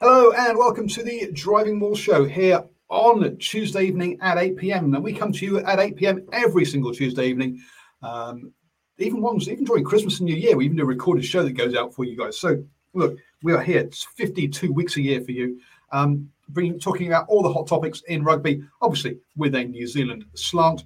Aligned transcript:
Hello 0.00 0.30
and 0.30 0.56
welcome 0.56 0.86
to 0.86 1.02
the 1.02 1.28
Driving 1.32 1.76
Maul 1.76 1.96
Show 1.96 2.24
here 2.24 2.62
on 2.88 3.36
Tuesday 3.38 3.82
evening 3.82 4.16
at 4.20 4.38
8 4.38 4.56
pm. 4.56 4.94
And 4.94 5.02
we 5.02 5.12
come 5.12 5.32
to 5.32 5.44
you 5.44 5.58
at 5.58 5.80
8 5.80 5.96
pm 5.96 6.24
every 6.32 6.64
single 6.64 6.92
Tuesday 6.92 7.26
evening. 7.26 7.60
Um, 8.00 8.52
even 8.98 9.20
ones, 9.20 9.48
even 9.48 9.64
during 9.64 9.82
Christmas 9.82 10.20
and 10.20 10.28
New 10.28 10.36
Year, 10.36 10.56
we 10.56 10.66
even 10.66 10.76
do 10.76 10.84
a 10.84 10.86
recorded 10.86 11.24
show 11.24 11.42
that 11.42 11.54
goes 11.54 11.74
out 11.74 11.92
for 11.92 12.04
you 12.04 12.16
guys. 12.16 12.38
So 12.38 12.62
look, 12.94 13.18
we 13.42 13.52
are 13.52 13.60
here. 13.60 13.80
It's 13.80 14.06
52 14.16 14.72
weeks 14.72 14.96
a 14.98 15.02
year 15.02 15.20
for 15.20 15.32
you. 15.32 15.58
Um, 15.90 16.30
bringing, 16.50 16.78
talking 16.78 17.08
about 17.08 17.26
all 17.26 17.42
the 17.42 17.52
hot 17.52 17.66
topics 17.66 18.00
in 18.06 18.22
rugby, 18.22 18.62
obviously 18.80 19.18
with 19.36 19.56
a 19.56 19.64
New 19.64 19.88
Zealand 19.88 20.26
slant. 20.34 20.84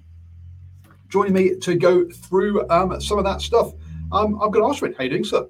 Joining 1.09 1.33
me 1.33 1.55
to 1.57 1.75
go 1.75 2.09
through 2.09 2.67
um, 2.71 2.99
some 2.99 3.19
of 3.19 3.25
that 3.25 3.41
stuff, 3.41 3.73
um, 4.11 4.41
I've 4.41 4.51
got 4.51 4.63
Ashwin. 4.63 4.97
How 4.97 5.03
you 5.03 5.11
doing, 5.11 5.23
sir? 5.23 5.47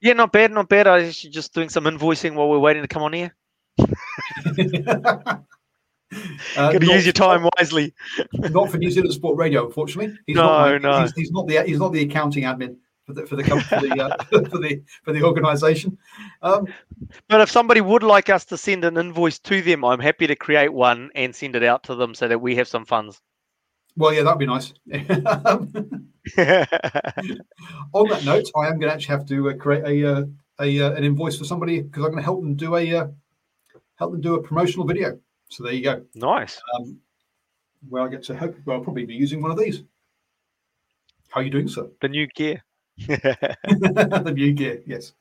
Yeah, 0.00 0.12
not 0.12 0.32
bad, 0.32 0.52
not 0.52 0.68
bad. 0.68 0.86
I 0.86 1.02
was 1.02 1.20
just 1.20 1.54
doing 1.54 1.68
some 1.68 1.84
invoicing 1.84 2.34
while 2.34 2.48
we're 2.48 2.58
waiting 2.58 2.82
to 2.82 2.88
come 2.88 3.02
on 3.02 3.12
here. 3.12 3.34
Uh, 6.56 6.72
Got 6.72 6.80
to 6.82 6.86
use 6.86 7.04
your 7.04 7.12
time 7.12 7.48
wisely. 7.58 7.92
not 8.34 8.70
for 8.70 8.78
New 8.78 8.90
Zealand 8.92 9.12
Sport 9.12 9.36
Radio, 9.36 9.66
unfortunately. 9.66 10.16
He's 10.26 10.36
No, 10.36 10.78
not, 10.78 10.82
no. 10.82 11.00
He's, 11.02 11.12
he's 11.14 11.30
not 11.32 11.48
the 11.48 11.62
he's 11.64 11.80
not 11.80 11.92
the 11.92 12.02
accounting 12.02 12.44
admin 12.44 12.76
for 13.04 13.12
the 13.12 13.26
for 13.26 13.34
the 13.34 13.42
for 13.42 13.80
the 13.80 14.00
uh, 14.00 14.24
for 14.48 14.58
the 14.58 14.82
for 15.02 15.12
the 15.12 15.22
organisation. 15.24 15.98
Um, 16.42 16.68
But 17.28 17.40
if 17.40 17.50
somebody 17.50 17.80
would 17.80 18.04
like 18.04 18.30
us 18.30 18.44
to 18.46 18.56
send 18.56 18.84
an 18.84 18.96
invoice 18.96 19.40
to 19.40 19.60
them, 19.60 19.84
I'm 19.84 19.98
happy 19.98 20.28
to 20.28 20.36
create 20.36 20.72
one 20.72 21.10
and 21.16 21.34
send 21.34 21.56
it 21.56 21.64
out 21.64 21.82
to 21.84 21.96
them 21.96 22.14
so 22.14 22.28
that 22.28 22.40
we 22.40 22.54
have 22.54 22.68
some 22.68 22.84
funds. 22.84 23.20
Well, 23.96 24.12
yeah, 24.12 24.22
that'd 24.22 24.38
be 24.38 24.46
nice. 24.46 24.72
On 27.92 28.08
that 28.08 28.24
note, 28.24 28.50
I 28.56 28.66
am 28.66 28.78
going 28.78 28.90
to 28.90 28.92
actually 28.92 29.16
have 29.16 29.26
to 29.26 29.50
uh, 29.50 29.54
create 29.54 29.84
a, 29.84 30.12
uh, 30.12 30.24
a 30.60 30.80
uh, 30.80 30.92
an 30.92 31.04
invoice 31.04 31.38
for 31.38 31.44
somebody 31.44 31.80
because 31.82 32.04
I'm 32.04 32.10
going 32.10 32.22
to 32.22 32.24
help 32.24 32.40
them 32.40 32.56
do 32.56 32.76
a 32.76 32.94
uh, 32.94 33.06
help 33.96 34.12
them 34.12 34.20
do 34.20 34.34
a 34.34 34.42
promotional 34.42 34.86
video. 34.86 35.18
So 35.48 35.64
there 35.64 35.72
you 35.72 35.82
go. 35.82 36.02
nice. 36.14 36.60
Um, 36.74 36.98
where 37.88 38.02
I 38.02 38.08
get 38.08 38.24
to 38.24 38.36
hope 38.36 38.56
well, 38.64 38.78
I'll 38.78 38.82
probably 38.84 39.06
be 39.06 39.14
using 39.14 39.40
one 39.40 39.50
of 39.50 39.58
these. 39.58 39.82
How 41.28 41.40
are 41.40 41.44
you 41.44 41.50
doing, 41.50 41.68
sir? 41.68 41.88
The 42.00 42.08
new 42.08 42.26
gear. 42.28 42.64
the 43.06 44.32
new 44.34 44.52
gear, 44.52 44.82
yes. 44.86 45.12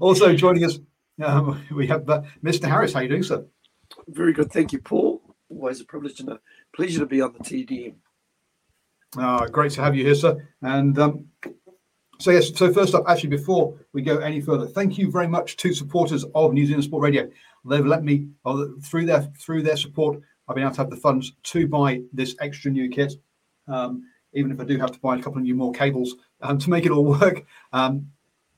Also 0.00 0.34
joining 0.34 0.64
us, 0.64 0.78
um, 1.22 1.64
we 1.70 1.86
have 1.86 2.08
uh, 2.08 2.22
Mr. 2.42 2.68
Harris. 2.68 2.92
How 2.92 3.00
are 3.00 3.02
you 3.02 3.08
doing, 3.08 3.22
sir? 3.22 3.44
Very 4.08 4.32
good. 4.32 4.50
Thank 4.50 4.72
you, 4.72 4.80
Paul. 4.80 5.22
Always 5.50 5.80
a 5.80 5.84
privilege 5.84 6.20
and 6.20 6.30
a 6.30 6.40
pleasure 6.74 7.00
to 7.00 7.06
be 7.06 7.20
on 7.20 7.32
the 7.32 7.40
TDM. 7.40 7.94
Ah, 9.16 9.46
great 9.46 9.72
to 9.72 9.82
have 9.82 9.96
you 9.96 10.04
here, 10.04 10.14
sir. 10.14 10.36
And 10.60 10.98
um, 10.98 11.26
so 12.20 12.30
yes, 12.30 12.54
so 12.54 12.72
first 12.72 12.94
up, 12.94 13.04
actually, 13.08 13.30
before 13.30 13.78
we 13.92 14.02
go 14.02 14.18
any 14.18 14.40
further, 14.40 14.66
thank 14.66 14.98
you 14.98 15.10
very 15.10 15.26
much 15.26 15.56
to 15.58 15.72
supporters 15.72 16.24
of 16.34 16.52
New 16.52 16.66
Zealand 16.66 16.84
Sport 16.84 17.04
Radio. 17.04 17.30
They've 17.64 17.86
let 17.86 18.04
me 18.04 18.28
uh, 18.44 18.66
through 18.84 19.06
their 19.06 19.22
through 19.38 19.62
their 19.62 19.76
support. 19.76 20.20
I've 20.46 20.56
been 20.56 20.64
able 20.64 20.74
to 20.74 20.82
have 20.82 20.90
the 20.90 20.96
funds 20.96 21.32
to 21.44 21.66
buy 21.66 22.02
this 22.12 22.34
extra 22.40 22.70
new 22.70 22.90
kit, 22.90 23.14
um, 23.66 24.02
even 24.34 24.52
if 24.52 24.60
I 24.60 24.64
do 24.64 24.78
have 24.78 24.92
to 24.92 24.98
buy 25.00 25.16
a 25.16 25.22
couple 25.22 25.38
of 25.38 25.44
new 25.44 25.54
more 25.54 25.72
cables 25.72 26.14
um, 26.42 26.58
to 26.58 26.70
make 26.70 26.84
it 26.84 26.92
all 26.92 27.04
work. 27.20 27.44
Um, 27.72 28.10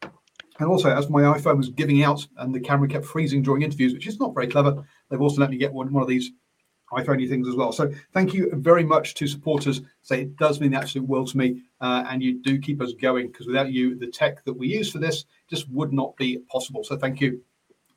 and 0.03 0.69
also, 0.69 0.91
as 0.91 1.09
my 1.09 1.23
iPhone 1.23 1.57
was 1.57 1.71
giving 1.71 2.03
out 2.03 2.27
and 2.39 2.55
the 2.55 2.61
camera 2.61 2.89
kept 2.89 3.07
freezing 3.07 3.43
during 3.43 3.63
interviews, 3.63 3.93
which 3.93 4.07
is 4.07 4.19
not 4.19 4.35
very 4.35 4.47
clever, 4.47 4.85
they've 5.09 5.21
also 5.21 5.41
let 5.41 5.51
me 5.51 5.57
get 5.57 5.73
one, 5.73 5.93
one 5.93 6.03
of 6.03 6.09
these 6.09 6.33
iPhone 6.93 7.21
you 7.21 7.29
things 7.29 7.49
as 7.49 7.55
well. 7.55 7.73
So 7.73 7.93
thank 8.13 8.35
you 8.35 8.51
very 8.55 8.85
much 8.85 9.15
to 9.15 9.27
supporters. 9.27 9.83
Say 10.03 10.23
it 10.23 10.37
does 10.37 10.61
mean 10.61 10.73
the 10.73 10.79
absolute 10.79 11.09
world 11.09 11.29
to 11.29 11.39
me, 11.39 11.63
uh, 11.81 12.05
and 12.09 12.23
you 12.23 12.43
do 12.43 12.59
keep 12.59 12.81
us 12.81 12.93
going 12.93 13.29
because 13.29 13.47
without 13.47 13.73
you, 13.73 13.97
the 13.97 14.07
tech 14.07 14.45
that 14.45 14.53
we 14.53 14.69
use 14.69 14.91
for 14.91 14.99
this 14.99 15.25
just 15.49 15.69
would 15.71 15.93
not 15.93 16.17
be 16.17 16.39
possible. 16.51 16.83
So 16.85 16.97
thank 16.97 17.21
you. 17.21 17.41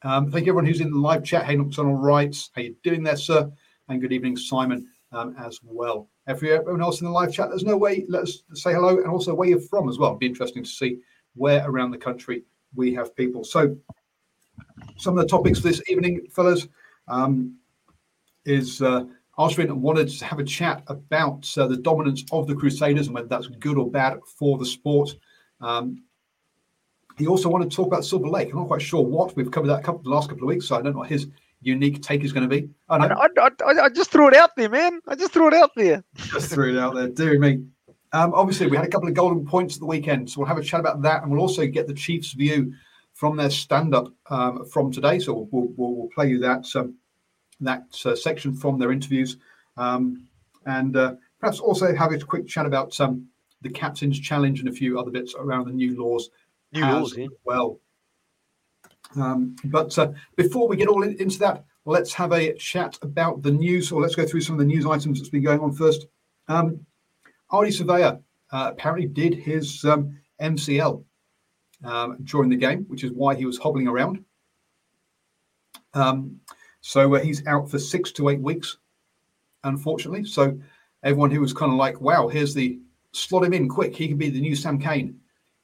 Um, 0.04 0.30
thank 0.30 0.46
you 0.46 0.52
everyone 0.52 0.66
who's 0.66 0.82
in 0.82 0.92
the 0.92 0.98
live 0.98 1.24
chat. 1.24 1.46
Hey, 1.46 1.56
Nocturnal 1.56 1.96
Rights, 1.96 2.52
how 2.56 2.62
you 2.62 2.76
doing 2.84 3.04
there, 3.04 3.16
sir? 3.16 3.50
And 3.88 4.02
good 4.02 4.12
evening, 4.12 4.38
Simon, 4.38 4.88
um, 5.12 5.36
as 5.40 5.60
well. 5.64 6.10
Everyone 6.28 6.82
else 6.82 7.02
in 7.02 7.06
the 7.06 7.12
live 7.12 7.34
chat, 7.34 7.50
there's 7.50 7.64
no 7.64 7.78
way. 7.78 8.06
Let 8.08 8.24
us 8.24 8.44
say 8.54 8.74
hello 8.74 8.98
and 8.98 9.08
also 9.08 9.34
where 9.34 9.50
you're 9.50 9.60
from 9.60 9.90
as 9.90 9.98
well. 9.98 10.12
It'd 10.12 10.20
be 10.20 10.26
interesting 10.26 10.64
to 10.64 10.70
see 10.70 11.00
where 11.36 11.68
around 11.68 11.92
the 11.92 11.98
country 11.98 12.44
we 12.76 12.94
have 12.94 13.16
people. 13.16 13.44
So 13.44 13.76
some 14.98 15.18
of 15.18 15.24
the 15.24 15.30
topics 15.30 15.60
this 15.60 15.82
evening, 15.88 16.28
fellas. 16.30 16.68
Um, 17.08 17.58
is 18.46 18.82
uh, 18.82 19.06
Ashwin 19.38 19.72
wanted 19.72 20.10
to 20.10 20.26
have 20.26 20.40
a 20.40 20.44
chat 20.44 20.84
about 20.88 21.52
uh, 21.58 21.68
the 21.68 21.78
dominance 21.78 22.24
of 22.32 22.48
the 22.48 22.56
Crusaders 22.56 23.08
and 23.08 23.16
whether 23.16 23.28
that's 23.28 23.48
good 23.48 23.78
or 23.78 23.90
bad 23.90 24.20
for 24.38 24.58
the 24.58 24.66
sport. 24.66 25.16
Um, 25.62 26.04
he 27.18 27.28
also 27.28 27.50
wanted 27.50 27.70
to 27.70 27.76
talk 27.76 27.88
about 27.88 28.06
Silver 28.06 28.28
Lake. 28.28 28.52
I'm 28.52 28.60
not 28.60 28.68
quite 28.68 28.82
sure 28.82 29.04
what 29.04 29.36
we've 29.36 29.52
covered 29.52 29.68
that 29.68 29.84
couple 29.84 30.02
the 30.04 30.10
last 30.10 30.30
couple 30.30 30.44
of 30.44 30.48
weeks, 30.48 30.68
so 30.68 30.76
I 30.76 30.82
don't 30.82 30.94
know 30.94 31.00
what 31.00 31.10
his 31.10 31.28
unique 31.62 32.02
take 32.02 32.24
is 32.24 32.34
going 32.34 32.48
to 32.48 32.62
be. 32.62 32.70
Oh 32.90 32.96
I, 32.96 33.08
no, 33.08 33.16
I, 33.16 33.50
I, 33.66 33.86
I 33.86 33.90
just 33.90 34.12
threw 34.12 34.28
it 34.28 34.36
out 34.36 34.56
there, 34.56 34.70
man. 34.70 35.00
I 35.08 35.16
just 35.16 35.32
threw 35.32 35.48
it 35.48 35.54
out 35.54 35.72
there. 35.76 36.04
just 36.16 36.52
threw 36.52 36.76
it 36.76 36.80
out 36.80 36.96
there. 36.96 37.08
Dear 37.08 37.40
me. 37.40 37.66
Um, 38.12 38.32
obviously, 38.36 38.68
we 38.68 38.78
had 38.78 38.86
a 38.86 38.90
couple 38.90 39.08
of 39.08 39.16
golden 39.16 39.44
points 39.46 39.76
at 39.76 39.80
the 39.80 39.88
weekend, 39.88 40.30
so 40.30 40.40
we'll 40.40 40.48
have 40.48 40.60
a 40.60 40.64
chat 40.64 40.80
about 40.80 41.02
that, 41.02 41.24
and 41.24 41.32
we'll 41.32 41.42
also 41.42 41.66
get 41.66 41.88
the 41.88 41.96
Chiefs' 41.96 42.34
view 42.34 42.74
from 43.14 43.36
their 43.36 43.50
stand-up 43.50 44.14
um, 44.30 44.66
from 44.66 44.92
today. 44.92 45.18
So 45.18 45.48
we'll, 45.52 45.70
we'll, 45.76 45.96
we'll 45.96 46.10
play 46.10 46.30
you 46.30 46.38
that 46.40 46.68
um, 46.76 46.96
that 47.64 47.86
uh, 48.06 48.16
section 48.16 48.54
from 48.54 48.78
their 48.78 48.92
interviews, 48.92 49.38
um, 49.78 50.28
and 50.66 50.96
uh, 50.96 51.16
perhaps 51.40 51.60
also 51.60 51.96
have 51.96 52.12
a 52.12 52.20
quick 52.20 52.48
chat 52.48 52.66
about 52.66 53.00
um, 53.00 53.28
the 53.62 53.70
captain's 53.70 54.20
challenge 54.20 54.60
and 54.60 54.70
a 54.70 54.72
few 54.72 55.00
other 55.00 55.12
bits 55.12 55.36
around 55.38 55.68
the 55.68 55.74
new 55.74 56.02
laws 56.02 56.30
New 56.74 56.84
as 56.84 56.94
laws, 56.94 57.18
yeah. 57.18 57.28
well. 57.44 57.80
Um, 59.16 59.56
but 59.66 59.98
uh, 59.98 60.12
before 60.36 60.68
we 60.68 60.76
get 60.76 60.88
all 60.88 61.04
in, 61.04 61.16
into 61.18 61.40
that, 61.40 61.66
let's 61.86 62.14
have 62.14 62.32
a 62.32 62.54
chat 62.56 62.98
about 63.02 63.42
the 63.42 63.52
news, 63.52 63.92
or 63.92 64.02
let's 64.02 64.16
go 64.16 64.26
through 64.26 64.42
some 64.42 64.56
of 64.56 64.60
the 64.60 64.66
news 64.66 64.86
items 64.86 65.20
that's 65.20 65.30
been 65.30 65.44
going 65.44 65.60
on 65.60 65.72
first. 65.74 66.08
Um, 66.48 66.86
Ardie 67.52 67.70
Savea 67.70 68.22
uh, 68.52 68.70
apparently 68.72 69.08
did 69.08 69.36
his 69.36 69.86
um, 69.86 70.18
MCL 70.42 71.04
um, 71.84 72.18
during 72.24 72.50
the 72.50 72.56
game, 72.56 72.86
which 72.88 73.04
is 73.04 73.12
why 73.12 73.36
he 73.36 73.46
was 73.46 73.58
hobbling 73.58 73.88
around. 73.88 74.24
Um, 76.84 76.90
so 76.92 77.16
uh, 77.16 77.20
he's 77.20 77.46
out 77.48 77.70
for 77.70 77.80
six 77.80 78.12
to 78.14 78.30
eight 78.30 78.42
weeks, 78.42 78.78
unfortunately. 79.64 80.26
So 80.26 80.60
everyone 81.04 81.32
who 81.32 81.42
was 81.42 81.54
kind 81.54 81.72
of 81.72 81.78
like, 81.78 82.02
wow, 82.02 82.28
here's 82.28 82.54
the 82.54 82.80
slot 83.14 83.46
him 83.46 83.54
in 83.54 83.70
quick. 83.70 83.96
He 83.96 84.08
can 84.08 84.18
be 84.18 84.30
the 84.30 84.42
new 84.42 84.56
Sam 84.56 84.80
Cane. 84.80 85.20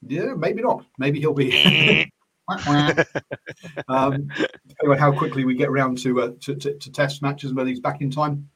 Yeah, 0.07 0.33
maybe 0.35 0.61
not. 0.61 0.85
Maybe 0.97 1.19
he'll 1.19 1.33
be. 1.33 2.11
um, 3.89 4.27
depending 4.67 4.89
on 4.89 4.97
how 4.97 5.11
quickly 5.11 5.45
we 5.45 5.55
get 5.55 5.69
around 5.69 5.97
to, 5.99 6.21
uh, 6.21 6.31
to, 6.39 6.55
to 6.55 6.73
to 6.79 6.91
test 6.91 7.21
matches 7.21 7.51
and 7.51 7.57
whether 7.57 7.69
he's 7.69 7.79
back 7.79 8.01
in 8.01 8.09
time. 8.09 8.49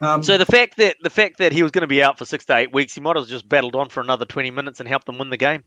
Um, 0.00 0.22
So 0.22 0.38
the 0.38 0.46
fact 0.46 0.76
that 0.76 0.96
the 1.02 1.10
fact 1.10 1.38
that 1.38 1.52
he 1.52 1.62
was 1.62 1.72
going 1.72 1.80
to 1.80 1.88
be 1.88 2.02
out 2.02 2.18
for 2.18 2.24
six 2.24 2.44
to 2.44 2.56
eight 2.56 2.72
weeks, 2.72 2.94
he 2.94 3.00
might 3.00 3.16
have 3.16 3.26
just 3.26 3.48
battled 3.48 3.74
on 3.74 3.88
for 3.88 4.00
another 4.00 4.26
twenty 4.26 4.50
minutes 4.50 4.78
and 4.78 4.88
helped 4.88 5.06
them 5.06 5.18
win 5.18 5.30
the 5.30 5.36
game. 5.36 5.64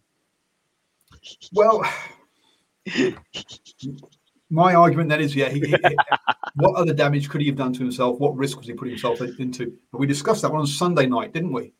well, 1.52 1.84
my 4.50 4.74
argument 4.74 5.10
then 5.10 5.22
is, 5.22 5.36
yeah, 5.36 5.50
he, 5.50 5.60
he- 5.60 5.76
what 6.56 6.76
other 6.76 6.94
damage 6.94 7.30
could 7.30 7.42
he 7.42 7.48
have 7.48 7.56
done 7.56 7.74
to 7.74 7.80
himself? 7.80 8.20
What 8.20 8.36
risk 8.36 8.58
was 8.58 8.68
he 8.68 8.74
putting 8.74 8.94
himself 8.94 9.22
into? 9.22 9.74
But 9.92 10.00
we 10.00 10.08
discussed 10.08 10.42
that 10.42 10.52
one 10.52 10.62
on 10.62 10.68
Sunday 10.68 11.06
night, 11.06 11.34
didn't 11.34 11.54
we? 11.54 11.74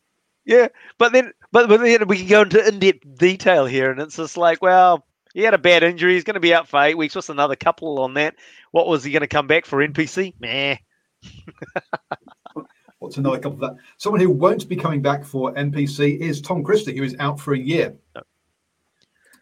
Yeah, 0.44 0.68
but 0.98 1.12
then 1.12 1.32
but, 1.52 1.68
but 1.68 1.80
then 1.80 2.06
we 2.08 2.18
can 2.18 2.26
go 2.26 2.42
into 2.42 2.66
in-depth 2.66 3.18
detail 3.18 3.66
here, 3.66 3.90
and 3.90 4.00
it's 4.00 4.16
just 4.16 4.36
like, 4.36 4.62
well, 4.62 5.04
he 5.34 5.42
had 5.42 5.54
a 5.54 5.58
bad 5.58 5.82
injury. 5.82 6.14
He's 6.14 6.24
going 6.24 6.34
to 6.34 6.40
be 6.40 6.54
out 6.54 6.66
for 6.68 6.80
eight 6.82 6.96
weeks. 6.96 7.14
What's 7.14 7.28
another 7.28 7.56
couple 7.56 8.00
on 8.00 8.14
that? 8.14 8.34
What 8.72 8.88
was 8.88 9.04
he 9.04 9.12
going 9.12 9.20
to 9.20 9.26
come 9.26 9.46
back 9.46 9.66
for 9.66 9.86
NPC? 9.86 10.34
Meh. 10.40 10.76
What's 12.98 13.16
another 13.16 13.38
couple 13.38 13.64
of 13.64 13.76
that? 13.76 13.76
Someone 13.96 14.20
who 14.20 14.30
won't 14.30 14.68
be 14.68 14.76
coming 14.76 15.00
back 15.02 15.24
for 15.24 15.52
NPC 15.54 16.18
is 16.20 16.40
Tom 16.40 16.62
Christie, 16.62 16.96
who 16.96 17.02
is 17.02 17.16
out 17.18 17.40
for 17.40 17.54
a 17.54 17.58
year. 17.58 17.94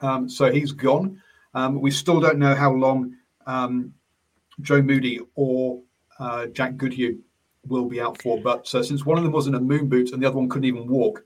Um, 0.00 0.28
so 0.28 0.52
he's 0.52 0.72
gone. 0.72 1.20
Um, 1.54 1.80
we 1.80 1.90
still 1.90 2.20
don't 2.20 2.38
know 2.38 2.54
how 2.54 2.72
long 2.72 3.14
um, 3.46 3.92
Joe 4.60 4.82
Moody 4.82 5.20
or 5.34 5.80
uh, 6.18 6.46
Jack 6.46 6.76
Goodhue 6.76 7.18
will 7.66 7.86
be 7.86 8.00
out 8.00 8.20
for. 8.22 8.40
But 8.40 8.72
uh, 8.74 8.82
since 8.82 9.04
one 9.04 9.18
of 9.18 9.24
them 9.24 9.32
was 9.32 9.46
in 9.46 9.54
a 9.54 9.60
moon 9.60 9.88
boot 9.88 10.12
and 10.12 10.22
the 10.22 10.26
other 10.26 10.36
one 10.36 10.48
couldn't 10.48 10.66
even 10.66 10.86
walk, 10.88 11.24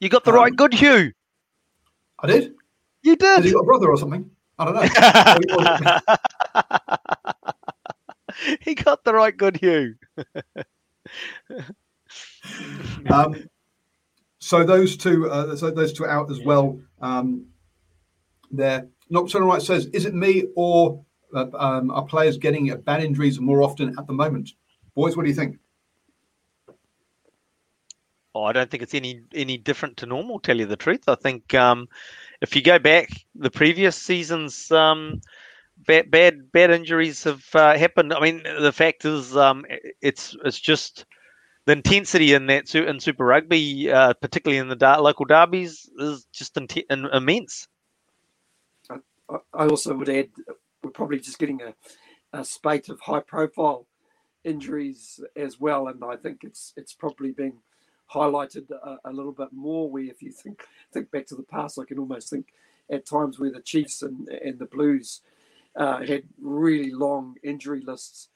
You 0.00 0.08
got 0.08 0.24
the 0.24 0.30
Um, 0.30 0.36
right 0.36 0.54
good 0.54 0.72
Hugh. 0.74 1.12
I 2.20 2.26
did. 2.26 2.54
You 3.02 3.16
Has 3.20 3.38
he 3.38 3.50
did. 3.50 3.54
got 3.54 3.60
a 3.60 3.64
brother 3.64 3.88
or 3.88 3.96
something? 3.96 4.30
I 4.58 4.64
don't 4.66 4.74
know. 4.74 6.06
he 8.60 8.74
got 8.74 9.04
the 9.04 9.14
right 9.14 9.34
good 9.36 9.56
Hugh. 9.56 9.94
um, 13.10 13.34
so 14.38 14.64
those 14.64 14.96
two, 14.96 15.30
uh, 15.30 15.56
so 15.56 15.70
those 15.70 15.92
two 15.92 16.06
out 16.06 16.30
as 16.30 16.40
well. 16.40 16.78
Um, 17.00 17.46
there, 18.50 18.88
Nocturnal 19.10 19.48
Right 19.48 19.62
says, 19.62 19.86
"Is 19.86 20.06
it 20.06 20.14
me 20.14 20.46
or 20.56 21.04
uh, 21.34 21.46
um, 21.58 21.90
are 21.90 22.04
players 22.04 22.38
getting 22.38 22.74
bad 22.82 23.02
injuries 23.02 23.40
more 23.40 23.62
often 23.62 23.94
at 23.98 24.06
the 24.06 24.12
moment?" 24.12 24.50
Boys, 24.94 25.16
what 25.16 25.24
do 25.24 25.28
you 25.28 25.34
think? 25.34 25.58
Oh, 28.34 28.44
I 28.44 28.52
don't 28.52 28.70
think 28.70 28.82
it's 28.82 28.94
any 28.94 29.22
any 29.34 29.56
different 29.56 29.96
to 29.98 30.06
normal. 30.06 30.38
Tell 30.38 30.56
you 30.56 30.66
the 30.66 30.76
truth, 30.76 31.08
I 31.08 31.16
think 31.16 31.52
um, 31.54 31.88
if 32.40 32.54
you 32.54 32.62
go 32.62 32.78
back 32.78 33.10
the 33.34 33.50
previous 33.50 33.96
seasons, 33.96 34.70
um, 34.70 35.20
bad 35.86 36.10
bad 36.10 36.52
bad 36.52 36.70
injuries 36.70 37.24
have 37.24 37.44
uh, 37.54 37.76
happened. 37.76 38.12
I 38.12 38.20
mean, 38.20 38.42
the 38.42 38.72
fact 38.72 39.04
is, 39.04 39.36
um, 39.36 39.64
it's 40.00 40.36
it's 40.44 40.60
just 40.60 41.04
the 41.66 41.72
intensity 41.72 42.32
in 42.32 42.46
that 42.46 42.72
in 42.74 43.00
Super 43.00 43.24
Rugby, 43.24 43.90
uh, 43.90 44.14
particularly 44.14 44.58
in 44.58 44.68
the 44.68 44.98
local 45.00 45.24
derbies, 45.24 45.88
is 45.98 46.26
just 46.32 46.54
inte- 46.54 46.84
in- 46.88 47.10
immense. 47.12 47.66
I- 49.54 49.66
also 49.68 49.94
would 49.94 50.08
add 50.08 50.30
we're 50.82 50.90
probably 50.90 51.20
just 51.20 51.38
getting 51.38 51.60
a, 51.62 51.74
a 52.32 52.44
spate 52.44 52.88
of 52.88 53.00
high 53.00 53.20
profile 53.20 53.86
injuries 54.44 55.20
as 55.36 55.60
well, 55.60 55.88
and 55.88 56.02
I 56.04 56.16
think 56.16 56.44
it's 56.44 56.72
it's 56.76 56.94
probably 56.94 57.32
been 57.32 57.54
highlighted 58.12 58.70
a, 58.70 58.96
a 59.04 59.12
little 59.12 59.32
bit 59.32 59.52
more. 59.52 59.90
Where 59.90 60.04
if 60.04 60.22
you 60.22 60.32
think 60.32 60.64
think 60.92 61.10
back 61.10 61.26
to 61.28 61.36
the 61.36 61.42
past, 61.42 61.78
I 61.78 61.84
can 61.84 61.98
almost 61.98 62.30
think 62.30 62.46
at 62.90 63.06
times 63.06 63.38
where 63.38 63.52
the 63.52 63.60
Chiefs 63.60 64.02
and 64.02 64.28
and 64.28 64.58
the 64.58 64.66
Blues 64.66 65.20
uh, 65.76 66.04
had 66.04 66.24
really 66.40 66.90
long 66.92 67.36
injury 67.42 67.82
lists 67.82 68.28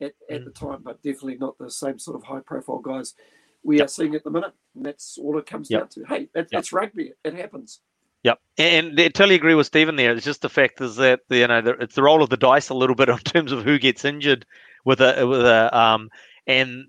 at, 0.00 0.14
at 0.30 0.44
the 0.44 0.50
time, 0.50 0.82
but 0.84 1.02
definitely 1.02 1.36
not 1.36 1.58
the 1.58 1.70
same 1.70 1.98
sort 1.98 2.16
of 2.16 2.24
high 2.24 2.40
profile 2.40 2.78
guys 2.78 3.14
we 3.62 3.80
are 3.80 3.88
seeing 3.88 4.14
at 4.14 4.24
the 4.24 4.30
minute. 4.30 4.52
And 4.74 4.84
that's 4.84 5.18
all 5.18 5.38
it 5.38 5.46
comes 5.46 5.70
Yep. 5.70 5.80
down 5.80 5.88
to. 5.90 6.04
Hey, 6.06 6.28
it, 6.34 6.48
Yep. 6.50 6.60
it's 6.60 6.72
rugby. 6.72 7.12
It 7.24 7.34
happens. 7.34 7.80
Yep, 8.24 8.40
and 8.58 9.00
I 9.00 9.08
totally 9.08 9.34
agree 9.34 9.54
with 9.54 9.66
Stephen 9.66 9.96
there. 9.96 10.12
It's 10.12 10.24
just 10.24 10.40
the 10.40 10.48
fact 10.48 10.80
is 10.80 10.96
that 10.96 11.20
you 11.28 11.46
know 11.46 11.62
it's 11.78 11.94
the 11.94 12.02
roll 12.02 12.22
of 12.22 12.30
the 12.30 12.36
dice 12.38 12.70
a 12.70 12.74
little 12.74 12.96
bit 12.96 13.08
in 13.10 13.18
terms 13.18 13.52
of 13.52 13.62
who 13.62 13.78
gets 13.78 14.04
injured 14.04 14.46
with 14.84 15.00
a 15.00 15.26
with 15.26 15.42
a 15.42 15.76
um 15.78 16.10
and 16.46 16.86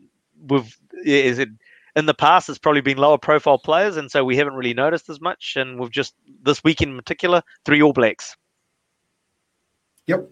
with 0.48 0.74
is 1.04 1.40
it 1.40 1.50
in 1.96 2.06
the 2.06 2.14
past 2.14 2.50
it's 2.50 2.58
probably 2.58 2.82
been 2.82 2.98
lower 2.98 3.18
profile 3.18 3.58
players 3.58 3.96
and 3.98 4.10
so 4.12 4.24
we 4.24 4.36
haven't 4.36 4.56
really 4.56 4.74
noticed 4.74 5.10
as 5.10 5.22
much 5.22 5.56
and 5.58 5.80
we've 5.80 5.92
just 5.92 6.14
this 6.44 6.64
week 6.64 6.82
in 6.82 6.96
particular 6.96 7.42
three 7.66 7.82
All 7.82 7.94
Blacks. 7.94 8.36
Yep. 10.08 10.30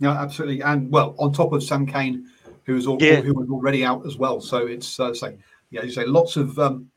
No, 0.00 0.10
absolutely. 0.10 0.60
And 0.62 0.90
well, 0.90 1.14
on 1.18 1.32
top 1.32 1.52
of 1.52 1.62
Sam 1.62 1.86
Cane, 1.86 2.26
who's 2.64 2.86
al- 2.86 2.98
Yeah. 3.00 3.20
who 3.20 3.32
was 3.32 3.48
already 3.48 3.84
out 3.84 4.04
as 4.06 4.16
well. 4.16 4.40
So 4.40 4.66
it's 4.66 4.98
uh, 4.98 5.14
say, 5.14 5.36
yeah, 5.70 5.82
you 5.82 5.90
say 5.90 6.04
lots 6.04 6.36
of 6.36 6.58
um, 6.58 6.90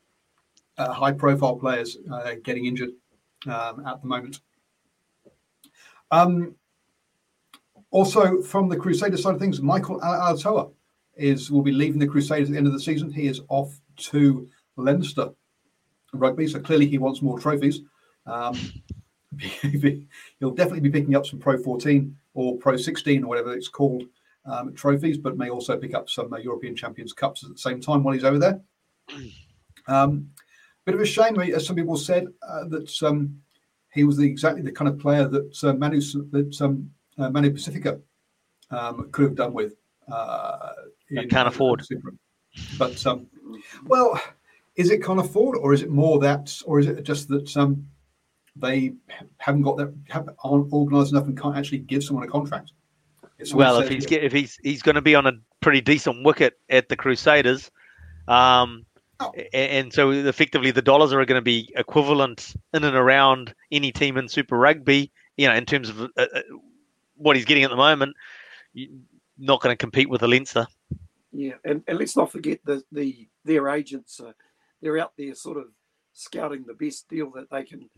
uh, 0.76 0.92
high-profile 0.92 1.56
players 1.56 1.96
uh, 2.12 2.34
getting 2.42 2.66
injured 2.66 2.90
um, 3.46 3.86
at 3.86 4.00
the 4.00 4.06
moment. 4.06 4.40
Um, 6.10 6.54
also, 7.90 8.42
from 8.42 8.68
the 8.68 8.76
Crusader 8.76 9.16
side 9.16 9.34
of 9.34 9.40
things, 9.40 9.60
Michael 9.62 10.00
Alaalatoa 10.00 10.70
is 11.16 11.50
will 11.50 11.62
be 11.62 11.72
leaving 11.72 11.98
the 11.98 12.06
Crusaders 12.06 12.48
at 12.48 12.52
the 12.52 12.58
end 12.58 12.66
of 12.66 12.72
the 12.72 12.80
season. 12.80 13.10
He 13.10 13.26
is 13.26 13.40
off 13.48 13.80
to 13.96 14.48
Leinster 14.76 15.30
rugby, 16.12 16.46
so 16.46 16.60
clearly 16.60 16.86
he 16.86 16.98
wants 16.98 17.22
more 17.22 17.38
trophies. 17.38 17.80
Um, 18.26 18.56
he'll 19.38 20.50
definitely 20.50 20.80
be 20.80 20.90
picking 20.90 21.16
up 21.16 21.26
some 21.26 21.38
Pro 21.38 21.58
14 21.58 22.16
or 22.34 22.56
Pro 22.58 22.76
16 22.76 23.24
or 23.24 23.26
whatever 23.26 23.52
it's 23.52 23.68
called 23.68 24.04
um, 24.44 24.74
trophies, 24.74 25.18
but 25.18 25.36
may 25.36 25.50
also 25.50 25.76
pick 25.76 25.94
up 25.94 26.08
some 26.08 26.32
uh, 26.32 26.38
European 26.38 26.74
Champions 26.74 27.12
Cups 27.12 27.44
at 27.44 27.50
the 27.50 27.58
same 27.58 27.80
time 27.80 28.02
while 28.02 28.14
he's 28.14 28.24
over 28.24 28.38
there. 28.38 28.60
Um, 29.86 30.28
bit 30.88 30.94
of 30.94 31.00
a 31.02 31.06
shame, 31.06 31.38
as 31.38 31.66
some 31.66 31.76
people 31.76 31.98
said, 31.98 32.28
uh, 32.42 32.64
that 32.68 33.02
um, 33.02 33.38
he 33.92 34.04
was 34.04 34.16
the, 34.16 34.26
exactly 34.26 34.62
the 34.62 34.72
kind 34.72 34.88
of 34.88 34.98
player 34.98 35.28
that 35.28 35.62
uh, 35.62 35.74
Manu 35.74 36.00
that 36.00 36.56
um, 36.62 36.90
uh, 37.18 37.28
Manu 37.28 37.50
Pacifica 37.50 38.00
um, 38.70 39.10
could 39.12 39.24
have 39.24 39.34
done 39.34 39.52
with. 39.52 39.74
Uh, 40.10 40.72
in- 41.10 41.28
can't 41.28 41.46
afford. 41.46 41.84
But 42.78 43.06
um, 43.06 43.26
well, 43.84 44.18
is 44.76 44.90
it 44.90 45.04
can't 45.04 45.20
afford, 45.20 45.58
or 45.58 45.74
is 45.74 45.82
it 45.82 45.90
more 45.90 46.18
that, 46.20 46.56
or 46.64 46.80
is 46.80 46.86
it 46.86 47.02
just 47.02 47.28
that 47.28 47.54
um, 47.54 47.86
they 48.56 48.94
haven't 49.36 49.62
got 49.62 49.76
that, 49.76 49.92
have, 50.08 50.30
aren't 50.42 50.72
organised 50.72 51.12
enough, 51.12 51.26
and 51.26 51.38
can't 51.38 51.56
actually 51.56 51.78
give 51.78 52.02
someone 52.02 52.24
a 52.24 52.30
contract? 52.30 52.72
Well, 53.52 53.78
if 53.80 53.90
he's 53.90 54.06
if 54.10 54.32
he's 54.32 54.58
he's 54.62 54.80
going 54.80 54.94
to 54.94 55.02
be 55.02 55.14
on 55.14 55.26
a 55.26 55.32
pretty 55.60 55.82
decent 55.82 56.24
wicket 56.24 56.54
at 56.70 56.88
the 56.88 56.96
Crusaders, 56.96 57.70
um, 58.26 58.86
and 59.52 59.92
so 59.92 60.10
effectively 60.10 60.70
the 60.70 60.82
dollars 60.82 61.12
are 61.12 61.24
going 61.24 61.38
to 61.38 61.42
be 61.42 61.72
equivalent 61.76 62.54
in 62.72 62.84
and 62.84 62.96
around 62.96 63.54
any 63.72 63.92
team 63.92 64.16
in 64.16 64.28
Super 64.28 64.56
Rugby. 64.56 65.10
You 65.36 65.48
know, 65.48 65.54
in 65.54 65.66
terms 65.66 65.88
of 65.88 66.00
uh, 66.00 66.06
uh, 66.16 66.40
what 67.16 67.36
he's 67.36 67.44
getting 67.44 67.64
at 67.64 67.70
the 67.70 67.76
moment, 67.76 68.16
not 69.38 69.60
going 69.60 69.72
to 69.72 69.76
compete 69.76 70.08
with 70.08 70.20
the 70.20 70.28
Leinster. 70.28 70.66
Yeah, 71.32 71.54
and, 71.64 71.82
and 71.86 71.98
let's 71.98 72.16
not 72.16 72.32
forget 72.32 72.60
the 72.64 72.82
the 72.92 73.28
their 73.44 73.68
agents. 73.68 74.20
Uh, 74.20 74.32
they're 74.80 74.98
out 74.98 75.12
there 75.16 75.34
sort 75.34 75.58
of 75.58 75.66
scouting 76.12 76.64
the 76.66 76.74
best 76.74 77.08
deal 77.08 77.30
that 77.32 77.50
they 77.50 77.64
can 77.64 77.88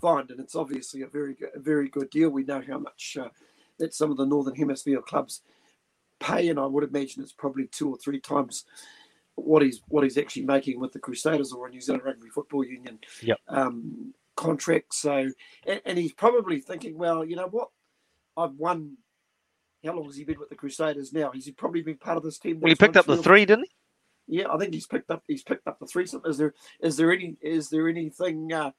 find, 0.00 0.30
and 0.30 0.40
it's 0.40 0.54
obviously 0.54 1.02
a 1.02 1.06
very 1.06 1.34
good, 1.34 1.50
a 1.54 1.60
very 1.60 1.88
good 1.88 2.10
deal. 2.10 2.30
We 2.30 2.44
know 2.44 2.62
how 2.66 2.78
much 2.78 3.16
uh, 3.20 3.28
that 3.78 3.94
some 3.94 4.10
of 4.10 4.16
the 4.16 4.26
Northern 4.26 4.54
Hemisphere 4.54 5.00
clubs 5.02 5.42
pay, 6.20 6.48
and 6.48 6.58
I 6.58 6.66
would 6.66 6.84
imagine 6.84 7.22
it's 7.22 7.32
probably 7.32 7.66
two 7.66 7.90
or 7.90 7.96
three 7.96 8.20
times 8.20 8.64
what 9.36 9.62
he's 9.62 9.82
what 9.88 10.04
he's 10.04 10.18
actually 10.18 10.44
making 10.44 10.80
with 10.80 10.92
the 10.92 10.98
Crusaders 10.98 11.52
or 11.52 11.66
a 11.66 11.70
New 11.70 11.80
Zealand 11.80 12.04
Rugby 12.04 12.28
Football 12.28 12.64
Union 12.64 12.98
Yep. 13.22 13.38
um, 13.48 14.14
contract. 14.36 14.94
So, 14.94 15.30
and, 15.66 15.80
and 15.84 15.98
he's 15.98 16.12
probably 16.12 16.60
thinking, 16.60 16.96
well, 16.96 17.24
you 17.24 17.36
know 17.36 17.48
what, 17.48 17.68
I've 18.36 18.54
won. 18.54 18.96
How 19.84 19.92
long 19.94 20.06
has 20.06 20.16
he 20.16 20.24
been 20.24 20.38
with 20.38 20.48
the 20.48 20.54
Crusaders 20.54 21.12
now? 21.12 21.30
He's 21.30 21.50
probably 21.50 21.82
been 21.82 21.98
part 21.98 22.16
of 22.16 22.22
this 22.22 22.38
team? 22.38 22.58
Well, 22.60 22.70
he 22.70 22.74
picked 22.74 22.96
up 22.96 23.06
the 23.06 23.22
three 23.22 23.44
didn't 23.44 23.66
he? 24.26 24.38
yeah, 24.38 24.46
I 24.50 24.56
think 24.56 24.72
he's 24.72 24.86
picked 24.86 25.10
up. 25.10 25.22
He's 25.26 25.42
picked 25.42 25.66
up 25.66 25.78
the 25.78 25.86
threesome. 25.86 26.22
Is 26.24 26.38
there? 26.38 26.54
Is 26.80 26.96
there 26.96 27.12
any? 27.12 27.36
Is 27.42 27.68
there 27.68 27.88
anything? 27.88 28.52
Uh, 28.52 28.70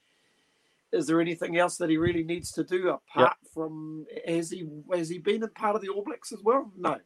is 0.91 1.07
there 1.07 1.19
anything 1.21 1.57
else 1.57 1.77
that 1.77 1.89
he 1.89 1.97
really 1.97 2.23
needs 2.23 2.51
to 2.53 2.63
do 2.63 2.89
apart 2.89 3.37
from? 3.53 4.05
Has 4.27 4.49
he? 4.49 4.67
Has 4.93 5.09
he 5.09 5.19
been 5.19 5.43
a 5.43 5.47
part 5.47 5.75
of 5.75 5.81
the 5.81 5.89
All 5.89 6.03
Blacks 6.03 6.31
as 6.31 6.41
well? 6.43 6.71
No, 6.77 6.97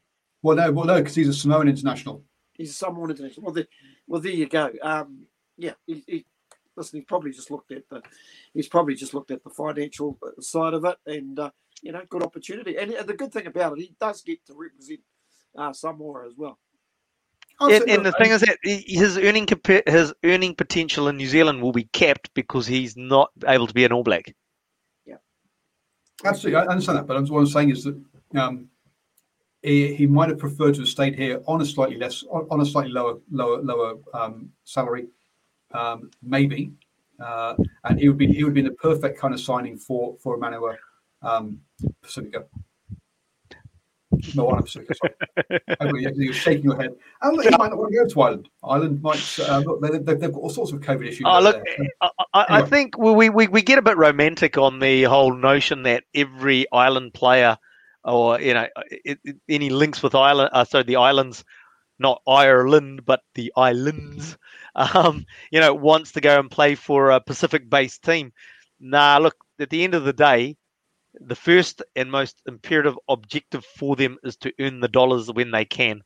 well, 0.42 0.56
no, 0.56 0.72
well, 0.72 0.86
no, 0.86 1.00
because 1.00 1.16
he's 1.16 1.28
a 1.28 1.34
Samoan 1.34 1.68
international. 1.68 2.24
He's 2.60 2.78
someone 2.78 3.10
international. 3.10 3.46
Well, 3.46 3.54
there, 3.56 3.68
well, 4.08 4.22
there 4.22 4.32
you 4.32 4.48
go. 4.48 4.70
Um, 4.84 5.24
yeah, 5.58 5.74
he, 5.88 6.04
he, 6.06 6.26
listen, 6.76 7.00
he's 7.00 7.06
probably 7.06 7.32
just 7.32 7.50
looked 7.50 7.72
at 7.72 7.90
the. 7.90 8.04
He's 8.54 8.68
probably 8.68 8.94
just 8.94 9.14
looked 9.16 9.32
at 9.32 9.44
the 9.44 9.50
financial 9.50 10.20
side 10.40 10.74
of 10.76 10.86
it, 10.86 10.98
and 11.08 11.40
uh, 11.40 11.50
you 11.82 11.92
know, 11.92 12.04
good 12.10 12.22
opportunity. 12.22 12.78
And, 12.78 12.92
and 12.92 13.08
the 13.08 13.14
good 13.16 13.32
thing 13.34 13.48
about 13.48 13.78
it, 13.78 13.82
he 13.82 13.96
does 14.00 14.22
get 14.22 14.46
to 14.46 14.54
represent 14.54 15.00
uh, 15.58 15.74
Samoa 15.74 16.28
as 16.28 16.34
well. 16.38 16.60
Oh, 17.62 17.70
And, 17.74 17.84
so- 17.88 17.94
and 17.94 18.06
the 18.06 18.12
thing 18.14 18.32
is 18.32 18.42
that 18.42 18.58
his 18.64 19.18
earning 19.18 19.46
compa- 19.46 19.88
his 19.90 20.14
earning 20.24 20.56
potential 20.56 21.08
in 21.08 21.18
New 21.18 21.28
Zealand 21.28 21.62
will 21.62 21.72
be 21.74 21.86
capped 21.94 22.34
because 22.34 22.68
he's 22.68 22.96
not 22.96 23.32
able 23.48 23.68
to 23.68 23.74
be 23.74 23.84
an 23.86 23.92
All 23.92 24.04
Black. 24.04 24.34
Yeah, 25.06 25.16
absolutely, 26.24 26.62
I 26.62 26.66
understand 26.68 27.00
that. 27.00 27.08
But 27.08 27.30
what 27.30 27.40
I'm 27.40 27.48
saying 27.48 27.72
is 27.72 27.84
that 27.86 28.02
um, 28.36 28.70
he, 29.62 29.94
he 29.94 30.08
might 30.08 30.30
have 30.30 30.40
preferred 30.40 30.76
to 30.76 30.82
have 30.82 30.90
stayed 30.90 31.16
here 31.16 31.42
on 31.48 31.62
a 31.62 31.66
slightly 31.66 31.98
less, 31.98 32.24
on, 32.24 32.62
a 32.62 32.66
slightly 32.66 32.92
lower, 32.92 33.20
lower, 33.32 33.62
lower 33.62 33.96
um, 34.14 34.50
salary, 34.64 35.08
um, 35.74 36.10
maybe, 36.24 36.72
uh, 37.20 37.56
and 37.84 38.00
he 38.00 38.08
would 38.08 38.18
be 38.18 38.28
he 38.28 38.44
would 38.44 38.54
be 38.54 38.62
the 38.62 38.72
perfect 38.72 39.20
kind 39.20 39.34
of 39.34 39.40
signing 39.40 39.78
for 39.78 40.16
for 40.22 40.36
Emmanuel 40.36 40.76
um, 41.22 41.60
Pacifica. 42.02 42.46
No, 44.36 44.46
one 44.46 44.64
Pacifica. 44.64 44.96
Sorry. 44.96 46.14
You're 46.16 46.34
shaking 46.34 46.66
your 46.66 46.76
head. 46.76 46.96
And 47.22 47.42
he 47.42 47.50
might 47.52 47.70
not 47.70 47.78
want 47.78 47.92
to 47.92 48.00
go 48.00 48.08
to 48.08 48.22
Ireland. 48.22 48.50
Ireland 48.64 49.02
might. 49.02 49.40
Uh, 49.40 49.60
look, 49.60 49.82
they, 49.82 49.90
they've, 50.00 50.20
they've 50.20 50.34
got 50.34 50.40
all 50.40 50.50
sorts 50.50 50.72
of 50.72 50.80
COVID 50.80 51.08
issues. 51.08 51.26
Oh, 51.26 51.40
look, 51.40 51.64
I, 52.02 52.10
I, 52.34 52.46
anyway. 52.50 52.64
I, 52.64 52.70
think 52.70 52.98
we, 52.98 53.30
we 53.30 53.48
we 53.48 53.62
get 53.62 53.78
a 53.78 53.82
bit 53.82 53.98
romantic 53.98 54.58
on 54.58 54.80
the 54.80 55.04
whole 55.04 55.34
notion 55.34 55.84
that 55.84 56.06
every 56.16 56.66
island 56.72 57.14
player, 57.14 57.58
or 58.04 58.40
you 58.40 58.54
know, 58.54 58.68
it, 58.90 59.20
it, 59.24 59.38
any 59.48 59.70
links 59.70 60.02
with 60.02 60.16
Ireland, 60.16 60.50
uh, 60.54 60.64
so 60.64 60.84
the 60.84 60.96
islands, 60.96 61.44
not 62.00 62.22
Ireland, 62.28 63.06
but 63.06 63.22
the 63.36 63.52
islands, 63.56 64.38
um, 64.76 65.26
you 65.52 65.60
know, 65.60 65.74
wants 65.74 66.12
to 66.14 66.22
go 66.22 66.40
and 66.40 66.50
play 66.50 66.76
for 66.76 67.12
a 67.12 67.22
Pacific-based 67.22 68.04
team. 68.04 68.32
Nah, 68.80 69.18
look, 69.18 69.36
at 69.60 69.70
the 69.70 69.84
end 69.84 69.94
of 69.94 70.06
the 70.06 70.14
day, 70.14 70.56
the 71.14 71.36
first 71.36 71.82
and 71.96 72.12
most 72.12 72.42
imperative 72.48 72.98
objective 73.10 73.66
for 73.66 73.96
them 73.96 74.18
is 74.24 74.38
to 74.38 74.54
earn 74.60 74.80
the 74.80 74.88
dollars 74.88 75.32
when 75.32 75.52
they 75.52 75.66
can. 75.66 76.02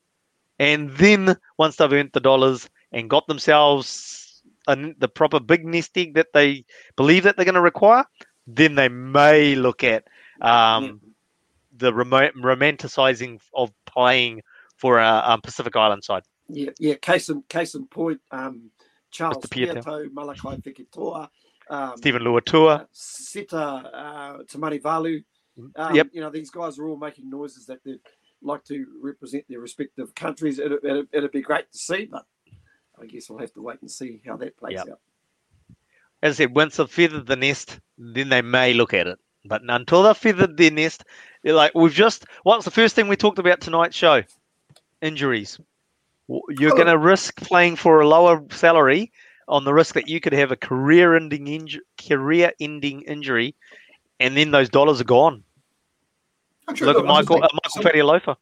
And 0.60 0.92
then 0.92 1.36
once 1.58 1.76
they've 1.76 1.92
earned 1.92 2.12
the 2.14 2.20
dollars 2.20 2.70
and 2.92 3.10
got 3.10 3.28
themselves 3.28 4.42
a, 4.68 4.76
the 4.98 5.08
proper 5.08 5.40
big 5.40 5.66
nest 5.66 5.98
egg 5.98 6.16
that 6.16 6.28
they 6.34 6.66
believe 6.96 7.24
that 7.24 7.36
they're 7.36 7.46
going 7.46 7.56
to 7.56 7.62
require, 7.62 8.06
then 8.48 8.76
they 8.76 8.90
may 8.90 9.56
look 9.56 9.84
at 9.84 10.06
um, 10.42 11.02
the 11.76 11.94
remote, 11.94 12.34
romanticizing 12.36 13.40
of 13.54 13.72
playing 13.86 14.42
for 14.78 15.00
a, 15.00 15.24
a 15.26 15.40
Pacific 15.42 15.76
Island 15.76 16.04
side. 16.04 16.24
Yeah, 16.48 16.72
yeah. 16.80 16.96
Case 16.96 17.30
in 17.30 17.44
case 17.44 17.76
in 17.76 17.88
point, 17.88 18.22
um, 18.32 18.72
Charles 19.12 19.38
Piutau, 19.46 20.08
Malakai 20.10 20.62
Fekitoa, 20.62 21.30
um, 21.70 21.98
Steven 21.98 22.22
Luatua, 22.22 22.82
uh, 22.82 22.86
Seta 22.92 23.58
uh, 23.58 24.38
Tamanivalu. 24.44 25.24
Mm, 25.58 25.72
um, 25.76 25.96
yep. 25.96 26.08
You 26.12 26.22
know, 26.22 26.30
these 26.30 26.50
guys 26.50 26.80
are 26.80 26.88
all 26.88 26.98
making 26.98 27.30
noises 27.30 27.66
that 27.68 27.80
they'd 27.86 28.00
like 28.42 28.64
to 28.66 28.86
represent 29.02 29.46
their 29.48 29.60
respective 29.60 30.14
countries. 30.16 30.60
It'd, 30.60 30.84
it'd, 30.84 31.08
it'd 31.12 31.32
be 31.32 31.42
great 31.42 31.72
to 31.72 31.78
see, 31.78 32.06
but 32.06 32.26
I 33.02 33.06
guess 33.06 33.30
we'll 33.30 33.40
have 33.40 33.54
to 33.54 33.62
wait 33.62 33.82
and 33.82 33.90
see 33.90 34.22
how 34.26 34.36
that 34.38 34.58
plays 34.58 34.74
yep. 34.74 34.88
out. 34.90 35.00
As 36.22 36.36
I 36.36 36.44
said, 36.44 36.56
once 36.56 36.78
they've 36.78 36.90
feathered 36.90 37.28
the 37.28 37.36
nest, 37.36 37.80
then 37.98 38.30
they 38.30 38.42
may 38.42 38.74
look 38.74 38.94
at 38.94 39.08
it. 39.08 39.20
But 39.46 39.62
until 39.68 40.04
they've 40.04 40.18
feathered 40.18 40.58
their 40.58 40.72
nest, 40.72 41.04
they're 41.44 41.54
like, 41.54 41.74
we've 41.76 41.94
just, 41.94 42.26
what's 42.44 42.66
the 42.66 42.72
first 42.72 42.96
thing 42.96 43.08
we 43.08 43.16
talked 43.16 43.40
about 43.40 43.62
tonight's 43.62 43.96
show? 43.96 44.24
Injuries. 45.02 45.60
You're 46.28 46.72
oh. 46.72 46.76
going 46.76 46.88
to 46.88 46.98
risk 46.98 47.36
playing 47.42 47.76
for 47.76 48.00
a 48.00 48.08
lower 48.08 48.44
salary 48.50 49.12
on 49.48 49.66
the 49.66 49.74
risk 49.74 49.94
that 49.96 50.08
you 50.08 50.22
could 50.22 50.34
have 50.34 50.52
a 50.52 50.56
career-ending 50.56 51.46
inju- 51.46 52.08
career-ending 52.08 53.02
injury, 53.02 53.56
and 54.20 54.38
then 54.38 54.52
those 54.52 54.70
dollars 54.70 55.02
are 55.02 55.06
gone. 55.06 55.44
Actually, 56.70 56.88
look, 56.88 56.96
look, 56.96 57.06
at 57.06 57.08
Michael 57.08 57.36
uh, 57.38 57.40
Michael. 57.42 58.38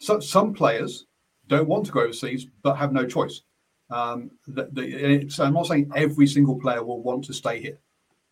So 0.00 0.20
some 0.20 0.54
players 0.54 1.06
don't 1.48 1.66
want 1.66 1.86
to 1.86 1.92
go 1.92 2.02
overseas, 2.02 2.46
but 2.62 2.76
have 2.76 2.92
no 2.92 3.04
choice. 3.04 3.42
Um, 3.90 4.30
the, 4.46 4.68
the, 4.70 5.28
so 5.28 5.44
I'm 5.44 5.54
not 5.54 5.66
saying 5.66 5.90
every 5.96 6.28
single 6.28 6.60
player 6.60 6.84
will 6.84 7.02
want 7.02 7.24
to 7.24 7.32
stay 7.32 7.60
here. 7.60 7.78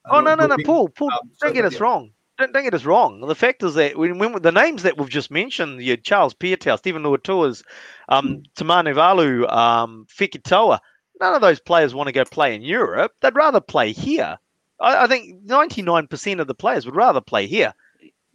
oh 0.08 0.20
no, 0.20 0.36
no, 0.36 0.46
no, 0.46 0.56
Paul, 0.64 0.88
Paul, 0.90 1.10
um, 1.10 1.18
don't 1.40 1.50
so, 1.50 1.54
get 1.54 1.64
us 1.64 1.75
yeah. 1.75 1.82
wrong. 1.82 2.10
Don't, 2.38 2.52
don't, 2.52 2.64
get 2.64 2.74
us 2.74 2.84
wrong. 2.84 3.20
The 3.20 3.34
fact 3.34 3.62
is 3.62 3.74
that 3.74 3.96
when, 3.96 4.18
when 4.18 4.42
the 4.42 4.52
names 4.52 4.82
that 4.82 4.98
we've 4.98 5.08
just 5.08 5.30
mentioned, 5.30 5.80
you 5.80 5.96
Charles 5.96 6.34
Piutau, 6.34 6.76
Steven 6.76 7.02
Luatuas, 7.02 7.62
um, 8.08 8.28
mm. 8.28 8.44
Tamanivalu, 8.56 9.50
um, 9.50 10.06
Fekitoa, 10.14 10.80
none 11.20 11.34
of 11.34 11.40
those 11.40 11.60
players 11.60 11.94
want 11.94 12.08
to 12.08 12.12
go 12.12 12.24
play 12.24 12.54
in 12.54 12.62
Europe. 12.62 13.12
They'd 13.20 13.34
rather 13.34 13.60
play 13.60 13.92
here. 13.92 14.38
I, 14.80 15.04
I 15.04 15.06
think 15.06 15.46
99% 15.46 16.40
of 16.40 16.46
the 16.46 16.54
players 16.54 16.84
would 16.84 16.96
rather 16.96 17.20
play 17.20 17.46
here. 17.46 17.72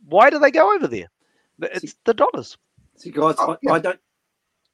Why 0.06 0.30
do 0.30 0.40
they 0.40 0.52
go 0.52 0.74
over 0.74 0.88
there? 0.88 1.10
It's 1.62 1.92
see, 1.92 1.98
the 2.06 2.14
dollars. 2.14 2.58
See, 2.98 3.12
guys, 3.12 3.36
oh, 3.38 3.54
I, 3.54 3.58
yeah. 3.62 3.72
I 3.74 3.80
don't. 3.80 4.00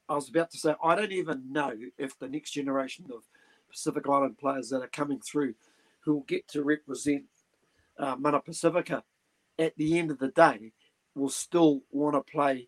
I 0.09 0.15
was 0.15 0.29
about 0.29 0.51
to 0.51 0.57
say 0.57 0.73
I 0.81 0.95
don't 0.95 1.11
even 1.11 1.51
know 1.51 1.73
if 1.97 2.17
the 2.17 2.29
next 2.29 2.51
generation 2.51 3.05
of 3.13 3.23
Pacific 3.69 4.07
Island 4.07 4.37
players 4.37 4.69
that 4.69 4.81
are 4.81 4.87
coming 4.87 5.19
through, 5.19 5.55
who 5.99 6.13
will 6.13 6.21
get 6.21 6.47
to 6.49 6.63
represent 6.63 7.25
uh, 7.99 8.15
Mana 8.17 8.39
Pacifica, 8.39 9.03
at 9.59 9.75
the 9.77 9.97
end 9.97 10.11
of 10.11 10.19
the 10.19 10.29
day, 10.29 10.73
will 11.15 11.29
still 11.29 11.81
want 11.91 12.15
to 12.15 12.31
play 12.31 12.67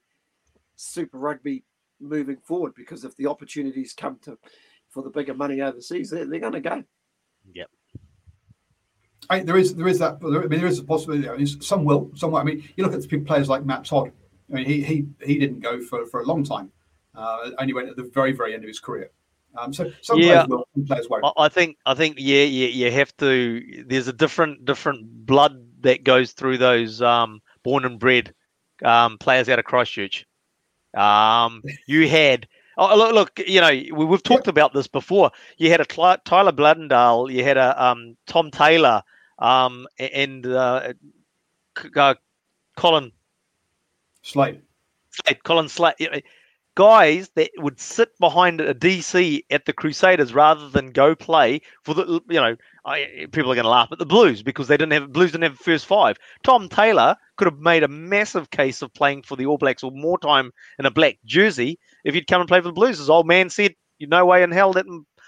Super 0.76 1.18
Rugby 1.18 1.64
moving 2.00 2.38
forward 2.38 2.74
because 2.76 3.04
if 3.04 3.16
the 3.18 3.28
opportunities 3.28 3.94
come 3.94 4.18
to 4.24 4.38
for 4.90 5.04
the 5.04 5.10
bigger 5.10 5.34
money 5.34 5.62
overseas, 5.62 6.10
they're, 6.10 6.26
they're 6.26 6.40
going 6.40 6.54
to 6.54 6.62
go. 6.62 6.84
Yep. 7.54 7.70
I, 9.30 9.40
there 9.42 9.58
is 9.58 9.76
there 9.76 9.88
is 9.88 10.00
that. 10.00 10.18
I 10.24 10.28
mean, 10.48 10.60
there 10.60 10.68
is 10.68 10.80
a 10.80 10.84
possibility. 10.84 11.30
I 11.30 11.38
mean, 11.38 11.46
some 11.46 11.84
will, 11.84 12.12
some 12.16 12.32
will. 12.32 12.40
I 12.40 12.44
mean, 12.44 12.68
you 12.76 12.84
look 12.84 12.94
at 12.94 13.08
the 13.08 13.20
players 13.20 13.48
like 13.48 13.64
Matt 13.64 13.86
Todd. 13.86 14.12
I 14.52 14.56
mean, 14.56 14.66
he 14.66 14.82
he 14.82 15.06
he 15.24 15.38
didn't 15.38 15.60
go 15.60 15.82
for, 15.82 16.06
for 16.08 16.22
a 16.22 16.26
long 16.26 16.44
time. 16.44 16.72
Uh, 17.14 17.52
only 17.60 17.74
went 17.74 17.90
at 17.90 17.96
the 17.96 18.04
very 18.04 18.32
very 18.32 18.54
end 18.56 18.64
of 18.64 18.68
his 18.68 18.80
career. 18.80 19.12
Um, 19.58 19.74
so 19.74 19.92
some 20.02 20.20
yeah, 20.20 20.46
players 20.46 20.48
will, 20.48 20.68
some 20.74 20.86
players 20.86 21.10
won't. 21.10 21.26
I 21.38 21.50
think 21.50 21.78
I 21.86 21.94
think 21.94 22.16
yeah 22.18 22.44
yeah 22.44 22.68
you 22.68 22.92
have 22.92 23.16
to. 23.18 23.84
There's 23.86 24.08
a 24.08 24.14
different 24.14 24.66
different 24.66 25.26
blood 25.26 25.64
that 25.82 26.04
goes 26.04 26.32
through 26.34 26.58
those 26.58 27.02
um, 27.02 27.42
born 27.64 27.86
and 27.86 28.00
bred 28.00 28.34
um, 28.84 29.18
players 29.18 29.50
out 29.50 29.60
of 29.60 29.66
Christchurch. 29.66 30.26
Um, 30.96 31.64
you 31.88 32.08
had 32.08 32.48
Oh, 32.82 32.96
look, 32.96 33.14
look, 33.14 33.42
you 33.46 33.60
know, 33.60 33.72
we, 33.94 34.06
have 34.06 34.24
talked 34.24 34.48
about 34.48 34.74
this 34.74 34.88
before. 34.88 35.32
You 35.58 35.70
had 35.70 35.82
a 35.82 35.86
Tyler 35.86 36.54
Bleyendaal, 36.54 37.30
you 37.30 37.44
had 37.44 37.58
a 37.58 37.84
um, 37.84 38.16
Tom 38.26 38.52
Taylor, 38.52 39.04
um, 39.38 39.86
and 40.00 40.46
uh, 40.46 40.94
uh, 41.98 42.16
Colin 42.78 43.12
Slade. 44.22 44.62
Slade, 45.10 45.44
Colin 45.44 45.68
Slade. 45.68 46.24
Guys 46.80 47.30
that 47.36 47.52
would 47.58 47.78
sit 47.78 48.18
behind 48.20 48.62
a 48.62 48.74
DC 48.74 49.44
at 49.50 49.66
the 49.66 49.74
Crusaders 49.74 50.34
rather 50.34 50.70
than 50.70 50.92
go 50.92 51.14
play 51.14 51.60
for 51.84 51.94
the, 51.94 52.22
you 52.30 52.40
know, 52.40 52.56
I, 52.86 53.28
people 53.34 53.52
are 53.52 53.56
going 53.56 53.66
to 53.66 53.70
laugh 53.70 53.92
at 53.92 54.00
the 54.00 54.06
Blues 54.06 54.42
because 54.42 54.70
they 54.70 54.78
didn't 54.78 54.94
have 54.94 55.12
Blues 55.12 55.34
didn't 55.34 55.44
have 55.44 55.58
the 55.58 55.64
first 55.66 55.86
five. 55.86 56.16
Tom 56.46 56.70
Taylor 56.70 57.18
could 57.36 57.48
have 57.48 57.60
made 57.60 57.84
a 57.84 57.90
massive 57.90 58.50
case 58.52 58.82
of 58.82 58.94
playing 58.94 59.24
for 59.24 59.36
the 59.36 59.46
All 59.46 59.58
Blacks 59.58 59.84
or 59.84 59.92
more 59.92 60.18
time 60.18 60.52
in 60.80 60.86
a 60.86 60.92
black 60.92 61.18
jersey 61.26 61.78
if 62.06 62.14
he'd 62.14 62.28
come 62.28 62.40
and 62.40 62.48
play 62.48 62.62
for 62.62 62.70
the 62.70 62.74
Blues. 62.74 62.98
His 62.98 63.10
old 63.10 63.28
man 63.28 63.50
said, 63.50 63.76
"You 63.98 64.08
no 64.08 64.26
way 64.26 64.42
in 64.42 64.52
hell 64.52 64.72
that 64.72 64.86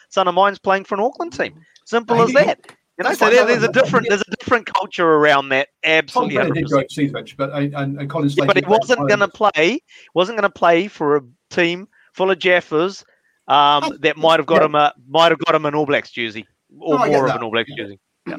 son 0.07 0.29
of 0.29 0.35
mine's 0.35 0.57
playing 0.57 0.85
for 0.85 0.95
an 0.95 1.01
Auckland 1.01 1.33
team." 1.33 1.59
Simple 1.83 2.21
as 2.21 2.31
that. 2.31 2.59
You 3.03 3.09
know, 3.09 3.15
so 3.15 3.29
there, 3.29 3.45
there's 3.45 3.63
a 3.63 3.71
different 3.71 4.07
there's 4.09 4.21
a 4.21 4.35
different 4.37 4.65
culture 4.65 5.07
around 5.07 5.49
that. 5.49 5.69
Absolutely, 5.83 6.35
Tom 6.35 6.53
did 6.53 6.69
go 6.69 6.79
overseas, 6.79 7.11
but 7.37 7.51
and, 7.51 7.73
and 7.73 8.09
Colin 8.09 8.29
yeah, 8.29 8.45
but 8.45 8.57
he 8.57 8.65
wasn't 8.65 9.07
going 9.07 9.19
to 9.19 9.27
play. 9.27 9.81
Wasn't 10.13 10.37
going 10.37 10.49
to 10.49 10.53
play 10.53 10.87
for 10.87 11.17
a 11.17 11.21
team 11.49 11.87
full 12.13 12.31
of 12.31 12.39
Jaffers 12.39 13.03
um, 13.47 13.97
that 14.01 14.17
might 14.17 14.39
have 14.39 14.45
got 14.45 14.61
yeah. 14.61 14.65
him 14.65 14.75
a 14.75 14.93
might 15.07 15.31
have 15.31 15.39
got 15.39 15.55
him 15.55 15.65
an 15.65 15.75
All 15.75 15.85
Blacks 15.85 16.11
jersey 16.11 16.45
or 16.79 16.99
no, 16.99 17.07
more 17.07 17.27
of 17.27 17.35
an 17.35 17.43
All 17.43 17.51
Blacks 17.51 17.71
jersey. 17.75 17.99
Yeah 18.27 18.37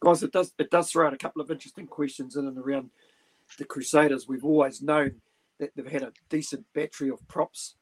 guys, 0.00 0.22
it 0.22 0.32
does 0.32 0.52
it 0.58 0.70
does 0.70 0.90
throw 0.90 1.06
out 1.06 1.14
a 1.14 1.18
couple 1.18 1.42
of 1.42 1.50
interesting 1.50 1.86
questions 1.86 2.36
in 2.36 2.46
and 2.46 2.58
around 2.58 2.90
the 3.58 3.64
Crusaders. 3.64 4.28
We've 4.28 4.44
always 4.44 4.82
known 4.82 5.20
that 5.58 5.70
they've 5.74 5.90
had 5.90 6.02
a 6.02 6.12
decent 6.28 6.64
battery 6.74 7.10
of 7.10 7.26
props 7.28 7.76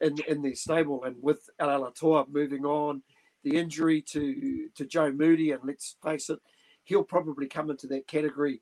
in 0.00 0.16
in 0.28 0.42
their 0.42 0.54
stable, 0.54 1.04
and 1.04 1.16
with 1.20 1.48
Alaalatoa 1.60 2.28
moving 2.28 2.64
on, 2.64 3.02
the 3.46 3.56
injury 3.56 4.02
to 4.02 4.68
to 4.74 4.84
Joe 4.84 5.12
Moody, 5.12 5.52
and 5.52 5.60
let's 5.64 5.96
face 6.02 6.28
it, 6.30 6.40
he'll 6.82 7.04
probably 7.04 7.46
come 7.46 7.70
into 7.70 7.86
that 7.88 8.08
category. 8.08 8.60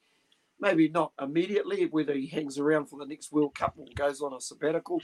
Maybe 0.61 0.89
not 0.89 1.13
immediately, 1.21 1.87
whether 1.87 2.13
he 2.13 2.27
hangs 2.27 2.59
around 2.59 2.87
for 2.87 2.99
the 2.99 3.07
next 3.07 3.33
World 3.33 3.55
Cup 3.55 3.75
or 3.79 3.87
goes 3.95 4.21
on 4.21 4.35
a 4.35 4.41
sabbatical. 4.41 5.01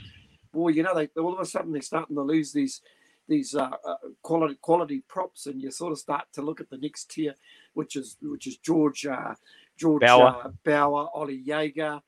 Boy, 0.53 0.69
you 0.69 0.83
know, 0.83 0.95
they 0.95 1.09
all 1.19 1.33
of 1.33 1.41
a 1.41 1.47
sudden 1.47 1.73
they're 1.73 1.81
starting 1.81 2.17
to 2.17 2.23
lose 2.23 2.53
these 2.53 2.83
these 3.27 3.55
uh, 3.55 3.71
uh, 3.87 3.95
quality 4.23 4.57
quality 4.61 5.03
props, 5.09 5.47
and 5.47 5.63
you 5.63 5.71
sort 5.71 5.93
of 5.93 5.99
start 5.99 6.27
to 6.35 6.43
look 6.43 6.61
at 6.61 6.69
the 6.69 6.79
next 6.79 7.11
tier, 7.11 7.35
which 7.73 7.97
is 7.97 8.19
which 8.21 8.47
is 8.47 8.59
George 8.59 9.07
uh, 9.07 9.35
George 9.79 10.03
Bower, 10.03 10.43
uh, 10.45 10.51
Bower 10.63 11.09
Oli 11.15 11.39
Jager. 11.39 12.01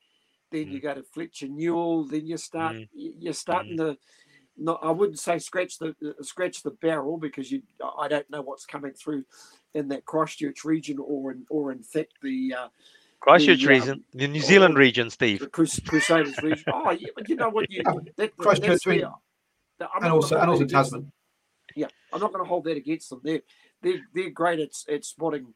Then 0.51 0.67
mm. 0.67 0.73
you 0.73 0.81
go 0.81 0.93
to 0.93 1.03
Fletcher 1.03 1.49
Newell. 1.49 2.05
Then 2.05 2.27
you 2.27 2.37
start 2.37 2.77
mm. 2.77 2.89
you're 2.93 3.33
starting 3.33 3.79
mm. 3.79 3.95
to. 3.95 3.99
Not, 4.63 4.81
I 4.83 4.91
wouldn't 4.91 5.19
say 5.19 5.39
scratch 5.39 5.79
the 5.79 5.95
uh, 6.07 6.23
scratch 6.23 6.63
the 6.63 6.71
barrel 6.71 7.19
because 7.19 7.51
you 7.51 7.63
I 7.99 8.07
don't 8.07 8.29
know 8.31 8.43
what's 8.43 8.65
coming 8.65 8.93
through 8.93 9.25
in 9.75 9.89
that 9.89 10.05
Christchurch 10.05 10.65
region 10.65 10.99
or 11.01 11.33
in 11.33 11.45
or 11.51 11.73
in 11.73 11.83
fact 11.83 12.13
the 12.23 12.55
uh, 12.57 12.69
Christchurch 13.21 13.63
the, 13.63 13.67
region, 13.67 13.91
um, 13.91 14.05
the 14.15 14.29
New 14.29 14.41
Zealand 14.41 14.77
region, 14.77 15.11
Steve. 15.11 15.41
The 15.41 15.49
Crusaders 15.49 16.37
region. 16.43 16.65
Oh, 16.73 16.91
yeah, 16.91 17.09
but 17.15 17.29
you 17.29 17.37
know 17.37 17.49
what? 17.49 17.71
You, 17.71 17.83
that, 18.17 18.37
Christchurch 18.37 18.87
region 18.87 19.11
and 19.95 20.13
also 20.13 20.39
and 20.39 20.51
also 20.51 20.65
Tasman. 20.65 21.03
Them. 21.03 21.13
Yeah, 21.75 21.87
I'm 22.13 22.21
not 22.21 22.33
going 22.33 22.45
to 22.45 22.49
hold 22.49 22.65
that 22.65 22.77
against 22.77 23.11
them. 23.11 23.21
They're 23.23 23.43
they're, 23.83 24.01
they're 24.15 24.31
great 24.31 24.61
at, 24.61 24.71
at 24.93 25.05
spotting 25.05 25.55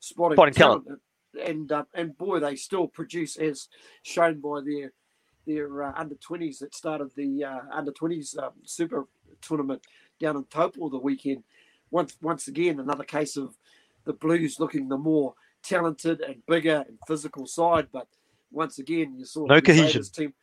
spotting, 0.00 0.36
spotting 0.36 0.54
talent. 0.54 0.84
talent. 0.86 1.02
And 1.44 1.70
uh, 1.70 1.84
and 1.94 2.16
boy, 2.16 2.40
they 2.40 2.56
still 2.56 2.88
produce 2.88 3.36
as 3.36 3.68
shown 4.02 4.40
by 4.40 4.60
their 4.64 4.92
their 5.48 5.82
uh, 5.82 5.92
under 5.96 6.14
20s 6.14 6.58
that 6.58 6.74
started 6.74 7.10
the 7.16 7.44
uh, 7.44 7.60
under 7.72 7.90
20s 7.90 8.38
um, 8.38 8.52
super 8.64 9.06
tournament 9.40 9.82
down 10.20 10.36
in 10.36 10.44
Taupo 10.44 10.88
the 10.90 10.98
weekend. 10.98 11.42
Once 11.90 12.16
once 12.20 12.48
again, 12.48 12.78
another 12.78 13.04
case 13.04 13.36
of 13.36 13.56
the 14.04 14.12
Blues 14.12 14.60
looking 14.60 14.88
the 14.88 14.98
more 14.98 15.34
talented 15.62 16.20
and 16.20 16.44
bigger 16.46 16.84
and 16.86 16.98
physical 17.06 17.46
side, 17.46 17.88
but 17.92 18.06
once 18.50 18.78
again, 18.78 19.14
you 19.18 19.24
saw 19.24 19.46
no 19.46 19.60
cohesion. 19.60 20.02
Team 20.04 20.34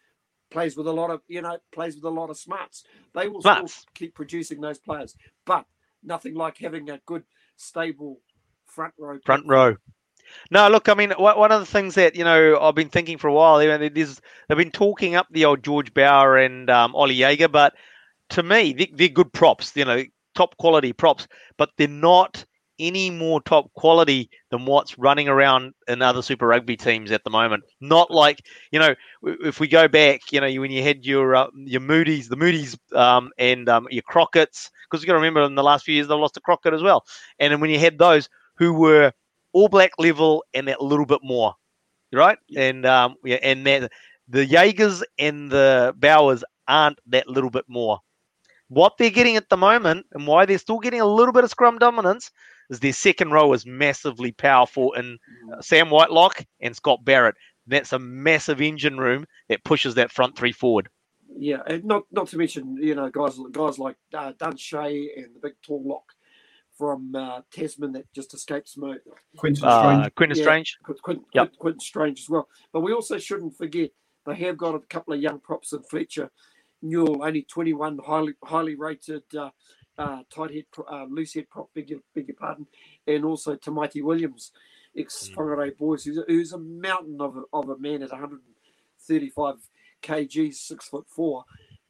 plays 0.52 0.78
with 0.78 0.88
a 0.88 0.92
lot 0.92 1.12
of 1.12 1.22
you 1.28 1.42
know 1.42 1.58
plays 1.72 1.96
with 1.96 2.04
a 2.04 2.10
lot 2.10 2.30
of 2.30 2.38
smarts. 2.38 2.84
They 3.14 3.28
will 3.28 3.42
smarts. 3.42 3.74
still 3.74 3.86
keep 3.94 4.16
producing 4.16 4.62
those 4.62 4.80
players, 4.80 5.16
but 5.46 5.66
nothing 6.04 6.36
like 6.36 6.58
having 6.58 6.90
a 6.90 7.00
good 7.06 7.24
stable 7.56 8.20
front 8.66 8.94
row. 8.98 9.20
Front 9.26 9.46
row. 9.48 9.76
No, 10.51 10.67
look, 10.70 10.89
I 10.89 10.94
mean, 10.94 11.12
one 11.12 11.51
of 11.51 11.60
the 11.60 11.65
things 11.65 11.96
that 11.96 12.15
you 12.15 12.24
know 12.24 12.60
I've 12.60 12.75
been 12.75 12.89
thinking 12.89 13.17
for 13.17 13.27
a 13.27 13.34
while, 13.34 13.60
it 13.60 13.98
is 13.98 14.22
they've 14.48 14.58
been 14.58 14.72
talking 14.72 15.15
up 15.15 15.27
the 15.32 15.46
old 15.46 15.63
George 15.63 15.94
Bower 15.94 16.38
and 16.38 16.70
um, 16.70 16.96
Oli 16.96 17.15
Jager, 17.15 17.48
but 17.48 17.74
to 18.29 18.44
me, 18.44 18.74
they, 18.74 18.91
they're 18.94 19.08
good 19.08 19.32
props, 19.34 19.72
you 19.75 19.86
know, 19.86 20.03
top 20.36 20.58
quality 20.58 20.94
props, 20.94 21.27
but 21.58 21.70
they're 21.77 21.88
not 21.88 22.46
any 22.79 23.10
more 23.10 23.41
top 23.41 23.72
quality 23.74 24.29
than 24.51 24.65
what's 24.65 24.98
running 24.98 25.29
around 25.29 25.74
in 25.88 26.01
other 26.01 26.22
Super 26.22 26.48
Rugby 26.48 26.75
teams 26.75 27.12
at 27.12 27.24
the 27.24 27.29
moment. 27.29 27.63
Not 27.79 28.12
like 28.12 28.41
you 28.72 28.79
know, 28.79 28.96
if 29.24 29.60
we 29.60 29.67
go 29.67 29.88
back, 29.88 30.32
you 30.32 30.41
know, 30.41 30.51
when 30.60 30.72
you 30.72 30.84
had 30.84 31.05
your 31.05 31.36
uh, 31.36 31.48
your 31.55 31.82
Moody's, 31.82 32.27
the 32.29 32.36
Moody's, 32.36 32.77
um, 32.94 33.32
and 33.38 33.67
um, 33.70 33.88
your 33.89 34.03
Crockett's, 34.03 34.72
because 34.89 35.01
you 35.01 35.08
got 35.08 35.13
to 35.13 35.20
remember 35.20 35.41
in 35.44 35.55
the 35.55 35.63
last 35.63 35.86
few 35.86 35.96
years 35.96 36.08
they've 36.08 36.17
lost 36.17 36.38
a 36.38 36.41
Crockett 36.41 36.74
as 36.74 36.84
well, 36.84 37.05
and 37.39 37.51
then 37.51 37.60
when 37.60 37.70
you 37.70 37.79
had 37.79 37.98
those 37.98 38.29
who 38.58 38.74
were 38.74 39.12
All 39.56 39.70
Black 39.70 39.92
level 39.98 40.44
and 40.54 40.68
that 40.68 40.82
little 40.82 41.06
bit 41.06 41.22
more, 41.24 41.54
right? 42.12 42.38
And 42.58 42.86
um, 42.86 43.16
yeah, 43.24 43.38
and 43.42 43.66
that 43.66 43.90
the 44.28 44.46
Jagers 44.46 45.02
and 45.18 45.50
the 45.50 45.94
Bowers 45.98 46.44
aren't 46.68 47.00
that 47.08 47.30
little 47.30 47.50
bit 47.50 47.64
more. 47.70 48.00
What 48.68 48.98
they're 48.98 49.10
getting 49.10 49.38
at 49.38 49.48
the 49.48 49.56
moment, 49.56 50.08
and 50.12 50.28
why 50.28 50.46
they're 50.46 50.58
still 50.58 50.80
getting 50.80 51.00
a 51.00 51.06
little 51.06 51.32
bit 51.32 51.46
of 51.46 51.52
scrum 51.52 51.78
dominance, 51.78 52.32
is 52.70 52.82
their 52.82 52.92
second 52.92 53.32
row 53.32 53.54
is 53.54 53.66
massively 53.66 54.34
powerful 54.34 54.92
in 54.94 55.18
uh, 55.54 55.62
Sam 55.62 55.90
Whitelock 55.90 56.44
and 56.60 56.76
Scott 56.76 57.06
Barrett. 57.06 57.36
That's 57.66 57.94
a 57.94 58.00
massive 58.00 58.62
engine 58.62 58.98
room 58.98 59.26
that 59.48 59.64
pushes 59.64 59.96
that 59.96 60.12
front 60.12 60.36
three 60.38 60.52
forward. 60.52 60.90
Yeah, 61.38 61.62
and 61.66 61.86
not 61.86 62.04
not 62.12 62.28
to 62.30 62.38
mention 62.38 62.78
you 62.78 62.96
know 62.96 63.10
guys 63.10 63.40
guys 63.52 63.80
like 63.80 63.96
uh, 64.14 64.34
Dunshea 64.34 65.08
and 65.18 65.34
the 65.34 65.40
big 65.42 65.54
tall 65.66 65.82
lock 65.86 66.04
from 66.77 67.15
uh, 67.15 67.41
Tasman 67.51 67.94
that 67.94 68.12
just 68.13 68.34
escapes 68.34 68.77
me. 68.77 68.96
Quinten 69.38 69.63
Uh, 69.63 70.10
Strange. 70.10 70.15
Quinten 70.15 70.36
Yeah. 70.36 70.44
Strange. 70.44 70.77
Quint, 70.84 71.01
Quint, 71.01 71.22
Yep. 71.34 71.44
Quint, 71.48 71.60
Quint 71.60 71.82
Strange 71.82 72.20
as 72.22 72.29
well. 72.29 72.48
But 72.74 72.82
we 72.82 72.94
also 72.94 73.17
shouldn't 73.17 73.58
forget 73.58 73.91
they 74.25 74.36
have 74.36 74.58
got 74.58 74.75
a 74.75 74.79
couple 74.79 75.13
of 75.13 75.22
young 75.22 75.39
props 75.39 75.74
in 75.74 75.84
Fletcher 75.84 76.32
Newell, 76.82 77.24
only 77.24 77.44
21, 77.44 78.00
highly 78.05 78.34
highly 78.44 78.75
rated 78.75 79.24
uh, 79.36 79.50
uh, 79.98 80.20
tight 80.29 80.53
head, 80.53 80.65
uh, 80.91 81.05
loose 81.10 81.34
head 81.34 81.50
prop, 81.50 81.70
beg 81.74 81.89
your, 81.89 82.00
beg 82.13 82.27
your 82.27 82.36
pardon, 82.36 82.67
and 83.08 83.24
also 83.24 83.55
Tamati 83.55 84.03
Williams, 84.03 84.51
ex 84.96 85.29
Whangarei 85.36 85.75
boys, 85.77 86.03
who's 86.03 86.17
a, 86.17 86.24
who's 86.27 86.51
a 86.53 86.58
mountain 86.60 87.17
of 87.22 87.38
a, 87.38 87.44
of 87.53 87.70
a 87.70 87.77
man 87.77 88.03
at 88.03 88.12
135 88.12 89.55
kg, 90.03 90.53
six 90.53 90.88
foot 90.89 91.05
four. 91.08 91.46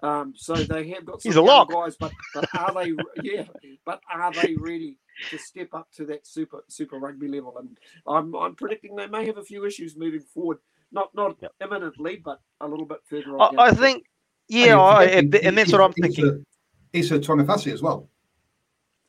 Um, 0.06 0.34
so 0.36 0.54
they 0.56 0.88
have 0.90 1.06
got 1.06 1.22
some 1.22 1.30
He's 1.30 1.36
a 1.38 1.40
young 1.40 1.48
lock. 1.48 1.72
guys, 1.72 1.96
but, 2.00 2.12
but 2.34 2.48
are 2.56 2.74
they? 2.74 2.92
Yeah, 3.24 3.46
but 3.86 4.02
are 4.14 4.32
they 4.32 4.56
ready 4.58 4.98
to 5.30 5.38
step 5.38 5.70
up 5.74 5.88
to 5.96 6.06
that 6.06 6.28
super 6.28 6.64
super 6.68 6.98
rugby 7.00 7.28
level? 7.28 7.58
And 7.58 7.78
I'm 8.08 8.36
I'm 8.36 8.56
predicting 8.56 8.96
they 8.96 9.08
may 9.08 9.26
have 9.26 9.38
a 9.38 9.44
few 9.44 9.66
issues 9.66 9.96
moving 9.98 10.22
forward. 10.22 10.58
Not 10.92 11.14
not 11.16 11.38
imminently, 11.62 12.18
but 12.24 12.40
a 12.62 12.68
little 12.68 12.86
bit 12.86 13.00
further 13.10 13.38
on. 13.38 13.58
I, 13.58 13.70
down 13.70 13.76
I 13.76 13.78
think, 13.80 14.06
yeah, 14.48 14.80
I, 14.80 15.06
and, 15.06 15.34
and 15.36 15.58
that's 15.58 15.72
what 15.72 15.82
I'm 15.82 15.92
Issa- 15.92 16.02
thinking. 16.02 16.46
Issa 16.94 17.20
Tu'ungafasi 17.20 17.74
as 17.74 17.82
well. 17.82 18.10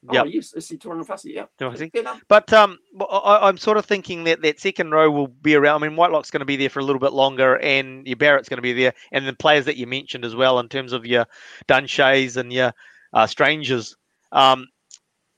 Oh, 0.08 0.14
Yep. 0.14 0.26
yes, 0.28 0.52
Issy 0.56 0.78
Tu'ungafasi, 0.78 1.34
yeah. 1.34 1.46
Tu'ungafasi. 1.58 1.90
Yeah, 1.94 2.16
But 2.28 2.52
um, 2.52 2.78
I, 3.00 3.40
I'm 3.42 3.58
sort 3.58 3.76
of 3.76 3.86
thinking 3.86 4.24
that 4.24 4.42
that 4.42 4.60
second 4.60 4.90
row 4.92 5.10
will 5.10 5.28
be 5.28 5.54
around. 5.54 5.82
I 5.82 5.88
mean, 5.88 5.96
Whitelock's 5.96 6.30
going 6.30 6.40
to 6.40 6.46
be 6.46 6.56
there 6.56 6.70
for 6.70 6.80
a 6.80 6.84
little 6.84 7.00
bit 7.00 7.12
longer, 7.12 7.58
and 7.58 8.06
your 8.06 8.16
Barrett's 8.16 8.48
going 8.48 8.58
to 8.58 8.62
be 8.62 8.72
there, 8.72 8.94
and 9.12 9.26
the 9.26 9.32
players 9.32 9.64
that 9.64 9.76
you 9.76 9.86
mentioned 9.86 10.24
as 10.24 10.34
well 10.34 10.58
in 10.60 10.68
terms 10.68 10.92
of 10.92 11.06
your 11.06 11.26
Dunsheas 11.66 12.36
and 12.36 12.52
your 12.52 12.72
uh, 13.12 13.26
Strangers. 13.26 13.96
Um, 14.32 14.68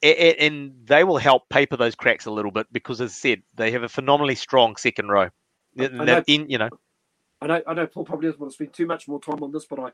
and 0.03 0.73
they 0.85 1.03
will 1.03 1.19
help 1.19 1.49
paper 1.49 1.77
those 1.77 1.95
cracks 1.95 2.27
a 2.27 2.31
little 2.31 2.53
bit 2.53 2.67
because, 2.73 3.01
as 3.01 3.11
I 3.11 3.15
said, 3.15 3.43
they 3.55 3.71
have 3.73 3.83
a 3.83 3.89
phenomenally 3.89 4.37
strong 4.37 4.77
second 4.77 5.09
row. 5.09 5.29
I 5.79 5.89
know. 5.89 6.23
in, 6.27 6.49
you 6.49 6.59
know, 6.59 6.69
I 7.41 7.47
know, 7.47 7.63
I 7.67 7.75
know 7.75 7.87
Paul 7.87 8.05
probably 8.05 8.27
doesn't 8.27 8.41
want 8.41 8.53
to 8.53 8.55
spend 8.55 8.73
too 8.73 8.87
much 8.87 9.07
more 9.07 9.21
time 9.21 9.43
on 9.43 9.53
this, 9.53 9.65
but 9.65 9.79
I, 9.79 9.91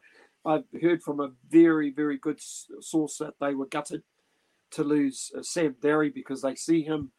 I've 0.46 0.64
heard 0.80 1.02
from 1.02 1.20
a 1.20 1.32
very, 1.50 1.90
very 1.90 2.16
good 2.16 2.40
source 2.40 3.18
that 3.18 3.34
they 3.40 3.54
were 3.54 3.66
gutted 3.66 4.02
to 4.74 4.84
lose 4.84 5.30
uh, 5.36 5.42
Sam 5.42 5.76
Darry 5.80 6.10
because 6.10 6.42
they 6.42 6.54
see 6.54 6.82
him 6.82 7.12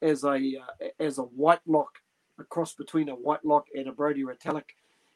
as 0.00 0.24
a 0.24 0.36
uh, 0.36 0.88
as 0.98 1.18
a 1.18 1.22
Whitelock, 1.22 1.98
a 2.38 2.44
cross 2.44 2.74
between 2.74 3.08
a 3.08 3.14
Whitelock 3.14 3.66
and 3.74 3.88
a 3.88 3.92
Brodie 3.92 4.24
Retallick 4.24 4.70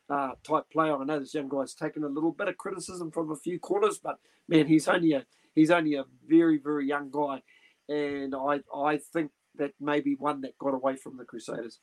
uh, 0.08 0.32
type 0.42 0.64
player. 0.72 0.96
I 0.96 1.04
know 1.04 1.18
this 1.18 1.34
young 1.34 1.48
guy's 1.48 1.74
taken 1.74 2.04
a 2.04 2.08
little 2.08 2.32
bit 2.32 2.48
of 2.48 2.56
criticism 2.56 3.10
from 3.10 3.30
a 3.30 3.36
few 3.36 3.58
corners, 3.58 3.98
but 4.02 4.16
man, 4.48 4.66
he's 4.66 4.88
only 4.88 5.12
a 5.12 5.24
he's 5.54 5.70
only 5.70 5.94
a 5.94 6.04
very, 6.26 6.58
very 6.58 6.86
young 6.86 7.10
guy, 7.10 7.42
and 7.88 8.34
I 8.34 8.60
I 8.74 8.98
think 9.12 9.30
that 9.56 9.72
may 9.80 10.00
be 10.00 10.14
one 10.14 10.42
that 10.42 10.58
got 10.58 10.74
away 10.74 10.96
from 10.96 11.16
the 11.16 11.24
Crusaders. 11.24 11.80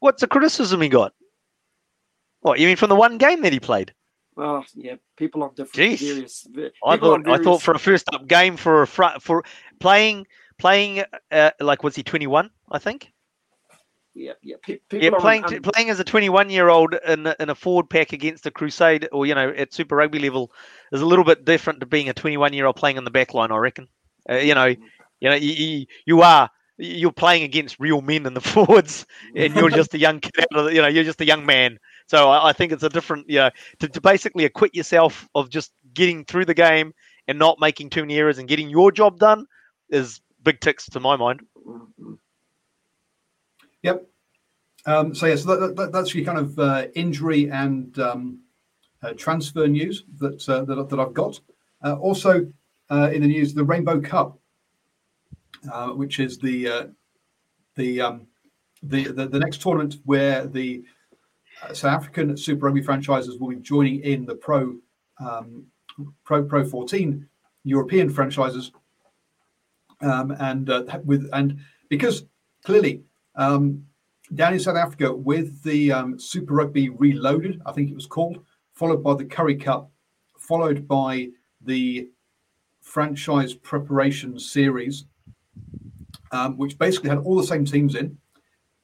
what's 0.00 0.20
the 0.20 0.26
criticism 0.26 0.80
he 0.82 0.88
got? 0.88 1.14
What 2.40 2.60
you 2.60 2.66
mean 2.66 2.76
from 2.76 2.90
the 2.90 2.96
one 2.96 3.18
game 3.18 3.42
that 3.42 3.52
he 3.52 3.58
played? 3.58 3.92
Oh 4.36 4.62
yeah, 4.74 4.96
people 5.16 5.42
on 5.42 5.54
different 5.54 5.74
Jeez. 5.74 6.00
various. 6.00 6.46
I 6.84 6.96
thought 6.98 7.26
I 7.26 7.38
thought 7.38 7.62
for 7.62 7.72
a 7.72 7.78
first 7.78 8.12
up 8.12 8.26
game 8.26 8.56
for 8.56 8.82
a 8.82 8.86
front 8.86 9.22
for 9.22 9.44
playing 9.80 10.26
playing 10.58 11.04
uh, 11.30 11.50
like 11.60 11.82
was 11.82 11.96
he 11.96 12.02
21 12.02 12.50
I 12.70 12.78
think 12.78 13.12
yeah 14.14 14.32
yeah 14.42 14.56
pe- 14.62 14.78
yeah 14.92 15.10
playing 15.18 15.44
on- 15.44 15.60
playing 15.62 15.90
as 15.90 16.00
a 16.00 16.04
21 16.04 16.48
year 16.50 16.68
old 16.68 16.94
in 17.06 17.26
a- 17.26 17.36
in 17.38 17.50
a 17.50 17.54
forward 17.54 17.88
pack 17.90 18.12
against 18.12 18.46
a 18.46 18.50
Crusade 18.50 19.08
or 19.12 19.26
you 19.26 19.34
know 19.34 19.50
at 19.50 19.72
Super 19.72 19.96
Rugby 19.96 20.18
level 20.18 20.50
is 20.92 21.02
a 21.02 21.06
little 21.06 21.24
bit 21.24 21.44
different 21.44 21.80
to 21.80 21.86
being 21.86 22.08
a 22.08 22.14
21 22.14 22.52
year 22.52 22.66
old 22.66 22.76
playing 22.76 22.96
in 22.96 23.04
the 23.04 23.10
back 23.10 23.34
line 23.34 23.52
I 23.52 23.56
reckon 23.56 23.88
uh, 24.30 24.36
you 24.36 24.54
know 24.54 24.66
you 24.66 25.28
know 25.28 25.34
you, 25.34 25.52
you, 25.52 25.86
you 26.06 26.22
are 26.22 26.50
you're 26.78 27.12
playing 27.12 27.42
against 27.42 27.80
real 27.80 28.02
men 28.02 28.26
in 28.26 28.34
the 28.34 28.40
forwards 28.52 29.06
and 29.34 29.54
you're 29.54 29.70
just 29.80 29.94
a 29.94 29.98
young 29.98 30.20
kid 30.20 30.46
out 30.52 30.58
of 30.58 30.64
the, 30.66 30.74
you 30.74 30.82
know 30.82 30.88
you're 30.88 31.04
just 31.04 31.20
a 31.20 31.26
young 31.26 31.44
man 31.46 31.78
so 32.06 32.30
I, 32.30 32.50
I 32.50 32.52
think 32.52 32.72
it's 32.72 32.82
a 32.82 32.88
different 32.88 33.28
you 33.28 33.38
know 33.38 33.50
to, 33.80 33.88
to 33.88 34.00
basically 34.00 34.44
acquit 34.44 34.74
yourself 34.74 35.28
of 35.34 35.50
just 35.50 35.72
getting 35.94 36.24
through 36.24 36.44
the 36.44 36.54
game 36.54 36.92
and 37.28 37.38
not 37.38 37.58
making 37.60 37.90
too 37.90 38.02
many 38.02 38.18
errors 38.18 38.38
and 38.38 38.48
getting 38.48 38.70
your 38.70 38.92
job 38.92 39.18
done 39.18 39.46
is 39.90 40.20
big 40.42 40.60
ticks 40.60 40.86
to 40.86 41.00
my 41.00 41.16
mind. 41.16 41.40
Yep. 43.82 44.06
Um, 44.86 45.14
so 45.14 45.26
yes, 45.26 45.44
that, 45.44 45.74
that, 45.76 45.92
that's 45.92 46.14
your 46.14 46.24
kind 46.24 46.38
of 46.38 46.58
uh, 46.58 46.86
injury 46.94 47.50
and 47.50 47.98
um, 47.98 48.38
uh, 49.02 49.12
transfer 49.14 49.66
news 49.66 50.04
that 50.18 50.48
uh, 50.48 50.64
that, 50.64 50.88
that 50.88 51.00
I've 51.00 51.14
got. 51.14 51.40
Uh, 51.84 51.94
also 51.94 52.46
uh, 52.90 53.10
in 53.12 53.22
the 53.22 53.28
news, 53.28 53.52
the 53.52 53.64
Rainbow 53.64 54.00
Cup, 54.00 54.38
uh, 55.72 55.88
which 55.88 56.20
is 56.20 56.38
the 56.38 56.92
the, 57.74 58.00
um, 58.00 58.26
the 58.82 59.04
the 59.08 59.26
the 59.26 59.38
next 59.38 59.60
tournament 59.60 59.96
where 60.04 60.46
the 60.46 60.84
South 61.68 61.84
African 61.84 62.36
Super 62.36 62.66
Rugby 62.66 62.82
franchises 62.82 63.38
will 63.38 63.48
be 63.48 63.56
joining 63.56 64.00
in 64.00 64.26
the 64.26 64.34
Pro 64.34 64.76
um, 65.18 65.66
Pro 66.24 66.44
Pro 66.44 66.64
14 66.64 67.26
European 67.64 68.10
franchises, 68.10 68.72
um, 70.00 70.30
and 70.38 70.70
uh, 70.70 70.84
with 71.04 71.28
and 71.32 71.58
because 71.88 72.24
clearly 72.64 73.02
um, 73.36 73.84
down 74.34 74.54
in 74.54 74.60
South 74.60 74.76
Africa 74.76 75.12
with 75.14 75.62
the 75.62 75.92
um, 75.92 76.18
Super 76.18 76.54
Rugby 76.54 76.88
Reloaded, 76.90 77.62
I 77.64 77.72
think 77.72 77.90
it 77.90 77.94
was 77.94 78.06
called, 78.06 78.44
followed 78.72 79.02
by 79.02 79.14
the 79.14 79.24
Currie 79.24 79.56
Cup, 79.56 79.90
followed 80.38 80.86
by 80.86 81.28
the 81.60 82.08
franchise 82.80 83.54
preparation 83.54 84.38
series, 84.38 85.04
um, 86.32 86.56
which 86.56 86.78
basically 86.78 87.10
had 87.10 87.18
all 87.18 87.36
the 87.36 87.46
same 87.46 87.64
teams 87.64 87.94
in. 87.94 88.16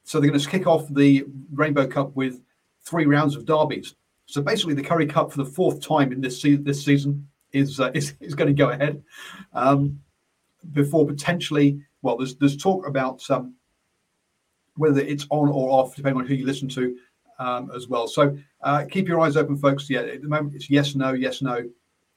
So 0.05 0.19
they're 0.19 0.31
going 0.31 0.41
to 0.41 0.49
kick 0.49 0.67
off 0.67 0.87
the 0.91 1.25
Rainbow 1.53 1.87
Cup 1.87 2.15
with 2.17 2.41
three 2.85 3.07
rounds 3.07 3.37
of 3.37 3.45
derbies. 3.45 3.95
So 4.27 4.40
basically, 4.40 4.75
the 4.75 4.83
Currie 4.83 5.07
Cup 5.07 5.31
for 5.31 5.38
the 5.38 5.51
fourth 5.51 5.81
time 5.81 6.12
in 6.12 6.21
this 6.21 6.40
se- 6.40 6.57
this 6.57 6.85
season 6.85 7.29
is 7.53 7.81
uh, 7.81 7.90
is, 7.95 8.14
is 8.21 8.35
going 8.35 8.49
to 8.49 8.55
go 8.55 8.71
ahead 8.71 9.03
um, 9.53 10.01
before 10.73 11.07
potentially. 11.07 11.81
Well, 12.03 12.16
there's 12.16 12.37
there's 12.37 12.57
talk 12.57 12.87
about 12.87 13.29
um, 13.31 13.55
whether 14.77 15.01
it's 15.01 15.27
on 15.31 15.49
or 15.49 15.71
off, 15.71 15.95
depending 15.95 16.21
on 16.21 16.27
who 16.27 16.35
you 16.35 16.47
listen 16.47 16.68
to, 16.71 16.97
um, 17.38 17.71
as 17.75 17.88
well. 17.88 18.07
So 18.09 18.37
uh, 18.62 18.85
keep 18.90 19.09
your 19.09 19.21
eyes 19.21 19.37
open, 19.37 19.57
folks. 19.57 19.88
Yeah, 19.90 20.01
at 20.01 20.23
the 20.23 20.29
moment 20.29 20.55
it's 20.55 20.71
yes, 20.71 20.95
no, 20.95 21.12
yes, 21.12 21.42
no. 21.42 21.57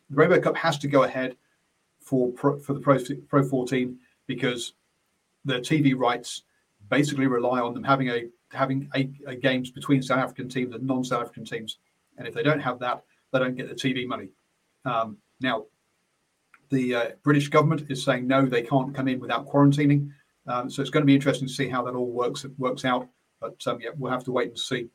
The 0.09 0.15
Rainbow 0.15 0.39
Cup 0.39 0.55
has 0.55 0.77
to 0.79 0.87
go 0.87 1.03
ahead 1.03 1.35
for 1.99 2.31
pro, 2.31 2.59
for 2.59 2.73
the 2.73 2.79
Pro 2.79 2.99
Pro 3.27 3.43
14 3.43 3.97
because 4.27 4.73
the 5.45 5.55
TV 5.55 5.97
rights 5.97 6.43
basically 6.89 7.27
rely 7.27 7.59
on 7.59 7.73
them 7.73 7.83
having 7.83 8.09
a 8.09 8.25
having 8.55 8.89
a 8.95 9.35
games 9.35 9.69
between 9.69 10.01
South 10.01 10.19
African 10.19 10.49
teams 10.49 10.73
and 10.73 10.85
non-South 10.85 11.21
African 11.21 11.45
teams 11.45 11.77
and 12.17 12.27
if 12.27 12.33
they 12.33 12.43
don't 12.43 12.59
have 12.59 12.79
that, 12.79 13.03
they 13.31 13.39
don't 13.39 13.55
get 13.55 13.69
the 13.69 13.75
TV 13.75 14.07
money. 14.07 14.29
Um, 14.85 15.17
now, 15.41 15.65
the 16.69 16.95
uh, 16.95 17.05
British 17.23 17.49
government 17.49 17.85
is 17.89 18.03
saying 18.03 18.27
no, 18.27 18.45
they 18.45 18.61
can't 18.61 18.95
come 18.95 19.07
in 19.07 19.19
without 19.19 19.47
quarantining. 19.47 20.09
Um, 20.47 20.69
so 20.69 20.81
it's 20.81 20.91
going 20.91 21.01
to 21.01 21.07
be 21.07 21.15
interesting 21.15 21.47
to 21.47 21.53
see 21.53 21.67
how 21.67 21.83
that 21.83 21.95
all 21.95 22.11
works 22.11 22.45
works 22.57 22.85
out. 22.85 23.07
But 23.41 23.55
um, 23.67 23.79
yeah, 23.81 23.89
we'll 23.97 24.11
have 24.11 24.23
to 24.25 24.31
wait 24.31 24.49
and 24.49 24.59
see. 24.59 24.87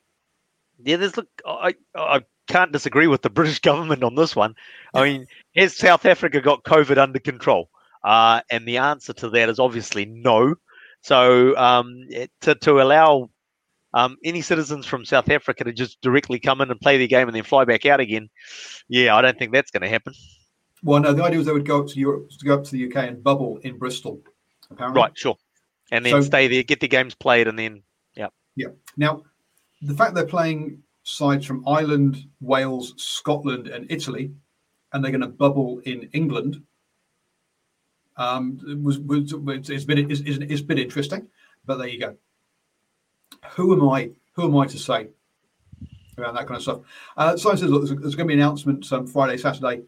Yeah, 0.82 0.96
there's 0.96 1.16
look, 1.16 1.28
I 1.46 1.74
I 1.94 2.24
can't 2.48 2.72
disagree 2.72 3.06
with 3.06 3.22
the 3.22 3.30
British 3.38 3.60
government 3.60 4.02
on 4.02 4.14
this 4.14 4.34
one. 4.34 4.54
I 4.94 5.04
mean, 5.04 5.26
has 5.56 5.76
South 5.76 6.06
Africa 6.06 6.40
got 6.40 6.64
COVID 6.64 6.98
under 6.98 7.18
control? 7.18 7.70
Uh, 8.02 8.40
and 8.50 8.66
the 8.66 8.78
answer 8.78 9.12
to 9.12 9.28
that 9.28 9.48
is 9.50 9.58
obviously 9.58 10.06
no. 10.06 10.54
So 11.02 11.56
um, 11.56 12.08
to 12.42 12.54
to 12.54 12.80
allow 12.80 13.30
um, 13.94 14.16
any 14.24 14.40
citizens 14.40 14.86
from 14.86 15.04
South 15.04 15.28
Africa 15.30 15.64
to 15.64 15.72
just 15.72 16.00
directly 16.00 16.38
come 16.38 16.60
in 16.60 16.70
and 16.70 16.80
play 16.80 16.98
their 16.98 17.06
game 17.06 17.28
and 17.28 17.36
then 17.36 17.42
fly 17.42 17.64
back 17.64 17.86
out 17.86 18.00
again, 18.00 18.28
yeah, 18.88 19.16
I 19.16 19.22
don't 19.22 19.38
think 19.38 19.52
that's 19.52 19.70
going 19.70 19.82
to 19.82 19.88
happen. 19.88 20.14
Well, 20.82 21.00
no, 21.00 21.12
the 21.12 21.24
idea 21.24 21.38
was 21.38 21.46
they 21.46 21.52
would 21.52 21.66
go 21.66 21.80
up 21.80 21.88
to 21.88 21.98
Europe, 21.98 22.30
to 22.38 22.44
go 22.44 22.54
up 22.54 22.64
to 22.64 22.70
the 22.70 22.86
UK 22.86 23.08
and 23.08 23.22
bubble 23.22 23.58
in 23.58 23.78
Bristol, 23.78 24.20
apparently. 24.70 25.00
Right, 25.00 25.12
sure, 25.16 25.36
and 25.92 26.04
then 26.04 26.12
so, 26.12 26.20
stay 26.22 26.48
there, 26.48 26.62
get 26.62 26.80
the 26.80 26.88
games 26.88 27.14
played, 27.14 27.48
and 27.48 27.58
then 27.58 27.82
yeah, 28.14 28.28
yeah. 28.56 28.68
Now, 28.96 29.24
the 29.82 29.94
fact 29.94 30.14
they're 30.14 30.24
playing 30.24 30.82
sides 31.02 31.44
from 31.44 31.66
Ireland, 31.66 32.24
Wales, 32.40 32.94
Scotland, 32.96 33.66
and 33.68 33.86
Italy, 33.90 34.32
and 34.92 35.04
they're 35.04 35.12
going 35.12 35.20
to 35.20 35.28
bubble 35.28 35.80
in 35.84 36.08
England. 36.12 36.62
Um, 38.16 38.60
was, 38.82 38.98
was 38.98 39.32
it's 39.70 39.84
been 39.84 40.10
it's, 40.10 40.20
it's 40.20 40.62
been 40.62 40.78
interesting, 40.78 41.28
but 41.66 41.76
there 41.76 41.88
you 41.88 42.00
go. 42.00 42.16
Who 43.50 43.72
am 43.72 43.88
I? 43.88 44.10
Who 44.32 44.44
am 44.44 44.56
I 44.56 44.66
to 44.66 44.78
say 44.78 45.08
around 46.18 46.34
that 46.34 46.46
kind 46.46 46.56
of 46.56 46.62
stuff? 46.62 46.80
Uh, 47.16 47.36
says, 47.36 47.62
look, 47.62 47.84
there's, 47.84 47.98
there's 48.00 48.14
going 48.14 48.28
to 48.28 48.34
be 48.34 48.34
announcements 48.34 48.90
um, 48.92 49.06
Friday, 49.06 49.36
Saturday 49.36 49.82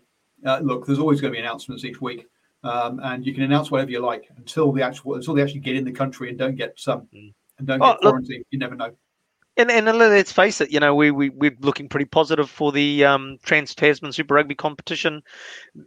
uh, 0.45 0.61
look, 0.63 0.87
there's 0.87 0.99
always 0.99 1.21
going 1.21 1.33
to 1.33 1.37
be 1.37 1.41
announcements 1.41 1.85
each 1.85 2.01
week, 2.01 2.27
um, 2.65 3.01
and 3.05 3.25
you 3.25 3.35
can 3.35 3.45
announce 3.45 3.71
whatever 3.71 3.91
you 3.91 4.01
like 4.01 4.29
until 4.37 4.73
the 4.73 4.83
actual 4.83 5.15
until 5.15 5.35
they 5.35 5.43
actually 5.43 5.61
get 5.61 5.77
in 5.77 5.85
the 5.85 5.93
country 5.93 6.29
and 6.29 6.39
don't 6.39 6.57
get 6.57 6.79
some 6.79 7.03
mm. 7.15 7.33
and 7.59 7.67
don't 7.67 7.83
oh, 7.83 7.93
get 7.93 8.01
quarantined. 8.01 8.39
Look, 8.39 8.47
you 8.51 8.59
never 8.59 8.75
know. 8.75 8.93
And, 9.59 9.71
and 9.71 9.85
let's 9.87 10.33
face 10.33 10.63
it, 10.63 10.73
you 10.73 10.81
know, 10.81 10.95
we, 10.95 11.11
we, 11.11 11.29
we're 11.29 11.55
looking 11.61 11.87
pretty 11.87 12.07
positive 12.07 12.49
for 12.49 12.73
the 12.73 13.05
um, 13.05 13.37
Trans 13.43 13.75
Tasman 13.75 14.11
Super 14.11 14.33
Rugby 14.33 14.55
competition 14.55 15.23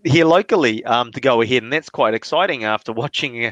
here 0.03 0.25
locally 0.25 0.83
um, 0.85 1.11
to 1.13 1.19
go 1.19 1.41
ahead. 1.41 1.63
And 1.63 1.73
that's 1.73 1.89
quite 1.89 2.13
exciting 2.13 2.63
after 2.63 2.93
watching, 2.93 3.45
uh, 3.45 3.51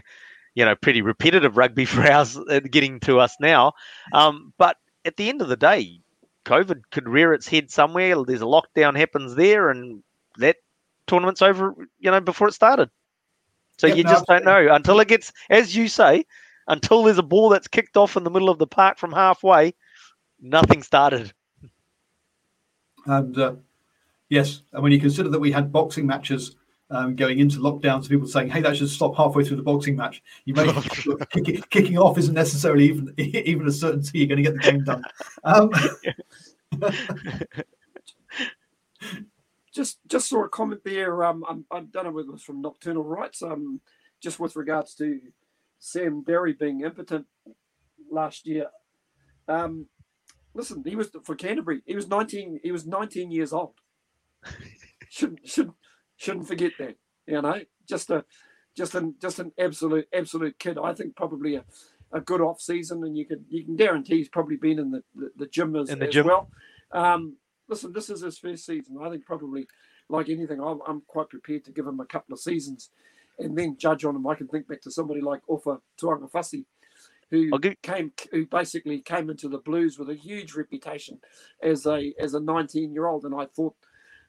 you 0.55 0.65
know, 0.65 0.75
pretty 0.75 1.01
repetitive 1.01 1.57
rugby 1.57 1.85
for 1.85 2.01
us 2.01 2.37
uh, 2.37 2.59
getting 2.59 2.99
to 3.01 3.19
us 3.19 3.35
now. 3.39 3.73
Um, 4.13 4.53
but 4.57 4.77
at 5.05 5.17
the 5.17 5.29
end 5.29 5.41
of 5.41 5.47
the 5.47 5.57
day, 5.57 5.99
COVID 6.45 6.83
could 6.91 7.07
rear 7.07 7.33
its 7.33 7.47
head 7.47 7.71
somewhere. 7.71 8.15
There's 8.23 8.41
a 8.41 8.45
lockdown 8.45 8.97
happens 8.97 9.35
there, 9.35 9.69
and 9.69 10.03
that 10.37 10.57
tournament's 11.07 11.41
over, 11.41 11.73
you 11.99 12.11
know, 12.11 12.19
before 12.19 12.47
it 12.47 12.53
started. 12.53 12.89
So 13.77 13.87
you 13.87 14.03
no, 14.03 14.09
just 14.09 14.25
don't 14.27 14.45
know 14.45 14.73
until 14.73 14.99
it 14.99 15.07
gets, 15.07 15.31
as 15.49 15.75
you 15.75 15.87
say, 15.87 16.25
until 16.67 17.03
there's 17.03 17.17
a 17.17 17.23
ball 17.23 17.49
that's 17.49 17.67
kicked 17.67 17.97
off 17.97 18.15
in 18.15 18.23
the 18.23 18.29
middle 18.29 18.49
of 18.49 18.59
the 18.59 18.67
park 18.67 18.97
from 18.97 19.11
halfway, 19.11 19.73
nothing 20.41 20.83
started. 20.83 21.33
And 23.05 23.37
uh, 23.37 23.55
yes, 24.29 24.61
and 24.71 24.83
when 24.83 24.91
you 24.91 24.99
consider 24.99 25.29
that 25.29 25.39
we 25.39 25.51
had 25.51 25.71
boxing 25.71 26.05
matches 26.05 26.55
um, 26.93 27.15
going 27.15 27.39
into 27.39 27.57
lockdown, 27.57 28.03
so 28.03 28.09
people 28.09 28.27
saying, 28.27 28.49
"Hey, 28.49 28.61
that 28.61 28.77
should 28.77 28.89
stop 28.89 29.15
halfway 29.15 29.43
through 29.43 29.57
the 29.57 29.63
boxing 29.63 29.95
match," 29.95 30.21
you 30.45 30.53
may 30.53 30.71
kicking, 31.31 31.61
kicking 31.69 31.97
off 31.97 32.17
isn't 32.17 32.33
necessarily 32.33 32.85
even 32.85 33.13
even 33.17 33.67
a 33.67 33.71
certainty 33.71 34.19
you're 34.19 34.27
going 34.27 34.43
to 34.43 34.51
get 34.51 34.53
the 34.53 34.71
game 34.71 34.83
done. 34.83 35.03
Um, 35.43 35.71
just 39.73 39.99
just 40.07 40.29
saw 40.29 40.43
a 40.43 40.49
comment 40.49 40.81
there. 40.85 41.23
Um, 41.23 41.65
I 41.71 41.79
don't 41.79 42.03
know 42.05 42.11
whether 42.11 42.29
it 42.29 42.33
was 42.33 42.43
from 42.43 42.61
Nocturnal 42.61 43.03
Rights. 43.03 43.41
Um, 43.41 43.81
just 44.21 44.39
with 44.39 44.55
regards 44.55 44.93
to 44.95 45.19
Sam 45.79 46.23
Darry 46.23 46.53
being 46.53 46.81
impotent 46.81 47.25
last 48.09 48.45
year. 48.45 48.67
Um, 49.47 49.87
listen, 50.53 50.83
he 50.85 50.95
was 50.95 51.09
for 51.25 51.35
Canterbury. 51.35 51.81
He 51.85 51.95
was 51.95 52.07
nineteen. 52.07 52.59
He 52.63 52.71
was 52.71 52.85
nineteen 52.85 53.31
years 53.31 53.51
old. 53.51 53.73
shouldn't 55.09 55.47
should 55.47 55.71
shouldn't 56.23 56.47
forget 56.47 56.71
that. 56.79 56.95
You 57.27 57.41
know, 57.41 57.61
just 57.87 58.09
a 58.09 58.23
just 58.75 58.95
an 58.95 59.15
just 59.21 59.39
an 59.39 59.51
absolute 59.59 60.07
absolute 60.13 60.57
kid. 60.57 60.77
I 60.81 60.93
think 60.93 61.15
probably 61.15 61.55
a, 61.55 61.63
a 62.11 62.21
good 62.21 62.41
off 62.41 62.61
season, 62.61 63.03
and 63.03 63.17
you 63.17 63.25
can 63.25 63.45
you 63.49 63.63
can 63.63 63.75
guarantee 63.75 64.17
he's 64.17 64.29
probably 64.29 64.57
been 64.57 64.79
in 64.79 64.91
the 64.91 65.03
the, 65.15 65.31
the 65.37 65.47
gym 65.47 65.75
as, 65.75 65.89
in 65.89 65.99
the 65.99 66.07
as 66.07 66.13
gym. 66.13 66.27
well. 66.27 66.49
Um, 66.91 67.37
listen, 67.67 67.93
this 67.93 68.09
is 68.09 68.21
his 68.21 68.37
first 68.37 68.65
season. 68.65 68.97
I 69.01 69.09
think 69.09 69.25
probably, 69.25 69.67
like 70.09 70.29
anything, 70.29 70.61
I'm, 70.61 70.79
I'm 70.87 71.01
quite 71.07 71.29
prepared 71.29 71.65
to 71.65 71.71
give 71.71 71.87
him 71.87 71.99
a 71.99 72.05
couple 72.05 72.33
of 72.33 72.39
seasons 72.39 72.89
and 73.39 73.57
then 73.57 73.77
judge 73.77 74.05
on 74.05 74.15
him. 74.15 74.27
I 74.27 74.35
can 74.35 74.47
think 74.47 74.67
back 74.67 74.81
to 74.81 74.91
somebody 74.91 75.21
like 75.21 75.41
Ofa 75.49 75.79
Tu'ungafasi, 75.99 76.65
who 77.31 77.57
give... 77.59 77.81
came, 77.81 78.11
who 78.31 78.45
basically 78.45 78.99
came 78.99 79.29
into 79.29 79.49
the 79.49 79.57
Blues 79.57 79.97
with 79.97 80.09
a 80.09 80.15
huge 80.15 80.53
reputation 80.53 81.19
as 81.61 81.85
a 81.85 82.13
as 82.19 82.33
a 82.33 82.39
19 82.39 82.93
year 82.93 83.07
old, 83.07 83.25
and 83.25 83.33
I 83.33 83.45
thought 83.45 83.75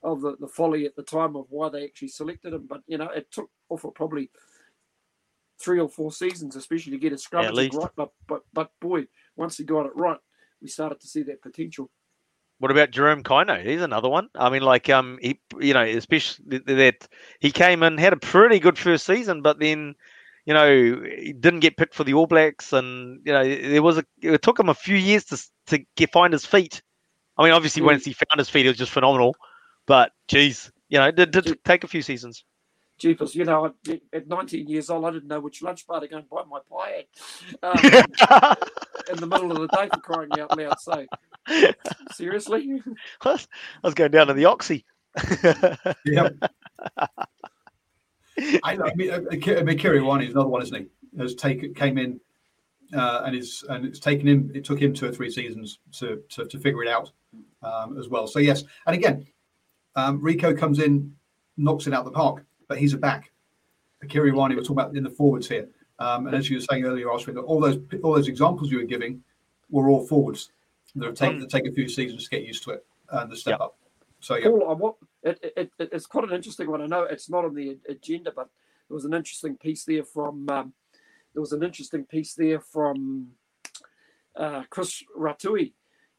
of 0.04 0.20
the, 0.20 0.36
the 0.38 0.46
folly 0.46 0.86
at 0.86 0.94
the 0.94 1.02
time 1.02 1.34
of 1.34 1.46
why 1.48 1.68
they 1.70 1.84
actually 1.84 2.08
selected 2.08 2.52
him. 2.52 2.66
But 2.68 2.82
you 2.86 2.98
know, 2.98 3.08
it 3.08 3.32
took 3.32 3.50
Ofa 3.70 3.92
probably 3.94 4.30
three 5.58 5.80
or 5.80 5.88
four 5.88 6.12
seasons, 6.12 6.56
especially 6.56 6.92
to 6.92 6.98
get 6.98 7.12
his 7.12 7.26
scrummage 7.26 7.72
yeah, 7.72 7.78
right. 7.80 7.90
But 7.96 8.12
but 8.28 8.42
but 8.52 8.70
boy, 8.80 9.06
once 9.36 9.56
he 9.56 9.64
got 9.64 9.86
it 9.86 9.96
right, 9.96 10.18
we 10.60 10.68
started 10.68 11.00
to 11.00 11.08
see 11.08 11.22
that 11.24 11.42
potential. 11.42 11.90
What 12.58 12.70
about 12.70 12.92
Jerome 12.92 13.24
Kaino? 13.24 13.64
He's 13.64 13.82
another 13.82 14.08
one. 14.08 14.28
I 14.36 14.48
mean, 14.48 14.62
like, 14.62 14.88
um, 14.88 15.18
he, 15.20 15.40
you 15.60 15.74
know, 15.74 15.82
especially 15.82 16.60
that 16.66 17.08
he 17.40 17.50
came 17.50 17.82
in, 17.82 17.98
had 17.98 18.12
a 18.12 18.16
pretty 18.16 18.60
good 18.60 18.78
first 18.78 19.06
season, 19.06 19.42
but 19.42 19.58
then, 19.58 19.96
you 20.46 20.54
know, 20.54 21.02
he 21.18 21.32
didn't 21.32 21.60
get 21.60 21.76
picked 21.76 21.94
for 21.94 22.04
the 22.04 22.14
All 22.14 22.28
Blacks, 22.28 22.72
and 22.72 23.20
you 23.24 23.32
know, 23.32 23.42
there 23.42 23.82
was 23.82 23.98
a. 23.98 24.04
It 24.22 24.42
took 24.42 24.58
him 24.58 24.68
a 24.68 24.74
few 24.74 24.96
years 24.96 25.24
to 25.26 25.42
to 25.66 25.84
get 25.96 26.12
find 26.12 26.32
his 26.32 26.46
feet. 26.46 26.80
I 27.36 27.42
mean, 27.42 27.52
obviously, 27.52 27.82
mm. 27.82 27.86
once 27.86 28.04
he 28.04 28.12
found 28.12 28.38
his 28.38 28.48
feet, 28.48 28.66
it 28.66 28.70
was 28.70 28.78
just 28.78 28.92
phenomenal. 28.92 29.34
But 29.86 30.12
geez, 30.28 30.70
you 30.88 30.98
know, 30.98 31.08
it 31.08 31.16
did, 31.16 31.30
did 31.30 31.64
take 31.64 31.84
a 31.84 31.88
few 31.88 32.02
seasons. 32.02 32.44
Jeepers, 32.96 33.34
you 33.34 33.44
know, 33.44 33.74
at 34.12 34.28
19 34.28 34.68
years 34.68 34.88
old, 34.88 35.04
I 35.04 35.10
didn't 35.10 35.26
know 35.26 35.40
which 35.40 35.62
lunch 35.62 35.84
bar 35.86 36.00
to 36.00 36.06
go 36.06 36.18
and 36.18 36.28
buy 36.28 36.42
my 36.48 36.60
pie 36.70 37.06
at 37.62 37.84
um, 38.44 38.56
in 39.10 39.16
the 39.16 39.26
middle 39.26 39.50
of 39.50 39.58
the 39.58 39.66
day 39.66 39.88
for 39.92 40.00
crying 40.00 40.30
out 40.38 40.56
loud. 40.56 40.78
So 40.80 41.04
Seriously? 42.12 42.82
I 43.22 43.38
was 43.82 43.94
going 43.94 44.10
down 44.10 44.28
to 44.28 44.34
the 44.34 44.44
Oxy. 44.46 44.84
yeah. 46.06 46.28
I, 48.62 48.78
I 48.78 48.94
mean, 48.94 49.10
uh, 49.10 49.20
I 49.30 49.62
mean, 49.62 49.78
Kerry 49.78 50.00
Ioane 50.00 50.24
is 50.24 50.30
another 50.30 50.48
one, 50.48 50.62
isn't 50.62 50.76
he? 50.76 50.86
Has 51.20 51.34
taken 51.34 51.74
came 51.74 51.98
in 51.98 52.20
uh, 52.92 53.22
and 53.24 53.36
is 53.36 53.64
and 53.68 53.84
it's 53.84 54.00
taken 54.00 54.26
him. 54.26 54.50
It 54.54 54.64
took 54.64 54.80
him 54.80 54.92
two 54.92 55.06
or 55.06 55.12
three 55.12 55.30
seasons 55.30 55.78
to 55.98 56.22
to, 56.30 56.44
to 56.46 56.58
figure 56.58 56.82
it 56.82 56.88
out 56.88 57.12
um, 57.62 57.96
as 57.98 58.08
well. 58.08 58.26
So 58.26 58.40
yes, 58.40 58.64
and 58.86 58.96
again, 58.96 59.26
um, 59.96 60.20
Rieko 60.20 60.56
comes 60.56 60.78
in, 60.78 61.14
knocks 61.56 61.86
it 61.86 61.94
out 61.94 62.04
the 62.04 62.10
park, 62.10 62.44
but 62.68 62.78
he's 62.78 62.94
a 62.94 62.98
back. 62.98 63.30
Akira 64.02 64.30
Ioane, 64.30 64.50
we're 64.50 64.62
talking 64.62 64.72
about 64.72 64.96
in 64.96 65.02
the 65.02 65.10
forwards 65.10 65.48
here, 65.48 65.68
um, 65.98 66.26
and 66.26 66.36
as 66.36 66.50
you 66.50 66.56
were 66.56 66.62
saying 66.62 66.84
earlier, 66.84 67.10
Oscar, 67.10 67.38
all 67.38 67.60
those 67.60 67.78
all 68.02 68.14
those 68.14 68.28
examples 68.28 68.70
you 68.70 68.78
were 68.78 68.84
giving 68.84 69.22
were 69.70 69.88
all 69.88 70.06
forwards. 70.06 70.50
They'll 70.94 71.12
take, 71.12 71.30
um, 71.30 71.46
take 71.48 71.66
a 71.66 71.72
few 71.72 71.88
seasons 71.88 72.24
to 72.24 72.30
get 72.30 72.44
used 72.44 72.62
to 72.64 72.70
it 72.70 72.86
and 73.10 73.30
the 73.30 73.36
step 73.36 73.60
up. 73.60 73.76
So 74.20 74.36
yeah, 74.36 74.48
Paul, 74.48 74.76
what, 74.76 74.94
it, 75.22 75.52
it, 75.56 75.72
it, 75.78 75.88
it's 75.92 76.06
quite 76.06 76.24
an 76.24 76.32
interesting 76.32 76.70
one. 76.70 76.80
I 76.80 76.86
know 76.86 77.02
it's 77.02 77.28
not 77.28 77.44
on 77.44 77.54
the 77.54 77.78
agenda, 77.88 78.32
but 78.34 78.48
there 78.88 78.94
was 78.94 79.04
an 79.04 79.14
interesting 79.14 79.56
piece 79.56 79.84
there 79.84 80.04
from 80.04 80.48
um, 80.48 80.72
there 81.34 81.40
was 81.40 81.52
an 81.52 81.62
interesting 81.62 82.04
piece 82.04 82.34
there 82.34 82.60
from 82.60 83.28
uh, 84.36 84.62
Chris 84.70 85.02
Rattue, 85.18 85.72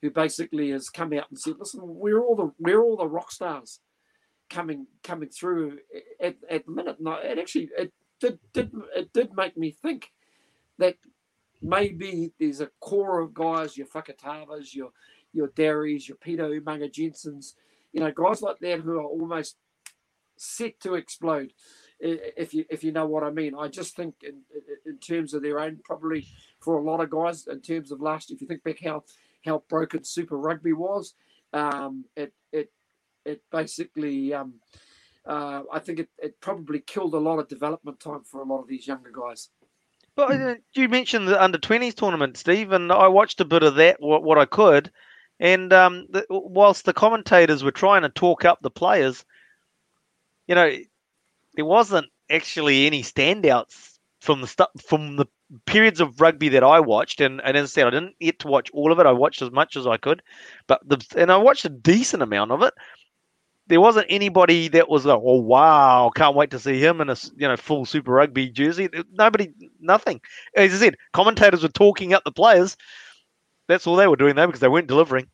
who 0.05 0.11
basically 0.11 0.69
has 0.69 0.89
come 0.89 1.13
out 1.13 1.25
and 1.29 1.39
said, 1.39 1.55
"Listen, 1.57 1.81
we're 1.83 2.21
all 2.21 2.35
the 2.35 2.51
we're 2.59 2.81
all 2.81 2.97
the 2.97 3.07
rock 3.07 3.31
stars 3.31 3.79
coming 4.49 4.85
coming 5.03 5.29
through 5.29 5.79
at, 6.21 6.35
at 6.49 6.65
the 6.65 6.71
minute." 6.71 6.97
And 6.99 7.07
it 7.07 7.39
actually 7.39 7.69
it 7.75 7.91
did, 8.19 8.39
did 8.53 8.71
it 8.95 9.11
did 9.13 9.35
make 9.35 9.57
me 9.57 9.71
think 9.71 10.11
that 10.77 10.95
maybe 11.61 12.33
there's 12.39 12.61
a 12.61 12.69
core 12.79 13.19
of 13.19 13.33
guys, 13.33 13.77
your 13.77 13.87
Fakatavas, 13.87 14.75
your 14.75 14.91
your 15.33 15.49
Darrys, 15.49 16.07
your 16.07 16.17
Peter 16.17 16.47
Umaga 16.47 16.91
Jensens, 16.91 17.55
you 17.91 17.99
know, 17.99 18.11
guys 18.11 18.41
like 18.41 18.59
that 18.59 18.81
who 18.81 18.99
are 18.99 19.03
almost 19.03 19.57
set 20.37 20.79
to 20.81 20.93
explode. 20.93 21.51
If 21.99 22.53
you 22.53 22.65
if 22.69 22.83
you 22.83 22.91
know 22.91 23.07
what 23.07 23.23
I 23.23 23.31
mean, 23.31 23.55
I 23.57 23.67
just 23.69 23.95
think 23.95 24.15
in, 24.21 24.41
in 24.85 24.97
terms 24.99 25.33
of 25.33 25.41
their 25.41 25.59
own, 25.59 25.79
probably 25.83 26.27
for 26.61 26.77
a 26.77 26.83
lot 26.83 26.99
of 26.99 27.09
guys, 27.09 27.47
in 27.47 27.61
terms 27.61 27.91
of 27.91 28.01
last, 28.01 28.31
if 28.31 28.41
you 28.41 28.47
think 28.47 28.63
back 28.63 28.83
how 28.83 29.03
how 29.45 29.63
broken 29.69 30.03
Super 30.03 30.37
Rugby 30.37 30.73
was, 30.73 31.13
um, 31.53 32.05
it 32.15 32.33
it 32.51 32.71
it 33.25 33.41
basically 33.51 34.33
um, 34.33 34.55
uh, 35.25 35.63
I 35.71 35.79
think 35.79 35.99
it, 35.99 36.09
it 36.19 36.39
probably 36.39 36.79
killed 36.79 37.13
a 37.13 37.19
lot 37.19 37.39
of 37.39 37.47
development 37.47 37.99
time 37.99 38.23
for 38.23 38.41
a 38.41 38.45
lot 38.45 38.61
of 38.61 38.67
these 38.67 38.87
younger 38.87 39.11
guys. 39.11 39.49
But 40.15 40.31
uh, 40.31 40.55
you 40.73 40.87
mentioned 40.87 41.27
the 41.27 41.41
under 41.41 41.57
20s 41.57 41.95
tournament, 41.95 42.37
Steve, 42.37 42.71
and 42.71 42.91
I 42.91 43.07
watched 43.07 43.41
a 43.41 43.45
bit 43.45 43.63
of 43.63 43.75
that, 43.75 43.97
what, 43.99 44.23
what 44.23 44.37
I 44.37 44.45
could. 44.45 44.91
And 45.39 45.73
um, 45.73 46.05
the, 46.09 46.25
whilst 46.29 46.85
the 46.85 46.93
commentators 46.93 47.63
were 47.63 47.71
trying 47.71 48.03
to 48.03 48.09
talk 48.09 48.45
up 48.45 48.59
the 48.61 48.69
players, 48.69 49.25
you 50.47 50.55
know, 50.55 50.73
there 51.55 51.65
wasn't 51.65 52.07
actually 52.29 52.85
any 52.85 53.03
standouts 53.03 53.97
from 54.21 54.41
the 54.41 54.69
from 54.87 55.17
the 55.17 55.25
periods 55.65 55.99
of 56.01 56.19
rugby 56.19 56.49
that 56.49 56.63
I 56.63 56.79
watched, 56.79 57.21
and, 57.21 57.41
and 57.43 57.55
as 57.55 57.63
I 57.63 57.67
said, 57.67 57.87
I 57.87 57.91
didn't 57.91 58.19
get 58.19 58.39
to 58.39 58.47
watch 58.47 58.69
all 58.71 58.91
of 58.91 58.99
it. 58.99 59.05
I 59.05 59.11
watched 59.11 59.41
as 59.41 59.51
much 59.51 59.75
as 59.75 59.87
I 59.87 59.97
could, 59.97 60.21
but 60.67 60.87
the 60.87 61.03
and 61.17 61.31
I 61.31 61.37
watched 61.37 61.65
a 61.65 61.69
decent 61.69 62.23
amount 62.23 62.51
of 62.51 62.61
it. 62.61 62.73
There 63.67 63.81
wasn't 63.81 64.05
anybody 64.09 64.67
that 64.69 64.89
was 64.89 65.05
like, 65.05 65.19
"Oh 65.23 65.41
wow, 65.41 66.11
can't 66.15 66.35
wait 66.35 66.51
to 66.51 66.59
see 66.59 66.79
him 66.79 67.01
in 67.01 67.09
a 67.09 67.15
you 67.35 67.47
know 67.47 67.57
full 67.57 67.85
Super 67.85 68.11
Rugby 68.11 68.49
jersey." 68.49 68.89
Nobody, 69.11 69.51
nothing. 69.79 70.21
As 70.55 70.73
I 70.73 70.77
said, 70.77 70.95
commentators 71.13 71.63
were 71.63 71.69
talking 71.69 72.13
up 72.13 72.23
the 72.23 72.31
players. 72.31 72.77
That's 73.67 73.87
all 73.87 73.95
they 73.95 74.07
were 74.07 74.15
doing 74.15 74.35
though, 74.35 74.47
because 74.47 74.61
they 74.61 74.67
weren't 74.67 74.87
delivering. 74.87 75.27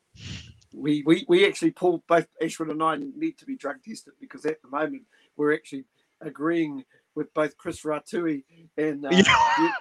We 0.73 1.03
we, 1.05 1.25
we 1.27 1.45
actually 1.45 1.71
pulled 1.71 2.05
both 2.07 2.27
Ashwin 2.41 2.71
and 2.71 2.83
I 2.83 2.97
need 2.97 3.37
to 3.39 3.45
be 3.45 3.57
drug 3.57 3.77
tested 3.83 4.13
because 4.19 4.45
at 4.45 4.61
the 4.61 4.69
moment 4.69 5.03
we're 5.35 5.53
actually 5.53 5.83
agreeing 6.21 6.85
with 7.15 7.33
both 7.33 7.57
Chris 7.57 7.83
Rattue 7.83 8.43
and 8.77 9.05
uh, 9.05 9.09
I 9.11 9.73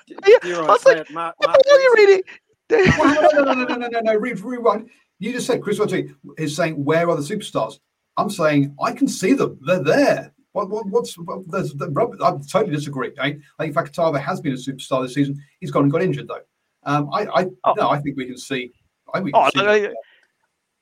was 0.45 0.85
like, 0.85 1.11
Mark, 1.11 1.35
are 1.47 1.57
you 1.69 1.95
reading? 1.97 2.23
no, 2.71 3.43
no, 3.43 3.65
no, 3.65 3.77
no, 3.77 3.89
no, 3.89 4.01
no. 4.01 4.87
You 5.19 5.33
just 5.33 5.47
said 5.47 5.63
Chris 5.63 5.79
Rattue 5.79 6.15
is 6.39 6.57
saying, 6.57 6.83
"Where 6.85 7.09
are 7.09 7.17
the 7.17 7.23
superstars?" 7.23 7.79
I'm 8.17 8.31
saying 8.31 8.75
I 8.83 8.93
can 8.93 9.09
see 9.09 9.33
them. 9.33 9.59
They're 9.67 9.83
there. 9.83 10.35
What, 10.53 10.69
what, 10.69 10.87
what's 10.87 11.15
what, 11.15 11.49
there's 11.49 11.73
the 11.75 11.87
I 12.23 12.31
totally 12.51 12.75
disagree. 12.75 13.13
I, 13.21 13.37
I 13.59 13.65
think 13.65 13.75
Fakatava 13.75 14.21
has 14.21 14.41
been 14.41 14.53
a 14.53 14.57
superstar 14.57 15.03
this 15.03 15.15
season. 15.15 15.41
He's 15.61 15.71
gone 15.71 15.85
and 15.85 15.93
got 15.93 16.03
injured 16.03 16.29
though. 16.29 16.41
Um, 16.85 17.09
I, 17.13 17.27
I 17.27 17.47
oh. 17.65 17.75
no, 17.77 17.91
I 17.91 18.01
think 18.01 18.17
we 18.17 18.27
can 18.27 18.39
see. 18.39 18.73
I, 19.13 19.21
we 19.21 19.33
oh, 19.33 19.49
can 19.51 19.69
oh, 19.69 19.75
see 19.75 19.89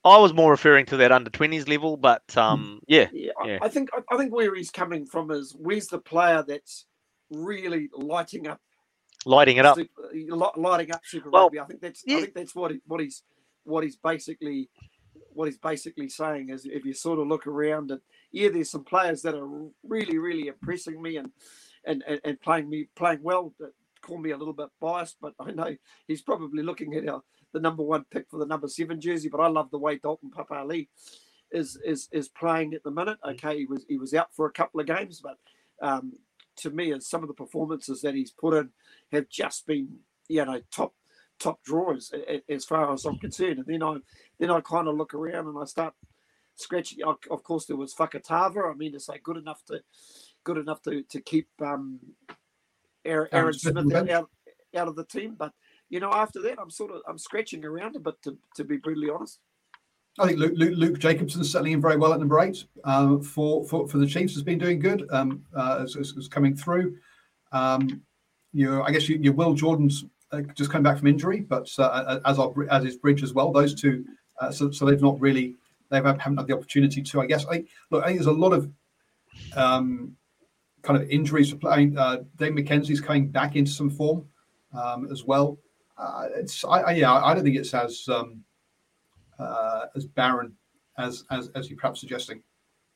I 0.04 0.18
was 0.18 0.32
more 0.32 0.50
referring 0.50 0.87
to 0.87 0.96
that 0.98 1.12
under 1.12 1.30
twenties 1.30 1.68
level, 1.68 1.96
but 1.96 2.37
um, 2.37 2.80
yeah, 2.87 3.08
yeah, 3.12 3.32
yeah. 3.44 3.58
I 3.61 3.68
think 3.68 3.90
I 4.11 4.16
think 4.16 4.32
where 4.32 4.54
he's 4.54 4.70
coming 4.70 5.06
from 5.06 5.30
is 5.30 5.54
where's 5.58 5.88
the 5.88 5.98
player 5.98 6.44
that's 6.46 6.87
really 7.30 7.88
lighting 7.92 8.46
up, 8.46 8.61
lighting 9.26 9.56
it 9.56 9.66
up, 9.66 9.76
super, 9.76 10.50
lighting 10.56 10.92
up 10.92 11.00
Super 11.04 11.30
well, 11.30 11.44
Rugby. 11.44 11.61
I 11.61 11.64
think 11.64 11.80
that's 11.80 12.04
yeah. 12.06 12.18
I 12.18 12.20
think 12.22 12.34
that's 12.34 12.54
what 12.54 12.70
he, 12.70 12.80
what 12.87 13.00
he's 13.00 13.22
what 13.64 13.82
he's 13.84 13.96
basically 13.96 14.70
what 15.32 15.46
he's 15.46 15.58
basically 15.58 16.08
saying 16.08 16.50
is 16.50 16.64
if 16.64 16.84
you 16.84 16.94
sort 16.94 17.18
of 17.18 17.26
look 17.26 17.46
around 17.46 17.90
and 17.90 18.00
yeah, 18.30 18.48
there's 18.48 18.70
some 18.70 18.84
players 18.84 19.22
that 19.22 19.34
are 19.34 19.48
really 19.82 20.18
really 20.18 20.46
impressing 20.48 21.02
me 21.02 21.16
and 21.16 21.30
and 21.84 22.04
and, 22.06 22.20
and 22.24 22.40
playing 22.40 22.70
me 22.70 22.88
playing 22.94 23.22
well. 23.22 23.52
That 23.58 23.72
call 24.00 24.18
me 24.18 24.30
a 24.30 24.37
little 24.37 24.54
bit 24.54 24.68
biased, 24.80 25.16
but 25.20 25.34
I 25.40 25.50
know 25.50 25.76
he's 26.06 26.22
probably 26.22 26.62
looking 26.62 26.94
at 26.94 27.08
our 27.08 27.22
the 27.52 27.61
number 27.61 27.82
one 27.82 28.04
pick 28.11 28.28
for 28.30 28.38
the 28.38 28.46
number 28.46 28.68
seven 28.68 29.00
jersey. 29.00 29.28
But 29.28 29.40
I 29.40 29.48
love 29.48 29.70
the 29.70 29.78
way 29.78 29.96
Dalton 29.96 30.30
Papali 30.30 30.88
is 31.50 31.78
is 31.84 32.08
is 32.12 32.28
playing 32.28 32.74
at 32.74 32.82
the 32.82 32.90
minute. 32.90 33.18
Mm. 33.24 33.34
Okay, 33.34 33.58
he 33.58 33.66
was 33.66 33.84
he 33.88 33.98
was 33.98 34.14
out 34.14 34.34
for 34.34 34.46
a 34.46 34.52
couple 34.52 34.80
of 34.80 34.87
games, 34.87 35.22
but 35.22 35.38
um, 35.80 36.12
to 36.56 36.70
me, 36.70 36.92
as 36.92 37.08
some 37.08 37.22
of 37.22 37.28
the 37.28 37.34
performances 37.34 38.02
that 38.02 38.14
he's 38.14 38.30
put 38.30 38.54
in 38.54 38.70
have 39.12 39.28
just 39.28 39.66
been 39.66 39.88
you 40.28 40.44
know 40.44 40.61
top 40.70 40.94
top 41.38 41.62
drawers 41.62 42.12
as 42.48 42.64
far 42.64 42.92
as 42.92 43.04
I'm 43.04 43.18
concerned. 43.18 43.58
And 43.58 43.66
then 43.66 43.82
I 43.82 43.96
then 44.38 44.50
I 44.50 44.61
kind 44.61 44.88
of 44.88 44.96
look 44.96 45.14
around 45.14 45.46
and 45.46 45.58
I 45.58 45.64
start 45.64 45.94
scratching. 46.56 46.98
Of 47.04 47.42
course, 47.42 47.66
there 47.66 47.76
was 47.76 47.94
Fakatava. 47.94 48.70
I 48.70 48.74
mean, 48.74 48.92
to 48.92 49.00
say 49.00 49.20
good 49.22 49.37
enough 49.37 49.64
to 49.66 49.80
good 50.44 50.58
enough 50.58 50.82
to 50.82 51.02
to 51.02 51.20
keep 51.20 51.48
um, 51.61 52.00
Aaron, 53.04 53.28
Aaron 53.32 53.54
Smith 53.54 53.94
out, 53.94 54.11
out, 54.11 54.30
out 54.76 54.88
of 54.88 54.96
the 54.96 55.04
team, 55.04 55.34
but 55.38 55.52
you 55.90 56.01
know, 56.01 56.12
after 56.12 56.40
that, 56.42 56.59
I'm 56.61 56.70
sort 56.70 56.90
of 56.90 57.03
I'm 57.09 57.18
scratching 57.18 57.64
around 57.64 57.96
a 57.96 58.01
bit 58.01 58.14
to, 58.24 58.37
to 58.57 58.64
be 58.64 58.77
brutally 58.77 59.11
honest. 59.11 59.40
I 60.18 60.27
think 60.27 60.38
Luke, 60.38 60.55
Luke, 60.57 60.74
Luke 60.77 60.98
Jacobson 60.98 61.44
settling 61.44 61.74
in 61.74 61.81
very 61.81 61.96
well 61.96 62.12
at 62.12 62.18
number 62.18 62.40
eight 62.40 62.64
um, 62.85 63.22
for, 63.22 63.64
for 63.66 63.87
for 63.87 63.98
the 63.98 64.07
Chiefs 64.07 64.35
has 64.35 64.42
been 64.42 64.59
doing 64.59 64.81
good 64.81 65.07
um, 65.11 65.44
uh, 65.55 65.81
as, 65.83 65.96
as, 65.96 66.29
coming 66.29 66.57
through. 66.57 66.96
Um, 67.53 68.03
you, 68.53 68.83
I 68.83 68.90
guess 68.90 69.09
you, 69.09 69.18
you 69.20 69.33
Will 69.33 69.55
Jordan's 69.55 70.05
uh, 70.33 70.42
just 70.55 70.70
coming 70.70 70.83
back 70.83 70.98
from 70.98 71.07
injury, 71.07 71.40
but 71.40 71.70
uh, 71.79 72.18
as 72.27 72.38
our, 72.38 72.53
as 72.70 72.85
is 72.85 72.96
Bridge 72.96 73.22
as 73.22 73.33
well. 73.33 73.53
Those 73.53 73.74
two, 73.81 74.05
uh, 74.40 74.51
so, 74.51 74.70
so 74.70 74.85
they've 74.85 75.01
not 75.01 75.20
really 75.20 75.55
they 75.90 75.96
haven't 75.96 76.18
had 76.18 76.46
the 76.46 76.55
opportunity 76.55 77.01
to. 77.01 77.20
I 77.20 77.27
guess 77.27 77.46
I 77.46 77.64
look. 77.90 78.03
I 78.03 78.09
think 78.09 78.18
there's 78.18 78.27
a 78.27 78.33
lot 78.33 78.53
of 78.53 78.70
um, 79.57 80.16
kind 80.83 81.01
of 81.01 81.09
injuries 81.09 81.55
playing. 81.55 81.96
Uh, 81.96 82.18
Dave 82.37 82.53
McKenzie's 82.53 83.01
coming 83.01 83.29
back 83.29 83.55
into 83.55 83.70
some 83.70 83.88
form 83.88 84.27
um, 84.74 85.09
as 85.12 85.24
well 85.24 85.59
uh, 85.98 86.28
it's 86.37 86.64
I, 86.64 86.80
I, 86.80 86.90
yeah 86.92 87.12
I 87.12 87.34
don't 87.34 87.44
think 87.44 87.56
it's 87.56 87.74
as 87.74 88.08
um, 88.08 88.44
uh, 89.38 89.87
as 89.96 90.06
barren 90.06 90.54
as 90.96 91.24
as 91.30 91.50
as 91.54 91.68
you're 91.68 91.78
perhaps 91.78 92.00
suggesting. 92.00 92.42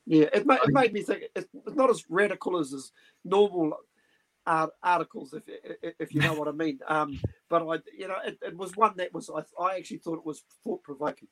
Yeah, 0.06 0.26
it, 0.32 0.46
ma- 0.46 0.54
it 0.54 0.72
made 0.72 0.92
me 0.92 1.02
think 1.02 1.24
it's 1.36 1.46
not 1.76 1.90
as 1.90 2.04
radical 2.08 2.58
as 2.58 2.72
as 2.72 2.92
normal 3.24 3.76
articles, 4.46 5.34
if 5.34 5.42
if 5.98 6.14
you 6.14 6.20
know 6.20 6.34
what 6.34 6.48
I 6.48 6.52
mean. 6.52 6.80
Um, 6.88 7.20
but 7.48 7.62
I, 7.62 7.78
you 7.96 8.08
know, 8.08 8.16
it, 8.24 8.38
it 8.42 8.56
was 8.56 8.76
one 8.76 8.94
that 8.96 9.14
was 9.14 9.30
I, 9.30 9.62
I 9.62 9.76
actually 9.76 9.98
thought 9.98 10.18
it 10.18 10.26
was 10.26 10.42
thought 10.64 10.82
provoking. 10.82 11.28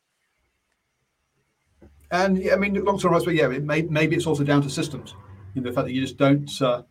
And 2.13 2.39
yeah, 2.39 2.55
I 2.55 2.57
mean, 2.57 2.75
long 2.85 2.99
term, 2.99 3.13
but 3.13 3.35
yeah, 3.35 3.51
it 3.51 3.63
may, 3.63 3.83
maybe 3.83 4.17
it's 4.17 4.27
also 4.27 4.43
down 4.43 4.63
to 4.63 4.71
systems. 4.71 5.15
You 5.55 5.63
know, 5.63 5.71
the 5.71 5.75
fact 5.75 5.87
that 5.87 5.93
you 5.93 6.01
just 6.01 6.17
don't, 6.17 6.51
uh, 6.61 6.83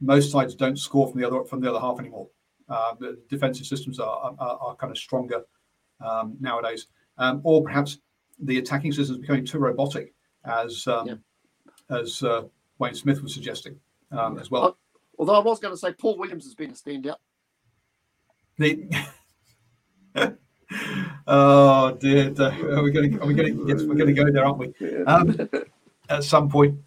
most 0.00 0.32
sides 0.32 0.54
don't 0.54 0.78
score 0.78 1.08
from 1.08 1.20
the 1.20 1.26
other 1.26 1.44
from 1.44 1.60
the 1.60 1.70
other 1.70 1.80
half 1.80 1.98
anymore. 1.98 2.28
Uh, 2.68 2.94
the 2.98 3.18
defensive 3.28 3.66
systems 3.66 4.00
are, 4.00 4.34
are, 4.38 4.58
are 4.60 4.76
kind 4.76 4.90
of 4.90 4.98
stronger 4.98 5.42
um, 6.04 6.36
nowadays, 6.40 6.88
um, 7.18 7.40
or 7.44 7.62
perhaps 7.62 7.98
the 8.40 8.58
attacking 8.58 8.92
systems 8.92 9.18
becoming 9.18 9.44
too 9.44 9.58
robotic, 9.58 10.12
as 10.44 10.86
um, 10.86 11.06
yeah. 11.06 11.96
as 11.96 12.22
uh, 12.22 12.42
Wayne 12.78 12.94
Smith 12.94 13.22
was 13.22 13.32
suggesting 13.32 13.78
um, 14.12 14.38
as 14.38 14.50
well. 14.50 14.76
Although 15.18 15.36
I 15.36 15.40
was 15.40 15.60
going 15.60 15.72
to 15.72 15.78
say 15.78 15.92
Paul 15.92 16.18
Williams 16.18 16.44
has 16.44 16.54
been 16.54 16.70
a 16.70 16.74
standout. 16.74 17.16
The 18.58 18.88
oh 21.26 21.92
dear, 21.92 22.34
are 22.38 22.82
we 22.82 22.90
going? 22.90 23.12
To, 23.12 23.22
are 23.22 23.26
we 23.26 23.34
going? 23.34 23.56
To, 23.56 23.64
yes, 23.68 23.82
we're 23.82 23.94
going 23.94 24.14
to 24.14 24.24
go 24.24 24.30
there, 24.30 24.44
aren't 24.44 24.58
we? 24.58 24.74
Um, 25.04 25.48
at 26.08 26.24
some 26.24 26.48
point. 26.48 26.78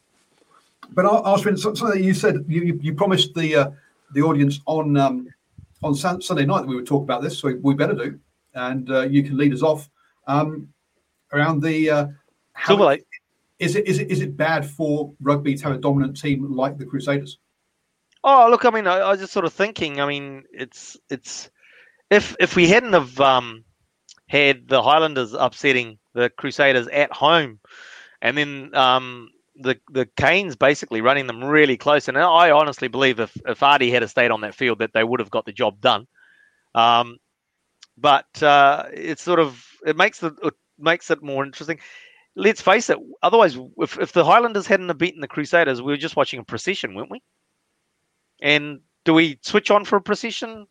But 0.92 1.06
Ashwin, 1.06 1.58
something 1.58 1.88
that 1.88 2.02
you 2.02 2.14
said, 2.14 2.46
you, 2.48 2.80
you 2.82 2.94
promised 2.94 3.34
the 3.36 3.56
uh, 3.56 3.72
the 4.14 4.22
audience 4.22 4.60
on 4.66 4.98
um, 4.98 5.30
on 5.84 5.96
Sunday 5.96 6.46
night 6.46 6.62
that 6.62 6.68
we 6.68 6.76
would 6.76 6.88
talk 6.88 7.04
about 7.04 7.22
this, 7.22 7.38
so 7.38 7.54
we 7.62 7.74
better 7.74 7.94
do. 7.94 8.20
And 8.54 8.90
uh, 8.90 9.02
you 9.02 9.24
can 9.24 9.38
lead 9.38 9.54
us 9.54 9.62
off 9.62 9.90
um, 10.28 10.70
around 11.34 11.62
the. 11.62 11.90
Uh, 11.90 12.08
how 12.54 12.90
it, 12.90 13.06
is 13.60 13.76
it 13.76 13.88
is 13.88 14.00
it 14.00 14.10
is 14.12 14.22
it 14.22 14.36
bad 14.36 14.66
for 14.70 15.14
rugby 15.22 15.56
to 15.56 15.64
have 15.64 15.74
a 15.74 15.78
dominant 15.78 16.20
team 16.20 16.52
like 16.54 16.78
the 16.78 16.86
Crusaders? 16.86 17.38
Oh, 18.24 18.48
look, 18.50 18.66
I 18.66 18.70
mean, 18.70 18.88
I, 18.88 18.98
I 18.98 19.12
was 19.12 19.20
just 19.20 19.34
sort 19.34 19.46
of 19.46 19.54
thinking. 19.54 20.02
I 20.02 20.06
mean, 20.06 20.44
it's 20.52 20.98
it's 21.10 21.50
if 22.10 22.36
if 22.40 22.56
we 22.56 22.68
hadn't 22.68 22.94
have 22.94 23.20
um, 23.20 23.64
had 24.28 24.68
the 24.68 24.82
Highlanders 24.82 25.34
upsetting 25.34 26.00
the 26.14 26.30
Crusaders 26.30 26.88
at 26.88 27.12
home, 27.12 27.60
and 28.22 28.38
then 28.38 28.76
um, 28.76 29.30
the 29.60 29.80
the 29.92 30.08
Canes 30.18 30.56
basically 30.56 31.02
running 31.02 31.28
them 31.28 31.44
really 31.44 31.78
close. 31.78 32.08
And 32.08 32.18
I 32.18 32.52
honestly 32.52 32.88
believe 32.88 33.20
if 33.20 33.36
if 33.46 33.60
Ardie 33.60 33.92
had 33.92 34.08
stayed 34.10 34.32
on 34.32 34.42
that 34.42 34.56
field, 34.56 34.80
that 34.80 34.94
they 34.94 35.04
would 35.04 35.20
have 35.20 35.30
got 35.30 35.46
the 35.46 35.52
job 35.52 35.82
done. 35.82 36.08
Um, 36.74 37.18
but 37.98 38.42
uh, 38.42 38.86
it's 38.94 39.22
sort 39.22 39.40
of 39.40 39.66
it 39.86 39.98
makes 39.98 40.20
the 40.20 40.34
it 40.44 40.54
makes 40.78 41.12
it 41.12 41.22
more 41.22 41.46
interesting. 41.46 41.80
Let's 42.36 42.62
face 42.62 42.90
it. 42.90 42.98
Otherwise, 43.22 43.58
if, 43.78 44.00
if 44.00 44.14
the 44.14 44.24
Highlanders 44.24 44.68
hadn't 44.68 44.98
beaten 44.98 45.20
the 45.20 45.28
Crusaders, 45.28 45.82
we 45.82 45.92
were 45.92 45.98
just 45.98 46.16
watching 46.16 46.40
a 46.40 46.44
procession, 46.44 46.94
weren't 46.94 47.12
we? 47.12 47.22
And 48.42 48.80
do 49.04 49.14
we 49.14 49.40
switch 49.42 49.72
on 49.72 49.84
for 49.84 49.98
a 49.98 50.02
procession? 50.02 50.68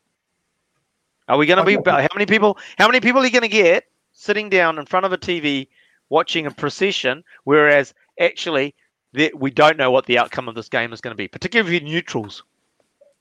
Are 1.28 1.36
we 1.36 1.46
going 1.46 1.58
to 1.58 1.64
be? 1.64 1.90
How 1.90 2.08
many 2.14 2.26
people? 2.26 2.58
How 2.78 2.86
many 2.86 3.00
people 3.00 3.20
are 3.20 3.24
you 3.24 3.30
going 3.30 3.42
to 3.42 3.48
get 3.48 3.84
sitting 4.12 4.48
down 4.48 4.78
in 4.78 4.86
front 4.86 5.04
of 5.04 5.12
a 5.12 5.18
TV 5.18 5.68
watching 6.08 6.46
a 6.46 6.50
procession? 6.50 7.22
Whereas 7.44 7.92
actually 8.18 8.74
that 9.14 9.38
we 9.38 9.50
don't 9.50 9.76
know 9.76 9.90
what 9.90 10.06
the 10.06 10.18
outcome 10.18 10.48
of 10.48 10.54
this 10.54 10.68
game 10.68 10.92
is 10.92 11.00
going 11.00 11.12
to 11.12 11.16
be, 11.16 11.28
particularly 11.28 11.76
if 11.76 11.82
you're 11.82 11.90
neutrals. 11.90 12.42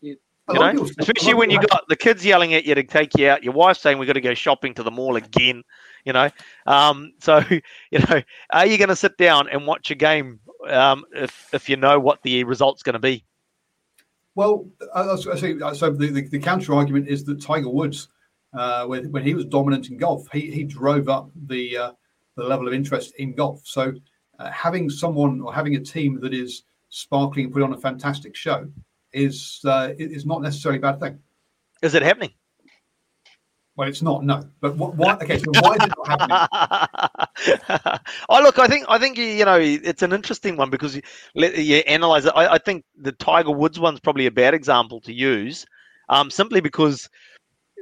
Yeah. 0.01 0.13
You 0.51 0.59
know, 0.59 0.87
especially 0.99 1.33
when 1.33 1.49
you 1.49 1.59
got 1.59 1.83
the 1.89 1.95
kids 1.95 2.25
yelling 2.25 2.53
at 2.53 2.65
you 2.65 2.73
to 2.75 2.83
take 2.83 3.17
you 3.17 3.29
out, 3.29 3.43
your 3.43 3.53
wife 3.53 3.77
saying 3.77 3.97
we've 3.97 4.07
got 4.07 4.13
to 4.13 4.21
go 4.21 4.33
shopping 4.33 4.73
to 4.75 4.83
the 4.83 4.91
mall 4.91 5.17
again. 5.17 5.63
You 6.05 6.13
know, 6.13 6.29
um, 6.65 7.11
so 7.19 7.43
you 7.91 7.99
know, 7.99 8.21
are 8.51 8.65
you 8.65 8.77
going 8.77 8.89
to 8.89 8.95
sit 8.95 9.17
down 9.17 9.49
and 9.49 9.67
watch 9.67 9.91
a 9.91 9.95
game 9.95 10.39
um, 10.69 11.03
if 11.13 11.49
if 11.53 11.69
you 11.69 11.75
know 11.75 11.99
what 11.99 12.21
the 12.23 12.43
result's 12.45 12.83
going 12.83 12.93
to 12.93 12.99
be? 12.99 13.25
Well, 14.35 14.69
I, 14.93 15.15
say, 15.15 15.57
so 15.73 15.89
the, 15.89 16.11
the, 16.11 16.27
the, 16.29 16.37
counter 16.37 16.75
argument 16.75 17.07
is 17.07 17.23
that 17.23 17.41
Tiger 17.41 17.69
Woods, 17.71 18.09
uh, 18.55 18.85
when, 18.85 19.11
when 19.11 19.23
he 19.23 19.33
was 19.33 19.45
dominant 19.45 19.89
in 19.89 19.97
golf, 19.97 20.27
he, 20.31 20.51
he 20.51 20.63
drove 20.63 21.09
up 21.09 21.31
the 21.47 21.75
uh, 21.75 21.91
the 22.35 22.43
level 22.43 22.67
of 22.67 22.73
interest 22.73 23.15
in 23.17 23.33
golf. 23.33 23.61
So 23.65 23.93
uh, 24.39 24.51
having 24.51 24.89
someone 24.89 25.41
or 25.41 25.53
having 25.53 25.75
a 25.75 25.79
team 25.79 26.19
that 26.21 26.33
is 26.33 26.63
sparkling 26.89 27.45
and 27.45 27.53
put 27.53 27.63
on 27.63 27.73
a 27.73 27.77
fantastic 27.77 28.35
show 28.35 28.67
is 29.13 29.61
uh, 29.65 29.93
is 29.97 30.25
not 30.25 30.41
necessarily 30.41 30.77
a 30.77 30.81
bad 30.81 30.99
thing. 30.99 31.19
Is 31.81 31.93
it 31.93 32.03
happening? 32.03 32.33
Well, 33.75 33.87
it's 33.87 34.01
not 34.01 34.23
no, 34.23 34.43
but 34.59 34.75
what? 34.75 34.95
Why, 34.95 35.13
okay, 35.13 35.37
so 35.37 35.51
why 35.61 35.75
is 35.75 35.83
it 35.83 35.93
not 35.95 36.29
happening? 36.29 37.99
oh, 38.29 38.41
look, 38.41 38.57
I 38.57 38.67
think 38.67 38.85
I 38.89 38.97
think 38.97 39.19
you 39.19 39.45
know 39.45 39.59
it's 39.59 40.01
an 40.01 40.13
interesting 40.13 40.57
one 40.57 40.71
because 40.71 40.95
you, 40.95 41.03
you 41.35 41.77
analyze 41.85 42.25
it. 42.25 42.33
I, 42.35 42.53
I, 42.53 42.57
think 42.57 42.85
the 42.99 43.11
Tiger 43.11 43.51
Woods 43.51 43.79
one's 43.79 43.99
probably 43.99 44.25
a 44.25 44.31
bad 44.31 44.55
example 44.55 44.99
to 45.01 45.13
use, 45.13 45.67
um, 46.09 46.31
simply 46.31 46.59
because 46.59 47.07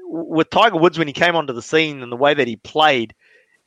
with 0.05 0.49
Tiger 0.49 0.75
Woods 0.75 0.97
when 0.97 1.07
he 1.07 1.13
came 1.13 1.37
onto 1.37 1.53
the 1.53 1.61
scene 1.61 2.03
and 2.03 2.11
the 2.11 2.17
way 2.17 2.33
that 2.33 2.47
he 2.47 2.57
played, 2.57 3.15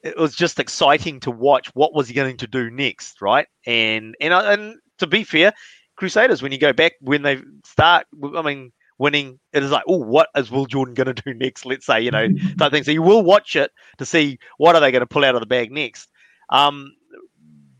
it 0.02 0.16
was 0.16 0.34
just 0.34 0.60
exciting 0.60 1.20
to 1.20 1.30
watch. 1.30 1.68
What 1.74 1.94
was 1.94 2.08
he 2.08 2.14
going 2.14 2.36
to 2.36 2.46
do 2.46 2.70
next, 2.70 3.20
right? 3.20 3.46
And 3.66 4.16
and 4.20 4.32
and 4.32 4.76
to 4.98 5.06
be 5.06 5.24
fair, 5.24 5.52
Crusaders 5.96 6.42
when 6.42 6.52
you 6.52 6.58
go 6.58 6.72
back 6.72 6.92
when 7.00 7.22
they 7.22 7.38
start, 7.64 8.06
I 8.36 8.42
mean 8.42 8.72
winning, 8.98 9.38
it 9.52 9.62
is 9.62 9.70
like, 9.70 9.84
oh, 9.88 9.96
what 9.96 10.28
is 10.36 10.50
Will 10.50 10.66
Jordan 10.66 10.94
going 10.94 11.12
to 11.14 11.22
do 11.22 11.32
next? 11.34 11.64
Let's 11.64 11.86
say, 11.86 12.00
you 12.00 12.10
know, 12.10 12.28
type 12.58 12.72
thing. 12.72 12.84
So 12.84 12.90
you 12.90 13.02
will 13.02 13.22
watch 13.22 13.56
it 13.56 13.70
to 13.98 14.04
see 14.04 14.38
what 14.58 14.74
are 14.74 14.80
they 14.80 14.92
going 14.92 15.00
to 15.00 15.06
pull 15.06 15.24
out 15.24 15.34
of 15.34 15.40
the 15.40 15.46
bag 15.46 15.72
next. 15.72 16.08
Um, 16.50 16.92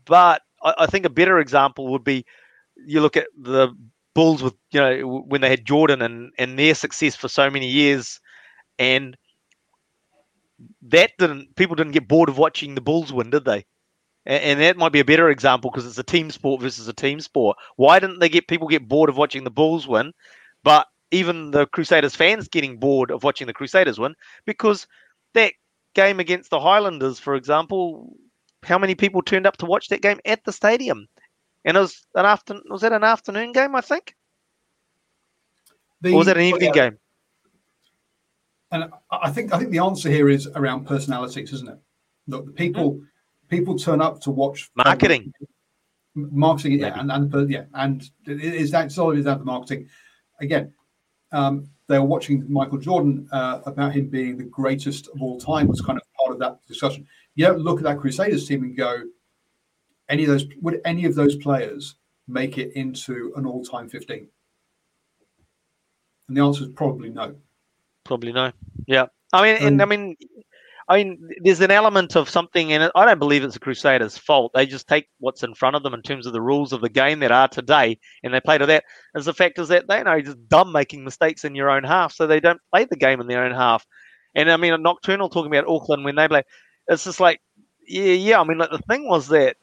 but 0.05 0.41
I, 0.63 0.73
I 0.79 0.85
think 0.87 1.05
a 1.05 1.09
better 1.09 1.39
example 1.39 1.89
would 1.89 2.03
be 2.03 2.25
you 2.85 3.01
look 3.01 3.17
at 3.17 3.27
the 3.37 3.75
Bulls 4.15 4.41
with, 4.41 4.55
you 4.71 4.79
know, 4.79 5.23
when 5.27 5.41
they 5.41 5.49
had 5.49 5.65
Jordan 5.65 6.01
and, 6.01 6.31
and 6.37 6.57
their 6.57 6.73
success 6.73 7.15
for 7.15 7.27
so 7.27 7.49
many 7.49 7.67
years. 7.67 8.19
And 8.79 9.15
that 10.83 11.11
didn't, 11.17 11.55
people 11.55 11.75
didn't 11.75 11.93
get 11.93 12.07
bored 12.07 12.29
of 12.29 12.37
watching 12.37 12.75
the 12.75 12.81
Bulls 12.81 13.13
win, 13.13 13.29
did 13.29 13.45
they? 13.45 13.65
and 14.25 14.59
that 14.59 14.77
might 14.77 14.91
be 14.91 14.99
a 14.99 15.05
better 15.05 15.29
example 15.29 15.71
because 15.71 15.87
it's 15.87 15.97
a 15.97 16.03
team 16.03 16.29
sport 16.29 16.61
versus 16.61 16.87
a 16.87 16.93
team 16.93 17.19
sport. 17.19 17.57
Why 17.77 17.99
didn't 17.99 18.19
they 18.19 18.29
get 18.29 18.47
people 18.47 18.67
get 18.67 18.87
bored 18.87 19.09
of 19.09 19.17
watching 19.17 19.43
the 19.43 19.49
Bulls 19.49 19.87
win, 19.87 20.13
but 20.63 20.87
even 21.11 21.51
the 21.51 21.65
Crusaders 21.67 22.15
fans 22.15 22.47
getting 22.47 22.77
bored 22.77 23.09
of 23.09 23.23
watching 23.23 23.47
the 23.47 23.53
Crusaders 23.53 23.97
win 23.97 24.13
because 24.45 24.85
that 25.33 25.53
game 25.95 26.19
against 26.19 26.51
the 26.51 26.59
Highlanders, 26.59 27.19
for 27.19 27.33
example, 27.33 28.15
how 28.63 28.77
many 28.77 28.93
people 28.93 29.21
turned 29.21 29.47
up 29.47 29.57
to 29.57 29.65
watch 29.65 29.87
that 29.87 30.01
game 30.01 30.19
at 30.25 30.43
the 30.43 30.51
stadium? 30.53 31.07
And 31.65 31.75
it 31.75 31.79
was 31.79 32.05
an 32.13 32.25
afternoon. 32.25 32.63
Was 32.69 32.81
that 32.81 32.93
an 32.93 33.03
afternoon 33.03 33.51
game? 33.51 33.75
I 33.75 33.81
think. 33.81 34.15
The, 36.01 36.13
or 36.13 36.19
was 36.19 36.27
that 36.27 36.37
an 36.37 36.43
evening 36.43 36.71
yeah. 36.75 36.89
game? 36.89 36.97
And 38.71 38.91
I 39.11 39.31
think 39.31 39.53
I 39.53 39.57
think 39.57 39.71
the 39.71 39.79
answer 39.79 40.09
here 40.09 40.29
is 40.29 40.47
around 40.55 40.85
personalities, 40.85 41.53
isn't 41.53 41.69
it? 41.69 41.79
Look, 42.27 42.55
people 42.55 42.93
mm-hmm. 42.93 43.03
people 43.49 43.77
turn 43.77 44.01
up 44.01 44.21
to 44.21 44.31
watch 44.31 44.69
marketing, 44.75 45.33
marketing, 46.15 46.79
yeah, 46.79 46.99
and, 46.99 47.11
and 47.11 47.49
yeah, 47.49 47.65
and 47.73 48.09
it 48.27 48.41
is 48.43 48.71
that 48.71 48.91
solid 48.91 49.17
is 49.17 49.25
that 49.25 49.39
the 49.39 49.45
marketing 49.45 49.89
again 50.39 50.71
um, 51.31 51.69
they 51.87 51.97
were 51.97 52.05
watching 52.05 52.45
Michael 52.51 52.77
Jordan 52.77 53.27
uh, 53.31 53.61
about 53.65 53.93
him 53.93 54.07
being 54.07 54.37
the 54.37 54.43
greatest 54.43 55.07
of 55.07 55.21
all 55.21 55.39
time 55.39 55.67
was 55.67 55.81
kind 55.81 55.99
of 55.99 56.03
part 56.17 56.31
of 56.31 56.39
that 56.39 56.59
discussion. 56.67 57.05
You 57.35 57.45
don't 57.45 57.59
look 57.59 57.79
at 57.79 57.83
that 57.83 57.99
Crusaders 57.99 58.47
team 58.47 58.63
and 58.63 58.77
go, 58.77 59.03
any 60.07 60.23
of 60.23 60.29
those 60.29 60.45
would 60.61 60.81
any 60.85 61.05
of 61.05 61.15
those 61.15 61.35
players 61.35 61.95
make 62.27 62.57
it 62.57 62.73
into 62.73 63.33
an 63.35 63.45
all-time 63.45 63.89
15? 63.89 64.27
And 66.27 66.37
the 66.37 66.41
answer 66.41 66.63
is 66.63 66.69
probably 66.69 67.09
no. 67.09 67.35
Probably 68.09 68.33
no. 68.33 68.51
Yeah. 68.87 69.05
I 69.31 69.43
mean, 69.43 69.61
um, 69.61 69.67
and 69.67 69.81
I 69.83 69.85
mean, 69.85 70.15
I 70.87 70.97
mean, 70.97 71.29
there's 71.43 71.61
an 71.61 71.69
element 71.69 72.15
of 72.15 72.27
something 72.27 72.71
in 72.71 72.81
it. 72.81 72.91
I 72.95 73.05
don't 73.05 73.19
believe 73.19 73.43
it's 73.43 73.53
the 73.53 73.59
Crusaders' 73.59 74.17
fault. 74.17 74.51
They 74.55 74.65
just 74.65 74.87
take 74.87 75.07
what's 75.19 75.43
in 75.43 75.53
front 75.53 75.75
of 75.75 75.83
them 75.83 75.93
in 75.93 76.01
terms 76.01 76.25
of 76.25 76.33
the 76.33 76.41
rules 76.41 76.73
of 76.73 76.81
the 76.81 76.89
game 76.89 77.19
that 77.19 77.31
are 77.31 77.47
today, 77.47 77.99
and 78.23 78.33
they 78.33 78.41
play 78.41 78.57
to 78.57 78.65
that. 78.65 78.83
As 79.15 79.25
the 79.25 79.33
fact 79.35 79.59
is 79.59 79.67
that 79.67 79.87
they 79.87 80.01
know 80.01 80.19
just 80.21 80.49
dumb 80.49 80.71
making 80.71 81.03
mistakes 81.03 81.45
in 81.45 81.53
your 81.53 81.69
own 81.69 81.83
half, 81.83 82.11
so 82.11 82.25
they 82.25 82.39
don't 82.39 82.59
play 82.73 82.85
the 82.85 82.95
game 82.95 83.21
in 83.21 83.27
their 83.27 83.43
own 83.43 83.53
half. 83.53 83.85
And 84.33 84.49
I 84.51 84.57
mean, 84.57 84.73
a 84.73 84.79
Nocturnal 84.79 85.29
talking 85.29 85.53
about 85.53 85.69
Auckland 85.69 86.03
when 86.03 86.15
they 86.15 86.27
play, 86.27 86.41
it's 86.87 87.03
just 87.03 87.19
like, 87.19 87.41
yeah, 87.87 88.13
yeah. 88.13 88.41
I 88.41 88.43
mean, 88.43 88.57
like 88.57 88.71
the 88.71 88.79
thing 88.79 89.07
was 89.07 89.27
that 89.27 89.57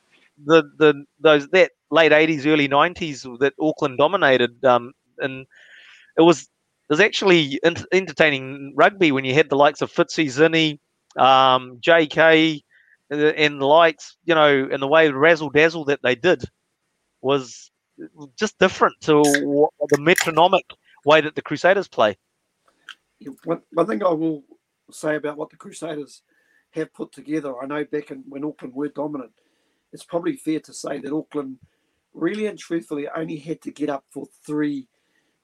the 0.44 0.62
the 0.78 1.04
those 1.18 1.48
that 1.48 1.72
late 1.90 2.12
'80s, 2.12 2.46
early 2.46 2.68
'90s 2.68 3.40
that 3.40 3.54
Auckland 3.60 3.98
dominated, 3.98 4.64
um, 4.64 4.92
and 5.18 5.46
it 6.16 6.22
was 6.22 6.48
was 6.88 7.00
actually 7.00 7.60
entertaining 7.92 8.72
rugby 8.76 9.12
when 9.12 9.24
you 9.24 9.34
had 9.34 9.48
the 9.48 9.56
likes 9.56 9.82
of 9.82 9.92
Fitzy 9.92 10.26
Zinni, 10.26 10.78
um, 11.20 11.78
JK, 11.80 12.62
and 13.10 13.60
the 13.60 13.66
likes, 13.66 14.16
you 14.24 14.34
know, 14.34 14.68
and 14.70 14.82
the 14.82 14.86
way 14.86 15.10
razzle 15.10 15.50
dazzle 15.50 15.84
that 15.86 16.00
they 16.02 16.14
did 16.14 16.44
was 17.20 17.70
just 18.36 18.58
different 18.58 18.94
to 19.00 19.22
the 19.22 19.98
metronomic 19.98 20.64
way 21.04 21.20
that 21.20 21.34
the 21.34 21.42
Crusaders 21.42 21.88
play. 21.88 22.16
One, 23.44 23.62
one 23.72 23.86
thing 23.86 24.04
I 24.04 24.10
will 24.10 24.44
say 24.90 25.16
about 25.16 25.36
what 25.36 25.50
the 25.50 25.56
Crusaders 25.56 26.22
have 26.72 26.92
put 26.92 27.12
together, 27.12 27.54
I 27.60 27.66
know 27.66 27.84
back 27.84 28.10
in, 28.10 28.24
when 28.28 28.44
Auckland 28.44 28.74
were 28.74 28.88
dominant, 28.88 29.32
it's 29.92 30.04
probably 30.04 30.36
fair 30.36 30.60
to 30.60 30.74
say 30.74 30.98
that 30.98 31.12
Auckland 31.12 31.58
really 32.12 32.46
and 32.46 32.58
truthfully 32.58 33.08
only 33.08 33.36
had 33.36 33.62
to 33.62 33.70
get 33.70 33.88
up 33.88 34.04
for 34.10 34.26
three 34.44 34.88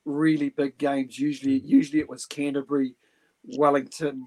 really 0.05 0.51
big 0.51 0.79
games. 0.79 1.19
Usually, 1.19 1.59
usually 1.59 2.01
it 2.01 2.09
was 2.09 2.27
Canterbury, 2.27 2.95
Wellington, 3.45 4.27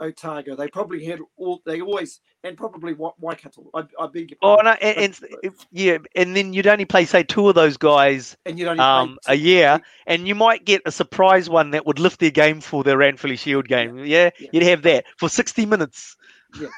Otago. 0.00 0.56
They 0.56 0.68
probably 0.68 1.04
had 1.04 1.20
all. 1.36 1.60
They 1.64 1.80
always 1.80 2.20
and 2.44 2.56
probably 2.56 2.94
Waikato. 2.94 3.68
I, 3.74 3.82
I 4.00 4.06
beg 4.06 4.30
your 4.30 4.38
Oh 4.42 4.56
no, 4.62 4.70
and, 4.70 5.18
and 5.42 5.54
yeah, 5.72 5.98
and 6.14 6.36
then 6.36 6.52
you'd 6.52 6.66
only 6.66 6.84
play 6.84 7.04
say 7.04 7.22
two 7.22 7.48
of 7.48 7.54
those 7.54 7.76
guys, 7.76 8.36
and 8.46 8.58
you'd 8.58 8.68
only 8.68 8.80
um, 8.80 9.18
a 9.26 9.34
year, 9.34 9.80
and 10.06 10.28
you 10.28 10.34
might 10.34 10.64
get 10.64 10.82
a 10.86 10.92
surprise 10.92 11.50
one 11.50 11.70
that 11.72 11.86
would 11.86 11.98
lift 11.98 12.20
their 12.20 12.30
game 12.30 12.60
for 12.60 12.84
their 12.84 12.98
Ranfurly 12.98 13.38
Shield 13.38 13.66
game. 13.68 13.98
Yeah, 13.98 14.30
yeah, 14.38 14.48
you'd 14.52 14.62
have 14.62 14.82
that 14.82 15.06
for 15.18 15.28
sixty 15.28 15.66
minutes. 15.66 16.16
yeah, 16.60 16.68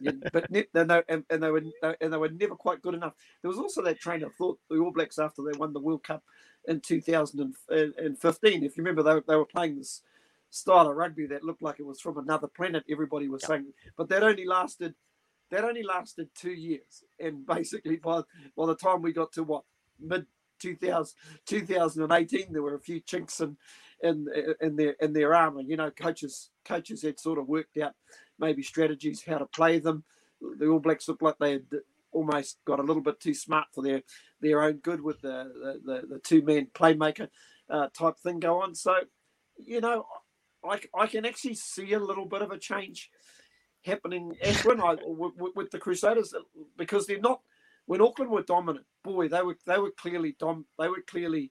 yeah, 0.00 0.12
but 0.32 0.50
ne- 0.50 0.64
no, 0.74 1.02
and, 1.08 1.24
and 1.28 1.42
they 1.42 1.50
were 1.50 1.62
and 2.00 2.12
they 2.12 2.16
were 2.16 2.30
never 2.30 2.54
quite 2.54 2.80
good 2.80 2.94
enough. 2.94 3.14
There 3.42 3.50
was 3.50 3.58
also 3.58 3.82
that 3.82 4.00
train 4.00 4.22
of 4.22 4.34
thought 4.34 4.58
the 4.70 4.78
All 4.78 4.92
Blacks 4.92 5.18
after 5.18 5.42
they 5.42 5.56
won 5.58 5.74
the 5.74 5.80
World 5.80 6.02
Cup 6.02 6.22
in 6.66 6.80
2015. 6.80 8.64
If 8.64 8.76
you 8.76 8.82
remember, 8.82 9.02
they, 9.02 9.20
they 9.26 9.36
were 9.36 9.44
playing 9.44 9.78
this 9.78 10.02
style 10.50 10.88
of 10.88 10.96
rugby 10.96 11.26
that 11.26 11.44
looked 11.44 11.62
like 11.62 11.78
it 11.78 11.86
was 11.86 12.00
from 12.00 12.18
another 12.18 12.48
planet. 12.48 12.84
Everybody 12.90 13.28
was 13.28 13.42
yep. 13.42 13.48
saying, 13.48 13.72
but 13.96 14.08
that 14.08 14.22
only 14.22 14.44
lasted 14.44 14.94
that 15.50 15.64
only 15.64 15.82
lasted 15.82 16.28
two 16.34 16.52
years, 16.52 17.04
and 17.18 17.46
basically 17.54 17.96
by 17.96 18.22
by 18.56 18.66
the 18.66 18.76
time 18.76 19.02
we 19.02 19.12
got 19.12 19.32
to 19.32 19.42
what 19.42 19.64
mid 19.98 20.26
2000, 20.60 21.16
2018, 21.46 22.52
there 22.52 22.62
were 22.62 22.74
a 22.74 22.80
few 22.80 23.00
chinks 23.00 23.40
in 23.40 23.56
in 24.02 24.26
in 24.60 24.76
their 24.76 24.94
in 25.00 25.12
their 25.12 25.34
armor. 25.34 25.62
You 25.62 25.76
know, 25.76 25.90
coaches 25.90 26.50
coaches 26.64 27.02
had 27.02 27.18
sort 27.18 27.38
of 27.38 27.48
worked 27.48 27.78
out 27.78 27.94
maybe 28.38 28.62
strategies 28.62 29.22
how 29.22 29.38
to 29.38 29.46
play 29.46 29.78
them. 29.78 30.04
The 30.40 30.66
All 30.66 30.78
Blacks 30.78 31.06
looked 31.08 31.22
like 31.22 31.36
they 31.38 31.52
had 31.52 31.66
almost 32.12 32.58
got 32.66 32.80
a 32.80 32.82
little 32.82 33.02
bit 33.02 33.20
too 33.20 33.34
smart 33.34 33.66
for 33.74 33.82
their 33.82 34.02
their 34.40 34.62
own 34.62 34.74
good 34.74 35.00
with 35.00 35.20
the 35.20 35.52
the, 35.54 35.80
the, 35.84 36.06
the 36.14 36.18
two 36.20 36.42
man 36.42 36.68
playmaker 36.74 37.28
uh, 37.68 37.88
type 37.96 38.18
thing 38.18 38.40
go 38.40 38.62
on. 38.62 38.74
So, 38.74 38.94
you 39.56 39.80
know, 39.80 40.06
I, 40.64 40.80
I 40.94 41.06
can 41.06 41.24
actually 41.24 41.54
see 41.54 41.92
a 41.92 42.00
little 42.00 42.26
bit 42.26 42.42
of 42.42 42.50
a 42.50 42.58
change 42.58 43.10
happening, 43.84 44.36
Ashwin, 44.44 44.80
I, 44.80 44.98
with, 45.06 45.52
with, 45.54 45.70
the 45.70 45.78
Crusaders 45.78 46.34
because 46.76 47.06
they're 47.06 47.20
not. 47.20 47.40
When 47.86 48.00
Auckland 48.00 48.30
were 48.30 48.42
dominant, 48.42 48.86
boy, 49.02 49.28
they 49.28 49.42
were 49.42 49.56
they 49.66 49.78
were 49.78 49.90
clearly 49.90 50.36
dom. 50.38 50.66
They 50.78 50.88
were 50.88 51.02
clearly 51.06 51.50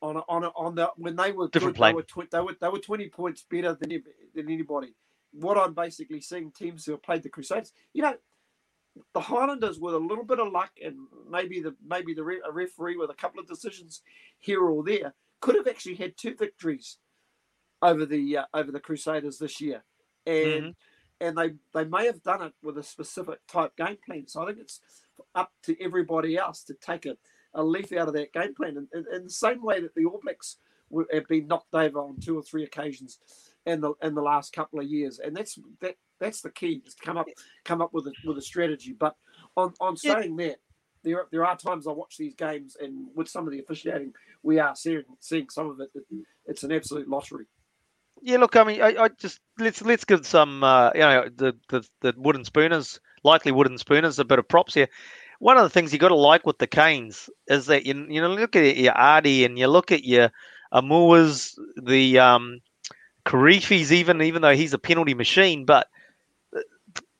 on 0.00 0.16
a, 0.16 0.20
on 0.20 0.44
a, 0.44 0.48
on 0.48 0.74
the 0.74 0.90
when 0.96 1.16
they 1.16 1.32
were 1.32 1.48
different 1.48 1.76
good, 1.76 1.84
they 1.84 1.92
were, 1.92 2.02
tw- 2.02 2.30
they 2.30 2.40
were 2.40 2.56
they 2.60 2.68
were 2.68 2.78
twenty 2.78 3.08
points 3.08 3.44
better 3.50 3.74
than 3.74 4.02
than 4.34 4.50
anybody. 4.50 4.94
What 5.32 5.58
I'm 5.58 5.74
basically 5.74 6.20
seeing 6.20 6.52
teams 6.52 6.86
who 6.86 6.92
have 6.92 7.02
played 7.02 7.24
the 7.24 7.28
Crusaders, 7.28 7.72
you 7.92 8.02
know, 8.02 8.14
the 9.12 9.20
Highlanders 9.20 9.78
with 9.78 9.94
a 9.94 9.98
little 9.98 10.24
bit 10.24 10.38
of 10.38 10.52
luck 10.52 10.70
and 10.82 10.96
maybe 11.28 11.60
the 11.60 11.74
maybe 11.84 12.14
the 12.14 12.24
re- 12.24 12.42
a 12.46 12.52
referee 12.52 12.96
with 12.96 13.10
a 13.10 13.14
couple 13.14 13.40
of 13.40 13.48
decisions 13.48 14.02
here 14.38 14.62
or 14.62 14.84
there 14.84 15.14
could 15.40 15.56
have 15.56 15.66
actually 15.66 15.96
had 15.96 16.16
two 16.16 16.34
victories 16.38 16.98
over 17.82 18.06
the 18.06 18.38
uh, 18.38 18.44
over 18.54 18.72
the 18.72 18.80
Crusaders 18.80 19.38
this 19.38 19.60
year, 19.60 19.84
and 20.26 20.36
mm-hmm. 20.36 20.70
and 21.20 21.36
they 21.36 21.50
they 21.74 21.84
may 21.84 22.06
have 22.06 22.22
done 22.22 22.42
it 22.42 22.52
with 22.62 22.78
a 22.78 22.82
specific 22.82 23.40
type 23.46 23.76
game 23.76 23.98
plan. 24.06 24.26
So 24.26 24.42
I 24.42 24.46
think 24.46 24.58
it's 24.60 24.80
up 25.34 25.52
to 25.64 25.80
everybody 25.82 26.36
else 26.36 26.64
to 26.64 26.74
take 26.74 27.06
a, 27.06 27.16
a 27.52 27.62
leaf 27.62 27.92
out 27.92 28.08
of 28.08 28.14
that 28.14 28.32
game 28.32 28.54
plan, 28.54 28.76
in, 28.76 28.88
in, 28.92 29.04
in 29.14 29.24
the 29.24 29.30
same 29.30 29.62
way 29.62 29.80
that 29.80 29.94
the 29.94 30.06
All 30.06 30.20
Blacks 30.22 30.56
have 31.12 31.28
been 31.28 31.46
knocked 31.46 31.74
over 31.74 31.98
on 31.98 32.20
two 32.20 32.38
or 32.38 32.42
three 32.42 32.64
occasions 32.64 33.18
in 33.66 33.80
the 33.80 33.92
in 34.02 34.14
the 34.14 34.22
last 34.22 34.52
couple 34.52 34.80
of 34.80 34.86
years, 34.86 35.18
and 35.18 35.36
that's 35.36 35.58
that 35.80 35.96
that's 36.24 36.40
the 36.40 36.50
key 36.50 36.82
is 36.86 36.94
to 36.94 37.04
come 37.04 37.16
up 37.16 37.26
come 37.64 37.80
up 37.80 37.92
with 37.92 38.06
a 38.06 38.12
with 38.24 38.38
a 38.38 38.42
strategy. 38.42 38.94
But 38.98 39.16
on 39.56 39.74
on 39.80 39.96
saying 39.96 40.38
yeah. 40.38 40.48
that. 40.48 40.56
There, 41.02 41.26
there 41.30 41.44
are 41.44 41.54
times 41.54 41.86
I 41.86 41.90
watch 41.90 42.16
these 42.16 42.34
games, 42.34 42.78
and 42.80 43.08
with 43.14 43.28
some 43.28 43.46
of 43.46 43.52
the 43.52 43.58
officiating, 43.58 44.14
we 44.42 44.58
are 44.58 44.74
seeing 44.74 45.02
seeing 45.20 45.50
some 45.50 45.68
of 45.68 45.78
it. 45.78 45.90
It's 46.46 46.62
an 46.62 46.72
absolute 46.72 47.10
lottery 47.10 47.44
yeah, 48.22 48.38
look, 48.38 48.56
I 48.56 48.64
mean, 48.64 48.80
I, 48.80 48.94
I, 48.98 49.08
just 49.08 49.40
let's 49.58 49.82
let's 49.82 50.04
give 50.04 50.26
some, 50.26 50.64
uh, 50.64 50.90
you 50.94 51.00
know, 51.00 51.28
the, 51.36 51.54
the 51.68 51.86
the 52.00 52.14
wooden 52.16 52.44
spooners, 52.44 52.98
likely 53.22 53.52
wooden 53.52 53.76
spooners, 53.76 54.18
a 54.18 54.24
bit 54.24 54.38
of 54.38 54.48
props 54.48 54.72
here. 54.72 54.88
One 55.40 55.58
of 55.58 55.62
the 55.64 55.70
things 55.70 55.92
you 55.92 55.98
got 55.98 56.08
to 56.08 56.14
like 56.14 56.46
with 56.46 56.58
the 56.58 56.66
Canes 56.66 57.28
is 57.48 57.66
that 57.66 57.84
you 57.84 58.06
you 58.08 58.22
know 58.22 58.30
look 58.30 58.56
at 58.56 58.76
your 58.76 58.94
Ardie 58.94 59.44
and 59.44 59.58
you 59.58 59.66
look 59.66 59.92
at 59.92 60.04
your 60.04 60.30
Aumuas, 60.72 61.58
the 61.76 62.18
um, 62.18 62.60
Kirifis 63.26 63.90
even 63.90 64.22
even 64.22 64.40
though 64.40 64.56
he's 64.56 64.72
a 64.72 64.78
penalty 64.78 65.12
machine, 65.12 65.66
but 65.66 65.88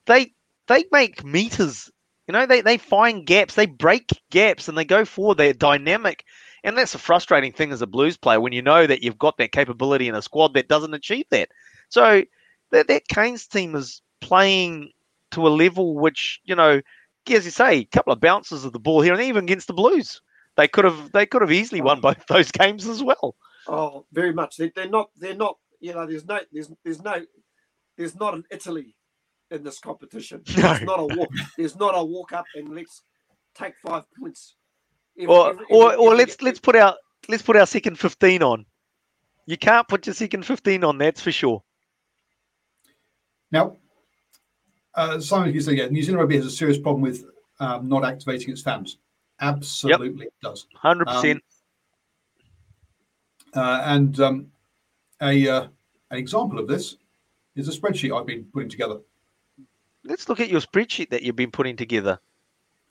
they 0.06 0.32
they 0.68 0.84
make 0.90 1.24
meters. 1.24 1.90
You 2.26 2.32
know, 2.32 2.46
they, 2.46 2.62
they 2.62 2.78
find 2.78 3.26
gaps, 3.26 3.54
they 3.54 3.66
break 3.66 4.10
gaps, 4.30 4.68
and 4.68 4.78
they 4.78 4.84
go 4.86 5.04
forward. 5.04 5.36
They're 5.36 5.52
dynamic, 5.52 6.24
and 6.62 6.76
that's 6.76 6.94
a 6.94 6.98
frustrating 6.98 7.52
thing 7.52 7.70
as 7.70 7.82
a 7.82 7.86
Blues 7.86 8.16
player 8.16 8.40
when 8.40 8.54
you 8.54 8.62
know 8.62 8.86
that 8.86 9.02
you've 9.02 9.18
got 9.18 9.36
that 9.36 9.52
capability 9.52 10.08
in 10.08 10.14
a 10.14 10.22
squad 10.22 10.54
that 10.54 10.68
doesn't 10.68 10.94
achieve 10.94 11.26
that. 11.30 11.50
So 11.90 12.22
that 12.70 12.88
that 12.88 13.08
Canes 13.08 13.46
team 13.46 13.74
is 13.74 14.00
playing 14.22 14.90
to 15.32 15.46
a 15.46 15.50
level 15.50 15.94
which 15.98 16.40
you 16.44 16.54
know, 16.54 16.80
as 17.28 17.44
you 17.44 17.50
say, 17.50 17.78
a 17.78 17.84
couple 17.84 18.12
of 18.12 18.20
bounces 18.20 18.64
of 18.64 18.72
the 18.72 18.78
ball 18.78 19.02
here, 19.02 19.12
and 19.12 19.22
even 19.22 19.44
against 19.44 19.66
the 19.66 19.74
Blues, 19.74 20.22
they 20.56 20.68
could 20.68 20.86
have 20.86 21.12
they 21.12 21.26
could 21.26 21.42
have 21.42 21.52
easily 21.52 21.82
won 21.82 22.00
both 22.00 22.26
those 22.28 22.50
games 22.50 22.88
as 22.88 23.02
well. 23.02 23.36
Oh, 23.66 24.06
very 24.12 24.32
much. 24.32 24.56
They, 24.56 24.70
they're 24.74 24.88
not. 24.88 25.10
They're 25.16 25.34
not. 25.34 25.58
You 25.80 25.92
know, 25.92 26.06
there's 26.06 26.24
no. 26.24 26.40
There's 26.50 26.70
there's 26.84 27.02
no. 27.02 27.22
There's 27.98 28.18
not 28.18 28.34
an 28.34 28.44
Italy 28.50 28.96
in 29.50 29.62
this 29.62 29.78
competition. 29.78 30.42
No. 30.56 30.62
There's 30.62 30.82
not 30.82 31.00
a 31.00 31.16
walk. 31.16 31.28
There's 31.56 31.76
not 31.76 31.92
a 31.96 32.04
walk 32.04 32.32
up 32.32 32.44
and 32.54 32.74
let's 32.74 33.02
take 33.54 33.74
five 33.86 34.04
points. 34.18 34.56
Every- 35.18 35.34
or 35.34 35.50
every- 35.50 35.66
or, 35.70 35.92
every- 35.92 36.04
or 36.04 36.12
every- 36.12 36.18
let's 36.18 36.42
let's 36.42 36.60
put 36.60 36.76
our 36.76 36.96
let's 37.28 37.42
put 37.42 37.56
our 37.56 37.66
second 37.66 37.98
fifteen 37.98 38.42
on. 38.42 38.64
You 39.46 39.56
can't 39.58 39.86
put 39.86 40.06
your 40.06 40.14
second 40.14 40.44
fifteen 40.46 40.84
on. 40.84 40.98
That's 40.98 41.20
for 41.20 41.32
sure. 41.32 41.62
Now, 43.52 43.76
uh, 44.94 45.20
Simon, 45.20 45.54
you 45.54 45.60
say, 45.60 45.74
yeah, 45.74 45.86
New 45.86 46.02
Zealand 46.02 46.20
Rugby 46.20 46.36
has 46.36 46.46
a 46.46 46.50
serious 46.50 46.78
problem 46.78 47.02
with 47.02 47.24
um, 47.60 47.88
not 47.88 48.04
activating 48.04 48.50
its 48.50 48.62
fans. 48.62 48.98
Absolutely, 49.40 50.26
it 50.26 50.32
does. 50.42 50.66
Hundred 50.74 51.06
percent. 51.06 51.42
Uh, 53.54 53.82
and 53.84 54.18
um, 54.20 54.46
a 55.22 55.48
uh, 55.48 55.62
an 56.10 56.18
example 56.18 56.58
of 56.58 56.66
this 56.66 56.96
is 57.54 57.68
a 57.68 57.78
spreadsheet 57.78 58.18
I've 58.18 58.26
been 58.26 58.44
putting 58.52 58.68
together, 58.68 58.98
Let's 60.04 60.28
look 60.28 60.40
at 60.40 60.50
your 60.50 60.60
spreadsheet 60.60 61.08
that 61.10 61.22
you've 61.22 61.36
been 61.36 61.50
putting 61.50 61.76
together. 61.76 62.18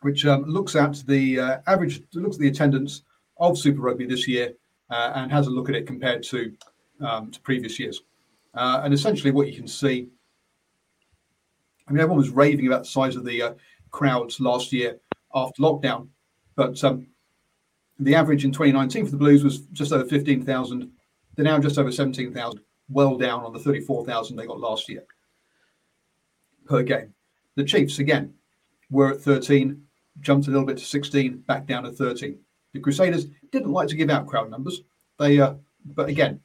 which 0.01 0.25
um, 0.25 0.43
looks 0.45 0.75
at 0.75 1.03
the 1.05 1.39
uh, 1.39 1.57
average, 1.67 2.01
looks 2.13 2.37
at 2.37 2.41
the 2.41 2.47
attendance 2.47 3.03
of 3.37 3.57
Super 3.57 3.81
Rugby 3.81 4.05
this 4.05 4.27
year, 4.27 4.53
uh, 4.89 5.13
and 5.15 5.31
has 5.31 5.47
a 5.47 5.49
look 5.49 5.69
at 5.69 5.75
it 5.75 5.85
compared 5.87 6.23
to 6.23 6.53
um, 7.01 7.31
to 7.31 7.39
previous 7.41 7.79
years. 7.79 8.01
Uh, 8.55 8.81
and 8.83 8.93
essentially, 8.93 9.31
what 9.31 9.47
you 9.47 9.55
can 9.55 9.67
see, 9.67 10.07
I 11.87 11.91
mean, 11.91 12.01
everyone 12.01 12.17
was 12.17 12.29
raving 12.29 12.67
about 12.67 12.83
the 12.83 12.89
size 12.89 13.15
of 13.15 13.25
the 13.25 13.41
uh, 13.41 13.53
crowds 13.91 14.39
last 14.39 14.73
year 14.73 14.99
after 15.35 15.61
lockdown, 15.61 16.07
but 16.55 16.83
um, 16.83 17.07
the 17.99 18.15
average 18.15 18.43
in 18.43 18.51
2019 18.51 19.05
for 19.05 19.11
the 19.11 19.17
Blues 19.17 19.43
was 19.43 19.59
just 19.73 19.91
over 19.91 20.05
15,000. 20.05 20.91
They're 21.35 21.45
now 21.45 21.59
just 21.59 21.77
over 21.77 21.91
17,000, 21.91 22.59
well 22.89 23.17
down 23.17 23.43
on 23.43 23.53
the 23.53 23.59
34,000 23.59 24.35
they 24.35 24.45
got 24.45 24.59
last 24.59 24.89
year 24.89 25.03
per 26.65 26.83
game. 26.83 27.13
The 27.55 27.63
Chiefs, 27.63 27.99
again, 27.99 28.33
were 28.89 29.13
at 29.13 29.21
13, 29.21 29.81
jumped 30.21 30.47
a 30.47 30.51
little 30.51 30.65
bit 30.65 30.77
to 30.77 30.85
16, 30.85 31.37
back 31.39 31.67
down 31.67 31.83
to 31.83 31.91
13. 31.91 32.37
The 32.73 32.79
Crusaders 32.79 33.27
didn't 33.51 33.71
like 33.71 33.87
to 33.89 33.95
give 33.95 34.09
out 34.09 34.27
crowd 34.27 34.49
numbers. 34.49 34.81
They, 35.19 35.39
uh, 35.39 35.55
but 35.85 36.09
again, 36.09 36.39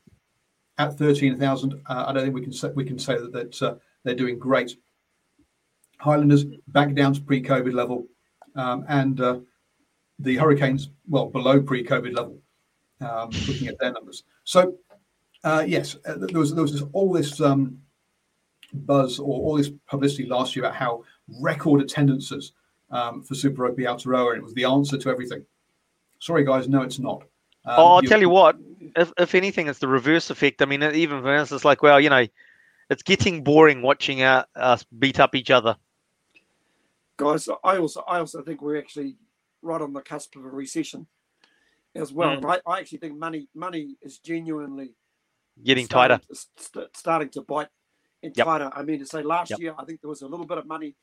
at 0.79 0.97
13,000, 0.97 1.81
uh, 1.87 2.05
I 2.07 2.13
don't 2.13 2.23
think 2.23 2.35
we 2.35 2.43
can 2.43 2.53
say, 2.53 2.71
we 2.75 2.85
can 2.85 2.99
say 2.99 3.19
that, 3.19 3.33
that 3.33 3.63
uh, 3.63 3.75
they're 4.05 4.15
doing 4.15 4.39
great. 4.39 4.77
Highlanders 5.99 6.45
back 6.69 6.95
down 6.95 7.15
to 7.15 7.21
pre-COVID 7.21 7.73
level, 7.73 8.07
um, 8.55 8.85
and 8.89 9.21
uh, 9.21 9.41
the 10.19 10.37
Hurricanes, 10.37 10.91
well, 11.09 11.27
below 11.27 11.61
pre-COVID 11.61 12.15
level, 12.15 12.39
um, 13.01 13.31
looking 13.49 13.69
at 13.69 13.79
their 13.79 13.93
numbers. 13.93 14.23
So, 14.45 14.77
uh, 15.45 15.65
yes, 15.67 15.97
uh, 16.07 16.15
there 16.19 16.39
was 16.39 16.55
there 16.55 16.63
was 16.63 16.73
this, 16.73 16.83
all 16.93 17.13
this 17.13 17.41
um, 17.41 17.79
buzz 18.73 19.19
or 19.19 19.27
all 19.27 19.57
this 19.57 19.71
publicity 19.87 20.27
last 20.27 20.55
year 20.55 20.65
about 20.65 20.77
how 20.77 21.03
record 21.41 21.81
attendances 21.81 22.53
um, 22.91 23.23
for 23.23 23.35
Super 23.35 23.63
Rugby 23.63 23.85
Aotearoa, 23.85 24.31
and 24.31 24.39
it 24.39 24.45
was 24.45 24.55
the 24.55 24.65
answer 24.65 24.99
to 24.99 25.11
everything. 25.11 25.45
Sorry, 26.21 26.45
guys, 26.45 26.69
no, 26.69 26.83
it's 26.83 26.99
not. 26.99 27.23
Um, 27.65 27.75
oh, 27.77 27.87
I'll 27.95 28.03
tell 28.03 28.21
you 28.21 28.29
what. 28.31 28.57
If 28.97 29.13
if 29.19 29.35
anything, 29.35 29.69
it's 29.69 29.79
the 29.79 29.89
reverse 29.89 30.31
effect. 30.31 30.63
I 30.63 30.65
mean, 30.65 30.83
even 30.83 31.21
for 31.23 31.35
us, 31.35 31.53
it's 31.53 31.65
like, 31.65 31.83
well, 31.83 32.01
you 32.01 32.09
know, 32.09 32.27
it's 32.91 33.03
getting 33.03 33.45
boring 33.45 33.83
watching 33.83 34.23
uh, 34.23 34.45
us 34.57 34.85
beat 34.99 35.21
up 35.21 35.35
each 35.35 35.51
other. 35.51 35.77
guys. 37.19 37.49
I 37.63 37.77
also 37.77 38.03
I 38.09 38.19
also 38.19 38.43
think 38.43 38.63
we're 38.63 38.79
actually 38.79 39.17
right 39.61 39.83
on 39.83 39.93
the 39.93 40.01
cusp 40.01 40.37
of 40.37 40.45
a 40.45 40.49
recession 40.49 41.07
as 41.95 42.13
well. 42.13 42.41
Mm. 42.41 42.61
I, 42.67 42.71
I 42.71 42.79
actually 42.81 42.99
think 42.99 43.19
money 43.19 43.49
money 43.55 43.97
is 44.03 44.19
genuinely 44.19 44.95
Getting 45.63 45.87
starting 45.87 46.19
tighter. 46.19 46.41
st- 46.57 46.97
starting 46.97 47.29
to 47.31 47.43
bite 47.43 47.69
and 48.23 48.37
Yep. 48.37 48.47
tighter. 48.47 48.71
I 48.75 48.83
mean, 48.83 48.99
to 49.01 49.07
say 49.07 49.23
last 49.23 49.51
Yep. 49.51 49.61
year, 49.61 49.75
I 49.79 49.85
think 49.85 50.01
there 50.01 50.09
was 50.11 50.23
a 50.23 50.29
little 50.29 50.47
bit 50.47 50.59
of 50.59 50.67
money 50.67 50.97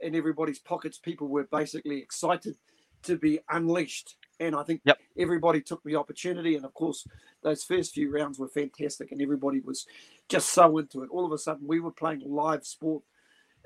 in 0.00 0.14
everybody's 0.14 0.58
pockets. 0.58 0.98
People 0.98 1.28
were 1.28 1.44
basically 1.44 1.98
excited 1.98 2.58
to 3.02 3.16
be 3.16 3.40
unleashed. 3.50 4.16
And 4.40 4.54
I 4.56 4.62
think 4.64 4.82
Yep. 4.84 5.00
everybody 5.16 5.60
took 5.60 5.82
the 5.84 5.96
opportunity. 5.96 6.56
And 6.56 6.64
of 6.64 6.74
course, 6.74 7.06
those 7.42 7.64
first 7.64 7.94
few 7.94 8.10
rounds 8.10 8.38
were 8.38 8.48
fantastic, 8.48 9.12
and 9.12 9.22
everybody 9.22 9.60
was 9.60 9.86
just 10.28 10.50
so 10.50 10.78
into 10.78 11.02
it. 11.02 11.10
All 11.10 11.24
of 11.24 11.32
a 11.32 11.38
sudden, 11.38 11.66
we 11.66 11.80
were 11.80 11.92
playing 11.92 12.20
live 12.20 12.66
sport 12.66 13.04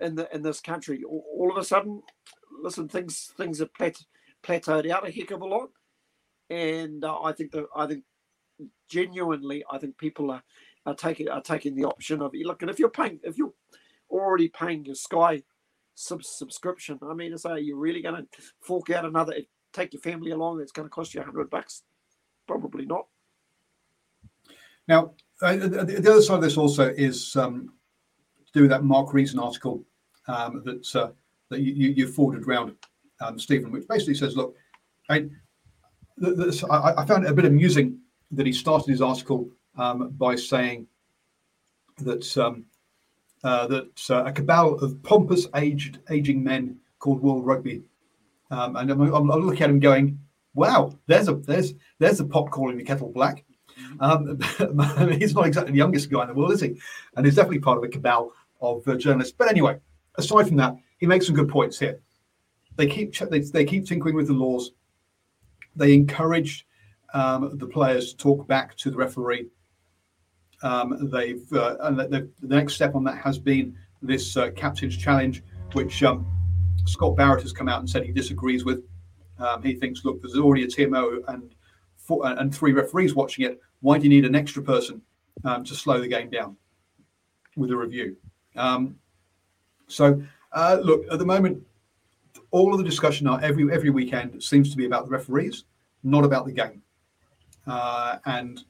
in 0.01 0.14
the 0.16 0.33
in 0.35 0.43
this 0.43 0.61
country. 0.61 1.03
All, 1.05 1.51
of 1.51 1.57
a 1.57 1.64
sudden, 1.64 2.03
listen, 2.62 2.89
things 2.89 3.33
things 3.37 3.59
have 3.61 3.72
plat- 3.74 4.05
plateaued 4.43 4.91
out 4.91 5.07
a 5.07 5.11
heck 5.11 5.31
of 5.31 5.41
a 5.41 5.47
lot. 5.47 5.70
And 6.51 7.05
uh, 7.05 7.20
I 7.22 7.33
think 7.33 7.53
that 7.53 7.66
I 7.74 7.87
think 7.87 8.05
genuinely, 8.89 9.64
I 9.70 9.79
think 9.79 9.97
people 9.99 10.31
are, 10.31 10.43
are 10.87 10.95
taking 10.95 11.29
are 11.29 11.43
taking 11.43 11.74
the 11.74 11.85
option 11.85 12.22
of 12.22 12.33
look. 12.35 12.62
And 12.62 12.70
if 12.70 12.79
you're 12.79 12.89
paying, 12.89 13.20
if 13.22 13.37
you're 13.37 13.53
already 14.11 14.49
paying 14.49 14.85
your 14.85 14.95
Sky 14.95 15.43
sub- 15.95 16.24
subscription, 16.24 16.99
I 17.03 17.14
mean, 17.14 17.33
to 17.33 17.39
say 17.39 17.61
you're 17.61 17.76
really 17.76 18.03
going 18.03 18.16
to 18.16 18.26
fork 18.61 18.91
out 18.91 19.05
another, 19.05 19.35
take 19.72 19.93
your 19.93 20.03
family 20.03 20.31
along, 20.31 20.61
it's 20.61 20.72
going 20.72 20.87
to 20.87 20.91
cost 20.91 21.14
you 21.14 21.20
a 21.20 21.24
hundred 21.24 21.51
bucks. 21.51 21.83
Probably 22.47 22.87
not. 22.87 23.07
Now, 24.87 25.12
uh, 25.43 25.57
the, 25.57 25.68
the 25.85 26.11
other 26.11 26.22
side 26.22 26.37
of 26.37 26.43
this 26.43 26.57
also 26.57 26.89
is 26.89 27.37
um, 27.37 27.74
to 28.47 28.53
do 28.55 28.62
with 28.62 28.70
that 28.70 28.85
Mark 28.85 29.12
Reason 29.12 29.39
article 29.39 29.85
um, 30.26 30.62
that 30.64 30.97
uh, 30.97 31.11
that 31.51 31.61
you, 31.61 31.89
you, 31.91 32.07
forwarded 32.07 32.47
around, 32.47 32.74
um, 33.20 33.39
Stephen, 33.39 33.70
which 33.70 33.89
basically 33.89 34.14
says, 34.14 34.37
look, 34.37 34.55
I, 35.09 35.26
the, 36.18 36.66
I, 36.70 37.03
I 37.03 37.07
found 37.07 37.24
it 37.24 37.31
a 37.31 37.35
bit 37.35 37.47
amusing 37.47 37.99
that 38.33 38.45
he 38.45 38.53
started 38.53 38.91
his 38.91 39.01
article 39.01 39.49
um, 39.79 40.11
by 40.18 40.35
saying 40.35 40.87
that 41.99 42.37
um, 42.37 42.64
uh, 43.45 43.66
that 43.68 44.11
uh, 44.11 44.24
a 44.24 44.33
cabal 44.33 44.74
of 44.74 45.03
pompous, 45.03 45.47
aged, 45.55 46.01
aging 46.11 46.43
men 46.43 46.76
called 46.99 47.22
World 47.22 47.47
Rugby, 47.47 47.83
um, 48.51 48.76
and 48.76 48.91
I'm, 48.91 49.01
I'm, 49.01 49.29
looking 49.29 49.62
at 49.62 49.70
him 49.70 49.81
going, 49.81 50.18
"Wow, 50.55 50.99
there's 51.07 51.29
a 51.29 51.35
there's 51.35 51.74
there's 51.99 52.20
a 52.20 52.24
pot 52.24 52.51
calling 52.51 52.76
the 52.76 52.85
kettle 52.85 53.11
black." 53.11 53.45
Um, 54.01 54.39
he's 55.18 55.35
not 55.35 55.47
exactly 55.47 55.72
the 55.72 55.79
youngest 55.79 56.11
guy 56.11 56.22
in 56.22 56.29
the 56.29 56.35
world, 56.35 56.53
is 56.53 56.61
he? 56.61 56.76
And 57.16 57.24
he's 57.24 57.37
definitely 57.37 57.61
part 57.61 57.79
of 57.79 57.85
a 57.85 57.89
cabal 57.89 58.33
of 58.61 58.87
uh, 58.89 58.97
journalists. 58.97 59.35
But 59.37 59.49
anyway, 59.49 59.79
aside 60.16 60.49
from 60.49 60.57
that, 60.57 60.76
he 60.99 61.07
makes 61.07 61.26
some 61.26 61.37
good 61.37 61.49
points 61.49 61.79
here. 61.79 62.01
They 62.76 62.87
keep 62.87 63.16
they, 63.16 63.41
they 63.41 63.64
keep 63.64 63.87
tinkering 63.87 64.16
with 64.16 64.26
the 64.26 64.33
laws. 64.33 64.72
They 65.76 65.95
encourage 65.95 66.66
um, 67.14 67.57
the 67.59 67.66
players 67.66 68.12
to 68.12 68.16
talk 68.16 68.47
back 68.49 68.76
to 68.76 68.91
the 68.91 68.97
referee. 68.97 69.49
Um, 70.62 71.11
they've 71.11 71.52
uh, 71.52 71.76
and 71.80 71.98
the, 71.98 72.30
the 72.40 72.54
next 72.54 72.74
step 72.74 72.94
on 72.94 73.04
that 73.04 73.18
has 73.18 73.38
been 73.38 73.76
this 74.02 74.36
uh, 74.36 74.50
captain's 74.50 74.96
challenge, 74.96 75.42
which 75.72 76.02
um, 76.02 76.26
Scott 76.86 77.16
Barrett 77.16 77.42
has 77.42 77.52
come 77.52 77.68
out 77.68 77.80
and 77.80 77.88
said 77.88 78.04
he 78.04 78.12
disagrees 78.12 78.64
with. 78.64 78.82
Um, 79.38 79.62
he 79.62 79.74
thinks, 79.74 80.04
look, 80.04 80.20
there's 80.20 80.36
already 80.36 80.64
a 80.64 80.66
TMO 80.66 81.22
and 81.28 81.54
four, 81.96 82.26
and 82.26 82.54
three 82.54 82.72
referees 82.72 83.14
watching 83.14 83.44
it. 83.44 83.61
Why 83.80 83.98
do 83.98 84.04
you 84.04 84.11
need 84.11 84.24
an 84.24 84.34
extra 84.34 84.62
person 84.62 85.00
um, 85.44 85.64
to 85.64 85.74
slow 85.74 86.00
the 86.00 86.09
game 86.09 86.30
down 86.30 86.56
with 87.56 87.70
a 87.70 87.76
review? 87.76 88.16
Um, 88.56 88.96
so, 89.86 90.20
uh, 90.52 90.78
look, 90.82 91.04
at 91.11 91.20
the 91.20 91.26
moment, 91.26 91.62
all 92.50 92.72
of 92.72 92.78
the 92.78 92.84
discussion 92.84 93.26
now 93.26 93.36
every 93.36 93.70
every 93.72 93.90
weekend 93.90 94.42
seems 94.42 94.70
to 94.70 94.76
be 94.76 94.86
about 94.86 95.04
the 95.04 95.11
referees, 95.11 95.64
not 96.02 96.24
about 96.24 96.46
the 96.46 96.52
game, 96.52 96.82
uh, 97.66 98.16
and 98.24 98.64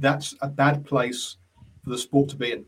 that's 0.00 0.34
a 0.40 0.48
bad 0.48 0.84
place 0.84 1.36
for 1.84 1.90
the 1.90 1.98
sport 1.98 2.28
to 2.30 2.36
be 2.36 2.52
in. 2.52 2.64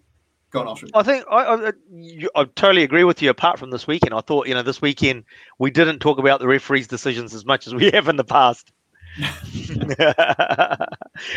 Go 0.51 0.61
on, 0.61 0.69
Austin. 0.69 0.89
I 0.95 1.03
think 1.03 1.25
I, 1.31 1.45
I, 1.45 1.73
you, 1.91 2.31
I 2.35 2.45
totally 2.45 2.83
agree 2.83 3.05
with 3.05 3.21
you. 3.21 3.29
Apart 3.29 3.59
from 3.59 3.71
this 3.71 3.87
weekend, 3.87 4.15
I 4.15 4.21
thought 4.21 4.49
you 4.49 4.55
know 4.55 4.63
this 4.63 4.81
weekend 4.81 5.25
we 5.59 5.71
didn't 5.71 5.99
talk 5.99 6.19
about 6.19 6.41
the 6.41 6.47
referees' 6.47 6.89
decisions 6.89 7.35
as 7.35 7.45
much 7.45 7.67
as 7.67 7.75
we 7.75 7.91
have 7.95 8.09
in 8.09 8.17
the 8.17 8.25
past. 8.25 8.73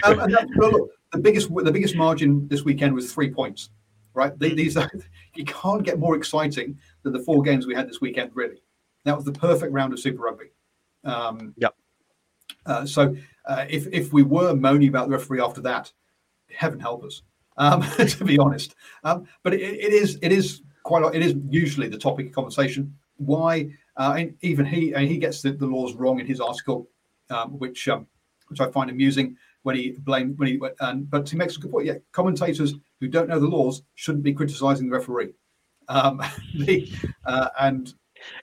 Um, 0.03 0.19
and 0.19 0.33
that, 0.33 0.47
well, 0.57 0.71
look, 0.71 0.91
the 1.11 1.17
biggest 1.17 1.49
the 1.53 1.71
biggest 1.71 1.95
margin 1.95 2.47
this 2.47 2.63
weekend 2.63 2.93
was 2.93 3.11
three 3.11 3.31
points, 3.31 3.71
right? 4.13 4.37
They, 4.37 4.53
these 4.53 4.77
are, 4.77 4.89
you 5.35 5.43
can't 5.43 5.83
get 5.83 5.97
more 5.97 6.15
exciting 6.15 6.77
than 7.01 7.13
the 7.13 7.19
four 7.19 7.41
games 7.41 7.65
we 7.65 7.73
had 7.73 7.89
this 7.89 7.99
weekend. 7.99 8.31
Really, 8.35 8.61
that 9.05 9.15
was 9.15 9.25
the 9.25 9.31
perfect 9.31 9.73
round 9.73 9.91
of 9.91 9.99
Super 9.99 10.21
Rugby. 10.21 10.51
Um, 11.03 11.55
Yep. 11.57 11.75
Uh, 12.65 12.85
so 12.85 13.15
uh, 13.45 13.65
if 13.69 13.87
if 13.91 14.13
we 14.13 14.23
were 14.23 14.55
moaning 14.55 14.89
about 14.89 15.07
the 15.07 15.13
referee 15.13 15.41
after 15.41 15.61
that, 15.61 15.91
heaven 16.49 16.79
help 16.79 17.03
us. 17.03 17.21
um, 17.57 17.81
to 17.97 18.25
be 18.25 18.39
honest. 18.39 18.75
Um, 19.03 19.27
but 19.43 19.53
it, 19.53 19.61
it 19.61 19.93
is 19.93 20.17
it 20.21 20.31
is 20.31 20.61
quite 20.83 21.03
it 21.15 21.21
is 21.21 21.35
usually 21.49 21.87
the 21.87 21.97
topic 21.97 22.27
of 22.27 22.33
conversation. 22.33 22.95
Why? 23.17 23.71
Uh, 23.97 24.15
and 24.17 24.35
even 24.41 24.65
he 24.65 24.93
and 24.93 25.07
he 25.07 25.17
gets 25.17 25.41
the, 25.41 25.51
the 25.51 25.65
laws 25.65 25.93
wrong 25.93 26.19
in 26.19 26.25
his 26.25 26.39
article, 26.39 26.89
um, 27.29 27.59
which 27.59 27.87
um, 27.87 28.07
which 28.47 28.61
I 28.61 28.69
find 28.71 28.89
amusing 28.89 29.37
when 29.63 29.75
he 29.75 29.91
blamed 29.91 30.37
when 30.39 30.47
he 30.47 30.59
and 30.79 31.09
but 31.09 31.29
he 31.29 31.37
makes 31.37 31.57
a 31.57 31.59
good 31.59 31.71
point. 31.71 31.85
Yeah, 31.85 31.95
commentators 32.11 32.75
who 32.99 33.07
don't 33.07 33.29
know 33.29 33.39
the 33.39 33.47
laws 33.47 33.83
shouldn't 33.95 34.23
be 34.23 34.33
criticising 34.33 34.89
the 34.89 34.97
referee. 34.97 35.33
Um, 35.87 36.21
the, 36.55 36.91
uh, 37.25 37.49
and 37.59 37.93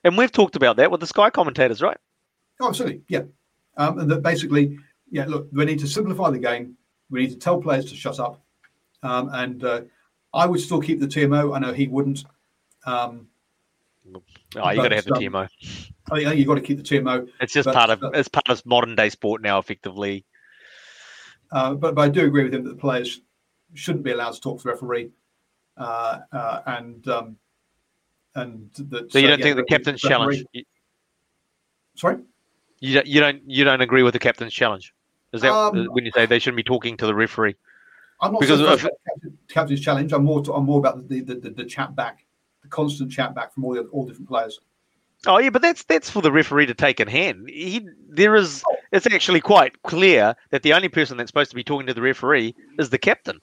and 0.03 0.17
we've 0.17 0.31
talked 0.31 0.55
about 0.55 0.77
that 0.77 0.91
with 0.91 1.01
the 1.01 1.07
Sky 1.07 1.29
commentators, 1.29 1.81
right? 1.81 1.97
Oh, 2.61 2.67
absolutely, 2.67 3.01
yeah. 3.07 3.23
Um, 3.79 3.97
and 3.97 4.11
that 4.11 4.21
basically, 4.21 4.77
yeah. 5.09 5.25
Look, 5.25 5.47
we 5.51 5.65
need 5.65 5.79
to 5.79 5.87
simplify 5.87 6.29
the 6.29 6.37
game. 6.37 6.77
We 7.09 7.21
need 7.21 7.31
to 7.31 7.37
tell 7.37 7.59
players 7.59 7.85
to 7.85 7.95
shut 7.95 8.19
up. 8.19 8.43
Um, 9.01 9.29
and 9.33 9.63
uh, 9.63 9.81
I 10.33 10.45
would 10.45 10.59
still 10.59 10.81
keep 10.81 10.99
the 10.99 11.07
TMO. 11.07 11.55
I 11.55 11.59
know 11.59 11.71
he 11.71 11.87
wouldn't. 11.87 12.25
Um, 12.85 13.27
oh, 14.13 14.69
you 14.69 14.75
got 14.75 14.89
to 14.89 14.95
have 14.95 15.05
the 15.05 15.13
um, 15.15 15.21
TMO. 15.21 15.49
I 16.11 16.23
think 16.23 16.37
you've 16.37 16.47
got 16.47 16.55
to 16.55 16.61
keep 16.61 16.77
the 16.77 16.83
TMO. 16.83 17.29
It's 17.39 17.53
just 17.53 17.65
but, 17.65 17.73
part 17.73 17.89
of 17.89 18.03
uh, 18.03 18.11
it's 18.13 18.27
part 18.27 18.49
of 18.49 18.63
modern 18.65 18.95
day 18.95 19.09
sport 19.09 19.41
now, 19.41 19.59
effectively. 19.59 20.25
Uh, 21.51 21.73
but, 21.73 21.95
but 21.95 22.01
I 22.01 22.09
do 22.09 22.25
agree 22.25 22.43
with 22.43 22.53
him 22.53 22.65
that 22.65 22.71
the 22.71 22.75
players 22.75 23.21
shouldn't 23.73 24.03
be 24.03 24.11
allowed 24.11 24.33
to 24.33 24.41
talk 24.41 24.57
to 24.59 24.63
the 24.63 24.69
referee, 24.71 25.09
uh, 25.77 26.19
uh, 26.33 26.61
and 26.65 27.07
um, 27.07 27.37
and 28.35 28.69
that. 28.89 29.09
So 29.11 29.19
you 29.19 29.27
don't 29.27 29.41
think 29.41 29.55
the 29.55 29.63
captain's 29.63 30.01
challenge? 30.01 30.43
Sorry. 31.95 32.17
You 32.79 32.95
don't, 32.95 33.07
you 33.07 33.19
don't 33.19 33.41
you 33.45 33.63
don't 33.63 33.81
agree 33.81 34.03
with 34.03 34.13
the 34.13 34.19
captain's 34.19 34.53
challenge? 34.53 34.93
Is 35.33 35.41
that 35.41 35.51
um, 35.51 35.85
when 35.87 36.05
you 36.05 36.11
say 36.11 36.25
they 36.25 36.39
shouldn't 36.39 36.57
be 36.57 36.63
talking 36.63 36.97
to 36.97 37.05
the 37.05 37.13
referee? 37.13 37.55
I'm 38.21 38.33
not 38.33 38.41
because 38.41 38.61
of, 38.61 38.89
captain's 39.47 39.81
challenge. 39.81 40.11
I'm 40.13 40.23
more 40.23 40.41
to, 40.43 40.53
I'm 40.53 40.65
more 40.65 40.79
about 40.79 41.07
the, 41.07 41.21
the, 41.21 41.35
the, 41.35 41.49
the 41.51 41.65
chat 41.65 41.95
back, 41.95 42.25
the 42.63 42.67
constant 42.69 43.11
chat 43.11 43.35
back 43.35 43.53
from 43.53 43.65
all 43.65 43.73
the 43.73 43.81
all 43.91 44.05
different 44.05 44.27
players. 44.27 44.59
Oh 45.27 45.37
yeah, 45.37 45.49
but 45.49 45.61
that's 45.61 45.83
that's 45.83 46.09
for 46.09 46.21
the 46.21 46.31
referee 46.31 46.65
to 46.67 46.73
take 46.73 46.99
in 46.99 47.07
hand. 47.07 47.49
He 47.49 47.87
there 48.07 48.35
is 48.35 48.63
oh. 48.69 48.75
it's 48.91 49.05
actually 49.07 49.41
quite 49.41 49.81
clear 49.83 50.35
that 50.51 50.63
the 50.63 50.73
only 50.73 50.89
person 50.89 51.17
that's 51.17 51.29
supposed 51.29 51.49
to 51.49 51.55
be 51.55 51.63
talking 51.63 51.87
to 51.87 51.93
the 51.93 52.01
referee 52.01 52.55
is 52.77 52.89
the 52.89 52.97
captain. 52.97 53.39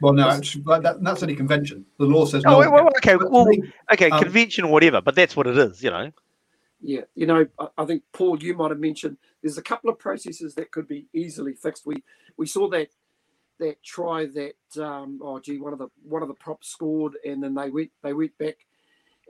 Well, 0.00 0.12
no, 0.12 0.28
that, 0.38 0.98
that's 1.00 1.22
only 1.22 1.36
convention. 1.36 1.86
The 1.98 2.04
law 2.04 2.26
says. 2.26 2.42
Oh, 2.46 2.60
no, 2.60 2.70
well, 2.70 2.88
okay, 2.98 3.16
well, 3.16 3.46
okay, 3.92 4.10
um, 4.10 4.22
convention 4.22 4.68
whatever, 4.68 5.00
but 5.00 5.14
that's 5.14 5.36
what 5.36 5.46
it 5.46 5.56
is, 5.56 5.82
you 5.82 5.90
know. 5.90 6.10
Yeah, 6.86 7.02
you 7.14 7.26
know, 7.26 7.46
I 7.78 7.86
think 7.86 8.02
Paul, 8.12 8.42
you 8.42 8.54
might 8.54 8.70
have 8.70 8.78
mentioned 8.78 9.16
there's 9.42 9.56
a 9.56 9.62
couple 9.62 9.88
of 9.88 9.98
processes 9.98 10.54
that 10.56 10.70
could 10.70 10.86
be 10.86 11.06
easily 11.14 11.54
fixed. 11.54 11.86
We 11.86 12.04
we 12.36 12.46
saw 12.46 12.68
that 12.70 12.88
that 13.58 13.82
try 13.82 14.26
that 14.26 14.82
um, 14.84 15.18
oh 15.22 15.40
gee 15.40 15.58
one 15.58 15.72
of 15.72 15.78
the 15.78 15.88
one 16.02 16.20
of 16.20 16.28
the 16.28 16.34
props 16.34 16.68
scored 16.68 17.14
and 17.24 17.42
then 17.42 17.54
they 17.54 17.70
went 17.70 17.90
they 18.02 18.12
went 18.12 18.36
back 18.36 18.56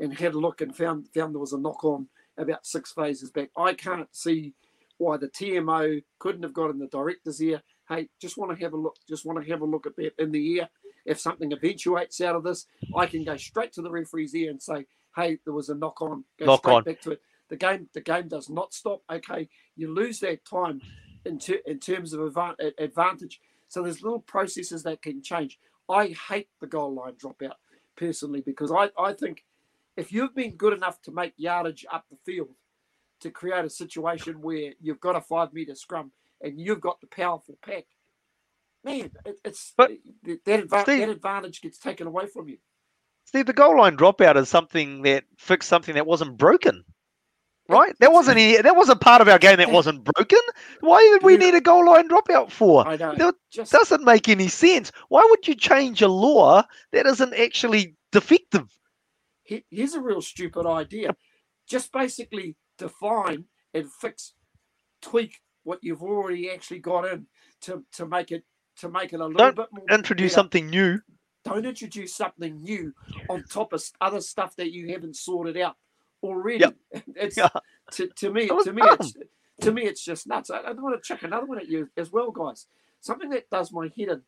and 0.01 0.19
had 0.19 0.35
a 0.35 0.39
look 0.39 0.63
and 0.63 0.75
found 0.75 1.07
found 1.15 1.33
there 1.33 1.41
was 1.41 1.53
a 1.53 1.59
knock 1.61 1.85
on 1.85 2.09
about 2.37 2.67
six 2.67 2.91
phases 2.93 3.31
back. 3.31 3.51
I 3.57 3.75
can't 3.75 4.09
see 4.11 4.55
why 4.99 5.17
the 5.17 5.29
TMO 5.29 6.03
couldn't 6.19 6.43
have 6.43 6.55
got 6.55 6.71
in 6.71 6.79
the 6.79 6.89
director's 6.89 7.41
ear. 7.41 7.63
Hey, 7.89 8.09
just 8.21 8.37
want 8.37 8.57
to 8.57 8.65
have 8.65 8.73
a 8.73 8.77
look. 8.77 8.97
Just 9.09 9.25
want 9.25 9.41
to 9.41 9.51
have 9.51 9.61
a 9.61 9.67
look 9.67 9.87
at 9.87 9.95
that 9.97 10.13
in 10.19 10.33
the 10.33 10.55
ear. 10.55 10.69
If 11.07 11.21
something 11.21 11.53
eventuates 11.53 12.21
out 12.21 12.35
of 12.35 12.43
this, 12.43 12.67
I 12.97 13.07
can 13.07 13.23
go 13.23 13.37
straight 13.37 13.73
to 13.75 13.83
the 13.83 13.91
referee's 13.91 14.35
ear 14.35 14.51
and 14.51 14.61
say, 14.61 14.87
"Hey, 15.15 15.39
there 15.45 15.55
was 15.55 15.69
a 15.69 15.75
knock 15.75 16.01
on." 16.03 16.25
Go 16.39 16.47
knock 16.47 16.61
straight 16.61 16.75
on. 16.75 16.83
back 16.83 17.01
to 17.03 17.13
it. 17.13 17.21
The 17.49 17.57
game, 17.57 17.89
the 17.93 18.01
game 18.01 18.29
does 18.29 18.49
not 18.49 18.75
stop. 18.75 19.03
Okay, 19.11 19.49
you 19.77 19.93
lose 19.93 20.21
that 20.21 20.45
time 20.45 20.81
in, 21.25 21.39
ter- 21.39 21.61
in 21.67 21.79
terms 21.79 22.13
of 22.13 22.37
advantage 22.79 23.41
so 23.75 23.83
there's 23.83 24.03
little 24.03 24.21
processes 24.21 24.85
that 24.85 25.03
can 25.03 25.21
change. 25.21 25.59
I 25.89 26.15
hate 26.29 26.49
the 26.61 26.67
goal 26.69 26.95
line 26.95 27.15
dropout 27.15 27.55
personally 27.97 28.41
because 28.41 28.71
I, 28.71 28.91
I 28.97 29.13
think 29.13 29.45
if 29.97 30.13
you've 30.13 30.35
been 30.35 30.53
good 30.53 30.73
enough 30.73 31.03
to 31.03 31.11
make 31.11 31.33
yardage 31.37 31.85
up 31.93 32.05
the 32.09 32.17
field 32.25 32.51
to 33.21 33.31
create 33.31 33.65
a 33.65 33.71
situation 33.71 34.41
where 34.43 34.75
you've 34.81 35.01
got 35.01 35.17
a 35.17 35.21
five 35.21 35.53
meter 35.53 35.75
scrum 35.75 36.13
and 36.41 36.61
you've 36.61 36.81
got 36.81 37.01
the 37.01 37.09
powerful 37.09 37.59
pack, 37.67 37.87
man, 38.85 39.11
it, 39.25 39.39
it's 39.45 39.73
but 39.77 39.91
that, 40.23 40.45
adva- 40.47 40.83
Steve, 40.83 41.01
that 41.01 41.09
advantage 41.11 41.61
gets 41.61 41.79
taken 41.79 42.07
away 42.07 42.27
from 42.27 42.49
you. 42.49 42.59
Steve, 43.25 43.47
the 43.47 43.53
goal 43.53 43.77
line 43.77 43.97
dropout 43.97 44.37
is 44.37 44.49
something 44.49 45.03
that 45.03 45.25
fixed 45.37 45.69
something 45.69 45.97
that 45.97 46.07
wasn't 46.07 46.37
broken 46.37 46.85
right? 47.69 47.95
That 48.01 48.13
wasn't 48.13 48.39
any, 48.39 48.61
that 48.61 48.77
wasn't 48.77 49.01
part 49.01 49.21
of 49.21 49.29
our 49.29 49.39
game 49.39 49.59
that 49.59 49.71
wasn't 49.71 50.05
broken. 50.05 50.39
Why 50.81 51.01
did 51.13 51.23
we 51.23 51.37
need 51.37 51.55
a 51.55 51.61
goal 51.61 51.87
line 51.87 52.09
dropout 52.09 52.51
for? 52.51 52.87
I 52.87 52.97
know. 52.97 53.15
That 53.15 53.35
just, 53.51 53.73
doesn't 53.73 54.05
make 54.05 54.29
any 54.29 54.49
sense. 54.49 54.93
Why 55.09 55.27
would 55.29 55.47
you 55.47 55.55
change 55.55 56.03
a 56.03 56.09
law 56.09 56.63
that 56.93 57.07
isn't 57.07 57.35
actually 57.35 57.97
defective? 58.13 58.67
Here's 59.45 59.95
a 59.95 60.01
real 60.01 60.23
stupid 60.23 60.67
idea. 60.67 61.15
Just 61.69 61.93
basically 61.93 62.57
define 62.79 63.45
and 63.73 63.91
fix, 64.01 64.35
tweak 65.03 65.41
what 65.65 65.79
you've 65.83 66.03
already 66.03 66.51
actually 66.51 66.79
got 66.79 67.07
in 67.07 67.27
to, 67.63 67.85
to 67.93 68.07
make 68.07 68.31
it 68.31 68.45
to 68.81 68.89
make 68.89 69.13
it 69.13 69.21
a 69.21 69.27
little 69.27 69.35
Don't 69.35 69.57
bit 69.57 69.69
more. 69.73 69.85
Introduce 69.91 70.33
better. 70.33 70.41
something 70.41 70.67
new. 70.69 71.01
Don't 71.45 71.65
introduce 71.65 72.15
something 72.15 72.61
new 72.61 72.93
on 73.29 73.45
top 73.45 73.73
of 73.73 73.85
other 74.01 74.21
stuff 74.21 74.57
that 74.57 74.73
you 74.73 74.89
haven't 74.89 75.15
sorted 75.15 75.57
out 75.59 75.77
already. 76.25 76.61
Yep. 76.61 76.77
It's 77.17 77.37
yeah. 77.37 77.49
to, 77.93 78.09
to 78.09 78.33
me 78.33 78.49
to 78.49 78.73
me 78.73 78.83
dumb. 78.83 78.97
it's 79.01 79.15
to 79.61 79.73
me 79.73 79.83
it's 79.83 80.05
just 80.05 80.27
nuts. 80.27 80.51
I, 80.51 80.59
I 80.59 80.73
want 80.73 81.01
to 81.01 81.07
check 81.07 81.23
another 81.23 81.47
one 81.47 81.59
at 81.59 81.69
you 81.69 81.89
as 81.97 82.11
well, 82.11 82.31
guys. 82.31 82.67
Something 83.01 83.31
that 83.31 83.51
does 83.51 83.73
my 83.73 83.91
head 83.97 84.09
in. 84.09 84.23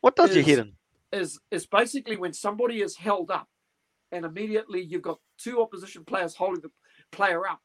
What 0.00 0.16
does 0.16 0.30
is, 0.30 0.36
your 0.36 0.44
head 0.44 0.58
in? 0.58 1.18
Is 1.18 1.40
is 1.50 1.66
basically 1.66 2.16
when 2.16 2.32
somebody 2.32 2.82
is 2.82 2.96
held 2.96 3.30
up, 3.30 3.48
and 4.12 4.24
immediately 4.24 4.82
you've 4.82 5.02
got 5.02 5.18
two 5.38 5.60
opposition 5.60 6.04
players 6.04 6.34
holding 6.34 6.62
the 6.62 6.70
player 7.10 7.46
up, 7.46 7.60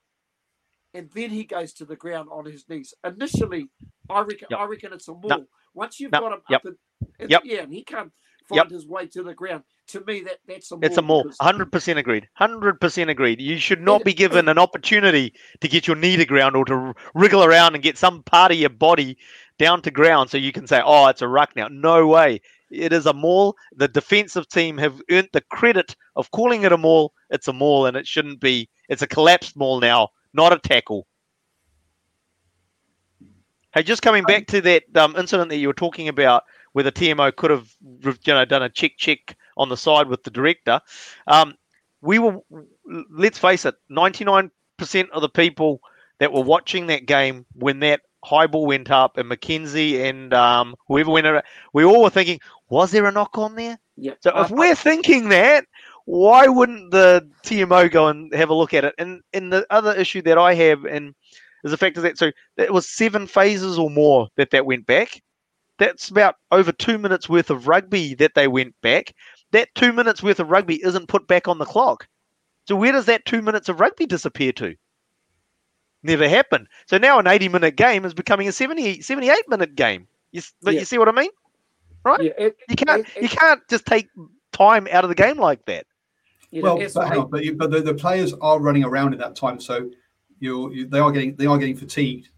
and 0.94 1.10
then 1.14 1.30
he 1.30 1.44
goes 1.44 1.74
to 1.74 1.86
the 1.86 1.96
ground 1.96 2.30
on 2.32 2.46
his 2.46 2.68
knees. 2.70 2.94
Initially, 3.04 3.70
I 4.10 4.22
reckon 4.22 4.48
yep. 4.50 4.60
I 4.60 4.66
reckon 4.66 4.94
it's 4.94 5.08
a 5.08 5.14
maul. 5.14 5.46
Once 5.74 6.00
you've 6.00 6.12
got 6.12 6.32
him 6.32 6.42
up, 6.50 6.66
in, 6.66 7.30
yep. 7.30 7.42
yeah, 7.44 7.62
and 7.62 7.74
he 7.74 7.84
can't 7.84 8.12
find 8.48 8.58
yep. 8.58 8.70
his 8.70 8.88
way 8.88 9.08
to 9.08 9.24
the 9.24 9.34
ground. 9.34 9.64
To 9.90 10.04
me, 10.06 10.22
that 10.22 10.40
that's 10.48 10.72
a 10.72 10.76
maul. 10.76 10.86
it's 10.86 10.98
a 10.98 11.02
more. 11.02 11.26
Hundred 11.40 11.72
percent 11.72 12.00
agreed. 12.00 12.28
Hundred 12.34 12.82
percent 12.82 13.10
agreed. 13.10 13.40
You 13.40 13.60
should 13.60 13.82
not 13.82 14.04
be 14.04 14.14
given 14.14 14.48
an 14.48 14.58
opportunity 14.58 15.34
to 15.62 15.68
get 15.68 15.88
your 15.88 15.96
knee 15.96 16.16
to 16.18 16.26
ground 16.26 16.56
or 16.56 16.66
to 16.66 16.94
wriggle 17.14 17.44
around 17.44 17.76
and 17.76 17.84
get 17.84 17.98
some 17.98 18.24
part 18.24 18.52
of 18.52 18.58
your 18.58 18.70
body 18.70 19.18
down 19.60 19.82
to 19.84 19.92
ground 19.92 20.30
so 20.30 20.38
you 20.38 20.52
can 20.52 20.68
say, 20.68 20.82
"Oh, 20.84 21.08
it's 21.08 21.22
a 21.22 21.28
ruck 21.28 21.56
now." 21.56 21.68
No 21.68 22.08
way. 22.08 22.42
It 22.72 22.94
is 22.94 23.06
a 23.06 23.14
maul. 23.14 23.56
The 23.76 23.88
defensive 23.88 24.48
team 24.50 24.78
have 24.80 25.00
earned 25.12 25.30
the 25.34 25.42
credit 25.42 25.96
of 26.16 26.32
calling 26.32 26.64
it 26.64 26.72
a 26.72 26.78
maul. 26.78 27.14
It's 27.30 27.48
a 27.48 27.54
maul, 27.54 27.86
and 27.86 27.96
it 27.96 28.08
shouldn't 28.08 28.40
be. 28.40 28.70
It's 28.90 29.04
a 29.04 29.08
collapsed 29.08 29.56
maul 29.56 29.80
now, 29.80 30.10
not 30.34 30.52
a 30.52 30.60
tackle. 30.60 31.08
Hey, 33.76 33.84
just 33.84 34.02
coming 34.02 34.24
back 34.24 34.48
to 34.48 34.62
that 34.62 34.84
um, 34.96 35.16
incident 35.18 35.50
that 35.50 35.58
you 35.58 35.68
were 35.68 35.74
talking 35.74 36.08
about 36.08 36.44
where 36.76 36.84
the 36.84 36.92
TMO 36.92 37.34
could 37.34 37.52
have 37.52 37.74
you 38.04 38.14
know 38.28 38.44
done 38.44 38.64
a 38.64 38.68
check 38.68 38.98
check 38.98 39.38
on 39.56 39.70
the 39.70 39.78
side 39.78 40.10
with 40.10 40.24
the 40.24 40.30
director. 40.30 40.82
Um, 41.26 41.56
we 42.02 42.20
were 42.20 42.40
let's 43.10 43.40
face 43.40 43.64
it, 43.64 43.76
99% 43.90 44.50
of 45.14 45.22
the 45.22 45.30
people 45.30 45.80
that 46.20 46.34
were 46.34 46.42
watching 46.42 46.88
that 46.88 47.06
game 47.06 47.46
when 47.54 47.80
that 47.80 48.02
high 48.26 48.46
ball 48.46 48.66
went 48.66 48.92
up 48.92 49.16
and 49.16 49.32
McKenzie 49.32 50.02
and 50.02 50.34
um, 50.34 50.76
whoever 50.90 51.12
went 51.12 51.26
around, 51.26 51.46
we 51.72 51.86
all 51.86 52.04
were 52.04 52.10
thinking, 52.10 52.42
was 52.68 52.92
there 52.92 53.06
a 53.06 53.12
knock 53.12 53.38
on 53.38 53.56
there? 53.56 53.80
Yeah. 53.96 54.16
So 54.20 54.38
if 54.42 54.52
we're 54.52 54.76
thinking 54.76 55.30
that, 55.30 55.66
why 56.04 56.46
wouldn't 56.48 56.92
the 56.92 57.26
TMO 57.46 57.90
go 57.90 58.10
and 58.10 58.34
have 58.34 58.50
a 58.50 58.54
look 58.54 58.74
at 58.74 58.84
it? 58.84 58.96
And 58.98 59.22
and 59.34 59.54
the 59.54 59.66
other 59.70 59.94
issue 59.96 60.22
that 60.24 60.38
I 60.38 60.56
have 60.56 60.84
and 60.84 61.16
is 61.64 61.72
the 61.72 61.78
fact 61.78 61.96
is 61.96 62.04
that 62.04 62.18
so 62.18 62.32
it 62.58 62.74
was 62.74 62.90
seven 62.90 63.28
phases 63.28 63.80
or 63.80 63.90
more 63.90 64.28
that 64.36 64.52
that 64.52 64.66
went 64.66 64.86
back 64.86 65.22
that's 65.78 66.10
about 66.10 66.36
over 66.52 66.72
two 66.72 66.98
minutes 66.98 67.28
worth 67.28 67.50
of 67.50 67.68
rugby 67.68 68.16
that 68.16 68.36
they 68.36 68.48
went 68.48 68.76
back. 68.82 69.14
That 69.52 69.70
two 69.76 69.94
minutes 69.94 70.24
worth 70.24 70.40
of 70.40 70.50
rugby 70.50 70.84
isn't 70.84 71.08
put 71.08 71.28
back 71.28 71.48
on 71.48 71.58
the 71.58 71.66
clock. 71.66 72.08
So 72.68 72.76
where 72.76 72.92
does 72.92 73.06
that 73.06 73.26
two 73.26 73.42
minutes 73.42 73.70
of 73.70 73.80
rugby 73.80 74.06
disappear 74.06 74.52
to? 74.54 74.76
Never 76.04 76.28
happened. 76.28 76.68
So 76.88 76.98
now 76.98 77.20
an 77.20 77.28
80 77.28 77.50
minute 77.50 77.76
game 77.76 78.06
is 78.06 78.14
becoming 78.14 78.48
a 78.48 78.52
70, 78.52 79.02
78 79.02 79.50
minute 79.50 79.76
game. 79.76 80.08
You, 80.32 80.42
but 80.62 80.74
yeah. 80.74 80.82
you 80.82 80.86
see 80.86 80.98
what 80.98 81.10
I 81.10 81.12
mean? 81.12 81.30
Right? 82.04 82.22
Yeah, 82.22 82.32
it, 82.38 82.58
you 82.70 82.76
can't 82.76 83.08
it, 83.08 83.18
it, 83.18 83.24
you 83.24 83.30
can't 83.30 83.62
just 83.70 83.86
take 83.86 84.08
time 84.52 84.88
out 84.92 85.04
of 85.04 85.10
the 85.10 85.16
game 85.16 85.38
like 85.38 85.66
that. 85.66 85.86
well, 86.52 86.78
but, 86.78 87.08
hang 87.08 87.18
on, 87.20 87.30
but, 87.30 87.44
you, 87.44 87.56
but 87.56 87.72
the, 87.72 87.82
the, 87.82 87.94
players 87.94 88.34
are 88.42 88.60
running 88.60 88.84
around 88.84 89.14
in 89.14 89.20
that 89.20 89.36
time, 89.36 89.60
so 89.60 89.90
you, 90.40 90.72
you 90.72 90.88
they 90.88 91.00
are 91.00 91.12
getting 91.12 91.36
they 91.36 91.48
are 91.48 91.58
getting 91.58 91.76
fatigued 91.76 92.30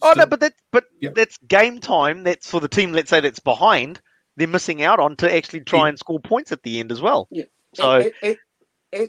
Oh 0.00 0.14
no, 0.16 0.26
but 0.26 0.40
that 0.40 0.54
but 0.70 0.84
yeah. 1.00 1.10
that's 1.14 1.36
game 1.38 1.80
time. 1.80 2.24
That's 2.24 2.48
for 2.48 2.60
the 2.60 2.68
team. 2.68 2.92
Let's 2.92 3.10
say 3.10 3.20
that's 3.20 3.40
behind. 3.40 4.00
They're 4.36 4.46
missing 4.46 4.82
out 4.82 5.00
on 5.00 5.16
to 5.16 5.34
actually 5.34 5.60
try 5.60 5.80
yeah. 5.80 5.88
and 5.88 5.98
score 5.98 6.20
points 6.20 6.52
at 6.52 6.62
the 6.62 6.78
end 6.78 6.92
as 6.92 7.00
well. 7.00 7.26
Yeah. 7.30 7.44
So 7.74 8.10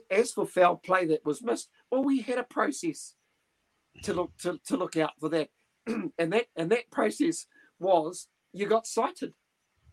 as 0.09 0.31
for 0.31 0.45
foul 0.45 0.77
play 0.77 1.05
that 1.05 1.25
was 1.25 1.43
missed, 1.43 1.69
well, 1.91 2.03
we 2.03 2.21
had 2.21 2.39
a 2.39 2.43
process 2.43 3.13
to 4.03 4.13
look 4.13 4.31
to, 4.39 4.59
to 4.67 4.77
look 4.77 4.97
out 4.97 5.11
for 5.19 5.29
that, 5.29 5.49
and 5.87 6.33
that 6.33 6.45
and 6.55 6.71
that 6.71 6.89
process 6.91 7.45
was 7.79 8.27
you 8.53 8.67
got 8.67 8.87
cited. 8.87 9.33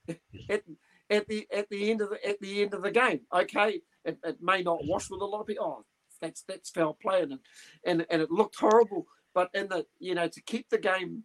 It, 0.48 0.64
at 1.10 1.26
the 1.28 1.46
at 1.52 1.68
the 1.68 1.90
end 1.90 2.00
of 2.00 2.10
the 2.10 2.28
at 2.28 2.40
the 2.40 2.62
end 2.62 2.74
of 2.74 2.82
the 2.82 2.90
game. 2.90 3.20
Okay, 3.32 3.80
it, 4.04 4.18
it 4.24 4.36
may 4.40 4.62
not 4.62 4.84
wash 4.84 5.10
with 5.10 5.20
a 5.20 5.24
lot 5.24 5.40
of 5.40 5.46
people. 5.46 5.78
Oh, 5.80 5.84
that's 6.20 6.42
that's 6.42 6.70
foul 6.70 6.96
play, 7.00 7.22
and 7.22 7.38
and 7.84 8.06
and 8.10 8.22
it 8.22 8.30
looked 8.30 8.56
horrible. 8.56 9.06
But 9.36 9.50
in 9.52 9.68
the 9.68 9.84
you 9.98 10.14
know 10.14 10.28
to 10.28 10.40
keep 10.40 10.70
the 10.70 10.78
game 10.78 11.24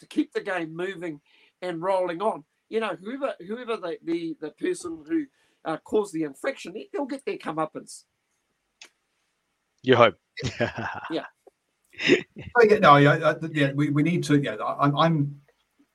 to 0.00 0.06
keep 0.06 0.32
the 0.32 0.40
game 0.40 0.76
moving 0.76 1.20
and 1.62 1.80
rolling 1.80 2.20
on, 2.20 2.42
you 2.68 2.80
know 2.80 2.96
whoever 3.00 3.34
whoever 3.46 3.76
the 3.76 3.98
the, 4.02 4.36
the 4.40 4.50
person 4.50 5.04
who 5.08 5.26
uh, 5.64 5.76
caused 5.84 6.12
the 6.12 6.24
infraction, 6.24 6.74
they'll 6.92 7.06
get 7.06 7.24
their 7.24 7.38
comeuppance. 7.38 8.02
You 9.84 9.94
hope. 9.94 10.16
yeah. 10.60 11.26
Oh, 12.58 12.64
yeah, 12.68 12.78
no, 12.80 12.96
yeah, 12.96 13.34
yeah, 13.52 13.72
we, 13.72 13.90
we 13.90 14.02
need 14.02 14.24
to. 14.24 14.40
Yeah, 14.40 14.56
I'm, 14.60 14.96
I'm. 14.96 15.40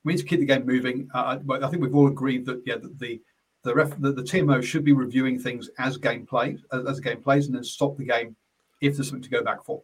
We 0.06 0.14
need 0.14 0.20
to 0.20 0.26
keep 0.26 0.40
the 0.40 0.46
game 0.46 0.66
moving. 0.66 1.10
Uh, 1.14 1.36
but 1.36 1.66
I 1.66 1.70
think 1.70 1.84
we've 1.84 1.94
all 1.94 2.08
agreed 2.08 2.46
that 2.46 2.64
yeah, 2.66 2.78
the 2.82 3.22
the 3.66 3.76
ref, 3.76 4.00
the, 4.00 4.14
the 4.14 4.24
TMO 4.24 4.64
should 4.64 4.86
be 4.86 4.94
reviewing 4.94 5.38
things 5.38 5.70
as 5.80 5.98
game 5.98 6.26
plays, 6.26 6.64
as, 6.72 6.86
as 6.86 7.00
game 7.02 7.22
plays, 7.22 7.48
and 7.48 7.56
then 7.56 7.66
stop 7.66 7.98
the 7.98 8.06
game 8.06 8.38
if 8.80 8.96
there's 8.96 9.10
something 9.10 9.24
to 9.24 9.30
go 9.30 9.44
back 9.44 9.66
for. 9.66 9.84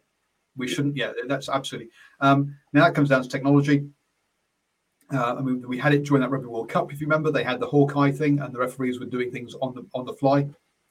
We 0.58 0.68
shouldn't. 0.68 0.95
Yeah, 0.95 1.12
that's 1.28 1.49
absolutely. 1.49 1.91
Um, 2.20 2.55
now 2.74 2.84
that 2.84 2.95
comes 2.95 3.10
down 3.10 3.24
to 3.24 3.30
technology. 3.30 3.88
Uh, 5.14 5.36
I 5.36 5.41
mean, 5.41 5.66
we 5.66 5.78
had 5.78 5.93
it 5.93 6.03
during 6.03 6.22
that 6.22 6.30
Rugby 6.30 6.47
World 6.47 6.68
Cup. 6.68 6.91
If 6.91 6.99
you 6.99 7.08
remember, 7.08 7.32
they 7.32 7.43
had 7.43 7.62
the 7.62 7.68
Hawkeye 7.68 8.12
thing, 8.12 8.39
and 8.39 8.53
the 8.53 8.60
referees 8.60 8.99
were 8.99 9.05
doing 9.05 9.32
things 9.32 9.55
on 9.62 9.74
the 9.74 9.86
on 9.93 10.05
the 10.05 10.14
fly, 10.14 10.47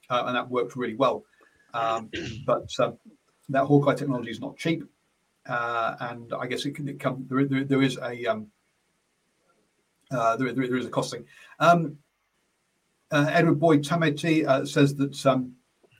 uh, 0.09 0.23
and 0.25 0.35
that 0.35 0.49
worked 0.49 0.75
really 0.75 0.95
well. 0.95 1.23
Um, 1.73 2.09
but 2.45 2.67
um, 2.79 2.97
that 3.49 3.65
Hawkeye 3.65 3.93
technology 3.93 4.31
is 4.31 4.39
not 4.39 4.57
cheap, 4.57 4.83
uh, 5.47 5.95
and 5.99 6.33
I 6.33 6.47
guess 6.47 6.65
it 6.65 6.75
can 6.75 6.87
it 6.87 6.99
come. 6.99 7.25
There, 7.29 7.45
there, 7.45 7.63
there 7.63 7.81
is 7.81 7.97
a 7.97 8.25
um, 8.25 8.47
uh, 10.09 10.35
there, 10.37 10.51
there, 10.53 10.67
there 10.67 10.77
is 10.77 10.85
a 10.85 10.89
costing. 10.89 11.25
Um, 11.59 11.97
uh, 13.11 13.29
Edward 13.31 13.59
Boyd 13.59 13.83
Tameti 13.83 14.45
uh, 14.47 14.65
says 14.65 14.95
that 14.95 15.25
um, 15.25 15.53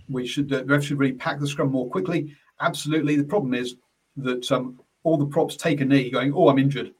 we 0.09 0.25
should 0.25 0.49
the 0.49 0.65
ref 0.65 0.83
should 0.83 0.99
really 0.99 1.13
pack 1.13 1.39
the 1.39 1.47
scrum 1.47 1.71
more 1.71 1.89
quickly. 1.89 2.35
Absolutely. 2.59 3.15
The 3.15 3.23
problem 3.23 3.53
is 3.53 3.75
that 4.17 4.51
um, 4.51 4.79
all 5.03 5.17
the 5.17 5.25
props 5.25 5.55
take 5.55 5.81
a 5.81 5.85
knee, 5.85 6.09
going, 6.09 6.33
"Oh, 6.33 6.49
I'm 6.49 6.59
injured," 6.59 6.93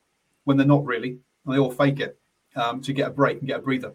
when 0.44 0.58
they're 0.58 0.66
not 0.66 0.86
really, 0.86 1.20
and 1.46 1.54
they 1.54 1.58
all 1.58 1.72
fake 1.72 2.00
it 2.00 2.18
um, 2.56 2.82
to 2.82 2.94
get 2.94 3.08
a 3.08 3.12
break 3.12 3.40
and 3.40 3.48
get 3.48 3.60
a 3.60 3.62
breather 3.62 3.94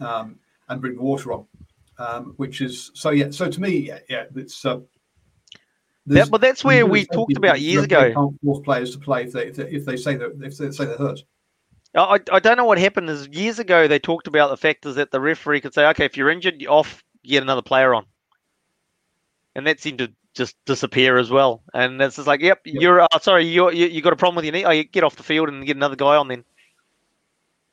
um, 0.00 0.38
and 0.68 0.80
bring 0.80 0.96
the 0.96 1.02
water 1.02 1.32
on. 1.32 1.46
Um, 1.98 2.34
which 2.36 2.60
is 2.60 2.90
so 2.94 3.10
yeah. 3.10 3.30
So 3.30 3.48
to 3.48 3.60
me, 3.60 3.78
yeah, 3.78 4.00
yeah 4.08 4.24
it's. 4.34 4.64
Uh, 4.64 4.80
that, 6.08 6.30
but 6.30 6.40
that's 6.40 6.62
where 6.62 6.86
we 6.86 7.04
talked 7.06 7.36
about 7.36 7.60
years 7.60 7.84
ago. 7.84 8.12
Can't 8.12 8.40
force 8.40 8.60
players 8.64 8.92
to 8.92 8.98
play 8.98 9.24
if 9.24 9.32
they, 9.32 9.46
if 9.46 9.56
they, 9.56 9.70
if 9.70 9.84
they 9.84 9.96
say 9.96 10.14
that 10.16 10.38
if 10.40 10.56
they 10.56 10.70
say 10.70 10.84
they're 10.84 10.96
hurt. 10.96 11.20
I, 11.96 12.20
I 12.30 12.38
don't 12.38 12.58
know 12.58 12.64
what 12.64 12.78
happened. 12.78 13.08
Is 13.08 13.28
years 13.28 13.58
ago 13.58 13.88
they 13.88 13.98
talked 13.98 14.26
about 14.26 14.50
the 14.50 14.56
fact 14.56 14.86
is 14.86 14.96
that 14.96 15.10
the 15.10 15.20
referee 15.20 15.62
could 15.62 15.74
say, 15.74 15.86
okay, 15.86 16.04
if 16.04 16.16
you're 16.16 16.30
injured, 16.30 16.60
you're 16.60 16.70
off, 16.70 17.02
get 17.24 17.42
another 17.42 17.62
player 17.62 17.94
on, 17.94 18.04
and 19.56 19.66
that 19.66 19.80
seemed 19.80 19.98
to 19.98 20.12
just 20.36 20.56
disappear 20.66 21.18
as 21.18 21.30
well. 21.30 21.62
And 21.74 22.00
it's 22.00 22.16
just 22.16 22.28
like, 22.28 22.40
yep, 22.40 22.60
yep. 22.64 22.80
you're 22.80 23.00
uh, 23.00 23.18
sorry, 23.20 23.46
you 23.46 23.70
you 23.70 24.00
got 24.02 24.12
a 24.12 24.16
problem 24.16 24.36
with 24.36 24.44
your 24.44 24.52
knee. 24.52 24.64
Oh, 24.64 24.70
you 24.70 24.84
get 24.84 25.02
off 25.02 25.16
the 25.16 25.22
field 25.22 25.48
and 25.48 25.66
get 25.66 25.76
another 25.76 25.96
guy 25.96 26.16
on 26.16 26.28
then. 26.28 26.44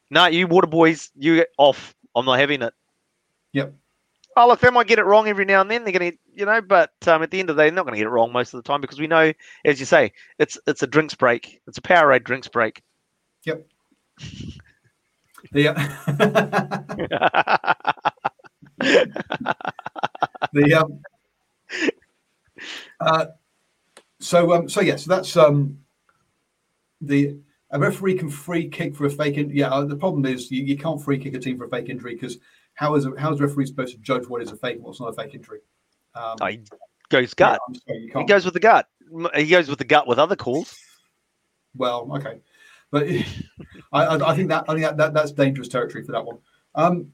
No, 0.10 0.28
you 0.28 0.48
water 0.48 0.68
boys, 0.68 1.12
you 1.18 1.38
get 1.38 1.50
off. 1.58 1.96
I'm 2.16 2.26
not 2.26 2.40
having 2.40 2.62
it. 2.62 2.74
Yep. 3.52 3.74
Oh 4.36 4.48
look, 4.48 4.62
they 4.62 4.72
might 4.72 4.88
get 4.88 5.00
it 5.00 5.06
wrong 5.06 5.28
every 5.28 5.46
now 5.46 5.62
and 5.62 5.70
then. 5.70 5.84
They're 5.84 5.94
gonna, 5.94 6.14
you 6.34 6.46
know, 6.46 6.62
but 6.62 6.92
um, 7.08 7.22
at 7.22 7.32
the 7.32 7.40
end 7.40 7.50
of 7.50 7.56
the 7.56 7.64
day, 7.64 7.70
they're 7.70 7.76
not 7.76 7.86
gonna 7.86 7.98
get 7.98 8.08
it 8.08 8.10
wrong 8.10 8.32
most 8.32 8.54
of 8.54 8.64
the 8.64 8.68
time 8.68 8.82
because 8.82 9.00
we 9.00 9.08
know, 9.08 9.34
as 9.66 9.80
you 9.80 9.86
say, 9.86 10.14
it's 10.40 10.58
it's 10.66 10.82
a 10.82 10.88
drinks 10.88 11.14
break. 11.14 11.62
It's 11.68 11.78
a 11.78 11.82
Powerade 11.82 12.24
drinks 12.24 12.48
break. 12.48 12.82
Yep. 13.44 13.68
the 15.52 15.68
the 20.54 20.74
um, 20.74 21.00
uh, 23.00 23.26
so 24.20 24.54
um, 24.54 24.70
so 24.70 24.82
yes, 24.82 24.88
yeah, 24.88 24.96
so 24.96 25.10
that's 25.10 25.38
um, 25.38 25.80
the 27.02 27.38
a 27.72 27.80
referee 27.80 28.16
can 28.16 28.30
free 28.30 28.70
kick 28.70 28.96
for 28.96 29.06
a 29.06 29.10
fake 29.10 29.38
injury. 29.38 29.60
Yeah, 29.60 29.70
uh, 29.70 29.84
the 29.84 29.96
problem 29.96 30.26
is 30.26 30.52
you, 30.52 30.64
you 30.64 30.78
can't 30.78 31.04
free 31.04 31.18
kick 31.18 31.34
a 31.34 31.40
team 31.40 31.58
for 31.58 31.66
a 31.66 31.70
fake 31.70 31.90
injury 31.90 32.14
because 32.14 32.38
how 32.76 32.96
is 32.96 33.06
a, 33.06 33.14
how 33.18 33.34
is 33.34 33.40
a 33.40 33.48
referee 33.48 33.66
supposed 33.66 33.94
to 33.96 34.02
judge 34.02 34.28
what 34.28 34.42
is 34.42 34.52
a 34.52 34.56
fake 34.56 34.76
and 34.76 34.84
what's 34.84 35.00
not 35.00 35.10
a 35.10 35.14
fake 35.14 35.34
injury? 35.34 35.60
Um, 36.16 36.38
oh, 36.40 36.46
he 36.46 36.62
goes 37.10 37.34
gut. 37.34 37.60
Yeah, 37.70 37.80
sorry, 37.88 38.24
he 38.24 38.26
goes 38.26 38.46
with 38.46 38.54
the 38.54 38.60
gut. 38.60 38.88
He 39.36 39.48
goes 39.48 39.70
with 39.70 39.80
the 39.80 39.86
gut 39.86 40.08
with 40.08 40.20
other 40.20 40.36
calls. 40.36 40.76
Well, 41.76 42.10
okay, 42.16 42.40
but 42.92 43.08
I, 43.92 44.32
I, 44.32 44.36
think 44.36 44.50
that 44.50 44.66
I 44.68 44.74
think 44.74 44.86
that, 44.86 44.98
that, 44.98 45.14
that's 45.14 45.32
dangerous 45.32 45.68
territory 45.68 46.04
for 46.04 46.12
that 46.12 46.26
one. 46.26 46.38
Um, 46.76 47.14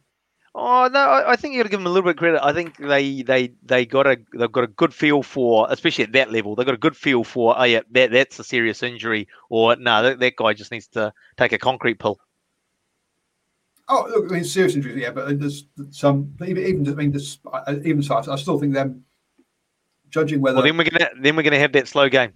Oh 0.62 0.90
no, 0.92 1.24
I 1.26 1.38
think 1.38 1.54
you 1.54 1.60
got 1.62 1.64
to 1.64 1.70
give 1.70 1.80
them 1.80 1.88
a 1.88 1.90
little 1.90 2.04
bit 2.04 2.16
of 2.16 2.18
credit. 2.18 2.44
I 2.44 2.52
think 2.52 2.76
they 2.76 3.22
they 3.22 3.54
they 3.64 3.86
got 3.86 4.06
a 4.06 4.18
they've 4.38 4.52
got 4.52 4.66
a 4.66 4.68
good 4.68 4.94
feel 4.94 5.24
for, 5.24 5.66
especially 5.70 6.04
at 6.04 6.12
that 6.12 6.34
level, 6.34 6.54
they've 6.54 6.66
got 6.66 6.76
a 6.76 6.78
good 6.78 6.98
feel 6.98 7.24
for. 7.24 7.58
Oh 7.58 7.64
yeah, 7.64 7.80
that 7.92 8.12
that's 8.12 8.40
a 8.40 8.44
serious 8.44 8.84
injury, 8.84 9.30
or 9.50 9.78
no, 9.78 10.04
that, 10.04 10.20
that 10.20 10.36
guy 10.36 10.52
just 10.52 10.74
needs 10.74 10.88
to 10.90 11.14
take 11.38 11.54
a 11.54 11.58
concrete 11.58 11.98
pill. 11.98 12.20
Oh, 13.88 14.06
look, 14.10 14.30
I 14.30 14.36
mean, 14.36 14.44
serious 14.44 14.76
injuries, 14.76 14.98
yeah, 14.98 15.12
but 15.12 15.40
there's 15.40 15.66
some 15.92 16.36
even 16.46 16.66
even 16.66 16.90
I 16.90 16.92
mean, 16.92 17.14
this, 17.14 17.38
even 17.86 18.04
so, 18.04 18.18
I 18.18 18.36
still 18.36 18.60
think 18.60 18.74
them 18.74 19.06
judging 20.10 20.42
whether. 20.42 20.58
Well, 20.58 20.66
then 20.66 20.76
we're 20.76 20.90
gonna 20.90 21.10
then 21.22 21.38
we're 21.38 21.44
gonna 21.44 21.60
have 21.60 21.72
that 21.72 21.88
slow 21.88 22.10
game. 22.10 22.34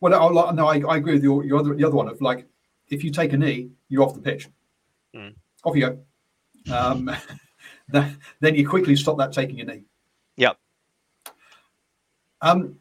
Well, 0.00 0.12
no, 0.12 0.50
no 0.52 0.68
I, 0.68 0.78
I 0.88 0.98
agree 0.98 1.14
with 1.14 1.24
your, 1.24 1.44
your 1.44 1.58
other 1.58 1.74
the 1.74 1.84
other 1.84 1.96
one 1.96 2.08
of 2.08 2.20
like, 2.20 2.46
if 2.86 3.02
you 3.02 3.10
take 3.10 3.32
a 3.32 3.36
knee, 3.36 3.70
you're 3.88 4.04
off 4.04 4.14
the 4.14 4.20
pitch. 4.20 4.48
Mm. 5.12 5.34
Off 5.64 5.74
you 5.74 5.80
go 5.80 5.98
um, 6.72 7.10
then 7.88 8.54
you 8.54 8.68
quickly 8.68 8.96
stop 8.96 9.18
that 9.18 9.32
taking 9.32 9.60
a 9.60 9.64
knee. 9.64 9.84
Yep. 10.36 10.58
Um, 12.40 12.76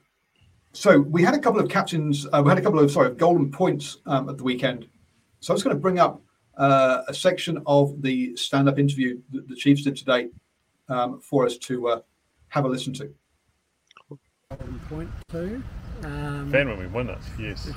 so 0.74 1.00
we 1.00 1.24
had 1.24 1.34
a 1.34 1.40
couple 1.40 1.60
of 1.60 1.70
captains, 1.70 2.28
uh, 2.32 2.42
we 2.44 2.50
had 2.50 2.60
a 2.60 2.62
couple 2.62 2.80
of, 2.80 2.92
sorry, 2.92 3.14
golden 3.16 3.52
points 3.52 3.98
um, 4.06 4.30
at 4.30 4.38
the 4.38 4.44
weekend. 4.44 4.88
So 5.40 5.52
I 5.52 5.56
was 5.56 5.64
going 5.64 5.76
to 5.76 5.80
bring 5.80 6.00
up 6.00 6.22
uh, 6.58 7.02
a 7.08 7.14
section 7.14 7.62
of 7.66 8.02
the 8.02 8.36
stand 8.36 8.70
up 8.70 8.78
interview 8.78 9.20
that 9.32 9.48
the 9.48 9.56
Chiefs 9.56 9.84
did 9.84 9.96
today 9.96 10.30
um, 10.90 11.20
for 11.20 11.46
us 11.46 11.58
to 11.58 11.88
uh, 11.88 12.02
have 12.50 12.66
a 12.66 12.68
listen 12.68 12.94
to. 12.94 13.14
Golden 14.50 14.80
point 14.88 15.10
two. 15.30 15.64
Um, 16.04 16.52
Fan 16.52 16.70
when 16.70 16.80
we 16.80 16.88
win 16.88 17.10
it, 17.10 17.18
yes. 17.40 17.70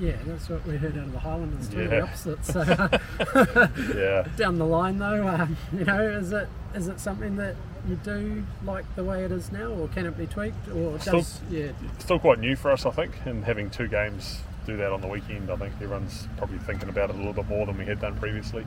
Yeah, 0.00 0.16
that's 0.24 0.48
what 0.48 0.66
we 0.66 0.78
heard 0.78 0.96
out 0.96 1.04
of 1.04 1.12
the 1.12 1.18
Highlanders 1.18 1.68
too. 1.68 1.82
Yeah. 1.82 1.88
The 1.88 2.00
opposite. 2.00 2.44
So 2.44 2.62
yeah. 3.94 4.26
Down 4.36 4.58
the 4.58 4.64
line 4.64 4.98
though, 4.98 5.28
um, 5.28 5.56
you 5.72 5.84
know, 5.84 6.00
is 6.00 6.32
it 6.32 6.48
is 6.74 6.88
it 6.88 6.98
something 6.98 7.36
that 7.36 7.54
you 7.86 7.96
do 7.96 8.44
like 8.64 8.84
the 8.96 9.04
way 9.04 9.24
it 9.24 9.30
is 9.30 9.52
now, 9.52 9.66
or 9.66 9.88
can 9.88 10.06
it 10.06 10.16
be 10.16 10.26
tweaked, 10.26 10.68
or 10.68 10.98
still, 11.00 11.18
does 11.18 11.40
yeah? 11.50 11.72
Still 11.98 12.18
quite 12.18 12.38
new 12.38 12.56
for 12.56 12.70
us, 12.70 12.86
I 12.86 12.90
think, 12.90 13.12
and 13.26 13.44
having 13.44 13.68
two 13.68 13.88
games 13.88 14.40
do 14.66 14.76
that 14.78 14.92
on 14.92 15.00
the 15.00 15.08
weekend, 15.08 15.50
I 15.50 15.56
think 15.56 15.74
everyone's 15.76 16.28
probably 16.36 16.58
thinking 16.58 16.88
about 16.88 17.10
it 17.10 17.16
a 17.16 17.18
little 17.18 17.32
bit 17.32 17.48
more 17.48 17.66
than 17.66 17.76
we 17.76 17.84
had 17.84 18.00
done 18.00 18.16
previously. 18.18 18.66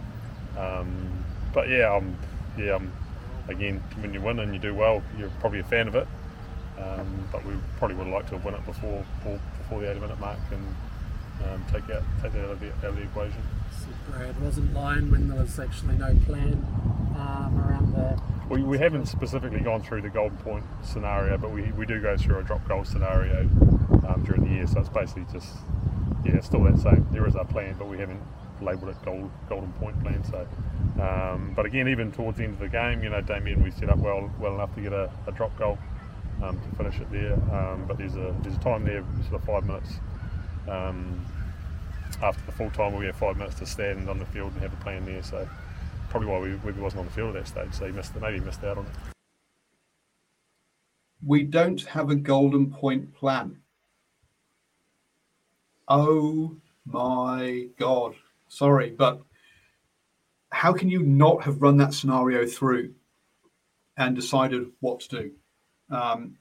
Um, 0.57 1.23
but 1.53 1.67
yeah, 1.69 1.95
I'm 1.95 2.15
yeah, 2.57 2.75
I'm, 2.75 2.91
again, 3.47 3.83
when 4.01 4.13
you 4.13 4.21
win 4.21 4.39
and 4.39 4.53
you 4.53 4.59
do 4.59 4.75
well, 4.75 5.01
you're 5.17 5.29
probably 5.39 5.59
a 5.59 5.63
fan 5.63 5.87
of 5.87 5.95
it. 5.95 6.07
Um, 6.77 7.27
but 7.31 7.45
we 7.45 7.53
probably 7.77 7.95
would 7.95 8.05
have 8.05 8.13
liked 8.13 8.29
to 8.29 8.35
have 8.35 8.45
won 8.45 8.55
it 8.55 8.65
before 8.65 9.05
before 9.23 9.79
the 9.79 9.89
80 9.89 9.99
minute 9.99 10.19
mark 10.19 10.39
and 10.51 10.75
um, 11.43 11.63
take 11.71 11.89
out 11.89 12.03
take 12.21 12.33
that 12.33 12.45
out 12.45 12.51
of 12.51 12.59
the, 12.59 12.69
out 12.69 12.85
of 12.85 12.95
the 12.95 13.03
equation. 13.03 13.41
It 14.19 14.35
wasn't 14.39 14.73
lying 14.73 15.11
when 15.11 15.27
there 15.27 15.39
was 15.39 15.59
actually 15.59 15.95
no 15.95 16.15
plan 16.25 16.65
um, 17.17 17.63
around 17.65 17.93
the. 17.93 18.21
We, 18.49 18.61
we 18.61 18.77
haven't 18.77 19.07
specifically 19.07 19.61
gone 19.61 19.81
through 19.81 20.01
the 20.01 20.09
golden 20.09 20.37
point 20.39 20.65
scenario, 20.83 21.37
but 21.37 21.51
we, 21.51 21.71
we 21.71 21.85
do 21.85 21.99
go 22.01 22.15
through 22.17 22.39
a 22.39 22.43
drop 22.43 22.67
goal 22.67 22.83
scenario 22.83 23.41
um, 24.07 24.23
during 24.25 24.43
the 24.43 24.51
year. 24.51 24.67
So 24.67 24.79
it's 24.79 24.89
basically 24.89 25.25
just 25.31 25.55
yeah, 26.25 26.39
still 26.41 26.63
that 26.63 26.79
same. 26.79 27.07
There 27.11 27.27
is 27.27 27.35
our 27.35 27.45
plan, 27.45 27.75
but 27.77 27.87
we 27.87 27.97
haven't 27.97 28.21
labelled 28.61 28.89
it 28.89 28.97
gold, 29.03 29.31
golden 29.49 29.73
point 29.73 30.01
plan. 30.01 30.23
So, 30.23 30.47
um, 31.01 31.53
but 31.55 31.65
again, 31.65 31.87
even 31.87 32.11
towards 32.11 32.37
the 32.37 32.43
end 32.43 32.53
of 32.53 32.59
the 32.59 32.69
game, 32.69 33.03
you 33.03 33.09
know, 33.09 33.21
Damian, 33.21 33.63
we 33.63 33.71
set 33.71 33.89
up 33.89 33.97
well 33.97 34.31
well 34.39 34.53
enough 34.55 34.73
to 34.75 34.81
get 34.81 34.93
a, 34.93 35.11
a 35.27 35.31
drop 35.31 35.57
goal 35.57 35.77
um, 36.41 36.59
to 36.59 36.77
finish 36.77 36.99
it 36.99 37.11
there. 37.11 37.33
Um, 37.33 37.85
but 37.87 37.97
there's 37.97 38.15
a 38.15 38.35
there's 38.41 38.55
a 38.55 38.59
time 38.59 38.85
there, 38.85 39.03
sort 39.29 39.41
of 39.41 39.43
five 39.43 39.65
minutes 39.65 39.99
um, 40.67 41.25
after 42.21 42.45
the 42.45 42.51
full 42.51 42.69
time, 42.71 42.95
we 42.95 43.05
had 43.05 43.15
five 43.15 43.37
minutes 43.37 43.59
to 43.59 43.65
stand 43.65 44.09
on 44.09 44.19
the 44.19 44.25
field 44.25 44.53
and 44.53 44.61
have 44.61 44.73
a 44.73 44.83
plan 44.83 45.05
there. 45.05 45.23
So 45.23 45.47
probably 46.09 46.29
why 46.29 46.39
we, 46.39 46.55
we 46.55 46.71
wasn't 46.81 47.01
on 47.01 47.05
the 47.05 47.11
field 47.11 47.35
at 47.35 47.45
that 47.45 47.47
stage. 47.47 47.73
So 47.73 47.85
he 47.85 47.91
missed 47.91 48.15
maybe 48.15 48.39
missed 48.39 48.63
out 48.63 48.77
on 48.77 48.85
it. 48.85 48.91
We 51.25 51.43
don't 51.43 51.81
have 51.87 52.09
a 52.09 52.15
golden 52.15 52.71
point 52.71 53.13
plan. 53.13 53.57
Oh 55.87 56.57
my 56.85 57.67
god! 57.77 58.15
Sorry, 58.47 58.91
but 58.91 59.21
how 60.51 60.71
can 60.71 60.87
you 60.89 61.01
not 61.01 61.43
have 61.43 61.61
run 61.61 61.77
that 61.77 61.93
scenario 61.93 62.45
through 62.45 62.93
and 63.97 64.15
decided 64.15 64.67
what 64.81 64.99
to 65.01 65.09
do? 65.09 65.31
Um, 65.89 66.37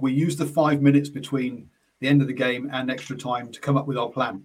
we 0.00 0.12
used 0.12 0.38
the 0.38 0.46
five 0.46 0.80
minutes 0.80 1.08
between 1.08 1.68
the 2.02 2.08
end 2.08 2.20
of 2.20 2.26
the 2.26 2.34
game 2.34 2.68
and 2.72 2.90
extra 2.90 3.16
time 3.16 3.50
to 3.52 3.60
come 3.60 3.76
up 3.76 3.86
with 3.86 3.96
our 3.96 4.08
plan. 4.08 4.42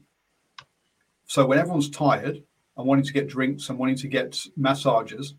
So 1.25 1.45
when 1.45 1.57
everyone's 1.57 1.89
tired 1.89 2.43
and 2.77 2.87
wanting 2.87 3.05
to 3.05 3.13
get 3.13 3.27
drinks 3.27 3.69
and 3.69 3.79
wanting 3.79 3.97
to 3.97 4.07
get 4.07 4.39
massages, 4.55 5.33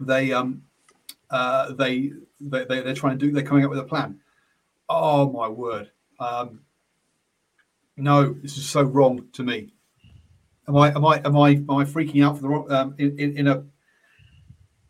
they 0.00 0.32
um 0.32 0.62
uh, 1.30 1.72
they, 1.72 2.12
they 2.40 2.64
they 2.64 2.80
they're 2.80 2.94
trying 2.94 3.18
to 3.18 3.26
do 3.26 3.32
they're 3.32 3.42
coming 3.42 3.64
up 3.64 3.70
with 3.70 3.78
a 3.80 3.84
plan. 3.84 4.20
Oh 4.88 5.30
my 5.32 5.48
word! 5.48 5.90
Um, 6.20 6.60
no, 7.96 8.32
this 8.32 8.56
is 8.56 8.68
so 8.68 8.82
wrong 8.82 9.26
to 9.32 9.42
me. 9.42 9.72
Am 10.68 10.76
I 10.76 10.94
am 10.94 11.04
I 11.04 11.20
am 11.24 11.36
I 11.36 11.50
am 11.50 11.70
I 11.70 11.84
freaking 11.84 12.24
out 12.24 12.36
for 12.36 12.42
the 12.42 12.48
wrong 12.48 12.70
um, 12.70 12.94
in, 12.98 13.18
in, 13.18 13.36
in 13.36 13.48
a 13.48 13.64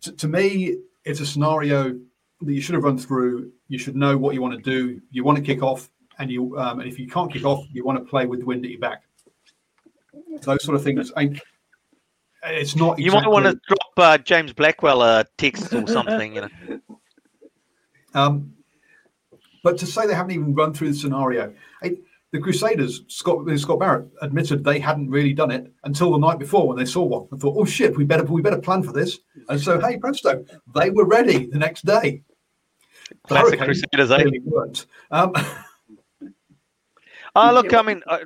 to, 0.03 0.12
to 0.12 0.29
me 0.29 0.77
it's 1.05 1.20
a 1.20 1.27
scenario 1.27 1.99
that 2.43 2.53
you 2.53 2.61
should 2.61 2.75
have 2.75 2.85
run 2.85 2.99
through. 2.99 3.53
You 3.73 3.79
should 3.79 3.97
know 3.97 4.18
what 4.18 4.35
you 4.35 4.43
want 4.43 4.53
to 4.53 4.61
do. 4.61 5.01
You 5.11 5.25
want 5.25 5.39
to 5.39 5.43
kick 5.43 5.62
off, 5.62 5.89
and 6.18 6.31
you 6.31 6.59
um, 6.59 6.81
and 6.81 6.87
if 6.87 6.99
you 6.99 7.09
can't 7.09 7.33
kick 7.33 7.47
off, 7.47 7.64
you 7.73 7.87
want 7.87 7.99
to 7.99 8.05
play 8.05 8.27
with 8.27 8.41
the 8.41 8.45
wind 8.45 8.66
at 8.66 8.70
your 8.70 8.79
back. 8.79 9.03
Those 10.43 10.62
sort 10.62 10.77
of 10.77 10.85
things. 10.85 11.11
I, 11.16 11.41
it's 12.45 12.77
not. 12.77 12.99
You 12.99 13.12
might 13.12 13.27
want 13.27 13.47
to 13.47 13.59
drop 13.66 13.93
uh, 13.97 14.18
James 14.18 14.53
Blackwell 14.53 15.01
a 15.03 15.25
text 15.39 15.73
or 15.73 15.87
something. 15.87 16.35
You 16.35 16.41
know. 16.43 16.81
Um, 18.14 18.53
but 19.64 19.79
to 19.79 19.87
say 19.87 20.07
they 20.07 20.12
haven't 20.12 20.33
even 20.33 20.55
run 20.55 20.75
through 20.75 20.89
the 20.93 20.99
scenario, 20.99 21.55
I, 21.83 21.97
the 22.31 22.41
Crusaders, 22.41 23.05
Scott 23.09 23.49
Scott 23.59 23.79
Barrett 23.79 24.07
admitted 24.20 24.62
they 24.62 24.81
hadn't 24.81 25.09
really 25.09 25.33
done 25.33 25.51
it 25.51 25.73
until 25.85 26.12
the 26.12 26.18
night 26.18 26.39
before 26.39 26.68
when 26.68 26.77
they 26.77 26.85
saw 26.85 27.05
one 27.05 27.27
and 27.33 27.41
thought, 27.41 27.57
"Oh 27.57 27.64
shit, 27.64 27.97
we 27.97 28.05
better 28.05 28.25
we 28.25 28.43
better 28.43 28.61
plan 28.61 28.83
for 28.83 28.93
this." 28.93 29.20
And 29.49 29.59
so, 29.59 29.81
hey, 29.81 29.97
presto, 29.97 30.45
they 30.75 30.91
were 30.91 31.07
ready 31.07 31.47
the 31.47 31.59
next 31.59 31.87
day. 31.87 32.23
Classic 33.29 33.59
Crusaders, 33.61 34.11
eh? 34.11 34.23
Really 34.23 34.41
weren't. 34.41 34.87
Um, 35.11 35.33
Oh, 37.35 37.51
look, 37.55 37.73
I 37.73 37.81
mean, 37.81 38.03
uh, 38.07 38.19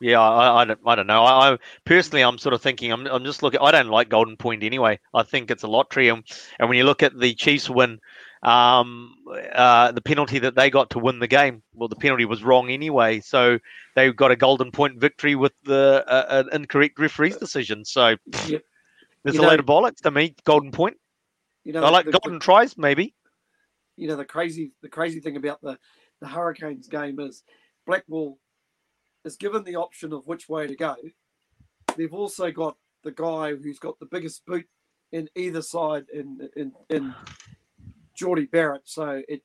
yeah, 0.00 0.20
I, 0.20 0.62
I, 0.62 0.64
don't, 0.64 0.80
I 0.84 0.96
don't 0.96 1.06
know. 1.06 1.22
I, 1.22 1.52
I, 1.52 1.58
personally, 1.84 2.22
I'm 2.24 2.38
sort 2.38 2.54
of 2.54 2.60
thinking, 2.60 2.90
I'm, 2.90 3.06
I'm 3.06 3.24
just 3.24 3.40
looking. 3.40 3.60
I 3.60 3.70
don't 3.70 3.86
like 3.86 4.08
Golden 4.08 4.36
Point 4.36 4.64
anyway. 4.64 4.98
I 5.14 5.22
think 5.22 5.52
it's 5.52 5.62
a 5.62 5.68
lottery, 5.68 6.08
and, 6.08 6.24
and 6.58 6.68
when 6.68 6.76
you 6.76 6.82
look 6.82 7.04
at 7.04 7.16
the 7.16 7.34
Chiefs 7.34 7.70
win, 7.70 8.00
um, 8.42 9.14
uh, 9.54 9.92
the 9.92 10.00
penalty 10.00 10.40
that 10.40 10.56
they 10.56 10.70
got 10.70 10.90
to 10.90 10.98
win 10.98 11.20
the 11.20 11.28
game, 11.28 11.62
well, 11.72 11.88
the 11.88 11.94
penalty 11.94 12.24
was 12.24 12.42
wrong 12.42 12.68
anyway, 12.68 13.20
so 13.20 13.60
they 13.94 14.10
got 14.12 14.32
a 14.32 14.36
Golden 14.36 14.72
Point 14.72 14.98
victory 14.98 15.36
with 15.36 15.52
the 15.62 16.04
uh, 16.08 16.42
an 16.50 16.60
incorrect 16.60 16.98
referee's 16.98 17.36
decision. 17.36 17.84
So 17.84 18.16
Yep. 18.48 18.62
there's 19.22 19.36
You 19.36 19.40
a 19.40 19.42
know- 19.44 19.48
load 19.50 19.60
of 19.60 19.66
bollocks 19.66 20.02
to 20.02 20.10
me. 20.10 20.34
Golden 20.44 20.72
Point. 20.72 20.96
You 21.62 21.74
know, 21.74 21.84
I 21.84 21.90
like 21.90 22.06
the- 22.06 22.18
golden 22.18 22.40
tries, 22.40 22.76
maybe. 22.76 23.14
You 23.98 24.08
know 24.08 24.16
the 24.16 24.24
crazy 24.24 24.72
the 24.82 24.88
crazy 24.88 25.20
thing 25.20 25.36
about 25.36 25.60
the 25.60 25.78
the 26.20 26.28
Hurricanes 26.28 26.88
game 26.88 27.20
is 27.20 27.42
Blackwell 27.86 28.38
is 29.24 29.36
given 29.36 29.64
the 29.64 29.76
option 29.76 30.12
of 30.12 30.26
which 30.26 30.48
way 30.48 30.66
to 30.66 30.76
go. 30.76 30.96
They've 31.96 32.12
also 32.12 32.50
got 32.50 32.76
the 33.02 33.10
guy 33.10 33.54
who's 33.54 33.78
got 33.78 33.98
the 33.98 34.06
biggest 34.06 34.46
boot 34.46 34.66
in 35.12 35.28
either 35.34 35.62
side 35.62 36.06
in 36.12 36.48
in 36.56 36.72
in 36.88 37.14
Jordie 38.14 38.46
Barrett. 38.46 38.82
So 38.84 39.22
it 39.28 39.42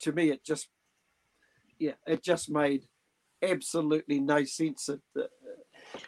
to 0.00 0.12
me 0.12 0.30
it 0.30 0.44
just 0.44 0.68
yeah 1.78 1.92
it 2.06 2.22
just 2.22 2.50
made 2.50 2.86
absolutely 3.42 4.20
no 4.20 4.44
sense 4.44 4.88
at 4.88 4.98
the, 5.14 5.28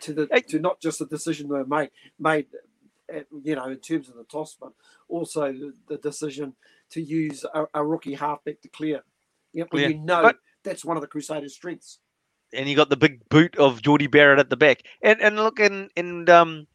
to 0.01 0.13
the 0.13 0.27
to 0.49 0.59
not 0.59 0.81
just 0.81 0.99
the 0.99 1.07
decision 1.07 1.49
they 1.49 1.63
made 1.65 1.91
made 2.19 2.47
at, 3.13 3.27
you 3.43 3.55
know 3.55 3.67
in 3.67 3.79
terms 3.79 4.09
of 4.09 4.17
the 4.17 4.25
toss, 4.25 4.57
but 4.61 4.73
also 5.09 5.53
the, 5.53 5.75
the 5.89 5.99
decision 5.99 6.55
to 6.91 7.01
use 7.03 7.45
a, 7.55 7.67
a 7.75 7.85
rookie 7.85 8.15
halfback 8.15 8.61
to 8.63 8.69
clear. 8.69 9.03
You 9.53 9.63
know, 9.63 9.69
when 9.71 9.83
Clear. 9.85 9.91
you 9.91 10.05
know 10.05 10.23
But- 10.23 10.39
that's 10.65 10.85
one 10.85 10.97
of 10.97 11.01
the 11.01 11.07
Crusaders' 11.07 11.55
strengths. 11.55 11.99
and 12.53 12.69
you 12.69 12.75
got 12.77 12.89
the 12.91 12.97
big 12.97 13.29
boot 13.29 13.57
of 13.57 13.83
Jordie 13.83 14.07
Barrett 14.09 14.39
at 14.39 14.51
the 14.51 14.57
back. 14.57 14.83
And 15.03 15.21
and 15.23 15.37
look, 15.37 15.61
and 15.61 15.91
and 15.97 16.29
um, 16.29 16.67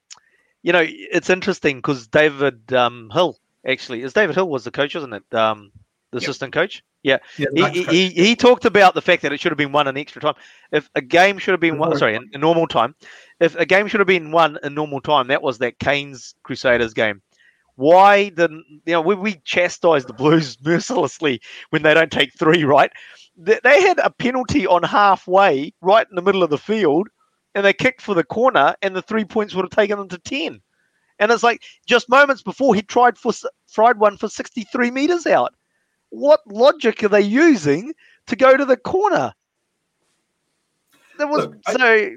you 0.64 0.72
know, 0.74 0.86
it's 0.88 1.30
interesting 1.30 1.78
because 1.78 2.08
David 2.08 2.72
um 2.74 3.10
Hill 3.14 3.38
actually 3.68 4.02
is 4.02 4.14
David 4.14 4.36
Hill 4.36 4.50
was 4.50 4.64
the 4.64 4.72
coach, 4.72 4.96
wasn't 4.96 5.14
it? 5.16 5.36
Um, 5.36 5.72
the 6.12 6.18
Yep. 6.20 6.24
assistant 6.24 6.54
coach. 6.54 6.84
Yeah, 7.04 7.18
yeah, 7.38 7.48
he, 7.54 7.70
he, 7.72 7.84
he 7.84 8.10
he 8.10 8.36
talked 8.36 8.64
about 8.66 8.94
the 8.94 9.02
fact 9.02 9.24
that 9.24 9.34
it 9.34 9.40
should 9.40 9.52
have 9.52 9.58
been 9.58 9.72
won 9.72 9.88
in 9.88 9.98
extra 9.98 10.22
time. 10.22 10.36
If 10.72 10.88
a 10.94 11.02
game 11.02 11.40
should 11.40 11.52
have 11.54 11.60
been 11.60 11.80
won, 11.80 11.98
sorry, 11.98 12.14
in, 12.16 12.30
in 12.32 12.42
normal 12.42 12.68
time, 12.68 12.94
if 13.40 13.56
a 13.56 13.66
game 13.66 13.88
should 13.88 14.02
have 14.02 14.08
been 14.08 14.30
won 14.32 14.60
in 14.64 14.76
normal 14.76 15.02
time, 15.02 15.28
that 15.30 15.42
was 15.42 15.58
that 15.60 15.80
Canes 15.80 16.36
Crusaders 16.44 16.94
game. 16.94 17.24
Why 17.82 18.30
didn't 18.30 18.64
you 18.86 18.94
know 18.94 19.02
we, 19.02 19.16
we 19.16 19.42
chastise 19.44 20.06
the 20.06 20.14
Blues 20.14 20.56
mercilessly 20.64 21.42
when 21.72 21.82
they 21.82 21.96
don't 21.96 22.12
take 22.12 22.32
three, 22.38 22.64
right? 22.64 22.92
They, 23.36 23.60
they 23.64 23.82
had 23.82 23.98
a 23.98 24.12
penalty 24.12 24.68
on 24.68 24.84
halfway, 24.84 25.74
right 25.82 26.06
in 26.08 26.16
the 26.16 26.22
middle 26.22 26.44
of 26.44 26.52
the 26.52 26.60
field, 26.60 27.08
and 27.56 27.66
they 27.66 27.74
kicked 27.74 28.04
for 28.04 28.14
the 28.14 28.24
corner, 28.24 28.76
and 28.84 28.96
the 28.96 29.02
three 29.02 29.26
points 29.26 29.56
would 29.56 29.64
have 29.64 29.72
taken 29.72 29.98
them 29.98 30.10
to 30.10 30.20
ten. 30.20 30.62
And 31.18 31.32
it's 31.32 31.42
like 31.42 31.64
just 31.88 32.08
moments 32.08 32.44
before 32.44 32.76
he 32.76 32.84
tried 32.84 33.18
for 33.18 33.34
fried 33.68 33.98
one 33.98 34.16
for 34.16 34.28
sixty-three 34.30 34.92
meters 34.92 35.26
out. 35.26 35.56
What 36.10 36.42
logic 36.46 37.04
are 37.04 37.10
they 37.10 37.22
using 37.22 37.94
to 38.28 38.36
go 38.36 38.56
to 38.56 38.66
the 38.66 38.78
corner? 38.78 39.34
There 41.18 41.26
was 41.26 41.48
Look, 41.48 41.56
so 41.72 41.84
I, 41.84 42.16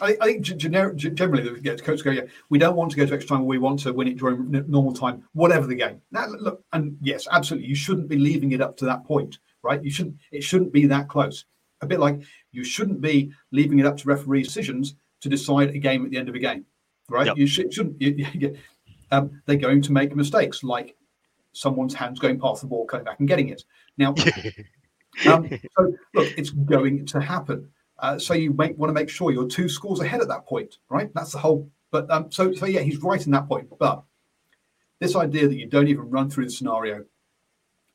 I 0.00 0.14
think 0.14 0.44
gener- 0.44 0.96
generally 0.96 1.42
the 1.42 1.60
yeah, 1.62 1.76
coaches 1.76 2.02
go, 2.02 2.10
yeah, 2.10 2.22
we 2.48 2.58
don't 2.58 2.76
want 2.76 2.90
to 2.92 2.96
go 2.96 3.06
to 3.06 3.14
extra 3.14 3.36
time. 3.36 3.46
We 3.46 3.58
want 3.58 3.80
to 3.80 3.92
win 3.92 4.08
it 4.08 4.16
during 4.18 4.54
n- 4.54 4.64
normal 4.68 4.92
time, 4.92 5.24
whatever 5.32 5.66
the 5.66 5.74
game. 5.74 6.00
Now, 6.10 6.26
look, 6.26 6.64
and 6.72 6.96
yes, 7.00 7.28
absolutely, 7.30 7.68
you 7.68 7.74
shouldn't 7.74 8.08
be 8.08 8.16
leaving 8.16 8.52
it 8.52 8.60
up 8.60 8.76
to 8.78 8.84
that 8.86 9.04
point, 9.04 9.38
right? 9.62 9.82
You 9.82 9.90
shouldn't. 9.90 10.16
It 10.32 10.42
shouldn't 10.42 10.72
be 10.72 10.86
that 10.86 11.08
close. 11.08 11.44
A 11.82 11.86
bit 11.86 12.00
like 12.00 12.20
you 12.52 12.64
shouldn't 12.64 13.00
be 13.00 13.32
leaving 13.52 13.78
it 13.78 13.86
up 13.86 13.96
to 13.98 14.08
referee 14.08 14.42
decisions 14.42 14.94
to 15.20 15.28
decide 15.28 15.70
a 15.70 15.78
game 15.78 16.04
at 16.04 16.10
the 16.10 16.18
end 16.18 16.28
of 16.28 16.34
a 16.34 16.38
game, 16.38 16.64
right? 17.08 17.26
Yep. 17.26 17.36
You 17.36 17.46
should, 17.46 17.72
shouldn't. 17.72 18.00
You, 18.00 18.26
you, 18.34 18.56
um, 19.10 19.42
they're 19.46 19.56
going 19.56 19.82
to 19.82 19.92
make 19.92 20.14
mistakes, 20.14 20.62
like 20.62 20.96
someone's 21.52 21.94
hands 21.94 22.18
going 22.18 22.40
past 22.40 22.62
the 22.62 22.68
ball, 22.68 22.86
coming 22.86 23.04
back 23.04 23.18
and 23.18 23.28
getting 23.28 23.48
it. 23.48 23.64
Now, 23.98 24.14
um, 25.26 25.48
so 25.76 25.94
look, 26.14 26.38
it's 26.38 26.50
going 26.50 27.06
to 27.06 27.20
happen. 27.20 27.68
Uh, 28.00 28.18
so 28.18 28.34
you 28.34 28.52
want 28.52 28.88
to 28.88 28.92
make 28.92 29.10
sure 29.10 29.30
you're 29.30 29.48
two 29.48 29.68
scores 29.68 30.00
ahead 30.00 30.20
at 30.20 30.28
that 30.28 30.46
point, 30.46 30.78
right? 30.88 31.10
That's 31.14 31.32
the 31.32 31.38
whole. 31.38 31.70
But 31.90 32.10
um, 32.10 32.30
so 32.30 32.52
so 32.52 32.66
yeah, 32.66 32.80
he's 32.80 32.98
right 32.98 33.24
in 33.24 33.32
that 33.32 33.48
point. 33.48 33.68
But 33.78 34.02
this 35.00 35.16
idea 35.16 35.48
that 35.48 35.56
you 35.56 35.66
don't 35.66 35.88
even 35.88 36.08
run 36.10 36.30
through 36.30 36.46
the 36.46 36.50
scenario, 36.50 37.04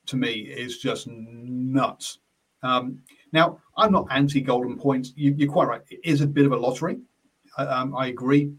to 0.08 0.16
me, 0.16 0.32
is 0.34 0.78
just 0.78 1.08
nuts. 1.08 2.20
Um, 2.62 3.00
now, 3.32 3.60
I'm 3.78 3.92
not 3.92 4.08
anti 4.12 4.42
golden 4.42 4.78
points. 4.78 5.14
You, 5.16 5.34
you're 5.38 5.52
quite 5.52 5.68
right. 5.68 5.82
It 5.90 6.00
is 6.04 6.22
a 6.22 6.28
bit 6.28 6.46
of 6.46 6.52
a 6.52 6.58
lottery. 6.58 6.98
I, 7.58 7.66
um, 7.66 7.96
I 7.96 8.08
agree. 8.08 8.52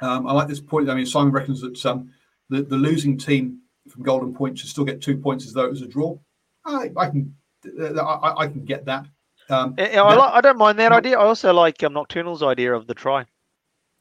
Um, 0.00 0.26
I 0.26 0.32
like 0.32 0.48
this 0.48 0.60
point. 0.60 0.90
I 0.90 0.94
mean, 0.94 1.06
Simon 1.06 1.32
reckons 1.32 1.60
that 1.60 1.84
um, 1.86 2.10
the, 2.50 2.62
the 2.62 2.76
losing 2.76 3.16
team 3.16 3.60
from 3.88 4.02
golden 4.02 4.34
point 4.34 4.58
should 4.58 4.68
still 4.68 4.84
get 4.84 5.00
two 5.00 5.16
points 5.16 5.46
as 5.46 5.52
though 5.52 5.64
it 5.64 5.70
was 5.70 5.82
a 5.82 5.86
draw. 5.86 6.18
I, 6.66 6.90
I 6.96 7.10
can 7.10 7.34
uh, 7.80 7.94
I, 8.00 8.42
I 8.42 8.46
can 8.46 8.64
get 8.64 8.84
that. 8.86 9.06
Um, 9.50 9.74
Yeah, 9.78 10.02
I, 10.02 10.14
that- 10.14 10.20
li- 10.20 10.30
I 10.34 10.40
don't 10.40 10.58
mind 10.58 10.78
that 10.78 10.92
idea. 10.92 11.18
I 11.18 11.24
also 11.24 11.52
like 11.52 11.82
um, 11.82 11.92
Nocturnal's 11.92 12.42
idea 12.42 12.72
of 12.74 12.86
the 12.86 12.94
try. 12.94 13.24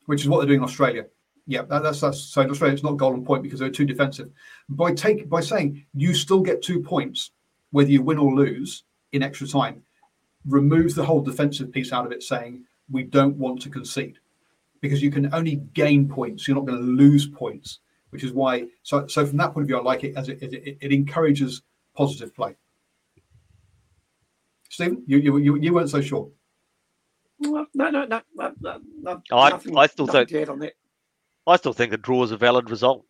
which 0.06 0.22
is 0.22 0.30
what 0.30 0.38
they're 0.40 0.48
doing 0.48 0.60
in 0.60 0.64
Australia. 0.66 1.06
Yeah, 1.46 1.64
that, 1.64 1.84
that's 1.84 2.00
that's 2.00 2.20
so 2.22 2.42
in 2.42 2.50
Australia 2.50 2.74
it's 2.74 2.84
not 2.84 2.96
golden 2.98 3.26
point 3.26 3.44
because 3.44 3.60
they're 3.60 3.70
too 3.70 3.86
defensive. 3.86 4.30
By 4.70 4.94
take 4.94 5.28
by 5.30 5.42
saying 5.42 5.86
you 5.94 6.14
still 6.14 6.40
get 6.42 6.62
two 6.62 6.82
points 6.82 7.32
whether 7.72 7.90
you 7.92 8.02
win 8.02 8.18
or 8.18 8.34
lose 8.34 8.84
in 9.12 9.22
extra 9.24 9.48
time, 9.48 9.84
removes 10.48 10.96
the 10.96 11.04
whole 11.04 11.22
defensive 11.22 11.72
piece 11.72 11.92
out 11.92 12.06
of 12.06 12.12
it, 12.14 12.24
saying 12.24 12.64
we 12.90 13.04
don't 13.04 13.36
want 13.36 13.62
to 13.62 13.70
concede 13.70 14.20
because 14.80 15.02
you 15.02 15.12
can 15.12 15.34
only 15.34 15.58
gain 15.74 16.08
points. 16.08 16.48
You're 16.48 16.56
not 16.56 16.66
going 16.66 16.80
to 16.80 16.86
lose 16.86 17.28
points, 17.28 17.80
which 18.12 18.24
is 18.24 18.32
why. 18.32 18.68
So 18.84 19.06
so 19.08 19.26
from 19.26 19.38
that 19.38 19.54
point 19.54 19.64
of 19.64 19.68
view, 19.68 19.78
I 19.80 19.82
like 19.82 20.06
it 20.06 20.16
as 20.16 20.30
it 20.30 20.42
it, 20.42 20.78
it 20.80 20.92
encourages 20.94 21.62
positive 21.96 22.34
play. 22.34 22.56
Stephen, 24.74 25.04
you 25.06 25.20
you 25.20 25.38
you, 25.38 25.56
you 25.58 25.72
weren't 25.74 25.90
so 25.92 26.02
sure. 26.02 26.32
No, 27.40 27.68
no, 27.76 27.90
no, 27.92 28.06
no, 28.06 28.22
no, 28.36 28.54
no, 28.60 28.82
no 29.02 29.38
I- 29.38 29.50
nothing- 29.52 29.78
I 29.78 29.86
still 29.86 30.08
nothing 30.08 30.20
think- 30.22 30.30
to 30.30 30.42
add 30.42 30.50
on 30.50 30.60
that. 30.60 30.74
I 31.46 31.58
still 31.58 31.74
think 31.74 31.94
a 31.94 31.98
draw 31.98 32.24
is 32.24 32.32
a 32.32 32.38
valid 32.38 32.70
result. 32.72 33.06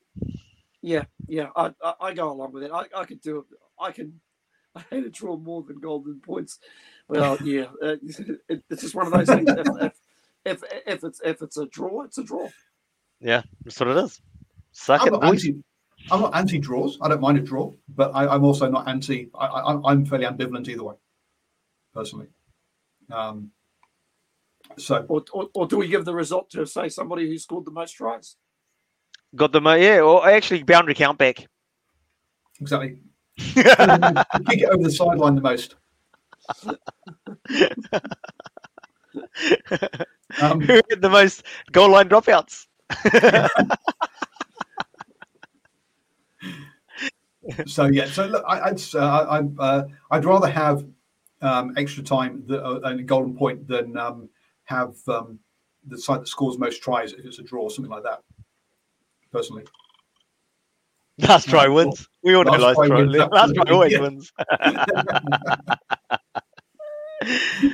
Yeah, 0.82 1.06
yeah, 1.28 1.50
I, 1.56 1.72
I, 1.82 1.94
I 2.02 2.14
go 2.14 2.32
along 2.32 2.52
with 2.52 2.64
it. 2.64 2.72
I, 2.72 2.84
I 2.96 3.06
could 3.06 3.22
do 3.22 3.40
it. 3.40 3.46
I 3.80 3.92
can. 3.92 4.20
I 4.76 4.82
hate 4.90 5.06
a 5.06 5.10
draw 5.10 5.38
more 5.38 5.62
than 5.64 5.80
golden 5.80 6.20
points. 6.20 6.60
Well, 7.08 7.38
yeah, 7.44 7.68
uh, 7.82 7.96
it, 8.50 8.64
it's 8.70 8.82
just 8.82 8.96
one 8.96 9.06
of 9.08 9.14
those 9.14 9.28
things. 9.28 9.50
If, 9.50 9.68
if, 9.82 9.94
if 10.46 10.64
if 10.88 11.04
it's 11.06 11.22
if 11.24 11.42
it's 11.42 11.58
a 11.58 11.66
draw, 11.68 12.02
it's 12.04 12.18
a 12.18 12.24
draw. 12.26 12.50
Yeah, 13.22 13.44
that's 13.64 13.80
what 13.80 13.90
it 13.90 13.98
is. 14.04 14.20
Suck 14.74 15.02
I'm 15.02 15.08
it, 15.08 15.12
not 15.12 15.24
anti. 15.24 15.56
I'm 16.12 16.20
not 16.22 16.36
anti 16.36 16.58
draws. 16.58 16.98
I 17.02 17.08
don't 17.08 17.22
mind 17.22 17.38
a 17.38 17.42
draw, 17.42 17.72
but 17.96 18.12
I, 18.14 18.28
I'm 18.28 18.44
also 18.44 18.70
not 18.70 18.90
anti. 18.90 19.30
I, 19.36 19.46
I, 19.46 19.60
I'm- 19.72 19.86
I'm 19.86 20.06
fairly 20.06 20.26
ambivalent 20.26 20.68
either 20.68 20.84
way, 20.84 20.96
personally. 21.94 22.28
Um, 23.12 23.52
so 24.78 25.06
Or, 25.08 25.24
or, 25.32 25.50
or 25.54 25.68
do 25.68 25.78
we 25.78 25.88
give 25.88 26.06
the 26.06 26.14
result 26.14 26.50
to 26.52 26.66
say 26.66 26.90
somebody 26.90 27.28
who 27.28 27.38
scored 27.38 27.66
the 27.66 27.72
most 27.72 27.92
tries? 27.92 28.36
Got 29.36 29.52
the 29.52 29.62
most, 29.62 29.82
yeah, 29.82 30.00
or 30.00 30.28
actually 30.28 30.64
boundary 30.64 30.94
count 30.94 31.18
back. 31.18 31.48
exactly, 32.60 32.98
kick 33.38 33.66
it 33.66 34.70
over 34.70 34.84
the 34.84 34.92
sideline 34.92 35.36
the 35.36 35.42
most. 35.42 35.76
Um, 40.42 40.62
Who 40.62 40.82
had 40.90 41.02
the 41.02 41.10
most 41.10 41.44
goal 41.72 41.92
line 41.92 42.10
dropouts? 42.10 42.66
so 47.68 47.86
yeah, 47.86 48.06
so 48.06 48.26
look, 48.26 48.44
I, 48.48 48.62
I'd 48.62 48.82
uh, 48.96 49.00
I, 49.00 49.38
I, 49.38 49.42
uh, 49.60 49.84
I'd 50.12 50.26
rather 50.26 50.50
have 50.50 50.86
um, 51.44 51.74
extra 51.78 52.04
time 52.04 52.44
that, 52.48 52.64
uh, 52.64 52.80
and 52.84 53.00
a 53.00 53.04
golden 53.04 53.36
point 53.36 53.68
than 53.68 53.98
um, 53.98 54.30
have 54.66 54.96
um, 55.08 55.40
the 55.88 55.98
side 55.98 56.22
that 56.22 56.28
scores 56.28 56.58
most 56.58 56.82
tries 56.82 57.14
if 57.14 57.26
it's 57.26 57.40
a 57.40 57.44
draw 57.44 57.64
or 57.64 57.72
something 57.72 57.92
like 57.92 58.04
that. 58.04 58.22
Personally, 59.32 59.64
Last 61.20 61.48
try 61.48 61.68
wins. 61.68 62.10
We 62.24 62.34
all 62.34 62.44
know 62.44 62.54
Last 62.54 62.78
last 62.78 62.88
try 62.88 62.98
wins, 62.98 63.16
last 63.16 63.54
try 63.54 63.72
always 63.72 64.00
wins. 64.00 64.32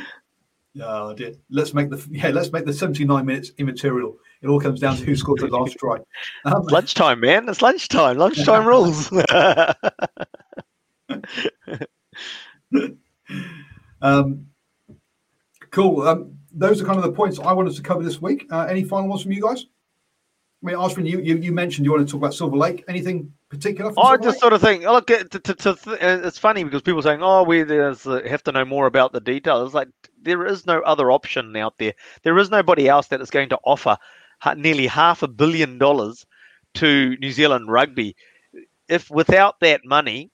oh 0.81 1.13
dear. 1.13 1.35
Let's 1.49 1.73
make 1.73 1.89
the 1.89 2.05
yeah, 2.11 2.29
let's 2.29 2.51
make 2.51 2.65
the 2.65 2.73
seventy-nine 2.73 3.25
minutes 3.25 3.51
immaterial. 3.57 4.17
It 4.41 4.47
all 4.47 4.59
comes 4.59 4.81
down 4.81 4.97
to 4.97 5.05
who 5.05 5.15
scored 5.15 5.39
the 5.39 5.47
last 5.47 5.77
try. 5.77 5.99
Um, 6.45 6.63
lunchtime, 6.63 7.21
man. 7.21 7.47
It's 7.47 7.61
lunchtime. 7.61 8.17
Lunchtime 8.17 8.67
rules. 8.67 9.09
Um, 14.01 14.47
cool. 15.71 16.01
Um, 16.07 16.37
those 16.51 16.81
are 16.81 16.85
kind 16.85 16.97
of 16.97 17.03
the 17.03 17.11
points 17.11 17.39
I 17.39 17.53
wanted 17.53 17.75
to 17.75 17.81
cover 17.81 18.03
this 18.03 18.21
week. 18.21 18.47
Uh, 18.51 18.65
any 18.65 18.83
final 18.83 19.07
ones 19.07 19.23
from 19.23 19.31
you 19.31 19.41
guys? 19.41 19.65
I 20.61 20.65
mean, 20.65 20.75
Ashwin, 20.75 21.07
you, 21.07 21.21
you 21.21 21.37
you 21.37 21.51
mentioned 21.53 21.85
you 21.85 21.91
want 21.91 22.05
to 22.05 22.11
talk 22.11 22.19
about 22.19 22.33
Silver 22.33 22.57
Lake. 22.57 22.83
Anything 22.89 23.31
particular? 23.49 23.91
I 23.91 23.93
Silver 23.93 24.17
just 24.17 24.35
Lake? 24.35 24.41
sort 24.41 24.53
of 24.53 24.61
think, 24.61 24.83
look, 24.83 25.07
to, 25.07 25.23
to, 25.23 25.39
to, 25.39 25.75
th- 25.75 26.01
uh, 26.01 26.27
it's 26.27 26.37
funny 26.37 26.63
because 26.63 26.81
people 26.81 27.01
saying, 27.01 27.21
oh, 27.23 27.43
we 27.43 27.63
there's, 27.63 28.05
uh, 28.05 28.21
have 28.27 28.43
to 28.43 28.51
know 28.51 28.65
more 28.65 28.85
about 28.85 29.13
the 29.13 29.21
details. 29.21 29.67
It's 29.67 29.75
like 29.75 29.87
there 30.21 30.45
is 30.45 30.65
no 30.65 30.81
other 30.81 31.11
option 31.11 31.55
out 31.55 31.77
there. 31.77 31.93
There 32.23 32.37
is 32.37 32.49
nobody 32.49 32.89
else 32.89 33.07
that 33.07 33.21
is 33.21 33.29
going 33.29 33.49
to 33.49 33.59
offer 33.63 33.97
nearly 34.57 34.87
half 34.87 35.23
a 35.23 35.27
billion 35.27 35.77
dollars 35.77 36.25
to 36.75 37.15
New 37.17 37.31
Zealand 37.31 37.71
rugby. 37.71 38.15
If 38.89 39.09
without 39.09 39.59
that 39.61 39.81
money, 39.85 40.31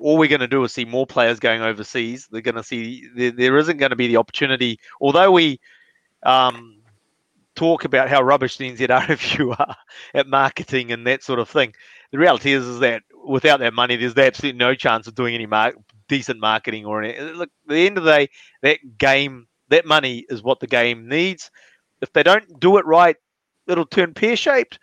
all 0.00 0.18
we're 0.18 0.28
going 0.28 0.40
to 0.40 0.48
do 0.48 0.64
is 0.64 0.72
see 0.72 0.84
more 0.84 1.06
players 1.06 1.40
going 1.40 1.62
overseas. 1.62 2.28
They're 2.30 2.40
going 2.40 2.54
to 2.56 2.64
see 2.64 3.08
there, 3.14 3.30
there 3.30 3.56
isn't 3.58 3.78
going 3.78 3.90
to 3.90 3.96
be 3.96 4.08
the 4.08 4.16
opportunity. 4.16 4.78
Although 5.00 5.30
we 5.30 5.60
um, 6.24 6.78
talk 7.54 7.84
about 7.84 8.08
how 8.08 8.22
rubbish 8.22 8.56
the 8.56 8.70
NZRFU 8.70 9.56
are 9.58 9.76
at 10.14 10.26
marketing 10.26 10.92
and 10.92 11.06
that 11.06 11.22
sort 11.22 11.38
of 11.38 11.48
thing, 11.48 11.74
the 12.10 12.18
reality 12.18 12.52
is, 12.52 12.66
is 12.66 12.80
that 12.80 13.02
without 13.26 13.60
that 13.60 13.74
money, 13.74 13.96
there's 13.96 14.16
absolutely 14.16 14.58
no 14.58 14.74
chance 14.74 15.06
of 15.06 15.14
doing 15.14 15.34
any 15.34 15.46
mar- 15.46 15.74
decent 16.08 16.40
marketing 16.40 16.84
or 16.84 17.02
any. 17.02 17.18
Look, 17.32 17.50
at 17.68 17.74
the 17.74 17.86
end 17.86 17.98
of 17.98 18.04
the 18.04 18.10
day, 18.10 18.28
that 18.62 18.78
game, 18.98 19.46
that 19.68 19.86
money 19.86 20.24
is 20.28 20.42
what 20.42 20.60
the 20.60 20.66
game 20.66 21.08
needs. 21.08 21.50
If 22.00 22.12
they 22.12 22.22
don't 22.22 22.60
do 22.60 22.76
it 22.78 22.86
right, 22.86 23.16
it'll 23.66 23.86
turn 23.86 24.14
pear 24.14 24.36
shaped. 24.36 24.78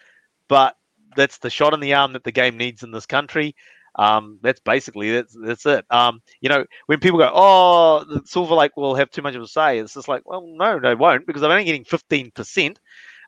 But 0.48 0.76
that's 1.16 1.38
the 1.38 1.50
shot 1.50 1.74
in 1.74 1.80
the 1.80 1.94
arm 1.94 2.14
that 2.14 2.24
the 2.24 2.32
game 2.32 2.58
needs 2.58 2.84
in 2.84 2.92
this 2.92 3.06
country. 3.06 3.56
Um, 3.96 4.40
that's 4.42 4.62
basically 4.62 5.12
that's 5.12 5.36
that's 5.44 5.66
it. 5.66 5.86
Um, 5.90 6.22
you 6.40 6.50
know, 6.50 6.66
when 6.88 7.00
people 7.00 7.20
go, 7.20 7.30
"Oh, 7.34 8.04
the 8.08 8.22
Silver 8.26 8.56
Lake 8.56 8.78
will 8.78 8.96
have 8.96 9.12
too 9.12 9.22
much 9.22 9.36
of 9.36 9.42
a 9.42 9.48
say," 9.48 9.80
it's 9.80 9.94
just 9.96 10.08
like, 10.08 10.24
well, 10.26 10.46
no, 10.48 10.80
they 10.80 10.96
won't 10.96 11.28
because 11.28 11.42
they're 11.42 11.52
only 11.52 11.66
getting 11.66 11.84
fifteen 11.84 12.32
percent. 12.32 12.80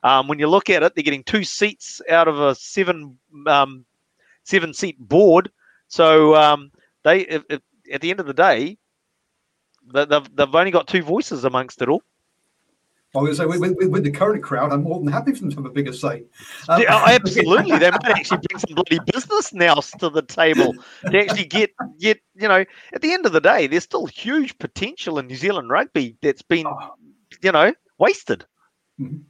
Um, 0.02 0.28
when 0.28 0.38
you 0.38 0.48
look 0.48 0.70
at 0.70 0.82
it, 0.82 0.94
they're 0.94 1.04
getting 1.04 1.24
two 1.24 1.44
seats 1.44 2.00
out 2.10 2.28
of 2.28 2.40
a 2.40 2.54
seven 2.54 3.18
um, 3.46 3.84
seven 4.44 4.74
seat 4.74 4.98
board. 4.98 5.50
So 5.88 6.34
um, 6.36 6.70
they, 7.04 7.20
if, 7.22 7.44
if, 7.50 7.60
at 7.92 8.00
the 8.00 8.10
end 8.10 8.20
of 8.20 8.26
the 8.26 8.34
day, 8.34 8.78
they- 9.92 10.04
they've 10.04 10.36
they've 10.36 10.54
only 10.54 10.70
got 10.70 10.86
two 10.88 11.02
voices 11.02 11.44
amongst 11.44 11.82
it 11.82 11.88
all. 11.88 12.02
I 13.14 13.20
was 13.20 13.38
going 13.38 13.48
to 13.48 13.54
say, 13.54 13.60
with, 13.60 13.76
with, 13.76 13.88
with 13.90 14.04
the 14.04 14.10
current 14.10 14.42
crowd, 14.42 14.72
I'm 14.72 14.82
more 14.82 14.98
than 14.98 15.06
happy 15.06 15.32
for 15.32 15.40
them 15.40 15.50
to 15.50 15.56
have 15.56 15.66
a 15.66 15.70
bigger 15.70 15.92
say. 15.92 16.24
Um, 16.68 16.82
Yeah, 16.82 17.00
oh, 17.00 17.06
absolutely. 17.06 17.78
They 17.78 17.90
might 17.90 18.04
actually 18.06 18.40
bring 18.48 18.58
some 18.58 18.74
bloody 18.74 18.98
business 19.12 19.52
now 19.52 19.74
to 19.74 20.10
the 20.10 20.22
table 20.22 20.74
to 21.10 21.18
actually 21.18 21.44
get 21.44 21.70
get 22.00 22.20
you 22.34 22.48
know. 22.48 22.64
At 22.92 23.02
the 23.02 23.12
end 23.12 23.24
of 23.26 23.32
the 23.32 23.40
day, 23.40 23.66
there's 23.68 23.84
still 23.84 24.06
huge 24.06 24.58
potential 24.58 25.18
in 25.18 25.28
New 25.28 25.36
Zealand 25.36 25.70
rugby 25.70 26.16
that's 26.22 26.42
been 26.42 26.66
Oh. 26.66 26.94
you 27.42 27.52
know 27.52 27.72
wasted. 27.98 28.44
Mhm. 29.00 29.22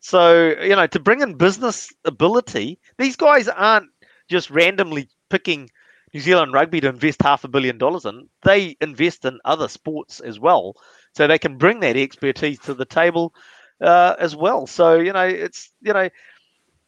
So 0.00 0.54
you 0.60 0.74
know 0.74 0.86
to 0.88 0.98
bring 1.00 1.20
in 1.20 1.34
business 1.34 1.92
ability, 2.04 2.80
these 2.98 3.16
guys 3.16 3.48
aren't 3.48 3.90
just 4.28 4.50
randomly 4.50 5.08
picking 5.30 5.70
New 6.14 6.20
Zealand 6.20 6.52
rugby 6.52 6.80
to 6.80 6.88
invest 6.88 7.22
half 7.22 7.44
a 7.44 7.48
billion 7.48 7.78
dollars 7.78 8.06
in. 8.06 8.28
They 8.42 8.76
invest 8.80 9.24
in 9.24 9.38
other 9.44 9.68
sports 9.68 10.20
as 10.20 10.40
well, 10.40 10.74
so 11.14 11.26
they 11.26 11.38
can 11.38 11.56
bring 11.56 11.80
that 11.80 11.96
expertise 11.96 12.58
to 12.60 12.74
the 12.74 12.84
table 12.84 13.34
uh, 13.80 14.14
as 14.18 14.34
well. 14.36 14.66
So 14.66 14.94
you 14.96 15.12
know 15.12 15.26
it's 15.26 15.70
you 15.80 15.92
know 15.92 16.08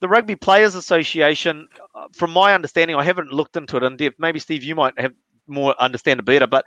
the 0.01 0.09
Rugby 0.09 0.35
Players 0.35 0.75
Association, 0.75 1.69
uh, 1.95 2.07
from 2.15 2.31
my 2.31 2.55
understanding, 2.55 2.97
I 2.97 3.05
haven't 3.05 3.33
looked 3.33 3.57
into 3.57 3.77
it 3.77 3.83
in 3.83 3.97
depth. 3.99 4.17
Maybe 4.19 4.39
Steve, 4.41 4.65
you 4.65 4.75
might 4.75 4.99
have 4.99 5.13
more 5.47 5.75
understand 5.79 6.21
it 6.21 6.25
better, 6.25 6.47
but 6.47 6.65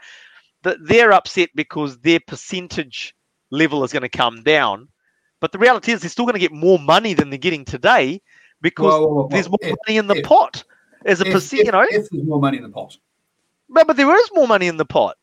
th- 0.63 0.77
they're 0.79 1.11
upset 1.11 1.49
because 1.55 1.97
their 1.99 2.19
percentage 2.19 3.15
level 3.49 3.83
is 3.83 3.91
going 3.91 4.03
to 4.03 4.09
come 4.09 4.43
down. 4.43 4.87
But 5.39 5.51
the 5.51 5.57
reality 5.57 5.91
is, 5.91 6.01
they're 6.01 6.09
still 6.11 6.25
going 6.25 6.35
to 6.35 6.39
get 6.39 6.51
more 6.51 6.77
money 6.79 7.13
than 7.15 7.29
they're 7.31 7.39
getting 7.39 7.65
today 7.65 8.21
because 8.61 9.29
there's 9.31 9.49
more 9.49 9.57
if- 9.61 9.75
money 9.87 9.97
in 9.97 10.07
the 10.07 10.17
if- 10.17 10.25
pot 10.25 10.63
as 11.05 11.19
a 11.19 11.25
percent. 11.25 11.65
You 11.65 11.71
know, 11.71 11.81
if 11.89 12.09
there's 12.09 12.23
more 12.23 12.39
money 12.39 12.57
in 12.57 12.63
the 12.63 12.69
pot. 12.69 12.97
but, 13.67 13.87
but 13.87 13.97
there 13.97 14.15
is 14.15 14.29
more 14.33 14.47
money 14.47 14.67
in 14.67 14.77
the 14.77 14.85
pot. 14.85 15.17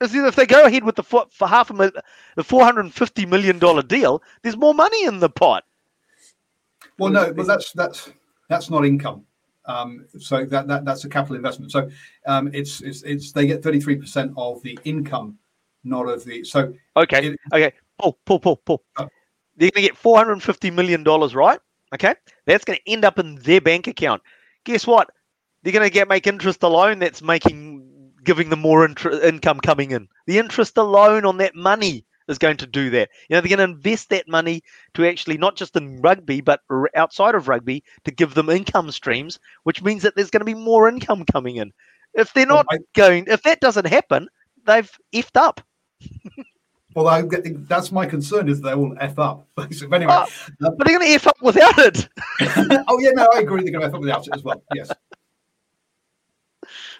Is 0.00 0.14
If 0.14 0.36
they 0.36 0.46
go 0.46 0.64
ahead 0.64 0.84
with 0.84 0.96
the 0.96 1.02
fo- 1.02 1.28
for 1.30 1.48
half 1.48 1.70
a 1.70 1.74
mil, 1.74 1.90
the 2.34 2.44
four 2.44 2.62
hundred 2.64 2.80
and 2.80 2.94
fifty 2.94 3.24
million 3.24 3.58
dollar 3.58 3.82
deal, 3.82 4.22
there's 4.42 4.56
more 4.56 4.74
money 4.74 5.06
in 5.06 5.20
the 5.20 5.30
pot. 5.30 5.64
Well, 6.98 7.10
no, 7.10 7.32
but 7.32 7.46
that's 7.46 7.72
that's 7.72 8.10
that's 8.48 8.68
not 8.70 8.84
income. 8.84 9.24
Um, 9.66 10.06
so 10.18 10.44
that, 10.44 10.68
that 10.68 10.84
that's 10.84 11.04
a 11.04 11.08
capital 11.08 11.36
investment. 11.36 11.72
So 11.72 11.90
um, 12.26 12.50
it's, 12.52 12.80
it's 12.82 13.02
it's 13.02 13.32
they 13.32 13.46
get 13.46 13.62
33% 13.62 14.32
of 14.36 14.62
the 14.62 14.78
income, 14.84 15.38
not 15.84 16.08
of 16.08 16.24
the. 16.24 16.44
So 16.44 16.72
Okay. 16.96 17.28
It- 17.28 17.40
okay. 17.52 17.72
Paul, 17.98 18.18
Paul, 18.24 18.40
Paul, 18.40 18.56
Paul. 18.58 18.82
Oh. 18.98 19.08
They're 19.56 19.70
going 19.70 19.82
to 19.84 19.88
get 19.88 19.96
four 19.96 20.18
hundred 20.18 20.32
and 20.32 20.42
fifty 20.42 20.70
million 20.70 21.02
dollars, 21.02 21.34
right? 21.34 21.58
Okay. 21.94 22.14
That's 22.44 22.64
going 22.64 22.78
to 22.84 22.92
end 22.92 23.04
up 23.04 23.18
in 23.18 23.36
their 23.36 23.60
bank 23.60 23.86
account. 23.86 24.22
Guess 24.64 24.86
what? 24.86 25.10
They're 25.62 25.72
going 25.72 25.86
to 25.86 25.92
get 25.92 26.06
make 26.08 26.26
interest 26.26 26.62
alone. 26.62 26.98
That's 26.98 27.22
making 27.22 27.75
giving 28.26 28.50
them 28.50 28.60
more 28.60 28.84
income 28.86 29.60
coming 29.60 29.92
in. 29.92 30.08
The 30.26 30.38
interest 30.38 30.76
alone 30.76 31.24
on 31.24 31.38
that 31.38 31.54
money 31.54 32.04
is 32.28 32.38
going 32.38 32.56
to 32.58 32.66
do 32.66 32.90
that. 32.90 33.08
You 33.30 33.36
know, 33.36 33.40
they're 33.40 33.56
going 33.56 33.66
to 33.66 33.74
invest 33.74 34.10
that 34.10 34.28
money 34.28 34.62
to 34.94 35.06
actually 35.06 35.38
not 35.38 35.56
just 35.56 35.76
in 35.76 36.00
rugby, 36.02 36.40
but 36.40 36.60
r- 36.68 36.90
outside 36.94 37.34
of 37.34 37.48
rugby 37.48 37.82
to 38.04 38.10
give 38.10 38.34
them 38.34 38.50
income 38.50 38.90
streams, 38.90 39.38
which 39.62 39.82
means 39.82 40.02
that 40.02 40.14
there's 40.16 40.30
going 40.30 40.40
to 40.40 40.44
be 40.44 40.54
more 40.54 40.88
income 40.88 41.24
coming 41.24 41.56
in. 41.56 41.72
If 42.14 42.32
they're 42.34 42.46
Well, 42.46 42.56
not 42.56 42.66
I- 42.70 42.78
going, 42.94 43.24
if 43.28 43.42
that 43.44 43.60
doesn't 43.60 43.86
happen, 43.86 44.28
they've 44.66 44.90
effed 45.14 45.36
up. 45.36 45.60
well, 46.96 47.06
I, 47.08 47.22
that's 47.68 47.92
my 47.92 48.06
concern 48.06 48.48
is 48.48 48.60
they 48.60 48.74
will 48.74 48.96
f 49.00 49.18
up. 49.18 49.46
So 49.72 49.88
anyway, 49.90 50.12
Uh, 50.12 50.26
But 50.58 50.78
they're 50.78 50.98
going 50.98 51.08
to 51.08 51.14
F 51.14 51.26
up 51.28 51.36
without 51.42 51.78
it. 51.78 52.08
oh 52.88 52.98
yeah, 52.98 53.10
no, 53.14 53.28
I 53.34 53.38
agree. 53.40 53.62
They're 53.62 53.72
going 53.72 53.82
to 53.82 53.86
f 53.88 53.94
up 53.94 54.00
without 54.00 54.26
it 54.26 54.34
as 54.34 54.42
well. 54.42 54.62
Yes. 54.74 54.90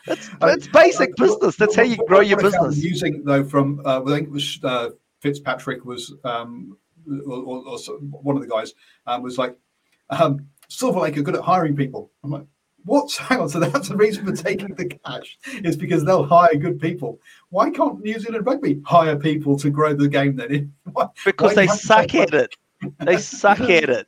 That's, 0.07 0.29
that's 0.41 0.69
basic 0.69 1.11
uh, 1.11 1.25
business. 1.25 1.57
That's 1.57 1.75
how 1.75 1.83
you 1.83 1.97
grow 2.07 2.21
your 2.21 2.41
business. 2.41 2.77
Amusing 2.79 3.23
though, 3.25 3.45
from 3.45 3.81
uh, 3.85 4.03
I 4.03 4.05
think 4.07 4.29
it 4.29 4.31
was 4.33 4.59
uh, 4.63 4.91
Fitzpatrick 5.21 5.85
was 5.85 6.15
um, 6.25 6.77
or, 7.27 7.39
or, 7.39 7.69
or 7.69 7.79
one 8.01 8.37
of 8.37 8.43
the 8.43 8.49
guys 8.49 8.73
um, 9.07 9.23
was 9.23 9.39
like 9.39 9.57
um, 10.11 10.47
Silver 10.69 11.01
Lake 11.01 11.17
are 11.17 11.23
good 11.23 11.37
at 11.37 11.43
hiring 11.43 11.77
people. 11.77 12.11
I'm 12.23 12.31
like, 12.31 12.47
what? 12.85 13.13
Hang 13.17 13.41
on. 13.41 13.49
So 13.49 13.61
that's 13.61 13.89
the 13.89 13.97
reason 13.97 14.25
for 14.25 14.33
taking 14.41 14.75
the 14.75 14.87
cash 14.87 15.39
is 15.65 15.77
because 15.77 16.05
they'll 16.05 16.25
hire 16.25 16.55
good 16.57 16.81
people. 16.81 17.21
Why 17.51 17.71
can't 17.71 18.01
New 18.01 18.19
Zealand 18.19 18.47
Rugby 18.47 18.81
hire 18.87 19.17
people 19.17 19.59
to 19.59 19.71
grow 19.71 19.95
the 19.95 20.09
game 20.09 20.37
then? 20.37 20.73
Why- 20.93 21.09
Because 21.25 21.55
why 21.57 21.67
they 21.67 21.67
do 21.67 21.67
you 21.67 21.69
have 21.69 21.81
to 21.81 21.87
suck 21.87 22.15
at 22.15 22.35
it. 22.35 22.55
They 23.01 23.17
suck 23.19 23.61
at 23.69 23.91
it. 23.91 24.07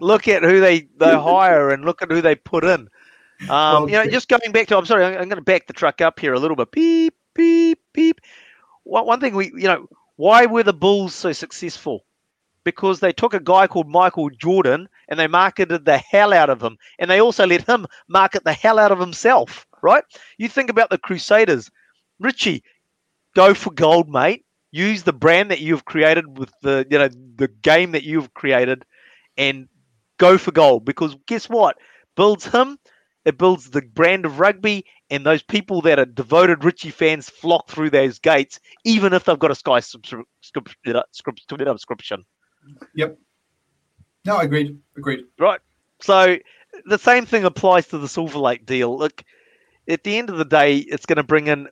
Look 0.00 0.28
at 0.28 0.42
who 0.44 0.60
they, 0.60 0.88
they 0.96 1.12
hire 1.14 1.70
and 1.70 1.84
look 1.84 2.00
at 2.02 2.10
who 2.10 2.20
they 2.20 2.36
put 2.36 2.64
in. 2.64 2.88
Um, 3.48 3.88
you 3.88 3.94
know, 3.94 4.06
just 4.06 4.28
going 4.28 4.52
back 4.52 4.68
to, 4.68 4.76
I'm 4.76 4.86
sorry, 4.86 5.04
I'm, 5.04 5.12
I'm 5.12 5.28
going 5.28 5.36
to 5.36 5.42
back 5.42 5.66
the 5.66 5.72
truck 5.72 6.00
up 6.00 6.18
here 6.18 6.32
a 6.32 6.38
little 6.38 6.56
bit. 6.56 6.70
Beep, 6.70 7.14
beep, 7.34 7.80
beep. 7.92 8.20
One, 8.84 9.06
one 9.06 9.20
thing 9.20 9.34
we, 9.34 9.46
you 9.46 9.68
know, 9.68 9.88
why 10.16 10.46
were 10.46 10.62
the 10.62 10.72
Bulls 10.72 11.14
so 11.14 11.32
successful? 11.32 12.04
Because 12.64 12.98
they 12.98 13.12
took 13.12 13.34
a 13.34 13.40
guy 13.40 13.66
called 13.66 13.88
Michael 13.88 14.30
Jordan 14.30 14.88
and 15.08 15.20
they 15.20 15.26
marketed 15.26 15.84
the 15.84 15.98
hell 15.98 16.32
out 16.32 16.50
of 16.50 16.62
him. 16.62 16.76
And 16.98 17.10
they 17.10 17.20
also 17.20 17.46
let 17.46 17.66
him 17.66 17.86
market 18.08 18.44
the 18.44 18.52
hell 18.52 18.78
out 18.78 18.92
of 18.92 18.98
himself, 18.98 19.66
right? 19.82 20.04
You 20.38 20.48
think 20.48 20.70
about 20.70 20.90
the 20.90 20.98
Crusaders. 20.98 21.70
Richie, 22.18 22.64
go 23.34 23.54
for 23.54 23.70
gold, 23.70 24.08
mate. 24.08 24.44
Use 24.72 25.04
the 25.04 25.12
brand 25.12 25.50
that 25.50 25.60
you've 25.60 25.84
created 25.84 26.38
with 26.38 26.50
the, 26.62 26.86
you 26.90 26.98
know, 26.98 27.08
the 27.36 27.48
game 27.48 27.92
that 27.92 28.02
you've 28.02 28.34
created 28.34 28.84
and 29.36 29.68
go 30.18 30.38
for 30.38 30.50
gold. 30.50 30.84
Because 30.84 31.16
guess 31.26 31.48
what? 31.48 31.76
Builds 32.16 32.46
him 32.46 32.78
it 33.26 33.38
builds 33.38 33.70
the 33.70 33.82
brand 33.82 34.24
of 34.24 34.38
rugby, 34.38 34.86
and 35.10 35.26
those 35.26 35.42
people 35.42 35.82
that 35.82 35.98
are 35.98 36.06
devoted 36.06 36.64
Richie 36.64 36.90
fans 36.90 37.28
flock 37.28 37.68
through 37.68 37.90
those 37.90 38.20
gates, 38.20 38.60
even 38.84 39.12
if 39.12 39.24
they've 39.24 39.38
got 39.38 39.50
a 39.50 39.56
Sky 39.56 39.80
subscription. 39.80 40.24
Yep. 42.94 43.18
No, 44.24 44.38
agreed. 44.38 44.78
Agreed. 44.96 45.24
Right. 45.40 45.60
So 46.00 46.38
the 46.84 46.98
same 46.98 47.26
thing 47.26 47.44
applies 47.44 47.88
to 47.88 47.98
the 47.98 48.08
Silver 48.08 48.38
Lake 48.38 48.64
deal. 48.64 48.96
Look, 48.96 49.24
at 49.88 50.04
the 50.04 50.18
end 50.18 50.30
of 50.30 50.38
the 50.38 50.44
day, 50.44 50.78
it's 50.78 51.04
going 51.04 51.16
to 51.16 51.24
bring 51.24 51.48
in 51.48 51.68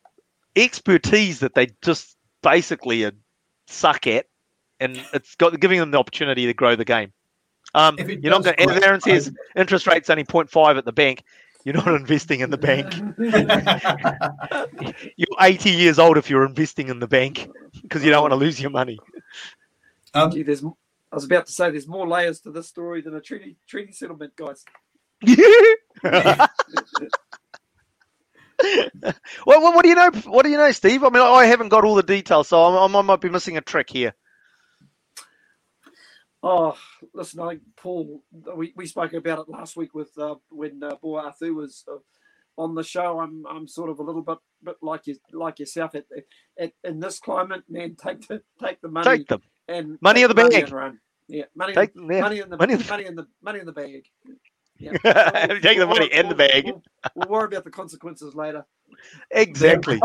expertise 0.56 1.38
that 1.38 1.54
they 1.54 1.68
just 1.82 2.16
basically 2.42 3.08
suck 3.68 4.08
at, 4.08 4.26
and 4.80 5.00
it's 5.12 5.36
got 5.36 5.58
giving 5.60 5.78
them 5.78 5.92
the 5.92 5.98
opportunity 5.98 6.46
to 6.46 6.54
grow 6.54 6.74
the 6.74 6.84
game. 6.84 7.12
Um, 7.74 7.96
you're 7.98 8.30
not 8.30 8.44
going. 8.44 8.56
As 8.58 8.82
Aaron 8.82 9.00
says, 9.00 9.32
interest 9.56 9.86
rate's 9.86 10.10
only 10.10 10.24
0.5 10.24 10.78
at 10.78 10.84
the 10.84 10.92
bank. 10.92 11.24
You're 11.66 11.76
not 11.76 11.88
investing 11.88 12.40
in 12.40 12.50
the 12.50 12.58
bank. 12.58 12.92
you're 15.16 15.28
80 15.40 15.70
years 15.70 15.98
old 15.98 16.18
if 16.18 16.28
you're 16.28 16.44
investing 16.44 16.88
in 16.88 16.98
the 16.98 17.06
bank 17.06 17.48
because 17.80 18.04
you 18.04 18.10
don't 18.10 18.20
want 18.20 18.32
to 18.32 18.36
lose 18.36 18.60
your 18.60 18.70
money. 18.70 18.98
Um, 20.12 20.30
Gee, 20.30 20.42
there's, 20.42 20.62
I 20.62 20.68
was 21.14 21.24
about 21.24 21.46
to 21.46 21.52
say 21.52 21.70
there's 21.70 21.88
more 21.88 22.06
layers 22.06 22.40
to 22.40 22.50
this 22.50 22.68
story 22.68 23.00
than 23.00 23.14
a 23.14 23.20
treaty 23.20 23.56
treaty 23.66 23.92
settlement, 23.92 24.36
guys. 24.36 24.62
well, 25.26 26.50
what, 29.46 29.82
do 29.82 29.88
you 29.88 29.94
know? 29.94 30.10
What 30.26 30.42
do 30.42 30.50
you 30.50 30.58
know, 30.58 30.70
Steve? 30.72 31.02
I 31.02 31.08
mean, 31.08 31.22
I 31.22 31.46
haven't 31.46 31.70
got 31.70 31.84
all 31.84 31.94
the 31.94 32.02
details, 32.02 32.48
so 32.48 32.62
I, 32.62 32.84
I 32.84 33.02
might 33.02 33.22
be 33.22 33.30
missing 33.30 33.56
a 33.56 33.62
trick 33.62 33.88
here. 33.88 34.14
Oh, 36.46 36.76
listen, 37.14 37.40
I 37.40 37.58
Paul, 37.74 38.22
we, 38.54 38.74
we 38.76 38.86
spoke 38.86 39.14
about 39.14 39.38
it 39.38 39.48
last 39.48 39.78
week 39.78 39.94
with 39.94 40.10
uh, 40.18 40.34
when 40.50 40.82
uh, 40.82 40.96
Boa 41.00 41.22
Arthur 41.22 41.54
was 41.54 41.84
uh, 41.90 41.96
on 42.58 42.74
the 42.74 42.82
show. 42.82 43.18
I'm 43.18 43.46
I'm 43.48 43.66
sort 43.66 43.88
of 43.88 43.98
a 43.98 44.02
little 44.02 44.20
bit 44.20 44.36
bit 44.62 44.76
like 44.82 45.06
you 45.06 45.16
like 45.32 45.58
yourself 45.58 45.94
at, 45.94 46.04
at 46.58 46.72
in 46.84 47.00
this 47.00 47.18
climate, 47.18 47.62
man. 47.70 47.96
Take 48.02 48.28
the 48.28 48.42
take 48.62 48.78
the 48.82 48.88
money, 48.88 49.20
take 49.20 49.28
them, 49.28 49.40
and 49.68 49.96
money 50.02 50.20
in 50.20 50.28
the 50.28 50.34
bag, 50.34 50.70
run. 50.70 51.00
Yeah, 51.28 51.44
money, 51.56 51.72
take, 51.72 51.92
yeah. 51.94 52.20
money 52.20 52.40
in 52.40 52.50
the 52.50 52.58
money, 52.58 52.76
money 52.76 53.06
in 53.06 53.14
the 53.14 53.26
money 53.42 53.60
in 53.60 53.66
the 53.66 53.72
bag. 53.72 54.04
Yeah. 54.78 54.92
take 55.62 55.78
the 55.78 55.86
money 55.86 56.12
in 56.12 56.28
the 56.28 56.34
bag. 56.34 56.66
We'll, 56.66 56.82
we'll 57.14 57.28
worry 57.28 57.46
about 57.46 57.64
the 57.64 57.70
consequences 57.70 58.34
later. 58.34 58.66
Exactly. 59.30 59.98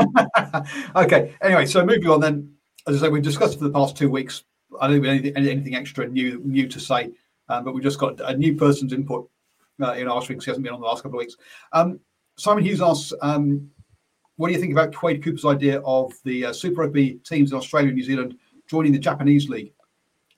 okay. 0.96 1.36
Anyway, 1.42 1.66
so 1.66 1.86
moving 1.86 2.08
on 2.08 2.22
then. 2.22 2.54
As 2.88 3.04
I 3.04 3.08
say, 3.08 3.10
we've 3.10 3.22
discussed 3.22 3.58
for 3.58 3.66
the 3.66 3.72
past 3.72 3.98
two 3.98 4.10
weeks 4.10 4.46
I 4.80 4.88
don't 4.88 5.04
have 5.04 5.06
anything, 5.06 5.36
anything 5.36 5.76
extra 5.76 6.08
new 6.08 6.42
new 6.44 6.68
to 6.68 6.80
say, 6.80 7.12
um, 7.50 7.64
but 7.64 7.74
we 7.74 7.82
just 7.82 8.00
got 8.00 8.20
a 8.22 8.36
new 8.36 8.56
person's 8.56 8.94
input 8.94 9.30
uh, 9.82 9.94
in 9.94 10.08
our 10.08 10.22
because 10.22 10.46
he 10.46 10.52
hasn't 10.52 10.64
been 10.64 10.74
on 10.74 10.82
the 10.82 10.86
last 10.86 11.04
couple 11.04 11.20
of 11.20 11.24
weeks. 11.24 11.36
Um, 11.74 12.00
Simon 12.38 12.64
Hughes 12.64 12.82
asks, 12.82 13.14
um, 13.22 13.70
what 14.38 14.48
do 14.48 14.54
you 14.54 14.60
think 14.60 14.72
about 14.72 14.96
Quade 14.96 15.22
Cooper's 15.22 15.46
idea 15.46 15.82
of 15.82 16.14
the 16.24 16.46
uh, 16.46 16.54
Super 16.54 16.82
Rugby 16.82 17.16
teams 17.26 17.52
in 17.52 17.58
Australia 17.58 17.90
and 17.90 17.98
New 17.98 18.04
Zealand 18.04 18.38
joining 18.68 18.94
the 18.94 19.00
Japanese 19.00 19.50
league? 19.50 19.74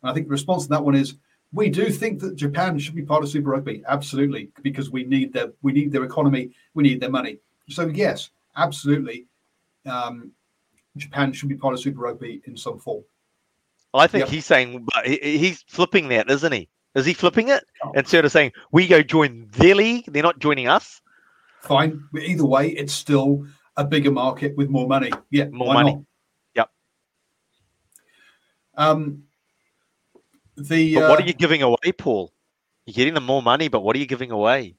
And 0.02 0.10
I 0.10 0.14
think 0.14 0.26
the 0.28 0.32
response 0.32 0.64
to 0.64 0.70
that 0.70 0.84
one 0.84 0.96
is 0.96 1.16
we 1.54 1.70
do 1.70 1.90
think 1.92 2.20
that 2.22 2.36
Japan 2.36 2.80
should 2.80 2.96
be 2.96 3.04
part 3.04 3.24
of 3.24 3.30
Super 3.30 3.50
Rugby, 3.50 3.84
absolutely, 3.88 4.50
because 4.64 4.90
we 4.90 5.04
need 5.04 5.34
their 5.34 5.52
we 5.62 5.72
need 5.72 5.92
their 5.92 6.04
economy, 6.04 6.52
we 6.74 6.84
need 6.84 7.00
their 7.00 7.12
money. 7.12 7.38
So 7.70 7.88
yes, 7.88 8.32
absolutely, 8.58 9.28
um, 9.86 10.32
Japan 10.98 11.34
should 11.34 11.50
be 11.50 11.56
part 11.56 11.74
of 11.74 11.80
Super 11.80 12.02
Rugby 12.02 12.42
in 12.46 12.58
some 12.58 12.80
form. 12.80 13.04
I 13.94 14.08
think 14.08 14.22
yep. 14.22 14.30
he's 14.30 14.46
saying, 14.46 14.88
but 14.94 15.06
he, 15.06 15.38
he's 15.38 15.64
flipping 15.68 16.10
that, 16.10 16.30
isn't 16.30 16.52
he? 16.52 16.70
Is 16.96 17.06
he 17.06 17.14
flipping 17.14 17.50
it 17.50 17.64
oh. 17.84 17.92
instead 17.96 18.26
of 18.26 18.32
saying 18.32 18.52
we 18.72 18.88
go 18.88 19.02
join 19.02 19.48
their 19.52 19.76
league? 19.76 20.06
They're 20.08 20.24
not 20.24 20.40
joining 20.40 20.68
us. 20.68 21.02
Fine. 21.62 22.04
Either 22.20 22.46
way, 22.46 22.70
it's 22.70 22.94
still 22.94 23.46
a 23.78 23.86
bigger 23.86 24.12
market 24.12 24.58
with 24.58 24.70
more 24.70 24.88
money. 24.88 25.12
Yeah, 25.30 25.46
more 25.50 25.74
money. 25.74 25.94
Not? 25.94 26.04
Yep. 26.56 26.70
Um. 28.76 29.24
The 30.58 30.96
but 30.96 31.10
what 31.10 31.20
uh, 31.20 31.24
are 31.24 31.28
you 31.28 31.34
giving 31.34 31.62
away, 31.62 31.92
Paul? 31.98 32.32
You're 32.86 32.94
getting 32.94 33.14
them 33.14 33.26
more 33.26 33.42
money, 33.42 33.68
but 33.68 33.82
what 33.82 33.96
are 33.96 34.00
you 34.00 34.06
giving 34.06 34.32
away? 34.32 34.76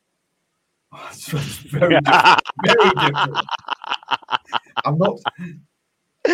very 1.22 2.00
different. 2.00 2.40
Very 2.64 2.90
different. 2.90 3.36
I'm 4.84 4.98
not 4.98 5.18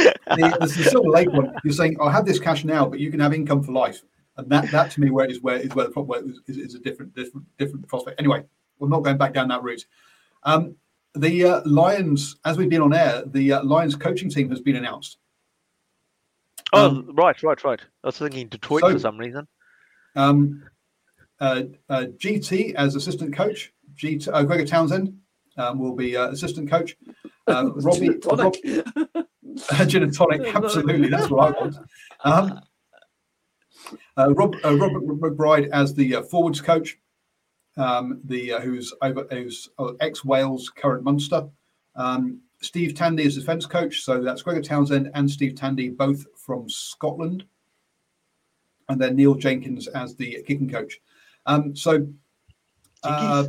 the, 0.04 0.56
the 0.60 0.68
Silver 0.68 1.08
Lake 1.08 1.32
one, 1.32 1.52
you're 1.64 1.72
saying, 1.72 1.96
I'll 2.00 2.08
have 2.08 2.26
this 2.26 2.38
cash 2.38 2.64
now, 2.64 2.86
but 2.86 3.00
you 3.00 3.10
can 3.10 3.20
have 3.20 3.32
income 3.32 3.62
for 3.62 3.72
life. 3.72 4.02
And 4.36 4.48
that, 4.50 4.70
that 4.70 4.92
to 4.92 5.00
me, 5.00 5.10
where 5.10 5.26
is 5.26 5.42
where 5.42 5.56
is 5.56 5.74
where 5.74 5.86
the 5.86 5.90
problem 5.90 6.34
is, 6.46 6.56
is, 6.56 6.74
a 6.74 6.78
different, 6.78 7.14
different, 7.14 7.44
different 7.58 7.86
prospect. 7.88 8.20
Anyway, 8.20 8.44
we're 8.78 8.88
not 8.88 9.02
going 9.02 9.18
back 9.18 9.34
down 9.34 9.48
that 9.48 9.62
route. 9.64 9.84
Um, 10.44 10.76
the 11.14 11.44
uh, 11.44 11.60
Lions, 11.64 12.36
as 12.44 12.56
we've 12.56 12.68
been 12.68 12.82
on 12.82 12.94
air, 12.94 13.24
the 13.26 13.54
uh, 13.54 13.64
Lions 13.64 13.96
coaching 13.96 14.30
team 14.30 14.48
has 14.50 14.60
been 14.60 14.76
announced. 14.76 15.18
Oh, 16.72 16.86
um, 16.86 17.10
right, 17.14 17.42
right, 17.42 17.64
right. 17.64 17.80
I 18.04 18.08
was 18.08 18.18
thinking 18.18 18.46
Detroit 18.48 18.82
so, 18.82 18.92
for 18.92 18.98
some 18.98 19.18
reason. 19.18 19.48
Um, 20.14 20.62
uh, 21.40 21.62
uh 21.88 22.06
GT 22.16 22.74
as 22.74 22.94
assistant 22.94 23.34
coach, 23.34 23.72
GT, 23.96 24.28
uh, 24.32 24.42
Gregor 24.44 24.66
Townsend 24.66 25.16
um, 25.56 25.78
will 25.78 25.94
be 25.94 26.16
uh, 26.16 26.28
assistant 26.28 26.70
coach. 26.70 26.96
Robbie, 27.48 28.10
Rob, 28.24 28.54
a 29.78 29.86
gin 29.86 30.02
and 30.02 30.14
tonic, 30.14 30.42
absolutely. 30.54 31.08
That's 31.08 31.30
what 31.30 31.56
I 31.56 31.60
want. 31.60 31.76
Um, 32.24 32.60
uh, 34.16 34.34
Rob, 34.34 34.56
uh, 34.64 34.76
Robert 34.76 35.04
McBryde 35.06 35.70
as 35.70 35.94
the 35.94 36.16
uh, 36.16 36.22
forwards 36.22 36.60
coach, 36.60 36.98
um, 37.76 38.20
the 38.24 38.54
uh, 38.54 38.60
who's 38.60 38.92
over 39.02 39.26
who's 39.30 39.68
uh, 39.78 39.92
ex 40.00 40.24
Wales, 40.24 40.70
current 40.70 41.04
Munster. 41.04 41.48
Um, 41.96 42.40
Steve 42.60 42.94
Tandy 42.94 43.24
is 43.24 43.36
defence 43.36 43.66
coach, 43.66 44.00
so 44.00 44.20
that's 44.20 44.42
Gregor 44.42 44.62
Townsend 44.62 45.10
and 45.14 45.30
Steve 45.30 45.54
Tandy, 45.54 45.88
both 45.88 46.26
from 46.36 46.68
Scotland. 46.68 47.44
And 48.88 49.00
then 49.00 49.16
Neil 49.16 49.34
Jenkins 49.34 49.86
as 49.88 50.16
the 50.16 50.42
kicking 50.46 50.68
coach. 50.68 51.00
Um, 51.46 51.76
so 51.76 52.06
uh, 53.04 53.46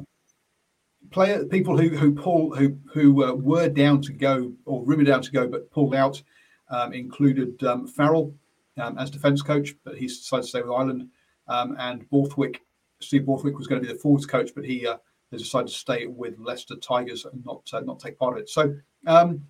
player 1.11 1.45
people 1.45 1.77
who 1.77 1.89
who 1.89 2.13
pull 2.13 2.55
who 2.55 2.77
who 2.93 3.23
uh, 3.23 3.33
were 3.33 3.69
down 3.69 4.01
to 4.01 4.13
go 4.13 4.53
or 4.65 4.83
rumored 4.85 5.07
down 5.07 5.21
to 5.21 5.31
go 5.31 5.47
but 5.47 5.69
pulled 5.71 5.95
out 5.95 6.21
um, 6.69 6.93
included 6.93 7.63
um, 7.63 7.87
Farrell 7.87 8.33
um, 8.77 8.97
as 8.97 9.09
defence 9.09 9.41
coach, 9.41 9.75
but 9.83 9.97
he 9.97 10.07
decided 10.07 10.43
to 10.43 10.47
stay 10.47 10.61
with 10.61 10.71
Ireland, 10.71 11.09
um, 11.47 11.75
and 11.79 12.09
Borthwick. 12.09 12.61
Steve 13.01 13.25
Borthwick 13.25 13.57
was 13.57 13.67
going 13.67 13.81
to 13.81 13.87
be 13.87 13.93
the 13.93 13.99
forwards 13.99 14.25
coach, 14.25 14.51
but 14.55 14.65
he 14.65 14.85
uh, 14.85 14.97
has 15.31 15.41
decided 15.41 15.67
to 15.67 15.73
stay 15.73 16.05
with 16.05 16.35
Leicester 16.37 16.75
Tigers 16.75 17.25
and 17.25 17.43
not 17.45 17.61
uh, 17.73 17.79
not 17.81 17.99
take 17.99 18.17
part 18.17 18.35
of 18.35 18.41
it. 18.41 18.49
So, 18.49 18.75
um, 19.07 19.45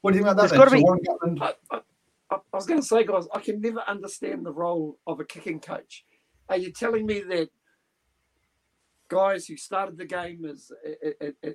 what 0.00 0.12
do 0.12 0.18
you 0.18 0.24
think 0.24 0.32
about 0.32 0.48
that? 0.48 0.70
Then? 0.70 0.80
So 0.80 0.96
Gatland... 0.96 1.42
I, 1.42 1.76
I, 1.76 1.80
I 2.30 2.38
was 2.52 2.66
going 2.66 2.80
to 2.80 2.86
say, 2.86 3.04
guys, 3.04 3.26
I 3.34 3.40
can 3.40 3.60
never 3.60 3.80
understand 3.86 4.44
the 4.44 4.52
role 4.52 4.98
of 5.06 5.20
a 5.20 5.24
kicking 5.24 5.60
coach. 5.60 6.04
Are 6.48 6.56
you 6.56 6.72
telling 6.72 7.06
me 7.06 7.20
that 7.20 7.48
guys 9.08 9.46
who 9.46 9.56
started 9.56 9.96
the 9.96 10.04
game 10.04 10.44
as, 10.44 10.70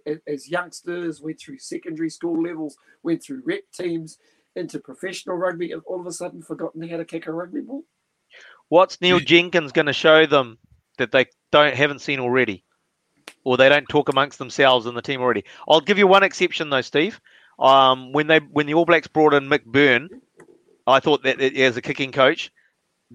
as, 0.08 0.20
as 0.28 0.49
youngsters, 0.49 1.22
went 1.22 1.39
through 1.39 1.60
secondary 1.60 2.10
school 2.10 2.41
levels, 2.41 2.78
went 3.04 3.24
through 3.24 3.41
rep 3.45 3.64
teams 3.74 4.18
into 4.56 4.80
professional 4.80 5.38
rugby, 5.38 5.72
and 5.72 5.82
all 5.86 5.99
of 5.99 6.06
a 6.06 6.12
sudden 6.12 6.41
forgotten 6.41 6.88
how 6.88 6.97
to 6.97 7.06
kick 7.06 7.28
a 7.28 7.34
rugby 7.34 7.62
ball? 7.62 7.84
What's 8.70 9.02
Neil 9.02 9.20
Jenkins 9.20 9.72
going 9.72 9.88
to 9.88 9.93
show 9.93 10.26
them 10.26 10.58
that 10.97 11.12
they 11.12 11.26
don't 11.52 11.76
haven't 11.76 11.99
seen 11.99 12.20
already, 12.20 12.64
or 13.43 13.58
they 13.58 13.70
don't 13.70 13.88
talk 13.89 14.10
amongst 14.10 14.39
themselves 14.39 14.86
in 14.86 14.95
the 14.95 15.02
team 15.02 15.22
already? 15.22 15.43
I'll 15.68 15.82
give 15.82 15.97
you 15.97 16.08
one 16.08 16.24
exception 16.24 16.70
though, 16.70 16.82
Steve. 16.82 17.20
Um, 17.60 18.12
when 18.14 18.28
they 18.28 18.39
when 18.39 18.68
the 18.68 18.74
All 18.74 18.86
Blacks 18.86 19.08
brought 19.08 19.34
in 19.34 19.47
Mick 19.47 19.66
Byrne, 19.66 20.10
I 20.88 20.99
thought 20.99 21.24
that 21.24 21.41
as 21.41 21.78
a 21.78 21.82
kicking 21.82 22.12
coach, 22.12 22.52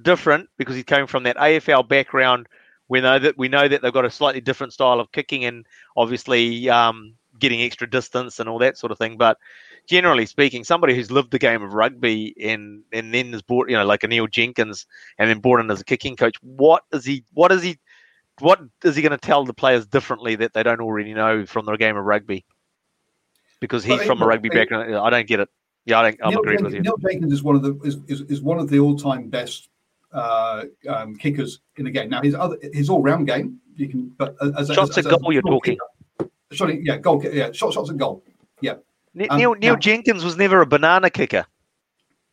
different 0.01 0.49
because 0.59 0.75
he's 0.75 0.85
coming 0.85 1.07
from 1.07 1.23
that 1.25 1.37
AFL 1.37 1.89
background 1.89 2.47
we 2.89 3.01
know 3.01 3.19
that 3.19 3.37
we 3.37 3.49
know 3.49 3.67
that 3.69 3.83
they've 3.83 3.93
got 3.93 4.05
a 4.05 4.11
slightly 4.11 4.41
different 4.41 4.73
style 4.73 5.01
of 5.01 5.11
kicking 5.13 5.45
and 5.45 5.67
obviously 5.97 6.69
um, 6.71 7.15
getting 7.39 7.61
extra 7.63 7.89
distance 7.89 8.39
and 8.39 8.49
all 8.49 8.59
that 8.59 8.79
sort 8.79 8.93
of 8.93 8.99
thing. 8.99 9.17
But 9.17 9.39
generally 9.89 10.27
speaking, 10.27 10.65
somebody 10.65 10.95
who's 10.95 11.11
lived 11.11 11.31
the 11.31 11.39
game 11.39 11.63
of 11.63 11.73
rugby 11.73 12.35
and 12.41 12.83
and 12.93 13.13
then 13.13 13.35
is 13.35 13.43
brought, 13.43 13.69
you 13.69 13.77
know, 13.77 13.85
like 13.85 14.05
a 14.05 14.09
Neil 14.09 14.27
Jenkins 14.27 14.87
and 15.19 15.29
then 15.29 15.41
brought 15.41 15.61
in 15.61 15.71
as 15.71 15.81
a 15.81 15.85
kicking 15.85 16.17
coach, 16.17 16.37
what 16.43 16.85
is 16.93 17.05
he? 17.05 17.25
What 17.33 17.53
is 17.53 17.63
he? 17.63 17.79
What 18.41 18.61
is 18.85 18.95
he 18.95 19.03
going 19.03 19.13
to 19.13 19.19
tell 19.19 19.45
the 19.45 19.55
players 19.55 19.87
differently 19.87 20.37
that 20.37 20.53
they 20.53 20.63
don't 20.63 20.81
already 20.81 21.15
know 21.15 21.47
from 21.47 21.65
the 21.65 21.77
game 21.77 21.97
of 21.97 22.05
rugby? 22.05 22.45
Because 23.61 23.83
he's 23.83 23.99
well, 23.99 24.07
from 24.07 24.23
a 24.23 24.27
rugby 24.27 24.51
background. 24.51 24.95
I 24.95 25.09
don't 25.09 25.27
get 25.27 25.41
it. 25.41 25.49
Yeah, 25.87 26.01
I 26.01 26.11
don't, 26.11 26.21
I'm 26.23 26.37
agreeing 26.37 26.63
with 26.63 26.75
you. 26.75 26.83
Neil 26.83 26.99
Jenkins 26.99 27.33
is 27.33 27.43
one 27.43 27.57
of 27.57 27.63
the 27.63 27.79
is, 27.83 27.97
is, 28.09 28.21
is 28.23 28.43
one 28.43 28.59
of 28.59 28.69
the 28.69 28.79
all 28.79 28.97
time 28.97 29.29
best 29.29 29.71
uh, 30.17 30.65
um, 30.89 31.15
kickers 31.15 31.61
in 31.77 31.85
the 31.85 31.91
game. 31.91 32.09
Now 32.09 32.23
his 32.23 32.35
other 32.35 32.57
his 32.73 32.89
all 32.89 33.03
round 33.03 33.27
game, 33.27 33.61
you 33.77 33.89
can 33.89 34.09
but 34.17 34.35
as 34.59 34.69
shots 34.69 34.97
as, 34.97 35.07
at 35.07 35.13
as, 35.13 35.19
goal, 35.21 35.33
you're 35.33 35.43
talking. 35.43 35.79
Kicker, 36.51 36.71
yeah, 36.71 36.97
goal, 36.97 37.23
yeah, 37.23 37.53
shots, 37.53 37.75
shots 37.75 37.91
at 37.91 37.97
goal, 37.97 38.23
yeah. 38.61 38.75
Neil, 39.15 39.53
um, 39.53 39.59
Neil 39.61 39.77
Jenkins 39.77 40.25
was 40.25 40.37
never 40.37 40.61
a 40.61 40.67
banana 40.67 41.11
kicker, 41.11 41.47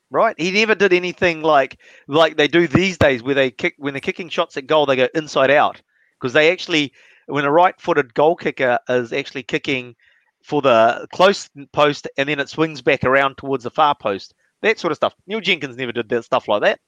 right? 0.09 0.35
He 0.39 0.51
never 0.51 0.75
did 0.75 0.93
anything 0.93 1.41
like 1.41 1.79
like 2.07 2.37
they 2.37 2.47
do 2.47 2.67
these 2.67 2.97
days, 2.97 3.21
where 3.21 3.35
they 3.35 3.51
kick 3.51 3.75
when 3.77 3.93
they're 3.93 4.01
kicking 4.01 4.29
shots 4.29 4.57
at 4.57 4.67
goal, 4.67 4.85
they 4.85 4.95
go 4.95 5.07
inside 5.13 5.51
out 5.51 5.81
because 6.19 6.33
they 6.33 6.51
actually 6.51 6.93
when 7.27 7.45
a 7.45 7.51
right-footed 7.51 8.13
goal 8.13 8.35
kicker 8.35 8.79
is 8.89 9.13
actually 9.13 9.43
kicking 9.43 9.95
for 10.41 10.61
the 10.61 11.07
close 11.13 11.49
post 11.71 12.07
and 12.17 12.27
then 12.27 12.39
it 12.39 12.49
swings 12.49 12.81
back 12.81 13.03
around 13.03 13.37
towards 13.37 13.63
the 13.63 13.71
far 13.71 13.95
post. 13.95 14.33
That 14.61 14.79
sort 14.79 14.91
of 14.91 14.97
stuff. 14.97 15.13
Neil 15.27 15.39
Jenkins 15.41 15.77
never 15.77 15.93
did 15.93 16.09
that 16.09 16.25
stuff 16.25 16.47
like 16.47 16.61
that. 16.61 16.79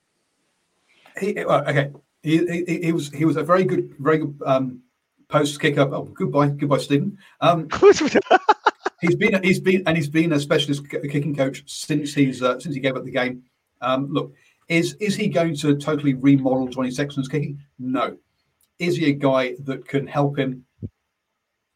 He, 1.20 1.34
well, 1.46 1.68
okay, 1.68 1.92
he, 2.24 2.64
he, 2.66 2.80
he 2.84 2.92
was 2.92 3.10
he 3.10 3.26
was 3.26 3.38
a 3.38 3.44
very 3.44 3.64
good 3.64 3.94
very 4.00 4.18
good 4.18 4.40
um, 4.46 4.82
post 5.30 5.60
kicker. 5.60 5.82
Oh, 5.82 6.04
goodbye, 6.04 6.50
goodbye, 6.50 6.78
Stephen. 6.78 7.18
Um, 7.42 7.68
he's 9.02 9.16
been 9.16 9.42
he's 9.44 9.60
been 9.60 9.84
and 9.86 9.96
he's 9.96 10.10
been 10.10 10.34
a 10.34 10.40
specialist 10.40 10.90
kicking 10.90 11.36
coach 11.36 11.64
since 11.68 12.14
he's 12.14 12.42
uh, 12.42 12.60
since 12.60 12.76
he 12.76 12.82
gave 12.82 12.98
up 12.98 13.06
the 13.06 13.12
game. 13.12 13.44
Um, 13.82 14.12
look, 14.12 14.34
is 14.68 14.96
is 14.96 15.16
he 15.16 15.28
going 15.28 15.56
to 15.58 15.76
totally 15.78 16.14
remodel 16.14 16.68
Johnny 16.68 16.92
Sexton's 16.92 17.28
kicking? 17.28 17.60
No. 17.80 18.18
Is 18.80 18.98
he 18.98 19.10
a 19.10 19.14
guy 19.14 19.56
that 19.60 19.88
can 19.88 20.06
help 20.06 20.38
him 20.38 20.66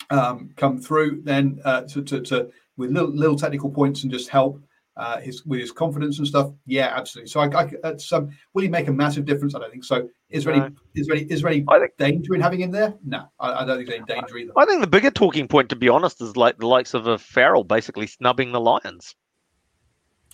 um, 0.09 0.51
come 0.55 0.79
through 0.79 1.21
then 1.23 1.61
uh, 1.63 1.81
to, 1.81 2.01
to, 2.01 2.21
to, 2.21 2.49
with 2.77 2.91
little, 2.91 3.09
little 3.09 3.37
technical 3.37 3.69
points 3.69 4.03
and 4.03 4.11
just 4.11 4.29
help 4.29 4.61
uh, 4.99 5.19
his 5.19 5.45
with 5.45 5.61
his 5.61 5.71
confidence 5.71 6.19
and 6.19 6.27
stuff? 6.27 6.51
Yeah, 6.65 6.93
absolutely. 6.95 7.29
So 7.29 7.39
I, 7.39 7.47
I 7.47 7.71
it's, 7.85 8.11
um, 8.11 8.29
will 8.53 8.63
he 8.63 8.67
make 8.67 8.89
a 8.89 8.91
massive 8.91 9.25
difference? 9.25 9.55
I 9.55 9.59
don't 9.59 9.71
think 9.71 9.85
so. 9.85 10.09
Is 10.29 10.43
there 10.43 10.53
any 10.53 10.75
is 10.93 11.07
there 11.07 11.15
any 11.15 11.25
is 11.25 11.41
there 11.41 11.51
any 11.51 11.65
think, 11.65 11.97
danger 11.97 12.35
in 12.35 12.41
having 12.41 12.59
him 12.59 12.71
there? 12.71 12.93
No, 13.05 13.25
I, 13.39 13.63
I, 13.63 13.65
don't 13.65 13.77
think 13.77 13.87
there's 13.87 14.01
any 14.01 14.21
danger 14.21 14.37
either. 14.37 14.51
I 14.57 14.65
think 14.65 14.81
the 14.81 14.87
bigger 14.87 15.09
talking 15.09 15.47
point, 15.47 15.69
to 15.69 15.75
be 15.77 15.89
honest, 15.89 16.21
is 16.21 16.35
like 16.35 16.57
the 16.57 16.67
likes 16.67 16.93
of 16.93 17.07
a 17.07 17.17
Farrell 17.17 17.63
basically 17.63 18.07
snubbing 18.07 18.51
the 18.51 18.59
Lions. 18.59 19.15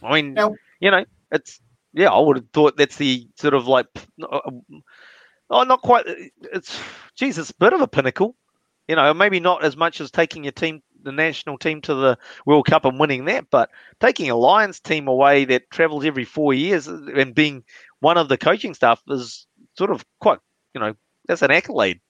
I 0.02 0.16
mean, 0.16 0.34
now, 0.34 0.56
you 0.80 0.92
know, 0.92 1.06
it's 1.32 1.62
yeah, 1.94 2.10
I 2.10 2.20
would 2.20 2.38
have 2.38 2.50
thought 2.52 2.76
that's 2.76 2.98
the 2.98 3.30
sort 3.36 3.54
of 3.54 3.68
like, 3.68 3.88
oh, 4.22 5.64
not 5.64 5.82
quite. 5.82 6.06
It's 6.54 6.80
geez, 7.16 7.38
it's 7.38 7.52
a 7.52 7.56
bit 7.56 7.74
of 7.74 7.82
a 7.82 7.88
pinnacle, 7.88 8.36
you 8.88 8.96
know. 8.96 9.14
Maybe 9.14 9.40
not 9.40 9.64
as 9.64 9.78
much 9.78 10.02
as 10.02 10.10
taking 10.10 10.44
your 10.44 10.52
team, 10.54 10.82
the 11.06 11.12
national 11.12 11.58
team, 11.58 11.80
to 11.82 11.94
the 11.94 12.18
World 12.46 12.66
Cup 12.66 12.84
and 12.84 13.00
winning 13.00 13.26
that, 13.26 13.50
but 13.50 13.70
taking 14.02 14.30
a 14.30 14.36
Lions 14.36 14.80
team 14.82 15.08
away 15.08 15.46
that 15.46 15.70
travels 15.70 16.04
every 16.04 16.26
four 16.26 16.54
years 16.54 16.88
and 16.88 17.34
being 17.34 17.64
one 18.02 18.18
of 18.18 18.28
the 18.28 18.38
coaching 18.38 18.74
staff 18.74 19.02
is 19.08 19.48
sort 19.78 19.92
of 19.92 20.04
quite, 20.20 20.40
you 20.74 20.82
know, 20.82 20.94
that's 21.28 21.42
an 21.42 21.52
accolade. 21.52 22.02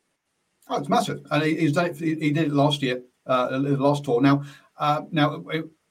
Oh, 0.67 0.79
it's 0.79 0.89
massive, 0.89 1.21
and 1.29 1.43
he, 1.43 1.55
he's 1.55 1.73
done 1.73 1.85
it. 1.85 1.97
He 1.97 2.31
did 2.31 2.47
it 2.47 2.51
last 2.51 2.81
year, 2.81 3.03
uh, 3.27 3.49
last 3.51 4.03
tour. 4.03 4.19
Now, 4.19 4.43
uh, 4.79 5.03
now 5.11 5.43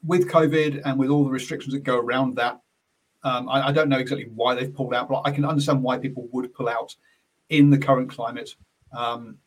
with 0.02 0.28
COVID 0.28 0.82
and 0.84 0.98
with 0.98 1.10
all 1.10 1.24
the 1.24 1.30
restrictions 1.30 1.74
that 1.74 1.84
go 1.84 1.98
around 1.98 2.34
that, 2.36 2.60
um, 3.22 3.48
I, 3.48 3.68
I, 3.68 3.72
don't 3.72 3.88
know 3.88 3.98
exactly 3.98 4.28
why 4.34 4.54
they've 4.54 4.74
pulled 4.74 4.92
out, 4.92 5.08
but 5.08 5.22
I 5.24 5.30
can 5.30 5.44
understand 5.44 5.82
why 5.82 5.96
people 5.96 6.28
would 6.32 6.52
pull 6.52 6.68
out 6.68 6.94
in 7.48 7.70
the 7.70 7.78
current 7.78 8.10
climate. 8.10 8.54
Um, 8.92 9.38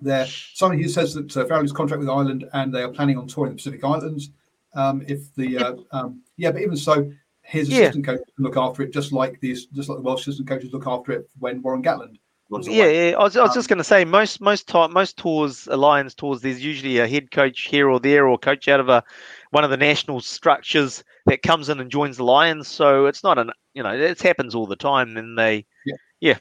there, 0.00 0.26
somebody 0.26 0.82
who 0.82 0.88
says 0.88 1.14
that 1.14 1.36
uh, 1.36 1.44
Farrell's 1.46 1.72
contract 1.72 2.00
with 2.00 2.08
Ireland 2.08 2.48
and 2.52 2.72
they 2.72 2.82
are 2.82 2.88
planning 2.88 3.18
on 3.18 3.26
touring 3.26 3.52
the 3.52 3.56
Pacific 3.56 3.82
Islands. 3.84 4.30
Um, 4.74 5.02
if 5.08 5.34
the 5.34 5.58
uh, 5.58 5.76
um, 5.92 6.22
yeah, 6.36 6.50
but 6.50 6.62
even 6.62 6.76
so, 6.76 7.10
his 7.42 7.68
assistant 7.68 8.06
yeah. 8.06 8.12
coach 8.12 8.20
can 8.36 8.44
look 8.44 8.56
after 8.56 8.82
it, 8.82 8.92
just 8.92 9.12
like 9.12 9.40
these, 9.40 9.66
just 9.66 9.88
like 9.88 9.98
the 9.98 10.02
Welsh 10.02 10.22
assistant 10.22 10.48
coaches 10.48 10.72
look 10.72 10.86
after 10.86 11.12
it 11.12 11.30
when 11.38 11.62
Warren 11.62 11.82
Gatland. 11.82 12.18
Yeah, 12.50 12.86
yeah, 12.86 13.16
I 13.18 13.24
was, 13.24 13.36
I 13.36 13.42
was 13.42 13.50
um, 13.50 13.54
just 13.54 13.68
going 13.68 13.78
to 13.78 13.84
say 13.84 14.06
most 14.06 14.40
most 14.40 14.68
time 14.68 14.92
most 14.94 15.18
tours, 15.18 15.68
alliance 15.70 16.14
tours, 16.14 16.40
there's 16.40 16.64
usually 16.64 16.98
a 16.98 17.06
head 17.06 17.30
coach 17.30 17.62
here 17.62 17.90
or 17.90 18.00
there, 18.00 18.26
or 18.26 18.38
coach 18.38 18.68
out 18.68 18.80
of 18.80 18.88
a 18.88 19.04
one 19.50 19.64
of 19.64 19.70
the 19.70 19.76
national 19.76 20.20
structures 20.20 21.04
that 21.26 21.42
comes 21.42 21.68
in 21.68 21.78
and 21.78 21.90
joins 21.90 22.16
the 22.16 22.24
Lions. 22.24 22.66
So 22.66 23.04
it's 23.04 23.22
not 23.22 23.36
an 23.38 23.50
you 23.74 23.82
know 23.82 23.92
it 23.92 24.22
happens 24.22 24.54
all 24.54 24.66
the 24.66 24.76
time, 24.76 25.18
and 25.18 25.36
they 25.36 25.66
yeah 25.84 25.96
yeah. 26.20 26.38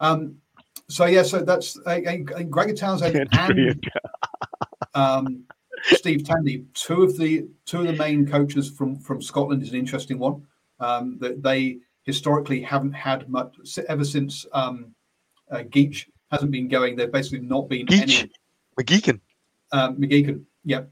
Um. 0.00 0.41
So 0.92 1.06
yeah, 1.06 1.22
so 1.22 1.40
that's 1.40 1.78
uh, 1.86 2.00
Gregor 2.50 2.74
Townsend 2.74 3.26
and 3.32 3.90
um, 4.94 5.44
Steve 5.84 6.22
Tandy, 6.22 6.66
two 6.74 7.02
of 7.02 7.16
the 7.16 7.48
two 7.64 7.80
of 7.80 7.86
the 7.86 7.94
main 7.94 8.26
coaches 8.26 8.70
from 8.70 8.96
from 8.96 9.22
Scotland 9.22 9.62
is 9.62 9.70
an 9.70 9.76
interesting 9.76 10.18
one. 10.18 10.46
Um, 10.80 11.16
that 11.20 11.42
they 11.42 11.78
historically 12.02 12.60
haven't 12.60 12.92
had 12.92 13.26
much 13.30 13.54
ever 13.88 14.04
since 14.04 14.44
um, 14.52 14.94
uh, 15.50 15.62
Geach 15.70 16.10
hasn't 16.30 16.50
been 16.50 16.68
going. 16.68 16.94
They've 16.96 17.10
basically 17.10 17.46
not 17.46 17.70
been 17.70 17.86
Geach. 17.86 18.24
any 18.24 18.30
McGeechan. 18.78 19.18
Um, 19.70 19.96
McGeechan, 19.96 20.44
yeah. 20.64 20.82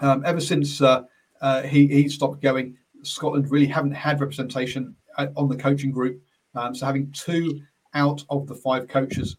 Um, 0.00 0.22
ever 0.26 0.40
since 0.40 0.82
uh, 0.82 1.04
uh, 1.40 1.62
he 1.62 1.86
he 1.86 2.10
stopped 2.10 2.42
going, 2.42 2.76
Scotland 3.04 3.50
really 3.50 3.66
haven't 3.66 3.92
had 3.92 4.20
representation 4.20 4.94
uh, 5.16 5.28
on 5.34 5.48
the 5.48 5.56
coaching 5.56 5.90
group. 5.90 6.20
Um, 6.54 6.74
so 6.74 6.84
having 6.84 7.10
two 7.12 7.62
out 7.94 8.24
of 8.30 8.46
the 8.46 8.54
five 8.54 8.88
coaches 8.88 9.36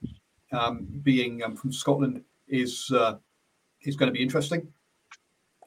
um, 0.51 0.87
being 1.03 1.43
um, 1.43 1.55
from 1.55 1.71
Scotland 1.71 2.23
is 2.47 2.91
uh, 2.91 3.15
is 3.83 3.95
going 3.95 4.07
to 4.07 4.13
be 4.13 4.21
interesting. 4.21 4.67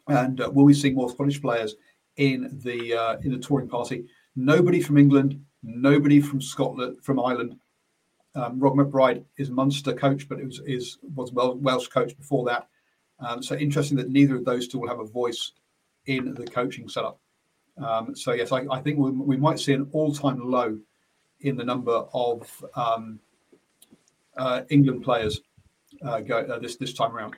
And 0.08 0.40
uh, 0.40 0.50
will 0.52 0.64
we 0.64 0.74
see 0.74 0.90
more 0.90 1.08
Scottish 1.08 1.40
players 1.40 1.76
in 2.16 2.60
the 2.62 2.94
uh, 2.94 3.16
in 3.22 3.32
the 3.32 3.38
touring 3.38 3.68
party? 3.68 4.06
Nobody 4.36 4.80
from 4.80 4.98
England, 4.98 5.42
nobody 5.62 6.20
from 6.20 6.40
Scotland, 6.40 6.98
from 7.02 7.20
Ireland. 7.20 7.56
Um, 8.36 8.58
Rob 8.58 8.74
McBryde 8.74 9.24
is 9.38 9.48
Munster 9.48 9.92
coach, 9.92 10.28
but 10.28 10.38
it 10.40 10.44
was 10.44 10.60
is 10.66 10.98
was 11.14 11.32
Welsh 11.32 11.88
coach 11.88 12.16
before 12.16 12.44
that. 12.46 12.68
Um, 13.20 13.42
so 13.42 13.54
interesting 13.54 13.96
that 13.98 14.10
neither 14.10 14.36
of 14.36 14.44
those 14.44 14.68
two 14.68 14.78
will 14.78 14.88
have 14.88 14.98
a 14.98 15.04
voice 15.04 15.52
in 16.06 16.34
the 16.34 16.44
coaching 16.44 16.88
setup. 16.88 17.20
Um, 17.78 18.14
so 18.14 18.32
yes, 18.32 18.52
I, 18.52 18.66
I 18.70 18.80
think 18.80 18.98
we, 18.98 19.10
we, 19.10 19.36
might 19.36 19.58
see 19.58 19.72
an 19.72 19.88
all-time 19.92 20.38
low 20.38 20.78
in 21.44 21.56
the 21.56 21.64
number 21.64 22.04
of 22.12 22.64
um, 22.74 23.20
uh, 24.36 24.62
England 24.70 25.02
players 25.02 25.40
uh, 26.04 26.20
go 26.20 26.38
uh, 26.38 26.58
this 26.58 26.76
this 26.76 26.92
time 26.92 27.14
around. 27.16 27.34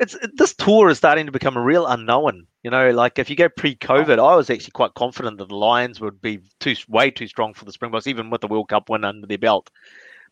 It's 0.00 0.16
this 0.34 0.54
tour 0.54 0.90
is 0.90 0.98
starting 0.98 1.26
to 1.26 1.32
become 1.32 1.56
a 1.56 1.62
real 1.62 1.86
unknown. 1.86 2.46
You 2.62 2.70
know, 2.70 2.90
like 2.90 3.18
if 3.18 3.28
you 3.28 3.34
go 3.34 3.48
pre-COVID, 3.48 4.18
I 4.18 4.36
was 4.36 4.48
actually 4.48 4.70
quite 4.70 4.94
confident 4.94 5.38
that 5.38 5.48
the 5.48 5.56
Lions 5.56 6.00
would 6.00 6.22
be 6.22 6.40
too 6.60 6.76
way 6.88 7.10
too 7.10 7.26
strong 7.26 7.52
for 7.54 7.64
the 7.64 7.72
Springboks, 7.72 8.06
even 8.06 8.30
with 8.30 8.40
the 8.40 8.48
World 8.48 8.68
Cup 8.68 8.88
win 8.88 9.04
under 9.04 9.26
their 9.26 9.38
belt. 9.38 9.70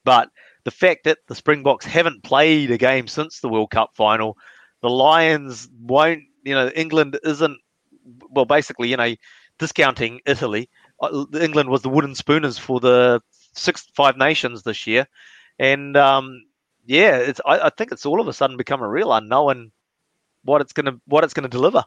But 0.04 0.30
the 0.62 0.70
fact 0.70 1.02
that 1.04 1.18
the 1.26 1.34
Springboks 1.34 1.84
haven't 1.84 2.22
played 2.22 2.70
a 2.70 2.78
game 2.78 3.08
since 3.08 3.40
the 3.40 3.48
World 3.48 3.70
Cup 3.70 3.90
final 3.94 4.38
the 4.82 4.90
Lions 4.90 5.68
won't, 5.80 6.22
you 6.44 6.54
know, 6.54 6.68
England 6.68 7.18
isn't, 7.24 7.58
well, 8.30 8.44
basically, 8.44 8.88
you 8.88 8.96
know, 8.96 9.14
discounting 9.58 10.20
Italy. 10.26 10.68
Uh, 11.00 11.26
England 11.40 11.68
was 11.68 11.82
the 11.82 11.88
wooden 11.88 12.14
spooners 12.14 12.58
for 12.58 12.80
the 12.80 13.20
six 13.54 13.86
five 13.94 14.16
nations 14.16 14.62
this 14.62 14.86
year, 14.86 15.06
and 15.58 15.96
um, 15.96 16.42
yeah, 16.86 17.16
it's 17.16 17.40
I, 17.44 17.66
I 17.66 17.70
think 17.70 17.92
it's 17.92 18.06
all 18.06 18.20
of 18.20 18.28
a 18.28 18.32
sudden 18.32 18.56
become 18.56 18.82
a 18.82 18.88
real 18.88 19.12
unknown 19.12 19.72
what 20.44 20.60
it's 20.60 20.72
gonna 20.72 20.98
what 21.06 21.24
it's 21.24 21.34
gonna 21.34 21.48
deliver. 21.48 21.84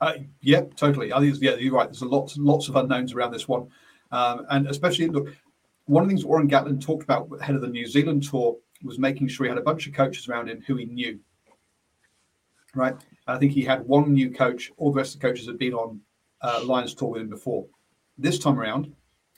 Uh, 0.00 0.14
yeah, 0.40 0.62
totally. 0.74 1.12
I 1.12 1.20
think 1.20 1.36
yeah, 1.40 1.54
you're 1.54 1.74
right. 1.74 1.86
There's 1.86 2.02
lots 2.02 2.36
lots 2.36 2.68
of 2.68 2.76
unknowns 2.76 3.12
around 3.12 3.32
this 3.32 3.46
one, 3.46 3.68
um, 4.10 4.46
and 4.50 4.66
especially 4.66 5.08
look, 5.08 5.28
one 5.84 6.02
of 6.02 6.08
the 6.08 6.14
things 6.14 6.24
Warren 6.24 6.48
Gatland 6.48 6.80
talked 6.80 7.04
about 7.04 7.28
ahead 7.40 7.54
of 7.54 7.60
the 7.60 7.68
New 7.68 7.86
Zealand 7.86 8.24
tour 8.28 8.56
was 8.82 8.98
making 8.98 9.28
sure 9.28 9.46
he 9.46 9.50
had 9.50 9.58
a 9.58 9.62
bunch 9.62 9.86
of 9.86 9.92
coaches 9.92 10.28
around 10.28 10.48
him 10.48 10.60
who 10.66 10.74
he 10.76 10.86
knew. 10.86 11.20
Right. 12.74 12.96
I 13.28 13.38
think 13.38 13.52
he 13.52 13.62
had 13.62 13.86
one 13.86 14.12
new 14.12 14.30
coach. 14.30 14.72
All 14.76 14.90
the 14.90 14.96
rest 14.96 15.14
of 15.14 15.20
the 15.20 15.28
coaches 15.28 15.46
had 15.46 15.58
been 15.58 15.74
on 15.74 16.00
uh, 16.42 16.62
Lions 16.64 16.94
tour 16.94 17.10
with 17.10 17.22
him 17.22 17.28
before. 17.28 17.66
This 18.18 18.38
time 18.38 18.58
around, 18.58 18.92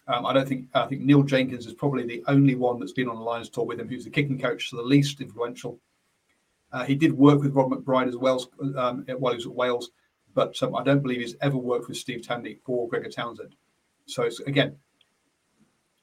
um, 0.08 0.26
I 0.26 0.32
don't 0.32 0.48
think 0.48 0.66
I 0.74 0.86
think 0.86 1.02
Neil 1.02 1.22
Jenkins 1.22 1.66
is 1.66 1.74
probably 1.74 2.04
the 2.04 2.22
only 2.26 2.54
one 2.54 2.78
that's 2.78 2.92
been 2.92 3.08
on 3.08 3.16
the 3.16 3.22
Lions 3.22 3.48
tour 3.48 3.64
with 3.64 3.80
him, 3.80 3.88
who's 3.88 4.04
the 4.04 4.10
kicking 4.10 4.38
coach, 4.38 4.70
so 4.70 4.76
the 4.76 4.82
least 4.82 5.20
influential. 5.20 5.78
Uh, 6.72 6.84
he 6.84 6.94
did 6.94 7.12
work 7.12 7.40
with 7.40 7.54
Rob 7.54 7.70
McBryde 7.70 8.08
as 8.08 8.16
well 8.16 8.44
um, 8.76 9.04
while 9.18 9.32
he 9.32 9.36
was 9.36 9.46
at 9.46 9.52
Wales, 9.52 9.90
but 10.34 10.60
um, 10.62 10.74
I 10.74 10.82
don't 10.82 11.02
believe 11.02 11.20
he's 11.20 11.36
ever 11.40 11.56
worked 11.56 11.88
with 11.88 11.96
Steve 11.96 12.26
Tandy 12.26 12.58
or 12.66 12.88
Gregor 12.88 13.08
Townsend. 13.08 13.54
So 14.06 14.24
it's 14.24 14.40
again, 14.40 14.76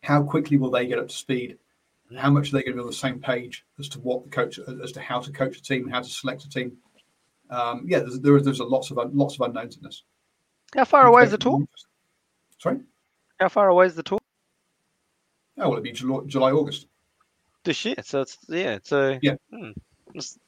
how 0.02 0.23
quickly 0.23 0.57
will 0.57 0.72
they 0.72 0.88
get 0.88 0.99
up 0.99 1.10
to 1.10 1.15
speed? 1.15 1.57
how 2.18 2.30
much 2.30 2.49
are 2.49 2.52
they 2.57 2.64
going 2.64 2.73
to 2.73 2.78
be 2.78 2.82
on 2.82 2.88
the 2.88 2.94
same 2.94 3.19
page 3.19 3.65
as 3.80 3.88
to 3.90 3.99
what 3.99 4.23
the 4.23 4.30
coach, 4.30 4.60
as 4.84 4.91
to 4.91 5.02
how 5.02 5.19
to 5.19 5.32
coach 5.32 5.57
a 5.57 5.61
team, 5.61 5.88
how 5.88 6.02
to 6.02 6.10
select 6.10 6.44
a 6.44 6.49
team. 6.49 6.73
Um, 7.49 7.86
yeah, 7.88 7.99
there's, 7.99 8.19
there, 8.19 8.40
there's 8.41 8.60
a 8.60 8.64
lots 8.64 8.91
of 8.91 8.99
lots 9.14 9.36
of 9.36 9.41
unknowns 9.41 9.78
in 9.78 9.84
this. 9.84 10.03
How 10.76 10.85
far 10.85 11.07
away 11.07 11.23
is 11.23 11.31
the 11.31 11.38
tour? 11.38 11.65
Sorry. 12.57 12.80
How 13.39 13.49
far 13.49 13.69
away 13.69 13.88
is 13.88 13.95
the 13.95 14.03
tour? 14.03 14.19
Oh, 15.57 15.64
well, 15.64 15.72
it'll 15.73 15.84
be 15.84 15.91
July, 15.91 16.22
July 16.27 16.52
August. 16.52 16.88
This 17.64 17.85
year, 17.85 17.95
so 18.03 18.22
it's 18.22 18.38
yeah, 18.48 18.73
it's 18.73 18.91
a 18.91 19.19
yeah, 19.22 19.35
hmm, 19.53 19.72
it's, 20.15 20.39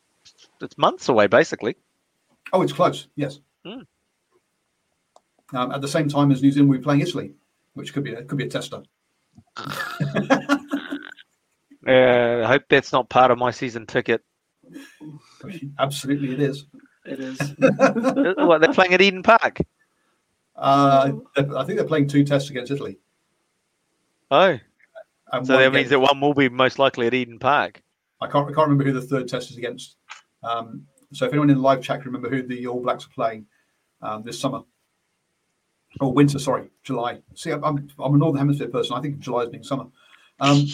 it's, 0.62 0.78
months 0.80 1.10
away 1.10 1.28
basically. 1.28 1.76
Oh, 2.52 2.64
it's 2.64 2.74
close. 2.74 3.08
Yes. 3.16 3.40
Hmm. 3.64 3.82
Um, 5.54 5.72
at 5.72 5.82
the 5.82 5.88
same 5.88 6.10
time 6.10 6.32
as 6.32 6.42
New 6.42 6.50
Zealand, 6.52 6.72
we're 6.72 6.82
playing 6.82 7.02
Italy, 7.02 7.34
which 7.76 7.94
could 7.94 8.04
be 8.04 8.14
a, 8.14 8.24
could 8.24 8.40
be 8.40 8.46
a 8.46 8.50
tester. 8.50 8.82
Uh, 11.86 12.44
I 12.44 12.48
hope 12.48 12.64
that's 12.70 12.94
not 12.94 13.10
part 13.10 13.30
of 13.30 13.38
my 13.38 13.52
season 13.52 13.86
ticket. 13.86 14.22
Absolutely, 15.80 16.32
it 16.32 16.40
is. 16.40 16.66
It 17.06 17.20
is. 17.20 17.40
what 18.38 18.62
they're 18.62 18.74
playing 18.74 18.94
at 18.94 19.02
Eden 19.02 19.22
Park? 19.22 19.60
Uh, 20.56 21.12
I 21.36 21.64
think 21.64 21.78
they're 21.78 21.86
playing 21.86 22.08
two 22.08 22.24
tests 22.24 22.50
against 22.50 22.72
Italy. 22.72 23.00
Oh, 24.32 24.58
and 25.32 25.48
So 25.48 25.58
that 25.58 25.74
means 25.74 25.90
that 25.90 26.00
one 26.00 26.22
will 26.22 26.34
be 26.34 26.50
most 26.50 26.80
likely 26.80 27.08
at 27.08 27.14
Eden 27.14 27.40
Park. 27.40 27.82
I 28.22 28.28
can't, 28.28 28.50
I 28.50 28.54
can't 28.54 28.70
remember 28.70 28.84
who 28.84 28.94
the 28.94 29.02
third 29.02 29.28
test 29.28 29.52
is 29.52 29.58
against. 29.58 29.98
Um, 30.44 30.86
so 31.12 31.26
if 31.26 31.32
anyone 31.32 31.50
in 31.50 31.58
the 31.58 31.62
live 31.62 31.82
chat 31.82 32.02
can 32.02 32.12
remember 32.12 32.30
who 32.30 32.44
the 32.44 32.68
All 32.68 32.82
Blacks 32.82 33.06
are 33.06 33.10
playing 33.10 33.46
um, 34.02 34.24
this 34.24 34.40
summer 34.40 34.62
or 36.00 36.14
winter, 36.14 36.40
sorry, 36.40 36.70
July. 36.84 37.22
See, 37.36 37.52
I'm, 37.52 37.64
I'm, 37.64 37.90
I'm 38.00 38.16
a 38.16 38.18
Northern 38.18 38.40
Hemisphere 38.40 38.70
person. 38.70 38.96
I 38.96 39.02
think 39.02 39.20
July 39.20 39.44
is 39.44 39.50
being 39.50 39.64
summer. 39.64 39.86
Um, 40.40 40.66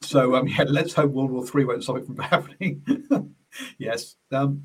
so 0.00 0.34
um, 0.36 0.48
yeah, 0.48 0.64
let's 0.66 0.94
hope 0.94 1.10
World 1.10 1.30
War 1.30 1.46
Three 1.46 1.64
won't 1.64 1.82
stop 1.82 1.98
it 1.98 2.06
from 2.06 2.16
happening. 2.18 3.34
yes. 3.78 4.16
Um, 4.30 4.64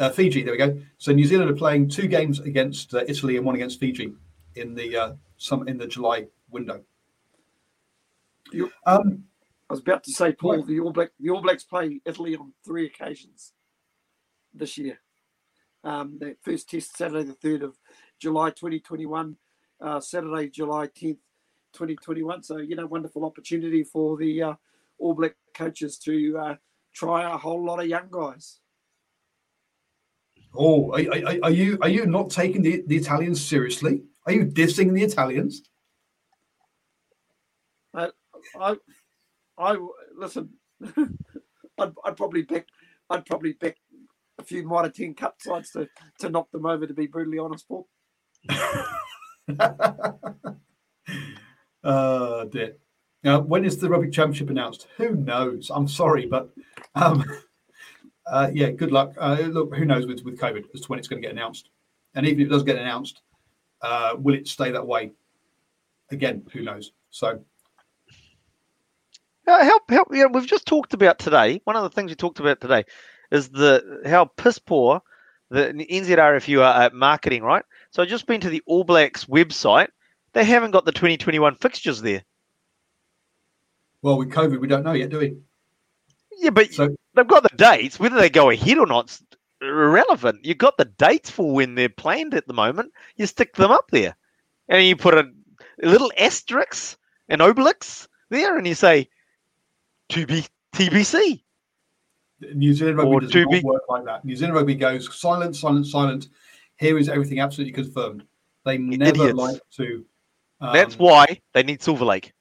uh, 0.00 0.10
Fiji, 0.10 0.42
there 0.42 0.52
we 0.52 0.58
go. 0.58 0.80
So 0.98 1.12
New 1.12 1.26
Zealand 1.26 1.50
are 1.50 1.54
playing 1.54 1.88
two 1.88 2.08
games 2.08 2.40
against 2.40 2.94
uh, 2.94 3.04
Italy 3.06 3.36
and 3.36 3.44
one 3.44 3.54
against 3.54 3.78
Fiji 3.78 4.14
in 4.56 4.74
the 4.74 4.96
uh, 4.96 5.12
some 5.36 5.68
in 5.68 5.78
the 5.78 5.86
July 5.86 6.26
window. 6.50 6.82
Um, 8.86 9.24
I 9.68 9.74
was 9.74 9.80
about 9.80 10.02
to 10.04 10.12
say, 10.12 10.32
Paul, 10.32 10.64
the 10.64 10.80
All 10.80 10.92
Black, 10.92 11.10
the 11.20 11.30
All 11.30 11.42
Blacks 11.42 11.64
play 11.64 12.00
Italy 12.04 12.34
on 12.34 12.52
three 12.64 12.86
occasions 12.86 13.52
this 14.52 14.76
year. 14.76 14.98
Um, 15.84 16.18
the 16.18 16.36
first 16.42 16.68
test 16.68 16.96
Saturday, 16.96 17.24
the 17.24 17.34
third 17.34 17.62
of 17.62 17.78
July, 18.18 18.50
twenty 18.50 18.80
twenty 18.80 19.06
one. 19.06 19.36
Uh, 19.80 20.00
Saturday, 20.00 20.48
July 20.48 20.88
tenth, 20.94 21.18
twenty 21.72 21.94
twenty 21.96 22.22
one. 22.22 22.42
So 22.42 22.56
you 22.56 22.74
know, 22.74 22.86
wonderful 22.86 23.24
opportunity 23.24 23.84
for 23.84 24.16
the 24.16 24.42
uh, 24.42 24.54
All 24.98 25.14
Black 25.14 25.36
coaches 25.54 25.98
to 25.98 26.38
uh, 26.38 26.54
try 26.94 27.32
a 27.32 27.36
whole 27.36 27.64
lot 27.64 27.80
of 27.80 27.86
young 27.86 28.08
guys. 28.10 28.59
Oh, 30.54 30.92
are, 30.92 31.00
are, 31.00 31.38
are 31.44 31.50
you 31.50 31.78
are 31.80 31.88
you 31.88 32.06
not 32.06 32.30
taking 32.30 32.62
the, 32.62 32.82
the 32.86 32.96
Italians 32.96 33.44
seriously? 33.44 34.02
Are 34.26 34.32
you 34.32 34.44
dissing 34.46 34.92
the 34.92 35.02
Italians? 35.02 35.62
I, 38.58 38.76
I 39.58 39.76
listen. 40.16 40.50
I'd, 40.96 41.92
I'd 42.04 42.16
probably 42.16 42.42
back. 42.42 42.66
I'd 43.08 43.26
probably 43.26 43.52
back 43.54 43.76
a 44.38 44.44
few 44.44 44.66
Mitre 44.66 44.90
ten 44.90 45.14
Cup 45.14 45.36
sides 45.40 45.70
to 45.72 45.88
to 46.20 46.30
knock 46.30 46.50
them 46.50 46.66
over. 46.66 46.86
To 46.86 46.94
be 46.94 47.06
brutally 47.06 47.38
honest, 47.38 47.68
Paul. 47.68 47.88
uh, 51.84 52.44
dear. 52.50 52.76
Now, 53.22 53.40
when 53.40 53.66
is 53.66 53.76
the 53.76 53.88
Rugby 53.88 54.10
Championship 54.10 54.48
announced? 54.48 54.86
Who 54.96 55.14
knows? 55.14 55.70
I'm 55.74 55.88
sorry, 55.88 56.24
but 56.24 56.48
um, 56.94 57.22
uh, 58.26 58.50
yeah, 58.52 58.70
good 58.70 58.92
luck. 58.92 59.14
Uh, 59.18 59.36
look, 59.50 59.74
who 59.74 59.84
knows 59.84 60.06
with, 60.06 60.22
with 60.24 60.38
COVID 60.38 60.64
as 60.74 60.82
to 60.82 60.88
when 60.88 60.98
it's 60.98 61.08
going 61.08 61.20
to 61.20 61.26
get 61.26 61.34
announced? 61.34 61.70
And 62.14 62.26
even 62.26 62.40
if 62.40 62.46
it 62.46 62.50
does 62.50 62.62
get 62.62 62.76
announced, 62.76 63.22
uh, 63.82 64.14
will 64.18 64.34
it 64.34 64.48
stay 64.48 64.70
that 64.72 64.86
way? 64.86 65.12
Again, 66.10 66.44
who 66.52 66.62
knows? 66.62 66.92
So, 67.10 67.40
Uh, 69.46 69.64
help, 69.64 69.90
help. 69.90 70.08
Yeah, 70.12 70.26
we've 70.26 70.46
just 70.46 70.66
talked 70.66 70.94
about 70.94 71.18
today. 71.18 71.60
One 71.64 71.76
of 71.76 71.82
the 71.82 71.90
things 71.90 72.10
we 72.10 72.14
talked 72.14 72.40
about 72.40 72.60
today 72.60 72.84
is 73.30 73.48
the 73.48 74.02
how 74.06 74.26
piss 74.26 74.58
poor 74.58 75.02
the 75.50 75.72
NZRFU 75.90 76.62
are 76.62 76.82
at 76.82 76.94
marketing, 76.94 77.42
right? 77.42 77.64
So 77.90 78.02
I've 78.02 78.08
just 78.08 78.26
been 78.26 78.40
to 78.40 78.48
the 78.48 78.62
All 78.66 78.84
Blacks 78.84 79.24
website. 79.24 79.88
They 80.32 80.44
haven't 80.44 80.70
got 80.70 80.84
the 80.84 80.92
2021 80.92 81.56
fixtures 81.56 82.00
there. 82.00 82.22
well, 84.02 84.16
with 84.16 84.30
COVID, 84.30 84.60
we 84.60 84.68
don't 84.68 84.84
know 84.84 84.92
yet, 84.92 85.10
do 85.10 85.18
we? 85.18 85.36
Yeah, 86.38 86.50
but 86.50 86.72
So, 86.72 86.94
they've 87.14 87.26
got 87.26 87.42
the 87.42 87.56
dates. 87.56 87.98
Whether 88.00 88.16
they 88.16 88.30
go 88.30 88.50
ahead 88.50 88.78
or 88.78 88.86
not's 88.86 89.22
irrelevant. 89.60 90.44
You've 90.44 90.58
got 90.58 90.76
the 90.78 90.86
dates 90.86 91.28
for 91.30 91.52
when 91.52 91.74
they're 91.74 91.88
planned 91.90 92.34
at 92.34 92.46
the 92.46 92.54
moment. 92.54 92.92
You 93.16 93.26
stick 93.26 93.54
them 93.56 93.70
up 93.70 93.90
there, 93.90 94.16
and 94.68 94.84
you 94.86 94.96
put 94.96 95.14
a, 95.14 95.28
a 95.82 95.86
little 95.88 96.10
asterisk, 96.18 96.96
and 97.28 97.40
obelix 97.40 98.06
there, 98.30 98.56
and 98.56 98.66
you 98.66 98.74
say, 98.74 99.08
"To 100.10 100.26
be 100.26 100.44
TBC." 100.74 101.42
New 102.54 102.72
Zealand 102.72 102.96
rugby 102.96 103.12
Or 103.12 103.20
does 103.20 103.34
not 103.34 103.50
be- 103.50 103.60
work 103.60 103.82
like 103.90 104.04
that. 104.06 104.24
New 104.24 104.34
Zealand 104.34 104.54
rugby 104.54 104.74
goes 104.74 105.14
silent, 105.14 105.54
silent, 105.56 105.86
silent. 105.86 106.28
Here 106.78 106.96
is 106.96 107.10
everything 107.10 107.40
absolutely 107.40 107.72
confirmed. 107.74 108.24
They 108.64 108.78
never 108.78 109.10
Idiots. 109.10 109.34
like 109.38 109.60
to. 109.76 110.06
um, 110.62 110.72
That's 110.72 110.98
why 110.98 111.38
they 111.52 111.62
need 111.62 111.82
Silver 111.82 112.06
Lake. 112.06 112.32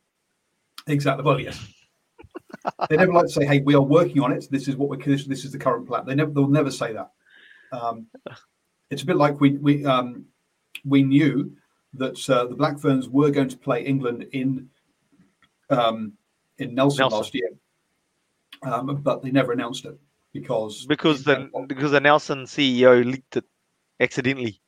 exactly. 0.87 1.25
Well, 1.25 1.39
yes. 1.39 1.59
They 2.89 2.97
never 2.97 3.13
like 3.13 3.25
to 3.25 3.31
say, 3.31 3.45
"Hey, 3.45 3.61
we 3.61 3.75
are 3.75 3.81
working 3.81 4.21
on 4.21 4.31
it. 4.31 4.47
This 4.49 4.67
is 4.67 4.75
what 4.75 4.89
we're. 4.89 4.97
This, 4.97 5.25
this 5.25 5.45
is 5.45 5.51
the 5.51 5.59
current 5.59 5.87
plan." 5.87 6.05
They 6.05 6.15
never. 6.15 6.31
They'll 6.31 6.47
never 6.47 6.71
say 6.71 6.93
that. 6.93 7.11
Um, 7.71 8.07
it's 8.89 9.03
a 9.03 9.05
bit 9.05 9.17
like 9.17 9.39
we 9.39 9.57
we 9.57 9.85
um, 9.85 10.25
we 10.85 11.03
knew 11.03 11.55
that 11.93 12.29
uh, 12.29 12.45
the 12.45 12.55
Black 12.55 12.79
Ferns 12.79 13.07
were 13.09 13.31
going 13.31 13.49
to 13.49 13.57
play 13.57 13.83
England 13.83 14.27
in 14.31 14.69
um, 15.69 16.13
in 16.57 16.75
Nelson, 16.75 17.03
Nelson. 17.03 17.17
last 17.17 17.35
year, 17.35 17.49
um, 18.63 19.01
but 19.03 19.21
they 19.21 19.31
never 19.31 19.51
announced 19.51 19.85
it 19.85 19.97
because 20.33 20.85
because 20.85 21.23
the 21.23 21.49
because 21.67 21.91
the 21.91 21.99
Nelson 21.99 22.45
CEO 22.45 23.05
leaked 23.05 23.37
it 23.37 23.45
accidentally. 23.99 24.61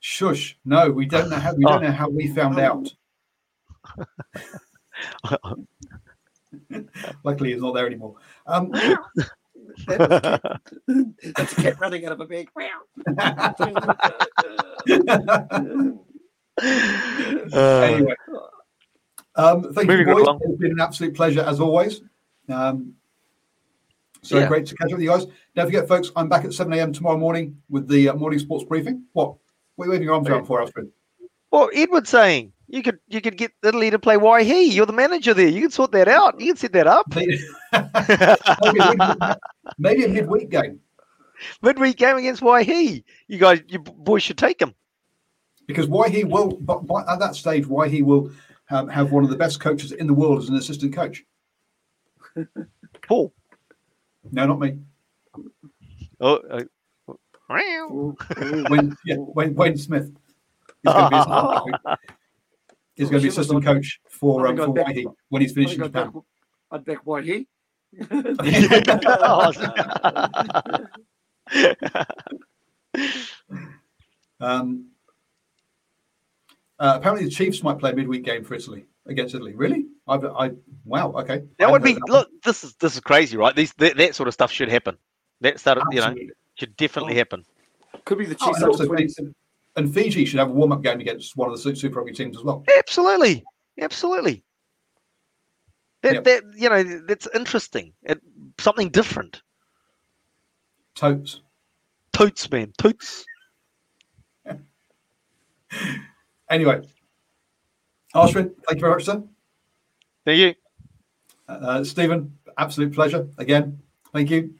Shush! 0.00 0.58
No, 0.64 0.90
we 0.90 1.06
don't 1.06 1.28
know 1.30 1.36
how. 1.36 1.54
We 1.54 1.64
don't 1.64 1.82
know 1.82 1.92
how 1.92 2.08
we 2.08 2.28
found 2.28 2.58
out. 2.58 2.92
Luckily, 7.24 7.52
he's 7.52 7.62
not 7.62 7.74
there 7.74 7.86
anymore. 7.86 8.16
Um, 8.46 8.70
That's 9.86 11.52
a 11.52 11.56
cat 11.56 11.80
running 11.80 12.04
out 12.06 12.12
of 12.12 12.20
a 12.20 12.26
bag. 12.26 12.48
anyway, 16.62 18.14
um, 19.36 19.62
thank 19.72 19.86
you, 19.88 19.96
Moving 19.96 20.06
right 20.06 20.16
boys. 20.16 20.22
along. 20.22 20.40
It's 20.42 20.58
been 20.58 20.72
an 20.72 20.80
absolute 20.80 21.14
pleasure 21.14 21.40
as 21.42 21.60
always. 21.60 22.02
Um, 22.48 22.94
so 24.22 24.38
Yeah. 24.38 24.48
great 24.48 24.66
to 24.66 24.74
catch 24.74 24.86
up 24.86 24.92
with 24.92 25.02
you 25.02 25.08
guys. 25.10 25.26
Don't 25.54 25.66
forget, 25.66 25.88
folks, 25.88 26.10
I'm 26.16 26.28
back 26.28 26.44
at 26.44 26.52
7 26.52 26.72
a.m. 26.72 26.92
tomorrow 26.92 27.16
morning 27.16 27.56
with 27.70 27.88
the 27.88 28.10
uh, 28.10 28.14
morning 28.14 28.38
sports 28.38 28.64
briefing. 28.64 29.04
What? 29.12 29.36
What 29.76 29.84
are 29.84 29.86
you 29.86 29.92
waving 29.92 30.04
your 30.04 30.14
arms 30.14 30.28
around 30.28 30.44
for, 30.44 30.60
Alfred? 30.60 30.90
Well, 31.50 31.70
Edward's 31.74 32.10
saying 32.10 32.52
you 32.70 32.82
could 32.82 32.98
you 33.08 33.20
could 33.20 33.36
get 33.36 33.52
Italy 33.62 33.90
to 33.90 33.98
play 33.98 34.16
Waihi. 34.16 34.72
You're 34.72 34.86
the 34.86 34.92
manager 34.92 35.34
there. 35.34 35.48
You 35.48 35.60
can 35.60 35.70
sort 35.70 35.92
that 35.92 36.08
out. 36.08 36.40
You 36.40 36.46
can 36.48 36.56
set 36.56 36.72
that 36.72 36.86
up. 36.86 37.06
maybe, 39.78 40.04
a 40.04 40.08
midweek 40.08 40.50
game 40.50 40.80
Midweek 41.62 41.96
game 41.96 42.16
against 42.16 42.42
Waihi. 42.42 43.04
You 43.28 43.38
guys, 43.38 43.62
you 43.68 43.78
boys 43.80 44.22
should 44.22 44.38
take 44.38 44.60
him. 44.60 44.74
because 45.66 45.86
Waihi 45.86 46.24
will, 46.28 46.52
but 46.52 46.82
at 47.08 47.18
that 47.18 47.34
stage, 47.34 47.66
Waihi 47.66 48.02
will 48.02 48.30
um, 48.70 48.88
have 48.88 49.12
one 49.12 49.24
of 49.24 49.30
the 49.30 49.36
best 49.36 49.60
coaches 49.60 49.92
in 49.92 50.06
the 50.06 50.14
world 50.14 50.38
as 50.38 50.48
an 50.48 50.56
assistant 50.56 50.94
coach. 50.94 51.24
Paul. 53.06 53.32
No, 54.30 54.46
not 54.46 54.60
me. 54.60 54.78
Oh, 56.20 56.36
uh, 56.36 56.62
meow. 57.48 57.88
Ooh, 57.90 58.16
ooh. 58.42 58.64
Wayne, 58.68 58.96
yeah, 59.04 59.16
Wayne, 59.18 59.54
Wayne 59.54 59.78
Smith 59.78 60.12
is 60.84 60.92
going 60.92 61.10
to 61.10 61.78
be 61.86 62.06
assistant 63.02 63.04
coach. 63.04 63.06
Is 63.06 63.10
going 63.10 63.20
to 63.20 63.22
be 63.22 63.28
assistant 63.28 63.64
coach 63.64 64.00
for 64.08 64.46
um, 64.46 64.60
I 64.60 64.64
for 64.66 64.92
think 64.92 65.08
when 65.28 65.42
he's 65.42 65.52
I 65.52 65.54
finished 65.54 65.78
think 65.78 65.80
in 65.80 65.84
I'd 65.84 65.92
back, 65.92 66.06
Japan. 66.06 66.22
I'd 66.72 66.84
back 66.84 67.04
Waihi. 67.04 67.46
Um, 74.40 74.86
uh, 76.78 76.94
apparently, 76.96 77.24
the 77.26 77.30
Chiefs 77.30 77.62
might 77.62 77.78
play 77.78 77.90
a 77.90 77.94
midweek 77.94 78.24
game 78.24 78.42
for 78.42 78.54
Italy 78.54 78.86
against 79.06 79.34
Italy. 79.34 79.54
Really? 79.54 79.86
I, 80.08 80.14
I 80.16 80.50
wow. 80.84 81.12
Okay, 81.12 81.42
that 81.58 81.68
I 81.68 81.70
would 81.72 81.82
be 81.82 81.90
hadn't 81.92 82.08
look. 82.08 82.28
This 82.42 82.64
is 82.64 82.74
this 82.76 82.94
is 82.94 83.00
crazy, 83.00 83.36
right? 83.36 83.54
These 83.54 83.74
that, 83.74 83.96
that 83.98 84.14
sort 84.14 84.28
of 84.28 84.34
stuff 84.34 84.50
should 84.50 84.70
happen. 84.70 84.96
That 85.42 85.60
sort 85.60 85.78
of 85.78 85.84
you 85.92 86.00
know 86.00 86.14
should 86.54 86.76
definitely 86.76 87.14
Oh. 87.14 87.18
happen. 87.18 87.44
Could 88.04 88.18
be 88.18 88.24
the 88.24 88.36
Oh, 88.40 88.46
Chiefs 88.46 88.62
and, 88.62 88.64
under 88.64 88.70
also, 88.70 88.86
20. 88.86 89.34
And 89.76 89.92
Fiji 89.92 90.24
should 90.24 90.38
have 90.38 90.50
a 90.50 90.52
warm-up 90.52 90.82
game 90.82 91.00
against 91.00 91.36
one 91.36 91.50
of 91.50 91.62
the 91.62 91.76
Super 91.76 91.98
Rugby 91.98 92.12
teams 92.12 92.36
as 92.36 92.44
well. 92.44 92.64
Absolutely, 92.78 93.44
absolutely. 93.80 94.44
That 96.02 96.14
Yep. 96.14 96.24
that 96.24 96.42
you 96.56 96.68
know 96.68 96.82
that's 97.06 97.28
interesting. 97.34 97.92
It, 98.02 98.20
something 98.58 98.88
different. 98.88 99.42
Totes. 100.94 101.42
Toots, 102.12 102.50
man, 102.50 102.72
toots. 102.78 103.24
Anyway, 106.50 106.80
Ashwin, 108.12 108.50
thank 108.66 108.74
you 108.74 108.80
very 108.80 108.92
much, 108.94 109.04
sir. 109.04 109.22
Thank 110.24 110.38
you. 110.40 110.54
Uh, 111.48 111.84
Stephen, 111.84 112.36
absolute 112.58 112.92
pleasure 112.92 113.28
again. 113.38 113.78
Thank 114.12 114.30
you, 114.30 114.54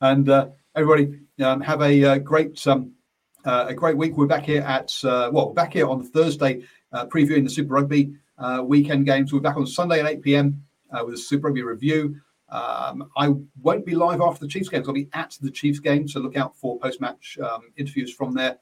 and 0.00 0.28
uh, 0.28 0.50
everybody 0.76 1.18
um, 1.40 1.60
have 1.60 1.82
a 1.82 2.04
uh, 2.04 2.18
great 2.18 2.64
um, 2.68 2.92
uh, 3.48 3.64
a 3.66 3.74
great 3.74 3.96
week. 3.96 4.14
We're 4.14 4.26
back 4.26 4.44
here 4.44 4.60
at 4.60 4.94
uh, 5.04 5.30
well, 5.32 5.54
back 5.54 5.72
here 5.72 5.88
on 5.88 6.04
Thursday, 6.04 6.64
uh, 6.92 7.06
previewing 7.06 7.44
the 7.44 7.50
Super 7.50 7.72
Rugby 7.74 8.12
uh, 8.36 8.62
weekend 8.62 9.06
games. 9.06 9.32
We're 9.32 9.40
back 9.40 9.56
on 9.56 9.66
Sunday 9.66 10.00
at 10.00 10.06
eight 10.06 10.20
pm 10.20 10.62
uh, 10.92 11.02
with 11.02 11.14
a 11.14 11.18
Super 11.18 11.46
Rugby 11.46 11.62
review. 11.62 12.16
Um, 12.50 13.10
I 13.16 13.32
won't 13.62 13.86
be 13.86 13.94
live 13.94 14.20
after 14.20 14.44
the 14.44 14.48
Chiefs 14.48 14.68
games. 14.68 14.86
I'll 14.86 14.94
be 14.94 15.08
at 15.14 15.38
the 15.40 15.50
Chiefs 15.50 15.78
game, 15.78 16.06
so 16.06 16.20
look 16.20 16.36
out 16.36 16.58
for 16.58 16.78
post 16.78 17.00
match 17.00 17.38
um, 17.42 17.62
interviews 17.78 18.12
from 18.12 18.34
there. 18.34 18.58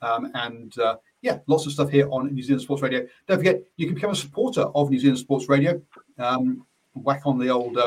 Um, 0.00 0.30
and 0.32 0.76
uh, 0.78 0.96
yeah, 1.20 1.40
lots 1.46 1.66
of 1.66 1.72
stuff 1.72 1.90
here 1.90 2.08
on 2.10 2.32
New 2.32 2.42
Zealand 2.42 2.62
Sports 2.62 2.82
Radio. 2.82 3.06
Don't 3.26 3.36
forget, 3.36 3.60
you 3.76 3.84
can 3.84 3.94
become 3.94 4.10
a 4.10 4.16
supporter 4.16 4.62
of 4.62 4.88
New 4.88 4.98
Zealand 4.98 5.18
Sports 5.18 5.50
Radio. 5.50 5.82
Um, 6.18 6.64
whack 6.94 7.22
on 7.26 7.38
the 7.38 7.50
old 7.50 7.78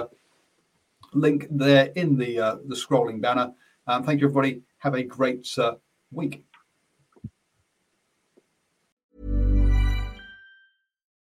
link 1.14 1.48
there 1.50 1.86
in 1.96 2.16
the 2.16 2.62
the 2.68 2.76
scrolling 2.76 3.20
banner. 3.22 3.54
Um, 3.88 4.04
thank 4.04 4.22
you, 4.22 4.28
everybody. 4.28 4.62
Have 4.78 4.94
a 4.94 5.02
great 5.02 5.48
week. 6.16 6.44